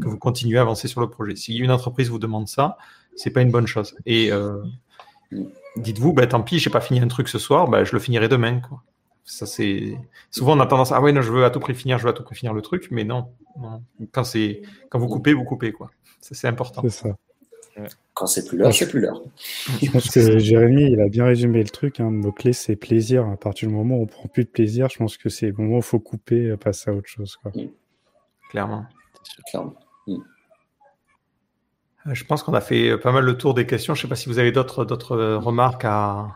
que 0.01 0.09
vous 0.09 0.19
continuez 0.19 0.59
à 0.59 0.62
avancer 0.62 0.89
sur 0.89 1.01
le 1.01 1.09
projet. 1.09 1.36
Si 1.36 1.57
une 1.57 1.70
entreprise 1.70 2.11
vous 2.11 2.19
demande 2.19 2.48
ça, 2.48 2.77
c'est 3.16 3.30
pas 3.30 3.43
une 3.43 3.51
bonne 3.51 3.66
chose. 3.66 3.97
Et 4.06 4.30
euh, 4.30 4.62
dites-vous, 5.76 6.12
bah, 6.12 6.26
tant 6.26 6.43
pis, 6.43 6.59
j'ai 6.59 6.70
pas 6.70 6.80
fini 6.80 7.01
un 7.01 7.09
truc 7.09 7.28
ce 7.28 7.38
soir, 7.38 7.68
bah, 7.68 7.84
je 7.84 7.93
le 7.93 7.98
finirai 7.98 8.28
demain. 8.28 8.60
Quoi. 8.60 8.82
Ça, 9.24 9.47
c'est... 9.47 9.98
Souvent, 10.30 10.56
on 10.56 10.60
a 10.60 10.66
tendance 10.66 10.93
à, 10.93 10.97
ah 10.97 11.01
ouais, 11.01 11.12
non, 11.12 11.22
je 11.22 11.32
veux 11.32 11.44
à 11.44 11.51
tout 11.51 11.60
prix 11.60 11.74
finir, 11.74 11.98
je 11.98 12.05
veux 12.05 12.10
à 12.10 12.12
tout 12.12 12.22
prix 12.22 12.36
finir 12.36 12.55
le 12.55 12.62
truc, 12.62 12.88
mais 12.90 13.05
non. 13.05 13.28
Quand, 14.12 14.24
c'est... 14.24 14.62
Quand 14.90 14.98
vous 14.98 15.09
coupez, 15.09 15.32
vous 15.32 15.44
coupez. 15.44 15.72
Quoi. 15.72 15.90
Ça, 16.20 16.34
c'est 16.34 16.48
important. 16.48 16.82
C'est 16.82 16.90
ça. 16.90 17.16
Quand 18.14 18.26
c'est 18.26 18.47
plus 18.47 18.56
l'heure, 18.56 18.72
c'est 18.72 18.88
plus 18.88 19.01
l'heure. 19.01 19.22
Je 19.82 19.90
pense 19.90 20.09
que 20.09 20.38
Jérémy, 20.38 20.93
il 20.93 21.01
a 21.01 21.09
bien 21.09 21.26
résumé 21.26 21.62
le 21.62 21.68
truc. 21.68 22.01
Hein. 22.01 22.10
Le 22.10 22.16
mot-clé, 22.16 22.55
c'est 22.55 22.76
plaisir. 22.76 23.28
À 23.28 23.36
partir 23.36 23.68
du 23.68 23.74
moment 23.74 23.97
où 23.97 24.02
on 24.05 24.06
prend 24.06 24.28
plus 24.28 24.44
de 24.44 24.48
plaisir, 24.48 24.88
je 24.88 24.97
pense 24.97 25.18
que 25.18 25.28
c'est 25.28 25.48
le 25.48 25.52
moment 25.52 25.74
où 25.74 25.78
il 25.78 25.82
faut 25.82 25.98
couper, 25.98 26.56
passer 26.56 26.90
à 26.90 26.94
autre 26.94 27.09
chose. 27.09 27.36
Quoi. 27.36 27.52
Clairement. 28.48 28.86
Clairement. 29.51 29.74
Euh, 30.09 30.16
je 32.12 32.24
pense 32.24 32.43
qu'on 32.43 32.55
a 32.55 32.61
fait 32.61 32.97
pas 32.99 33.12
mal 33.12 33.24
le 33.24 33.37
tour 33.37 33.55
des 33.55 33.66
questions. 33.66 33.95
Je 33.95 34.01
ne 34.01 34.03
sais 34.03 34.09
pas 34.09 34.16
si 34.16 34.28
vous 34.28 34.39
avez 34.39 34.53
d'autres 34.53 34.85
d'autres 34.85 35.16
remarques 35.35 35.85
à, 35.85 36.28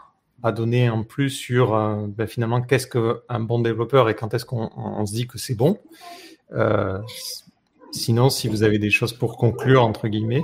à, 0.43 0.53
donner 0.53 0.91
en 0.91 1.05
plus 1.05 1.31
sur 1.31 1.75
euh, 1.75 2.07
ben 2.09 2.27
finalement 2.27 2.61
qu'est-ce 2.61 2.87
qu'un 2.87 3.41
bon 3.41 3.61
développeur 3.61 4.09
et 4.09 4.15
quand 4.15 4.35
est-ce 4.35 4.45
qu'on 4.45 5.07
se 5.07 5.13
dit 5.13 5.27
que 5.27 5.39
c'est 5.39 5.55
bon. 5.55 5.79
Euh, 6.53 6.99
sinon, 7.93 8.31
si 8.31 8.49
vous 8.49 8.63
avez 8.63 8.79
des 8.79 8.91
choses 8.91 9.13
pour 9.13 9.37
conclure 9.37 9.85
entre 9.85 10.09
guillemets 10.09 10.43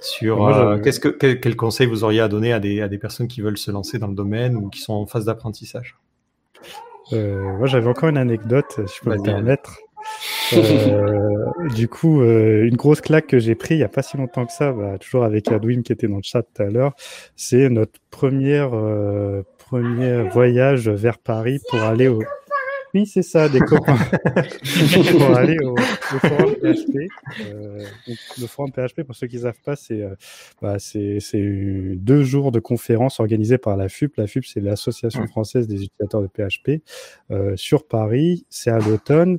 sur 0.00 0.46
euh, 0.46 0.78
qu'est-ce 0.78 1.00
que 1.00 1.08
quel, 1.08 1.40
quel, 1.40 1.56
conseil 1.56 1.86
vous 1.86 2.04
auriez 2.04 2.20
à 2.20 2.28
donner 2.28 2.52
à 2.52 2.60
des, 2.60 2.80
à 2.80 2.88
des 2.88 2.98
personnes 2.98 3.26
qui 3.26 3.40
veulent 3.40 3.58
se 3.58 3.70
lancer 3.70 3.98
dans 3.98 4.06
le 4.06 4.14
domaine 4.14 4.56
ou 4.56 4.68
qui 4.68 4.80
sont 4.80 4.94
en 4.94 5.06
phase 5.06 5.24
d'apprentissage? 5.24 5.96
moi, 7.10 7.66
j'avais 7.66 7.88
encore 7.88 8.10
une 8.10 8.18
anecdote, 8.18 8.80
si 8.86 8.98
je 8.98 9.00
peux 9.02 9.16
me 9.16 9.22
permettre. 9.22 9.78
Euh, 11.58 11.68
du 11.68 11.88
coup, 11.88 12.22
euh, 12.22 12.66
une 12.66 12.76
grosse 12.76 13.00
claque 13.00 13.26
que 13.26 13.38
j'ai 13.38 13.54
pris 13.54 13.74
il 13.74 13.78
y 13.78 13.84
a 13.84 13.88
pas 13.88 14.02
si 14.02 14.16
longtemps 14.16 14.46
que 14.46 14.52
ça, 14.52 14.72
bah, 14.72 14.98
toujours 14.98 15.24
avec 15.24 15.50
Adwin 15.50 15.82
qui 15.82 15.92
était 15.92 16.08
dans 16.08 16.16
le 16.16 16.22
chat 16.22 16.42
tout 16.42 16.62
à 16.62 16.66
l'heure, 16.66 16.94
c'est 17.36 17.68
notre 17.68 18.00
première 18.10 18.70
euh, 18.74 19.42
premier 19.58 20.28
voyage 20.28 20.88
vers 20.88 21.18
Paris 21.18 21.60
pour 21.70 21.80
aller 21.80 22.08
au. 22.08 22.22
Oui, 22.94 23.06
c'est 23.06 23.22
ça, 23.22 23.48
des 23.48 23.60
copains. 23.60 23.96
pour 25.12 25.36
aller 25.36 25.58
au, 25.62 25.76
forum 25.76 26.54
PHP. 26.54 26.96
Euh, 27.40 27.84
le 28.40 28.46
forum 28.46 28.72
PHP, 28.72 29.02
pour 29.02 29.14
ceux 29.14 29.26
qui 29.26 29.36
ne 29.36 29.42
savent 29.42 29.60
pas, 29.64 29.76
c'est 29.76 30.02
euh, 30.02 30.14
bah, 30.62 30.78
deux 31.96 32.24
jours 32.24 32.50
de 32.50 32.60
conférences 32.60 33.20
organisées 33.20 33.58
par 33.58 33.76
la 33.76 33.88
FUP. 33.88 34.16
La 34.16 34.26
FUP, 34.26 34.44
c'est 34.46 34.60
l'Association 34.60 35.26
française 35.26 35.66
des 35.66 35.84
utilisateurs 35.84 36.22
de 36.22 36.28
PHP 36.28 36.82
euh, 37.30 37.56
sur 37.56 37.86
Paris. 37.86 38.46
C'est 38.48 38.70
à 38.70 38.78
l'automne. 38.78 39.38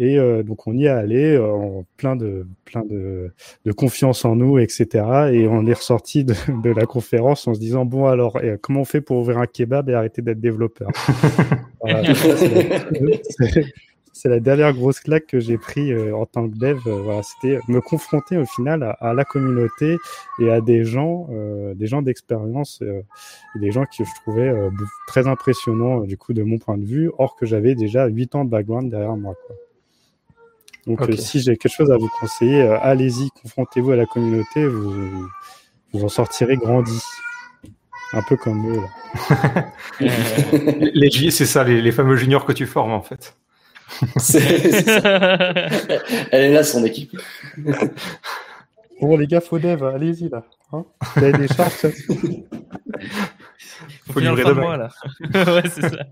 Et 0.00 0.18
euh, 0.18 0.42
donc 0.42 0.66
on 0.66 0.74
y 0.74 0.86
est 0.86 0.88
allé 0.88 1.34
euh, 1.34 1.52
en 1.52 1.84
plein 1.98 2.16
de 2.16 2.46
plein 2.64 2.82
de, 2.86 3.30
de, 3.66 3.72
confiance 3.72 4.24
en 4.24 4.34
nous, 4.34 4.58
etc. 4.58 4.86
Et 5.30 5.46
on 5.46 5.66
est 5.66 5.74
ressorti 5.74 6.24
de, 6.24 6.32
de, 6.62 6.70
la 6.70 6.86
conférence 6.86 7.46
en 7.46 7.52
se 7.52 7.60
disant 7.60 7.84
bon 7.84 8.06
alors 8.06 8.40
comment 8.62 8.80
on 8.80 8.86
fait 8.86 9.02
pour 9.02 9.18
ouvrir 9.18 9.36
un 9.36 9.46
kebab 9.46 9.90
et 9.90 9.94
arrêter 9.94 10.22
d'être 10.22 10.40
développeur? 10.40 10.88
C'est 14.12 14.28
la 14.28 14.40
dernière 14.40 14.74
grosse 14.74 15.00
claque 15.00 15.26
que 15.26 15.38
j'ai 15.38 15.56
pris 15.56 15.92
euh, 15.92 16.14
en 16.14 16.26
tant 16.26 16.48
que 16.48 16.56
dev. 16.56 16.78
voilà, 16.84 17.22
c'était 17.22 17.58
me 17.68 17.80
confronter 17.80 18.36
au 18.36 18.44
final 18.44 18.82
à, 18.82 18.90
à, 18.90 19.14
la 19.14 19.24
communauté 19.24 19.96
et 20.40 20.50
à 20.50 20.60
des 20.60 20.84
gens, 20.84 21.28
des 21.74 21.86
gens 21.86 22.02
d'expérience, 22.02 22.82
des 23.54 23.70
gens 23.70 23.84
qui 23.84 24.04
je 24.04 24.10
trouvais 24.22 24.52
très 25.06 25.26
impressionnants 25.26 26.00
du 26.00 26.16
coup 26.16 26.32
de 26.32 26.42
mon 26.42 26.58
point 26.58 26.76
de 26.76 26.84
vue, 26.84 27.10
or 27.18 27.36
que 27.36 27.46
j'avais 27.46 27.74
déjà 27.74 28.06
8 28.08 28.34
ans 28.34 28.44
de 28.44 28.50
background 28.50 28.90
derrière 28.90 29.16
moi. 29.16 29.34
Quoi. 29.46 29.56
Donc, 30.86 31.02
euh, 31.02 31.16
si 31.16 31.40
j'ai 31.40 31.56
quelque 31.56 31.72
chose 31.72 31.90
à 31.90 31.96
vous 31.96 32.10
conseiller, 32.20 32.62
euh, 32.62 32.78
allez-y, 32.80 33.30
confrontez-vous 33.42 33.92
à 33.92 33.96
la 33.96 34.06
communauté, 34.06 34.66
vous, 34.66 35.28
vous 35.92 36.04
en 36.04 36.08
sortirez 36.08 36.56
grandi. 36.56 36.98
Un 38.12 38.22
peu 38.22 38.36
comme 38.36 38.74
eux. 38.74 38.80
les 40.00 41.30
c'est 41.30 41.46
ça, 41.46 41.62
les, 41.62 41.92
fameux 41.92 42.16
juniors 42.16 42.44
que 42.44 42.52
tu 42.52 42.66
formes 42.66 42.92
en 42.92 43.02
fait. 43.02 43.36
Elle 46.32 46.42
est 46.42 46.52
là, 46.52 46.64
son 46.64 46.84
équipe. 46.84 47.16
Bon, 49.00 49.16
les 49.16 49.26
gars, 49.26 49.40
faux 49.40 49.58
dev, 49.58 49.82
allez-y 49.84 50.28
là. 50.28 50.44
Hein 50.72 50.84
Vous 51.16 51.24
avez 51.24 51.38
des 51.38 51.48
charges 51.48 51.88
Faut 54.10 54.20
livrer 54.20 54.44
demain. 54.44 54.76
là. 54.76 54.90
ouais, 55.34 55.62
c'est 55.68 55.82
ça. 55.82 56.06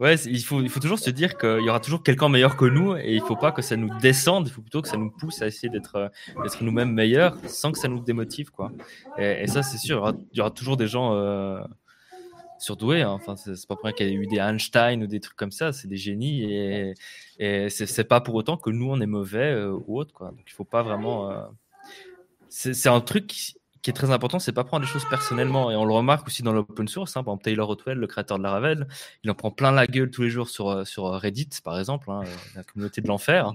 Ouais, 0.00 0.14
il 0.16 0.42
faut, 0.42 0.62
il 0.62 0.68
faut 0.68 0.80
toujours 0.80 0.98
se 0.98 1.10
dire 1.10 1.36
qu'il 1.36 1.62
y 1.62 1.68
aura 1.68 1.80
toujours 1.80 2.02
quelqu'un 2.02 2.28
meilleur 2.28 2.56
que 2.56 2.64
nous 2.64 2.96
et 2.96 3.14
il 3.14 3.20
faut 3.20 3.36
pas 3.36 3.52
que 3.52 3.62
ça 3.62 3.76
nous 3.76 3.90
descende, 4.00 4.48
il 4.48 4.50
faut 4.50 4.62
plutôt 4.62 4.82
que 4.82 4.88
ça 4.88 4.96
nous 4.96 5.10
pousse 5.10 5.42
à 5.42 5.46
essayer 5.46 5.68
d'être 5.68 6.10
d'être 6.42 6.64
nous-mêmes 6.64 6.92
meilleurs 6.92 7.36
sans 7.46 7.70
que 7.72 7.78
ça 7.78 7.88
nous 7.88 8.00
démotive. 8.00 8.50
Quoi. 8.50 8.72
Et, 9.18 9.46
ça, 9.46 9.62
c'est 9.62 9.78
sûr, 9.78 10.14
il 10.32 10.38
y, 10.38 10.40
aura, 10.40 10.50
toujours 10.50 10.76
des 10.76 10.88
gens 10.88 11.14
euh, 11.14 11.60
surdoués. 12.58 13.02
Hein. 13.02 13.10
Enfin, 13.10 13.36
c'est 13.36 13.66
pas 13.68 13.76
pour 13.76 13.84
rien 13.84 13.92
qu'il 13.92 14.08
y 14.08 14.10
ait 14.10 14.14
eu 14.14 14.26
des 14.26 14.38
Einstein 14.38 15.02
ou 15.02 15.06
des 15.06 15.20
trucs 15.20 15.36
comme 15.36 15.52
ça, 15.52 15.72
c'est 15.72 15.88
des 15.88 15.96
génies 15.96 16.44
et, 16.44 16.94
et 17.38 17.68
c'est 17.68 18.04
pas 18.04 18.20
pour 18.20 18.34
autant 18.34 18.56
que 18.56 18.70
nous, 18.70 18.90
on 18.90 19.00
est 19.00 19.06
mauvais 19.06 19.52
euh, 19.52 19.78
ou 19.86 19.98
autre. 19.98 20.12
Quoi. 20.14 20.30
Donc 20.30 20.44
il 20.46 20.52
faut 20.52 20.64
pas 20.64 20.82
vraiment. 20.82 21.30
Euh, 21.30 21.44
c'est 22.48 22.88
un 22.88 23.00
truc 23.00 23.56
qui 23.84 23.90
est 23.90 23.92
très 23.92 24.10
important, 24.10 24.38
c'est 24.38 24.52
pas 24.52 24.64
prendre 24.64 24.86
les 24.86 24.90
choses 24.90 25.04
personnellement. 25.10 25.70
Et 25.70 25.76
on 25.76 25.84
le 25.84 25.92
remarque 25.92 26.26
aussi 26.26 26.42
dans 26.42 26.54
l'open 26.54 26.88
source. 26.88 27.18
Hein. 27.18 27.22
Par 27.22 27.34
exemple, 27.34 27.44
Taylor 27.44 27.68
Otwell, 27.68 27.98
le 27.98 28.06
créateur 28.06 28.38
de 28.38 28.42
Laravel, 28.42 28.88
il 29.22 29.30
en 29.30 29.34
prend 29.34 29.50
plein 29.50 29.72
la 29.72 29.86
gueule 29.86 30.10
tous 30.10 30.22
les 30.22 30.30
jours 30.30 30.48
sur, 30.48 30.70
euh, 30.70 30.84
sur 30.86 31.04
euh, 31.04 31.18
Reddit, 31.18 31.50
par 31.62 31.78
exemple, 31.78 32.10
hein, 32.10 32.22
la 32.56 32.64
communauté 32.64 33.02
de 33.02 33.08
l'enfer, 33.08 33.52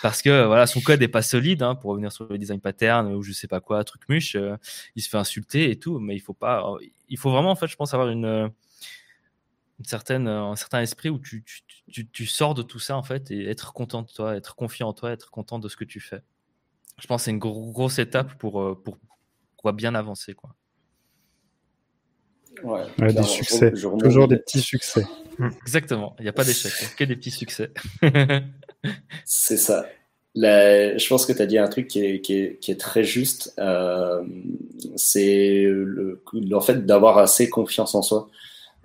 parce 0.00 0.22
que 0.22 0.46
voilà, 0.46 0.66
son 0.66 0.80
code 0.80 1.02
est 1.02 1.08
pas 1.08 1.20
solide. 1.20 1.62
Hein, 1.62 1.74
pour 1.74 1.90
revenir 1.90 2.10
sur 2.10 2.26
le 2.26 2.38
design 2.38 2.58
pattern 2.58 3.12
ou 3.12 3.22
je 3.22 3.32
sais 3.32 3.48
pas 3.48 3.60
quoi, 3.60 3.84
truc 3.84 4.00
muche, 4.08 4.34
euh, 4.34 4.56
il 4.94 5.02
se 5.02 5.10
fait 5.10 5.18
insulter 5.18 5.70
et 5.70 5.78
tout. 5.78 5.98
Mais 5.98 6.16
il 6.16 6.20
faut 6.20 6.32
pas. 6.32 6.64
Il 7.10 7.18
faut 7.18 7.30
vraiment, 7.30 7.50
en 7.50 7.56
fait, 7.56 7.66
je 7.66 7.76
pense, 7.76 7.92
avoir 7.92 8.08
une 8.08 8.50
une 9.78 9.84
certaine, 9.84 10.26
un 10.26 10.56
certain 10.56 10.80
esprit 10.80 11.10
où 11.10 11.18
tu, 11.18 11.44
tu, 11.92 12.08
tu, 12.08 12.24
sors 12.24 12.54
de 12.54 12.62
tout 12.62 12.78
ça 12.78 12.96
en 12.96 13.02
fait 13.02 13.30
et 13.30 13.46
être 13.50 13.74
content 13.74 14.00
de 14.00 14.06
toi, 14.06 14.34
être 14.34 14.56
confiant 14.56 14.88
en 14.88 14.94
toi, 14.94 15.10
être 15.10 15.30
content 15.30 15.58
de 15.58 15.68
ce 15.68 15.76
que 15.76 15.84
tu 15.84 16.00
fais. 16.00 16.22
Je 16.98 17.06
pense 17.06 17.20
que 17.20 17.24
c'est 17.26 17.30
une 17.32 17.38
grosse 17.38 17.98
étape 17.98 18.38
pour, 18.38 18.82
pour, 18.82 18.96
pour 19.66 19.72
bien 19.72 19.94
avancer. 19.94 20.34
Quoi. 20.34 20.50
Ouais, 22.62 23.12
des 23.12 23.22
succès, 23.22 23.72
toujours 23.72 24.28
des 24.28 24.38
petits 24.38 24.60
succès. 24.60 25.04
Exactement, 25.62 26.14
il 26.18 26.22
n'y 26.22 26.28
a 26.28 26.32
pas 26.32 26.44
d'échec, 26.44 26.72
que 26.96 27.04
des 27.04 27.16
petits 27.16 27.30
succès. 27.30 27.70
c'est 29.24 29.58
ça. 29.58 29.86
je 30.34 31.08
pense 31.08 31.26
que 31.26 31.32
tu 31.32 31.42
as 31.42 31.46
dit 31.46 31.58
un 31.58 31.68
truc 31.68 31.88
qui 31.88 32.00
est, 32.00 32.20
qui 32.20 32.34
est, 32.34 32.58
qui 32.60 32.70
est 32.70 32.80
très 32.80 33.04
juste. 33.04 33.54
Euh, 33.58 34.24
c'est 34.94 35.64
le, 35.64 36.22
en 36.54 36.60
fait 36.60 36.86
d'avoir 36.86 37.18
assez 37.18 37.50
confiance 37.50 37.94
en 37.94 38.02
soi, 38.02 38.28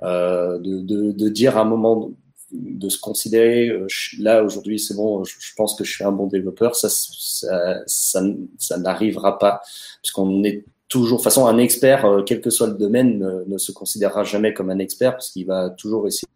euh, 0.03 0.57
de, 0.59 0.81
de, 0.81 1.11
de, 1.11 1.29
dire 1.29 1.57
à 1.57 1.61
un 1.61 1.65
moment 1.65 2.11
de 2.51 2.89
se 2.89 2.99
considérer 2.99 3.69
euh, 3.69 3.87
là 4.19 4.43
aujourd'hui 4.43 4.77
c'est 4.77 4.95
bon 4.95 5.23
je, 5.23 5.35
pense 5.55 5.73
que 5.75 5.85
je 5.85 5.91
suis 5.91 6.03
un 6.03 6.11
bon 6.11 6.27
développeur 6.27 6.75
ça 6.75 6.89
ça, 6.89 7.81
ça, 7.85 8.21
ça 8.57 8.77
n'arrivera 8.77 9.39
pas 9.39 9.61
puisqu'on 10.01 10.43
est 10.43 10.65
toujours, 10.91 11.19
de 11.19 11.23
toute 11.23 11.23
façon, 11.23 11.47
un 11.47 11.57
expert, 11.57 12.05
euh, 12.05 12.21
quel 12.21 12.41
que 12.41 12.49
soit 12.49 12.67
le 12.67 12.73
domaine, 12.73 13.43
ne, 13.47 13.57
se 13.57 13.71
considérera 13.71 14.25
jamais 14.25 14.53
comme 14.53 14.69
un 14.69 14.77
expert 14.77 15.13
parce 15.13 15.31
qu'il 15.31 15.47
va 15.47 15.69
toujours 15.69 16.05
essayer 16.05 16.27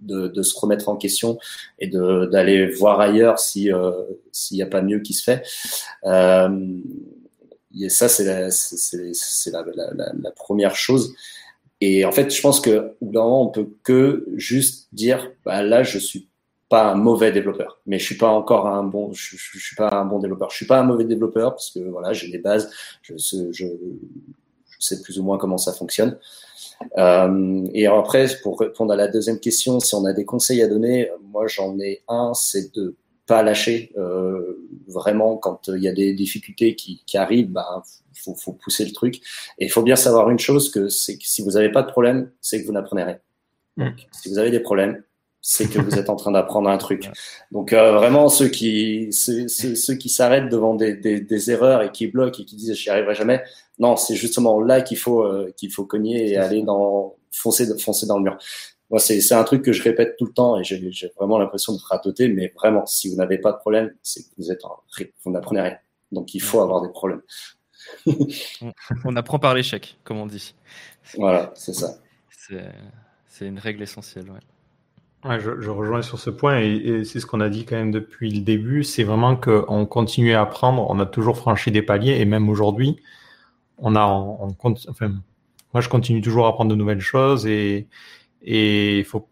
de, 0.00 0.26
de, 0.26 0.42
se 0.42 0.58
remettre 0.58 0.88
en 0.88 0.96
question 0.96 1.38
et 1.78 1.86
d'aller 1.86 2.66
voir 2.66 2.98
ailleurs 2.98 3.38
si 3.38 3.72
euh, 3.72 3.92
s'il 4.32 4.56
n'y 4.56 4.62
a 4.62 4.66
pas 4.66 4.82
mieux 4.82 4.98
qui 4.98 5.14
se 5.14 5.22
fait. 5.22 5.44
Euh, 6.04 6.78
et 7.80 7.88
ça, 7.88 8.08
c'est 8.08 8.24
la, 8.24 8.48
la, 9.52 9.94
la, 9.94 10.12
la, 10.20 10.30
première 10.32 10.74
chose. 10.74 11.14
Et 11.80 12.04
en 12.04 12.10
fait, 12.10 12.34
je 12.34 12.42
pense 12.42 12.60
que 12.60 12.94
on 13.00 13.48
peut 13.48 13.68
que 13.84 14.26
juste 14.34 14.88
dire, 14.92 15.30
bah, 15.44 15.62
là, 15.62 15.84
je 15.84 15.98
suis 15.98 16.26
pas 16.72 16.90
un 16.90 16.94
mauvais 16.94 17.32
développeur, 17.32 17.80
mais 17.84 17.98
je 17.98 18.04
suis 18.06 18.16
pas 18.16 18.30
encore 18.30 18.66
un 18.66 18.82
bon, 18.82 19.12
je, 19.12 19.36
je, 19.36 19.58
suis 19.58 19.76
pas 19.76 19.90
un 19.92 20.06
bon 20.06 20.18
développeur. 20.20 20.48
Je 20.48 20.56
suis 20.56 20.64
pas 20.64 20.80
un 20.80 20.84
mauvais 20.84 21.04
développeur 21.04 21.50
parce 21.50 21.70
que 21.70 21.80
voilà, 21.80 22.14
j'ai 22.14 22.30
des 22.30 22.38
bases, 22.38 22.70
je, 23.02 23.14
sais 24.78 25.02
plus 25.02 25.18
ou 25.18 25.22
moins 25.22 25.36
comment 25.36 25.58
ça 25.58 25.74
fonctionne. 25.74 26.18
Euh, 26.96 27.68
et 27.74 27.86
après, 27.86 28.26
pour 28.42 28.58
répondre 28.58 28.90
à 28.90 28.96
la 28.96 29.06
deuxième 29.06 29.38
question, 29.38 29.80
si 29.80 29.94
on 29.94 30.06
a 30.06 30.14
des 30.14 30.24
conseils 30.24 30.62
à 30.62 30.66
donner, 30.66 31.10
moi 31.20 31.46
j'en 31.46 31.78
ai 31.78 32.00
un, 32.08 32.32
c'est 32.32 32.74
de 32.74 32.96
pas 33.26 33.42
lâcher. 33.42 33.92
Euh, 33.98 34.56
vraiment, 34.88 35.36
quand 35.36 35.68
il 35.68 35.82
y 35.82 35.88
a 35.88 35.92
des 35.92 36.14
difficultés 36.14 36.74
qui, 36.74 37.02
qui 37.04 37.18
arrivent, 37.18 37.50
bah, 37.50 37.82
faut, 38.14 38.34
faut 38.34 38.54
pousser 38.54 38.86
le 38.86 38.92
truc. 38.92 39.16
Et 39.58 39.66
il 39.66 39.70
faut 39.70 39.82
bien 39.82 39.96
savoir 39.96 40.30
une 40.30 40.38
chose, 40.38 40.70
que 40.70 40.88
c'est 40.88 41.18
que 41.18 41.26
si 41.26 41.42
vous 41.42 41.50
n'avez 41.50 41.70
pas 41.70 41.82
de 41.82 41.90
problème, 41.90 42.30
c'est 42.40 42.62
que 42.62 42.66
vous 42.66 42.72
n'apprenez 42.72 43.02
rien. 43.02 43.18
Donc, 43.76 43.92
mm. 43.92 44.06
si 44.12 44.30
vous 44.30 44.38
avez 44.38 44.50
des 44.50 44.60
problèmes, 44.60 45.02
c'est 45.44 45.68
que 45.68 45.80
vous 45.80 45.98
êtes 45.98 46.08
en 46.08 46.14
train 46.14 46.30
d'apprendre 46.30 46.70
un 46.70 46.78
truc. 46.78 47.10
Donc 47.50 47.72
euh, 47.72 47.92
vraiment 47.92 48.28
ceux 48.28 48.48
qui 48.48 49.12
ceux, 49.12 49.48
ceux, 49.48 49.94
qui 49.94 50.08
s'arrêtent 50.08 50.48
devant 50.48 50.74
des, 50.74 50.94
des, 50.94 51.20
des, 51.20 51.50
erreurs 51.50 51.82
et 51.82 51.90
qui 51.90 52.06
bloquent 52.06 52.40
et 52.40 52.44
qui 52.44 52.56
disent 52.56 52.74
j'y 52.74 52.88
arriverai 52.88 53.14
jamais. 53.16 53.42
Non, 53.78 53.96
c'est 53.96 54.14
justement 54.14 54.60
là 54.60 54.80
qu'il 54.80 54.96
faut 54.96 55.22
euh, 55.22 55.52
qu'il 55.56 55.70
faut 55.70 55.84
cogner 55.84 56.30
et 56.30 56.36
aller 56.36 56.62
dans 56.62 57.16
foncer 57.32 57.66
foncer 57.78 58.06
dans 58.06 58.18
le 58.18 58.22
mur. 58.22 58.38
Moi 58.88 59.00
c'est 59.00 59.20
c'est 59.20 59.34
un 59.34 59.42
truc 59.42 59.62
que 59.62 59.72
je 59.72 59.82
répète 59.82 60.16
tout 60.16 60.26
le 60.26 60.32
temps 60.32 60.58
et 60.58 60.64
j'ai 60.64 61.12
vraiment 61.18 61.38
l'impression 61.38 61.72
de 61.74 61.80
ratoter 61.82 62.28
mais 62.28 62.52
vraiment 62.56 62.86
si 62.86 63.10
vous 63.10 63.16
n'avez 63.16 63.38
pas 63.38 63.52
de 63.52 63.58
problème, 63.58 63.92
c'est 64.02 64.22
que 64.22 64.28
vous 64.38 64.52
êtes 64.52 64.64
en, 64.64 64.78
vous 65.24 65.32
n'apprenez 65.32 65.60
rien. 65.60 65.76
Donc 66.12 66.34
il 66.34 66.40
faut 66.40 66.60
avoir 66.60 66.82
des 66.82 66.90
problèmes. 66.90 67.22
on 69.04 69.16
apprend 69.16 69.40
par 69.40 69.54
l'échec, 69.54 69.98
comme 70.04 70.18
on 70.18 70.26
dit. 70.26 70.54
Voilà, 71.16 71.52
c'est 71.56 71.72
ça. 71.72 71.96
C'est 72.30 72.64
c'est 73.26 73.46
une 73.46 73.58
règle 73.58 73.82
essentielle, 73.82 74.30
ouais. 74.30 74.38
Ouais, 75.24 75.38
je, 75.38 75.60
je, 75.60 75.70
rejoins 75.70 76.02
sur 76.02 76.18
ce 76.18 76.30
point 76.30 76.58
et, 76.60 76.72
et 76.74 77.04
c'est 77.04 77.20
ce 77.20 77.26
qu'on 77.26 77.40
a 77.40 77.48
dit 77.48 77.64
quand 77.64 77.76
même 77.76 77.92
depuis 77.92 78.28
le 78.32 78.40
début, 78.40 78.82
c'est 78.82 79.04
vraiment 79.04 79.36
qu'on 79.36 79.86
continue 79.86 80.32
à 80.32 80.42
apprendre, 80.42 80.84
on 80.90 80.98
a 80.98 81.06
toujours 81.06 81.36
franchi 81.36 81.70
des 81.70 81.82
paliers 81.82 82.18
et 82.20 82.24
même 82.24 82.48
aujourd'hui, 82.48 82.96
on 83.78 83.96
a, 83.96 84.04
on, 84.06 84.56
on, 84.62 84.74
enfin, 84.88 85.10
moi 85.74 85.80
je 85.80 85.88
continue 85.88 86.22
toujours 86.22 86.46
à 86.46 86.50
apprendre 86.50 86.70
de 86.72 86.76
nouvelles 86.76 87.00
choses 87.00 87.46
et 87.46 87.88
et 88.42 88.98
il 89.00 89.04
faut, 89.04 89.28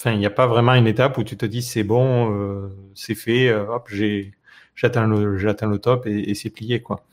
enfin, 0.00 0.12
il 0.12 0.18
n'y 0.18 0.26
a 0.26 0.30
pas 0.30 0.46
vraiment 0.48 0.74
une 0.74 0.86
étape 0.88 1.18
où 1.18 1.24
tu 1.24 1.36
te 1.36 1.46
dis 1.46 1.62
c'est 1.62 1.84
bon, 1.84 2.32
euh, 2.34 2.68
c'est 2.94 3.14
fait, 3.14 3.48
euh, 3.50 3.66
hop, 3.68 3.88
j'ai 3.90 4.34
j'atteins 4.74 5.06
le 5.06 5.38
j'atteins 5.38 5.68
le 5.68 5.78
top 5.78 6.06
et, 6.06 6.30
et 6.30 6.34
c'est 6.34 6.50
plié 6.50 6.82
quoi. 6.82 7.04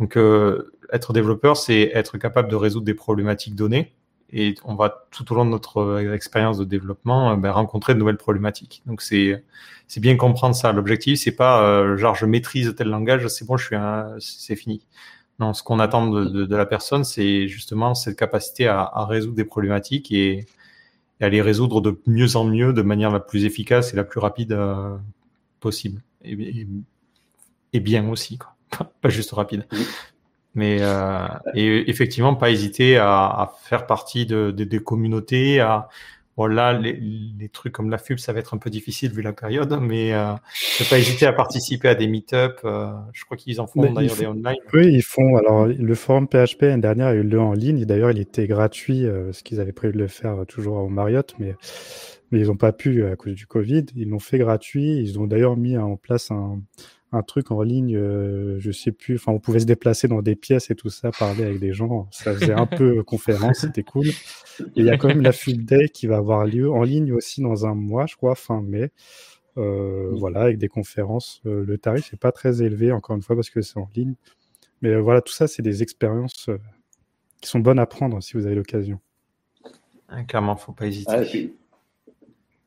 Donc 0.00 0.16
euh, 0.16 0.72
être 0.92 1.12
développeur, 1.12 1.56
c'est 1.58 1.90
être 1.94 2.18
capable 2.18 2.50
de 2.50 2.56
résoudre 2.56 2.86
des 2.86 2.94
problématiques 2.94 3.54
données 3.54 3.92
et 4.32 4.54
on 4.64 4.74
va 4.74 5.06
tout 5.10 5.30
au 5.32 5.34
long 5.34 5.44
de 5.44 5.50
notre 5.50 5.78
euh, 5.78 6.14
expérience 6.14 6.58
de 6.58 6.64
développement 6.64 7.32
euh, 7.32 7.36
ben, 7.36 7.50
rencontrer 7.50 7.94
de 7.94 7.98
nouvelles 7.98 8.16
problématiques. 8.16 8.82
Donc 8.86 9.02
c'est 9.02 9.44
c'est 9.88 10.00
bien 10.00 10.16
comprendre 10.16 10.54
ça. 10.54 10.72
L'objectif 10.72 11.18
c'est 11.20 11.32
pas 11.32 11.62
euh, 11.62 11.96
genre 11.96 12.14
je 12.14 12.26
maîtrise 12.26 12.74
tel 12.76 12.88
langage, 12.88 13.26
c'est 13.28 13.46
bon, 13.46 13.56
je 13.56 13.66
suis 13.66 13.76
c'est 14.20 14.56
fini. 14.56 14.82
Non, 15.40 15.54
ce 15.54 15.62
qu'on 15.62 15.78
attend 15.78 16.06
de, 16.08 16.44
de, 16.44 16.56
la 16.56 16.66
personne, 16.66 17.02
c'est 17.02 17.48
justement 17.48 17.94
cette 17.94 18.18
capacité 18.18 18.68
à, 18.68 19.06
résoudre 19.06 19.34
des 19.34 19.46
problématiques 19.46 20.12
et, 20.12 20.44
à 21.18 21.30
les 21.30 21.40
résoudre 21.40 21.80
de 21.80 21.98
mieux 22.06 22.36
en 22.36 22.44
mieux, 22.44 22.74
de 22.74 22.82
manière 22.82 23.10
la 23.10 23.20
plus 23.20 23.46
efficace 23.46 23.94
et 23.94 23.96
la 23.96 24.04
plus 24.04 24.20
rapide 24.20 24.52
euh, 24.52 24.98
possible. 25.60 26.02
Et, 26.24 26.32
et, 26.32 26.66
et, 27.72 27.80
bien 27.80 28.06
aussi, 28.10 28.36
quoi. 28.36 28.54
pas 29.00 29.08
juste 29.08 29.30
rapide. 29.30 29.66
Mais 30.54 30.78
euh, 30.80 31.26
et 31.54 31.88
effectivement, 31.88 32.34
pas 32.34 32.50
hésiter 32.50 32.96
à, 32.96 33.26
à 33.26 33.52
faire 33.62 33.86
partie 33.86 34.26
de, 34.26 34.50
de, 34.50 34.64
des 34.64 34.80
communautés. 34.80 35.60
À, 35.60 35.88
voilà, 36.40 36.72
les, 36.72 36.98
les, 37.38 37.48
trucs 37.50 37.74
comme 37.74 37.90
la 37.90 37.98
FUB, 37.98 38.18
ça 38.18 38.32
va 38.32 38.38
être 38.38 38.54
un 38.54 38.56
peu 38.56 38.70
difficile 38.70 39.12
vu 39.12 39.20
la 39.20 39.34
période, 39.34 39.78
mais 39.78 40.14
euh, 40.14 40.32
ne 40.32 40.88
pas 40.88 40.98
hésiter 40.98 41.26
à 41.26 41.34
participer 41.34 41.88
à 41.88 41.94
des 41.94 42.06
meet-up. 42.06 42.60
Euh, 42.64 42.92
je 43.12 43.26
crois 43.26 43.36
qu'ils 43.36 43.60
en 43.60 43.66
font 43.66 43.92
d'ailleurs 43.92 44.16
des 44.16 44.26
online. 44.26 44.56
Oui, 44.72 44.86
ils 44.90 45.02
font. 45.02 45.36
Alors, 45.36 45.66
le 45.66 45.94
forum 45.94 46.28
PHP 46.28 46.62
l'année 46.62 46.80
dernière 46.80 47.08
a 47.08 47.14
eu 47.14 47.24
lieu 47.24 47.38
en 47.38 47.52
ligne. 47.52 47.84
D'ailleurs, 47.84 48.10
il 48.10 48.18
était 48.20 48.46
gratuit, 48.46 49.04
euh, 49.04 49.34
ce 49.34 49.42
qu'ils 49.42 49.60
avaient 49.60 49.72
prévu 49.72 49.92
de 49.92 49.98
le 49.98 50.06
faire 50.06 50.40
euh, 50.40 50.44
toujours 50.46 50.78
au 50.78 50.88
Marriott, 50.88 51.34
mais 51.38 51.56
mais 52.30 52.40
ils 52.40 52.46
n'ont 52.46 52.56
pas 52.56 52.72
pu 52.72 53.04
à 53.04 53.16
cause 53.16 53.34
du 53.34 53.46
Covid. 53.46 53.84
Ils 53.94 54.08
l'ont 54.08 54.18
fait 54.18 54.38
gratuit. 54.38 54.96
Ils 54.96 55.18
ont 55.18 55.26
d'ailleurs 55.26 55.58
mis 55.58 55.76
en 55.76 55.96
place 55.96 56.30
un, 56.30 56.60
un 57.12 57.22
truc 57.22 57.50
en 57.50 57.62
ligne, 57.62 57.96
euh, 57.96 58.56
je 58.60 58.70
sais 58.70 58.92
plus, 58.92 59.16
enfin 59.16 59.32
on 59.32 59.40
pouvait 59.40 59.60
se 59.60 59.66
déplacer 59.66 60.06
dans 60.06 60.22
des 60.22 60.36
pièces 60.36 60.70
et 60.70 60.76
tout 60.76 60.90
ça, 60.90 61.10
parler 61.10 61.44
avec 61.44 61.58
des 61.58 61.72
gens, 61.72 62.08
ça 62.12 62.34
faisait 62.34 62.52
un 62.52 62.66
peu 62.66 63.02
conférence, 63.04 63.58
c'était 63.60 63.82
cool. 63.82 64.06
Et 64.06 64.12
il 64.76 64.84
y 64.84 64.90
a 64.90 64.96
quand 64.96 65.08
même 65.08 65.22
la 65.22 65.32
Field 65.32 65.64
Day 65.64 65.88
qui 65.88 66.06
va 66.06 66.18
avoir 66.18 66.44
lieu 66.46 66.70
en 66.70 66.82
ligne 66.82 67.12
aussi 67.12 67.40
dans 67.40 67.66
un 67.66 67.74
mois, 67.74 68.06
je 68.06 68.16
crois, 68.16 68.34
fin 68.34 68.60
mai. 68.62 68.90
Euh, 69.56 70.10
Voilà, 70.12 70.42
avec 70.42 70.58
des 70.58 70.68
conférences. 70.68 71.42
Euh, 71.46 71.64
le 71.64 71.78
tarif 71.78 72.12
est 72.12 72.16
pas 72.16 72.32
très 72.32 72.62
élevé, 72.62 72.92
encore 72.92 73.16
une 73.16 73.22
fois, 73.22 73.36
parce 73.36 73.50
que 73.50 73.62
c'est 73.62 73.78
en 73.78 73.88
ligne. 73.94 74.14
Mais 74.82 74.90
euh, 74.90 75.00
voilà, 75.00 75.20
tout 75.20 75.32
ça, 75.32 75.48
c'est 75.48 75.62
des 75.62 75.82
expériences 75.82 76.48
euh, 76.48 76.58
qui 77.40 77.48
sont 77.48 77.58
bonnes 77.58 77.78
à 77.78 77.86
prendre 77.86 78.22
si 78.22 78.34
vous 78.34 78.46
avez 78.46 78.54
l'occasion. 78.54 79.00
Ah, 80.08 80.22
clairement, 80.24 80.56
faut 80.56 80.72
pas 80.72 80.86
hésiter. 80.86 81.12
Ah, 81.12 81.22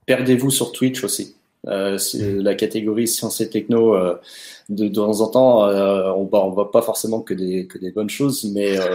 Perdez-vous 0.06 0.52
sur 0.52 0.72
Twitch 0.72 1.04
aussi. 1.04 1.38
Euh, 1.68 1.98
mm. 2.14 2.42
la 2.42 2.56
catégorie 2.56 3.08
sciences 3.08 3.42
et 3.42 3.50
techno, 3.50 3.96
euh, 3.96 4.20
de, 4.70 4.88
de, 4.88 4.96
temps 4.96 5.22
en 5.22 5.28
temps, 5.28 5.66
euh, 5.66 6.12
on 6.12 6.26
voit, 6.26 6.46
on 6.46 6.52
voit 6.52 6.72
pas 6.72 6.82
forcément 6.82 7.22
que 7.22 7.34
des, 7.34 7.68
que 7.68 7.78
des 7.78 7.92
bonnes 7.92 8.10
choses, 8.10 8.44
mais 8.54 8.78
euh, 8.78 8.86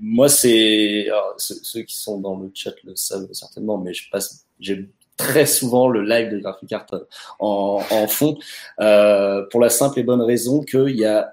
moi, 0.00 0.28
c'est 0.28 1.06
ceux 1.38 1.82
qui 1.82 1.96
sont 1.96 2.20
dans 2.20 2.38
le 2.38 2.50
chat 2.54 2.74
le 2.84 2.96
savent 2.96 3.28
certainement, 3.32 3.78
mais 3.78 3.92
je 3.92 4.10
passe, 4.10 4.46
j'ai 4.60 4.88
très 5.16 5.46
souvent 5.46 5.88
le 5.88 6.02
live 6.02 6.32
de 6.32 6.38
Graphic 6.38 6.72
Art 6.72 6.86
en, 7.38 7.80
en 7.90 8.06
fond 8.08 8.36
euh, 8.80 9.44
pour 9.50 9.60
la 9.60 9.70
simple 9.70 10.00
et 10.00 10.02
bonne 10.02 10.22
raison 10.22 10.60
qu'il 10.60 10.96
y 10.96 11.04
a 11.04 11.32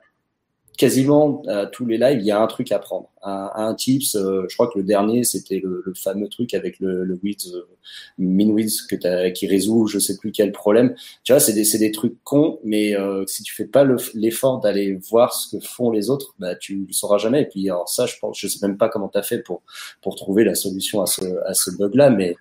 quasiment 0.78 1.44
à 1.48 1.66
tous 1.68 1.86
les 1.86 1.98
lives, 1.98 2.20
il 2.20 2.26
y 2.26 2.32
a 2.32 2.42
un 2.42 2.48
truc 2.48 2.72
à 2.72 2.80
prendre, 2.80 3.10
un, 3.24 3.76
tips. 3.76 4.16
Euh, 4.16 4.46
je 4.50 4.56
crois 4.56 4.68
que 4.68 4.80
le 4.80 4.84
dernier, 4.84 5.24
c'était 5.24 5.62
le, 5.64 5.84
fameux 5.96 6.28
truc 6.28 6.54
avec 6.54 6.80
le, 6.80 7.04
le 7.04 7.20
width, 7.22 7.48
euh, 7.54 9.30
qui 9.32 9.48
résout 9.48 9.88
je 9.88 10.00
sais 10.00 10.18
plus 10.18 10.32
quel 10.32 10.52
problème. 10.52 10.96
Tu 11.24 11.34
vois, 11.34 11.40
c'est 11.40 11.54
des, 11.54 11.92
trucs 11.92 12.16
cons, 12.24 12.60
mais 12.64 12.96
euh, 12.96 13.26
si 13.28 13.44
tu 13.44 13.54
fais 13.54 13.66
pas 13.66 13.86
l'effort 14.16 14.60
d'aller 14.60 14.96
voir 15.10 15.34
ce 15.34 15.56
que 15.56 15.64
font 15.64 15.92
les 15.92 16.10
autres, 16.10 16.36
bah 16.40 16.56
tu 16.56 16.86
le 16.88 16.94
sauras 16.94 17.18
jamais. 17.18 17.44
Et 17.44 17.46
puis 17.46 17.70
alors 17.70 17.90
ça, 17.90 18.06
je 18.06 18.16
je 18.34 18.48
sais 18.48 18.66
même 18.66 18.78
pas 18.78 18.90
comment 18.90 19.10
tu 19.10 19.18
as 19.18 19.24
fait 19.24 19.40
pour 19.40 20.16
trouver 20.16 20.44
la 20.44 20.56
solution 20.56 21.02
à 21.02 21.06
ce 21.06 21.22
à 21.46 21.54
ce 21.54 21.72
bug 21.72 21.96
là, 21.96 22.10
mais 22.10 22.36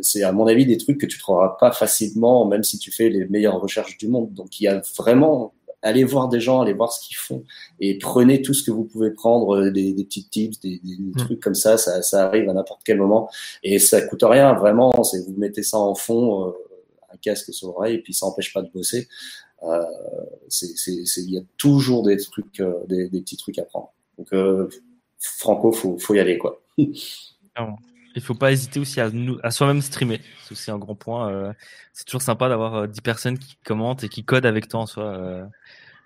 c'est 0.00 0.22
à 0.22 0.32
mon 0.32 0.46
avis 0.46 0.66
des 0.66 0.78
trucs 0.78 0.98
que 0.98 1.06
tu 1.06 1.18
trouveras 1.18 1.56
pas 1.58 1.72
facilement, 1.72 2.46
même 2.46 2.62
si 2.62 2.78
tu 2.78 2.92
fais 2.92 3.08
les 3.08 3.26
meilleures 3.26 3.60
recherches 3.60 3.98
du 3.98 4.08
monde. 4.08 4.32
Donc 4.32 4.60
il 4.60 4.64
y 4.64 4.68
a 4.68 4.82
vraiment 4.96 5.52
allez 5.82 6.04
voir 6.04 6.28
des 6.28 6.40
gens, 6.40 6.60
allez 6.60 6.72
voir 6.72 6.92
ce 6.92 7.06
qu'ils 7.06 7.16
font 7.16 7.44
et 7.80 7.98
prenez 7.98 8.40
tout 8.40 8.54
ce 8.54 8.62
que 8.62 8.70
vous 8.70 8.84
pouvez 8.84 9.10
prendre, 9.10 9.56
euh, 9.56 9.70
des, 9.70 9.92
des 9.92 10.04
petits 10.04 10.28
tips, 10.28 10.60
des, 10.60 10.80
des, 10.82 10.96
mm. 10.98 11.16
trucs 11.16 11.40
comme 11.40 11.54
ça, 11.54 11.76
ça, 11.76 12.02
ça 12.02 12.26
arrive 12.26 12.48
à 12.48 12.52
n'importe 12.54 12.82
quel 12.84 12.98
moment 12.98 13.28
et 13.62 13.78
ça 13.78 14.00
coûte 14.02 14.22
rien, 14.22 14.54
vraiment. 14.54 15.02
C'est 15.02 15.20
vous 15.26 15.34
mettez 15.36 15.62
ça 15.62 15.78
en 15.78 15.94
fond, 15.94 16.48
euh, 16.48 16.52
un 17.12 17.16
casque 17.16 17.52
sur 17.52 17.68
l'oreille 17.68 17.96
et 17.96 18.02
puis 18.02 18.14
ça 18.14 18.26
empêche 18.26 18.52
pas 18.52 18.62
de 18.62 18.70
bosser. 18.70 19.08
Euh, 19.64 19.84
il 20.86 21.30
y 21.30 21.38
a 21.38 21.42
toujours 21.56 22.02
des 22.02 22.16
trucs, 22.16 22.60
euh, 22.60 22.84
des, 22.88 23.08
des, 23.08 23.20
petits 23.20 23.36
trucs 23.36 23.58
à 23.58 23.64
prendre. 23.64 23.92
Donc 24.18 24.28
Franco, 25.18 25.72
faut, 25.72 25.98
faut 25.98 26.14
y 26.14 26.20
aller 26.20 26.38
quoi. 26.38 26.60
Il 28.14 28.20
faut 28.20 28.34
pas 28.34 28.52
hésiter 28.52 28.78
aussi 28.78 29.00
à, 29.00 29.08
nous, 29.08 29.38
à 29.42 29.50
soi-même 29.50 29.80
streamer. 29.80 30.20
C'est 30.44 30.52
aussi 30.52 30.70
un 30.70 30.78
grand 30.78 30.94
point. 30.94 31.54
c'est 31.92 32.04
toujours 32.04 32.22
sympa 32.22 32.48
d'avoir 32.48 32.86
10 32.86 33.00
personnes 33.00 33.38
qui 33.38 33.56
commentent 33.64 34.04
et 34.04 34.08
qui 34.08 34.22
codent 34.22 34.46
avec 34.46 34.68
toi 34.68 34.80
en 34.80 34.86
soi. 34.86 35.48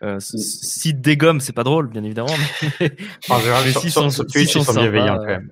Euh, 0.03 0.19
si 0.21 0.93
dégomme, 0.93 1.41
c'est 1.41 1.55
pas 1.55 1.65
drôle, 1.65 1.89
bien 1.89 2.05
évidemment. 2.05 2.35
Mais, 2.81 2.91
en 3.31 3.41
général, 3.41 3.65
sur, 3.71 3.91
sont, 3.91 4.25
Twitch, 4.25 4.55
ils 4.55 4.63
sont, 4.63 4.75
bienveillants 4.75 5.17
quand 5.17 5.25
même. 5.25 5.51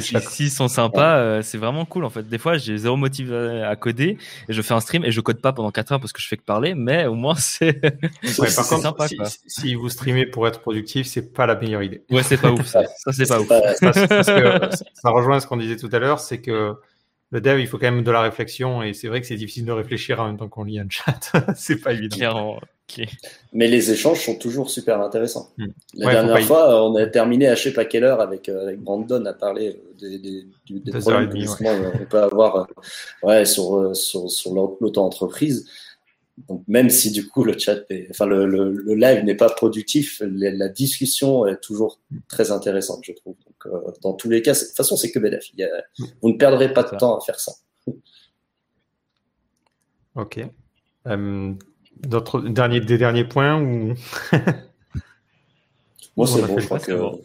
S'ils 0.00 0.50
sont 0.50 0.68
sympas, 0.68 1.16
euh, 1.16 1.42
c'est 1.42 1.56
vraiment 1.56 1.86
cool 1.86 2.04
en 2.04 2.10
fait. 2.10 2.28
Des 2.28 2.38
fois, 2.38 2.58
j'ai 2.58 2.76
zéro 2.76 2.96
motif 2.96 3.30
à 3.32 3.74
coder 3.76 4.18
et 4.48 4.52
je 4.52 4.62
fais 4.62 4.74
un 4.74 4.80
stream 4.80 5.04
et 5.04 5.10
je 5.10 5.20
code 5.20 5.40
pas 5.40 5.52
pendant 5.52 5.70
4 5.70 5.92
heures 5.92 6.00
parce 6.00 6.12
que 6.12 6.20
je 6.20 6.28
fais 6.28 6.36
que 6.36 6.42
parler, 6.42 6.74
mais 6.74 7.06
au 7.06 7.14
moins 7.14 7.34
c'est 7.36 7.80
ouais, 8.38 8.48
sympa. 8.48 9.08
Si, 9.08 9.16
si, 9.46 9.74
vous 9.74 9.88
streamez 9.88 10.26
pour 10.26 10.46
être 10.46 10.60
productif, 10.60 11.06
c'est 11.06 11.32
pas 11.32 11.46
la 11.46 11.56
meilleure 11.56 11.82
idée. 11.82 12.04
Ouais, 12.10 12.22
c'est 12.22 12.40
pas 12.40 12.52
ouf. 12.52 12.66
Ça, 12.66 12.82
ça 12.98 13.12
c'est 13.12 13.26
pas 13.26 13.40
ouf. 13.40 13.48
Parce 13.48 14.26
que 14.26 14.86
ça 14.94 15.10
rejoint 15.10 15.40
ce 15.40 15.46
qu'on 15.46 15.56
disait 15.56 15.76
tout 15.76 15.90
à 15.92 15.98
l'heure, 15.98 16.20
c'est 16.20 16.42
que 16.42 16.74
le 17.30 17.40
dev, 17.40 17.60
il 17.60 17.66
faut 17.66 17.78
quand 17.78 17.90
même 17.90 18.04
de 18.04 18.10
la 18.10 18.20
réflexion 18.20 18.82
et 18.82 18.92
c'est 18.92 19.08
vrai 19.08 19.20
que 19.20 19.26
c'est 19.26 19.36
difficile 19.36 19.64
de 19.64 19.72
réfléchir 19.72 20.20
en 20.20 20.26
même 20.26 20.36
temps 20.36 20.48
qu'on 20.48 20.64
lit 20.64 20.78
un 20.78 20.86
chat. 20.88 21.32
c'est 21.56 21.80
pas 21.80 21.92
évident. 21.92 22.58
Mais 23.52 23.68
les 23.68 23.90
échanges 23.90 24.24
sont 24.24 24.36
toujours 24.36 24.70
super 24.70 25.00
intéressants. 25.00 25.50
Hmm. 25.58 25.66
La 25.94 26.12
dernière 26.12 26.40
fois, 26.42 26.84
on 26.84 26.94
a 26.96 27.06
terminé 27.06 27.48
à 27.48 27.54
je 27.54 27.64
sais 27.64 27.72
pas 27.72 27.84
quelle 27.84 28.04
heure 28.04 28.20
avec, 28.20 28.48
euh, 28.48 28.62
avec 28.62 28.80
Brandon 28.80 29.24
à 29.26 29.32
parler 29.32 29.80
euh, 30.02 30.18
des, 30.18 30.18
des, 30.18 30.46
des 30.68 30.92
problèmes 30.92 31.30
qu'on 31.30 32.06
peut 32.08 32.22
avoir 32.22 32.56
euh, 32.56 32.64
ouais, 33.26 33.44
sur, 33.44 33.94
sur, 33.96 34.30
sur 34.30 34.54
l'auto-entreprise. 34.54 35.68
Donc 36.48 36.62
même 36.68 36.90
si 36.90 37.10
du 37.10 37.26
coup 37.26 37.44
le 37.44 37.58
chat, 37.58 37.78
est, 37.88 38.08
enfin 38.10 38.26
le, 38.26 38.46
le, 38.46 38.70
le 38.70 38.94
live 38.94 39.24
n'est 39.24 39.34
pas 39.34 39.48
productif, 39.48 40.22
la, 40.22 40.68
discussion 40.68 41.46
est 41.46 41.56
toujours 41.60 41.98
très 42.28 42.50
intéressante, 42.52 43.00
je 43.04 43.12
trouve. 43.12 43.36
Donc 43.46 44.00
dans 44.02 44.12
tous 44.12 44.28
les 44.28 44.42
cas, 44.42 44.52
de 44.52 44.58
toute 44.58 44.76
façon 44.76 44.96
c'est 44.96 45.10
que 45.10 45.18
bénéfique. 45.18 45.62
Hmm. 45.98 46.04
Vous 46.22 46.28
ne 46.30 46.36
perdrez 46.36 46.72
pas 46.72 46.82
de 46.82 46.96
temps 46.96 47.16
à 47.16 47.20
faire 47.20 47.40
ça. 47.40 47.52
Ok. 50.14 50.40
D'autres 52.00 52.40
derniers, 52.40 52.80
des 52.80 52.98
derniers 52.98 53.24
points 53.24 53.60
ou? 53.60 53.94
Moi, 56.16 56.26
c'est 56.26 56.42
bon, 56.42 56.58
je 56.58 56.64
crois 56.64 56.78
que 56.78 56.84
c'est 56.84 56.96
bon. 56.96 57.22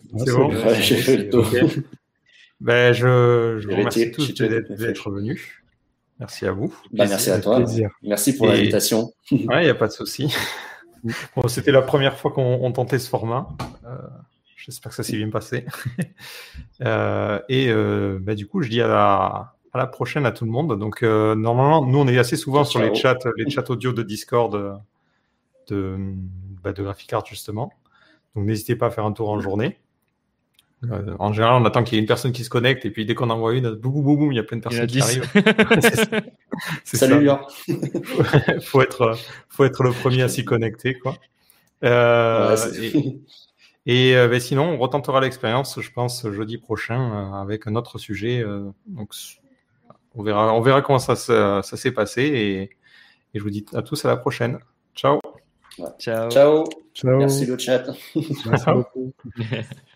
J'ai 0.80 0.98
fait 0.98 1.18
le 1.18 1.30
tour. 1.30 1.46
Ben, 2.60 2.94
je, 2.94 3.58
je 3.60 3.68
vous 3.68 3.76
remercie 3.76 4.12
tous 4.12 4.34
d'être 4.34 5.10
venus. 5.10 5.62
Merci 6.20 6.46
à 6.46 6.52
vous. 6.52 6.72
Bah, 6.92 7.06
merci 7.10 7.32
à 7.32 7.40
toi. 7.40 7.58
Plaisir. 7.58 7.90
Merci 8.04 8.38
pour 8.38 8.46
l'invitation. 8.46 9.12
Ouais, 9.32 9.62
il 9.62 9.64
n'y 9.64 9.70
a 9.70 9.76
pas 9.76 9.88
de 9.88 9.92
souci. 9.92 10.32
bon, 11.36 11.48
C'était 11.48 11.72
la 11.72 11.82
première 11.82 12.16
fois 12.18 12.32
qu'on 12.32 12.72
tentait 12.72 13.00
ce 13.00 13.10
format. 13.10 13.48
Euh, 13.86 13.98
J'espère 14.56 14.92
que 14.92 14.96
ça 14.96 15.02
s'est 15.02 15.18
bien 15.18 15.32
passé. 15.32 15.66
euh, 16.86 17.40
et 17.50 17.70
euh, 17.70 18.20
bah, 18.22 18.36
du 18.36 18.46
coup, 18.46 18.62
je 18.62 18.70
dis 18.70 18.80
à 18.80 18.88
la, 18.88 19.56
à 19.74 19.78
la 19.78 19.88
prochaine 19.88 20.26
à 20.26 20.32
tout 20.32 20.46
le 20.46 20.52
monde. 20.52 20.78
Donc, 20.78 21.04
euh, 21.04 21.36
normalement, 21.36 21.86
nous, 21.86 22.00
on 22.00 22.08
est 22.08 22.18
assez 22.18 22.36
souvent 22.36 22.66
sur 22.66 22.82
les 22.82 22.94
chats, 22.94 23.18
les 23.38 23.50
chats 23.50 23.70
audio 23.70 23.94
de 23.94 24.04
Discord 24.04 24.56
euh, 24.56 24.74
de, 25.70 25.98
bah, 26.64 26.74
de 26.74 26.84
Graphic 26.84 27.14
justement. 27.26 27.72
Donc, 28.36 28.46
n'hésitez 28.46 28.76
pas 28.76 28.88
à 28.88 28.92
faire 28.92 29.06
un 29.06 29.14
tour 29.14 29.30
en 29.30 29.40
journée. 29.40 29.78
Euh, 30.90 31.16
en 31.20 31.32
général, 31.32 31.62
on 31.62 31.66
attend 31.66 31.84
qu'il 31.84 31.96
y 31.96 31.98
ait 31.98 32.02
une 32.02 32.08
personne 32.08 32.32
qui 32.32 32.44
se 32.44 32.50
connecte 32.50 32.86
et 32.86 32.90
puis 32.90 33.06
dès 33.06 33.14
qu'on 33.14 33.30
envoie 33.30 33.54
une, 33.54 33.70
boum, 33.76 34.02
boum, 34.02 34.18
boum, 34.18 34.32
il 34.32 34.36
y 34.36 34.40
a 34.40 34.44
plein 34.44 34.58
de 34.58 34.64
personnes 34.64 34.88
qui 34.88 35.00
arrivent. 35.00 35.30
Salut, 36.84 37.28
ça. 37.28 37.48
faut 38.62 38.82
être, 38.82 39.16
faut 39.48 39.64
être 39.64 39.84
le 39.84 39.92
premier 39.92 40.24
à 40.24 40.28
s'y 40.28 40.44
connecter, 40.44 40.98
quoi. 40.98 41.18
Euh, 41.84 42.58
et, 43.86 44.12
et 44.12 44.14
ben, 44.14 44.40
sinon, 44.40 44.70
on 44.70 44.78
retentera 44.78 45.22
l'expérience, 45.22 45.80
je 45.80 45.92
pense, 45.92 46.28
jeudi 46.32 46.58
prochain 46.58 47.40
avec 47.40 47.68
un 47.68 47.76
autre 47.76 48.00
sujet. 48.00 48.44
donc, 48.88 49.14
on 50.16 50.24
verra, 50.24 50.54
on 50.54 50.62
verra 50.62 50.82
comment 50.82 51.00
ça, 51.00 51.16
ça, 51.16 51.62
s'est 51.64 51.92
passé 51.92 52.22
et, 52.22 52.62
et, 52.64 52.70
je 53.34 53.42
vous 53.42 53.50
dis 53.50 53.66
à 53.74 53.82
tous 53.82 54.04
à 54.06 54.10
la 54.10 54.18
prochaine. 54.18 54.60
Ciao. 54.96 55.20
Ciao. 56.00 56.30
Ciao. 56.30 56.66
Ciao. 56.94 57.18
Merci 57.18 57.46
le 57.46 57.58
chat. 57.58 57.86
Merci 58.16 58.66
beaucoup. 58.74 59.14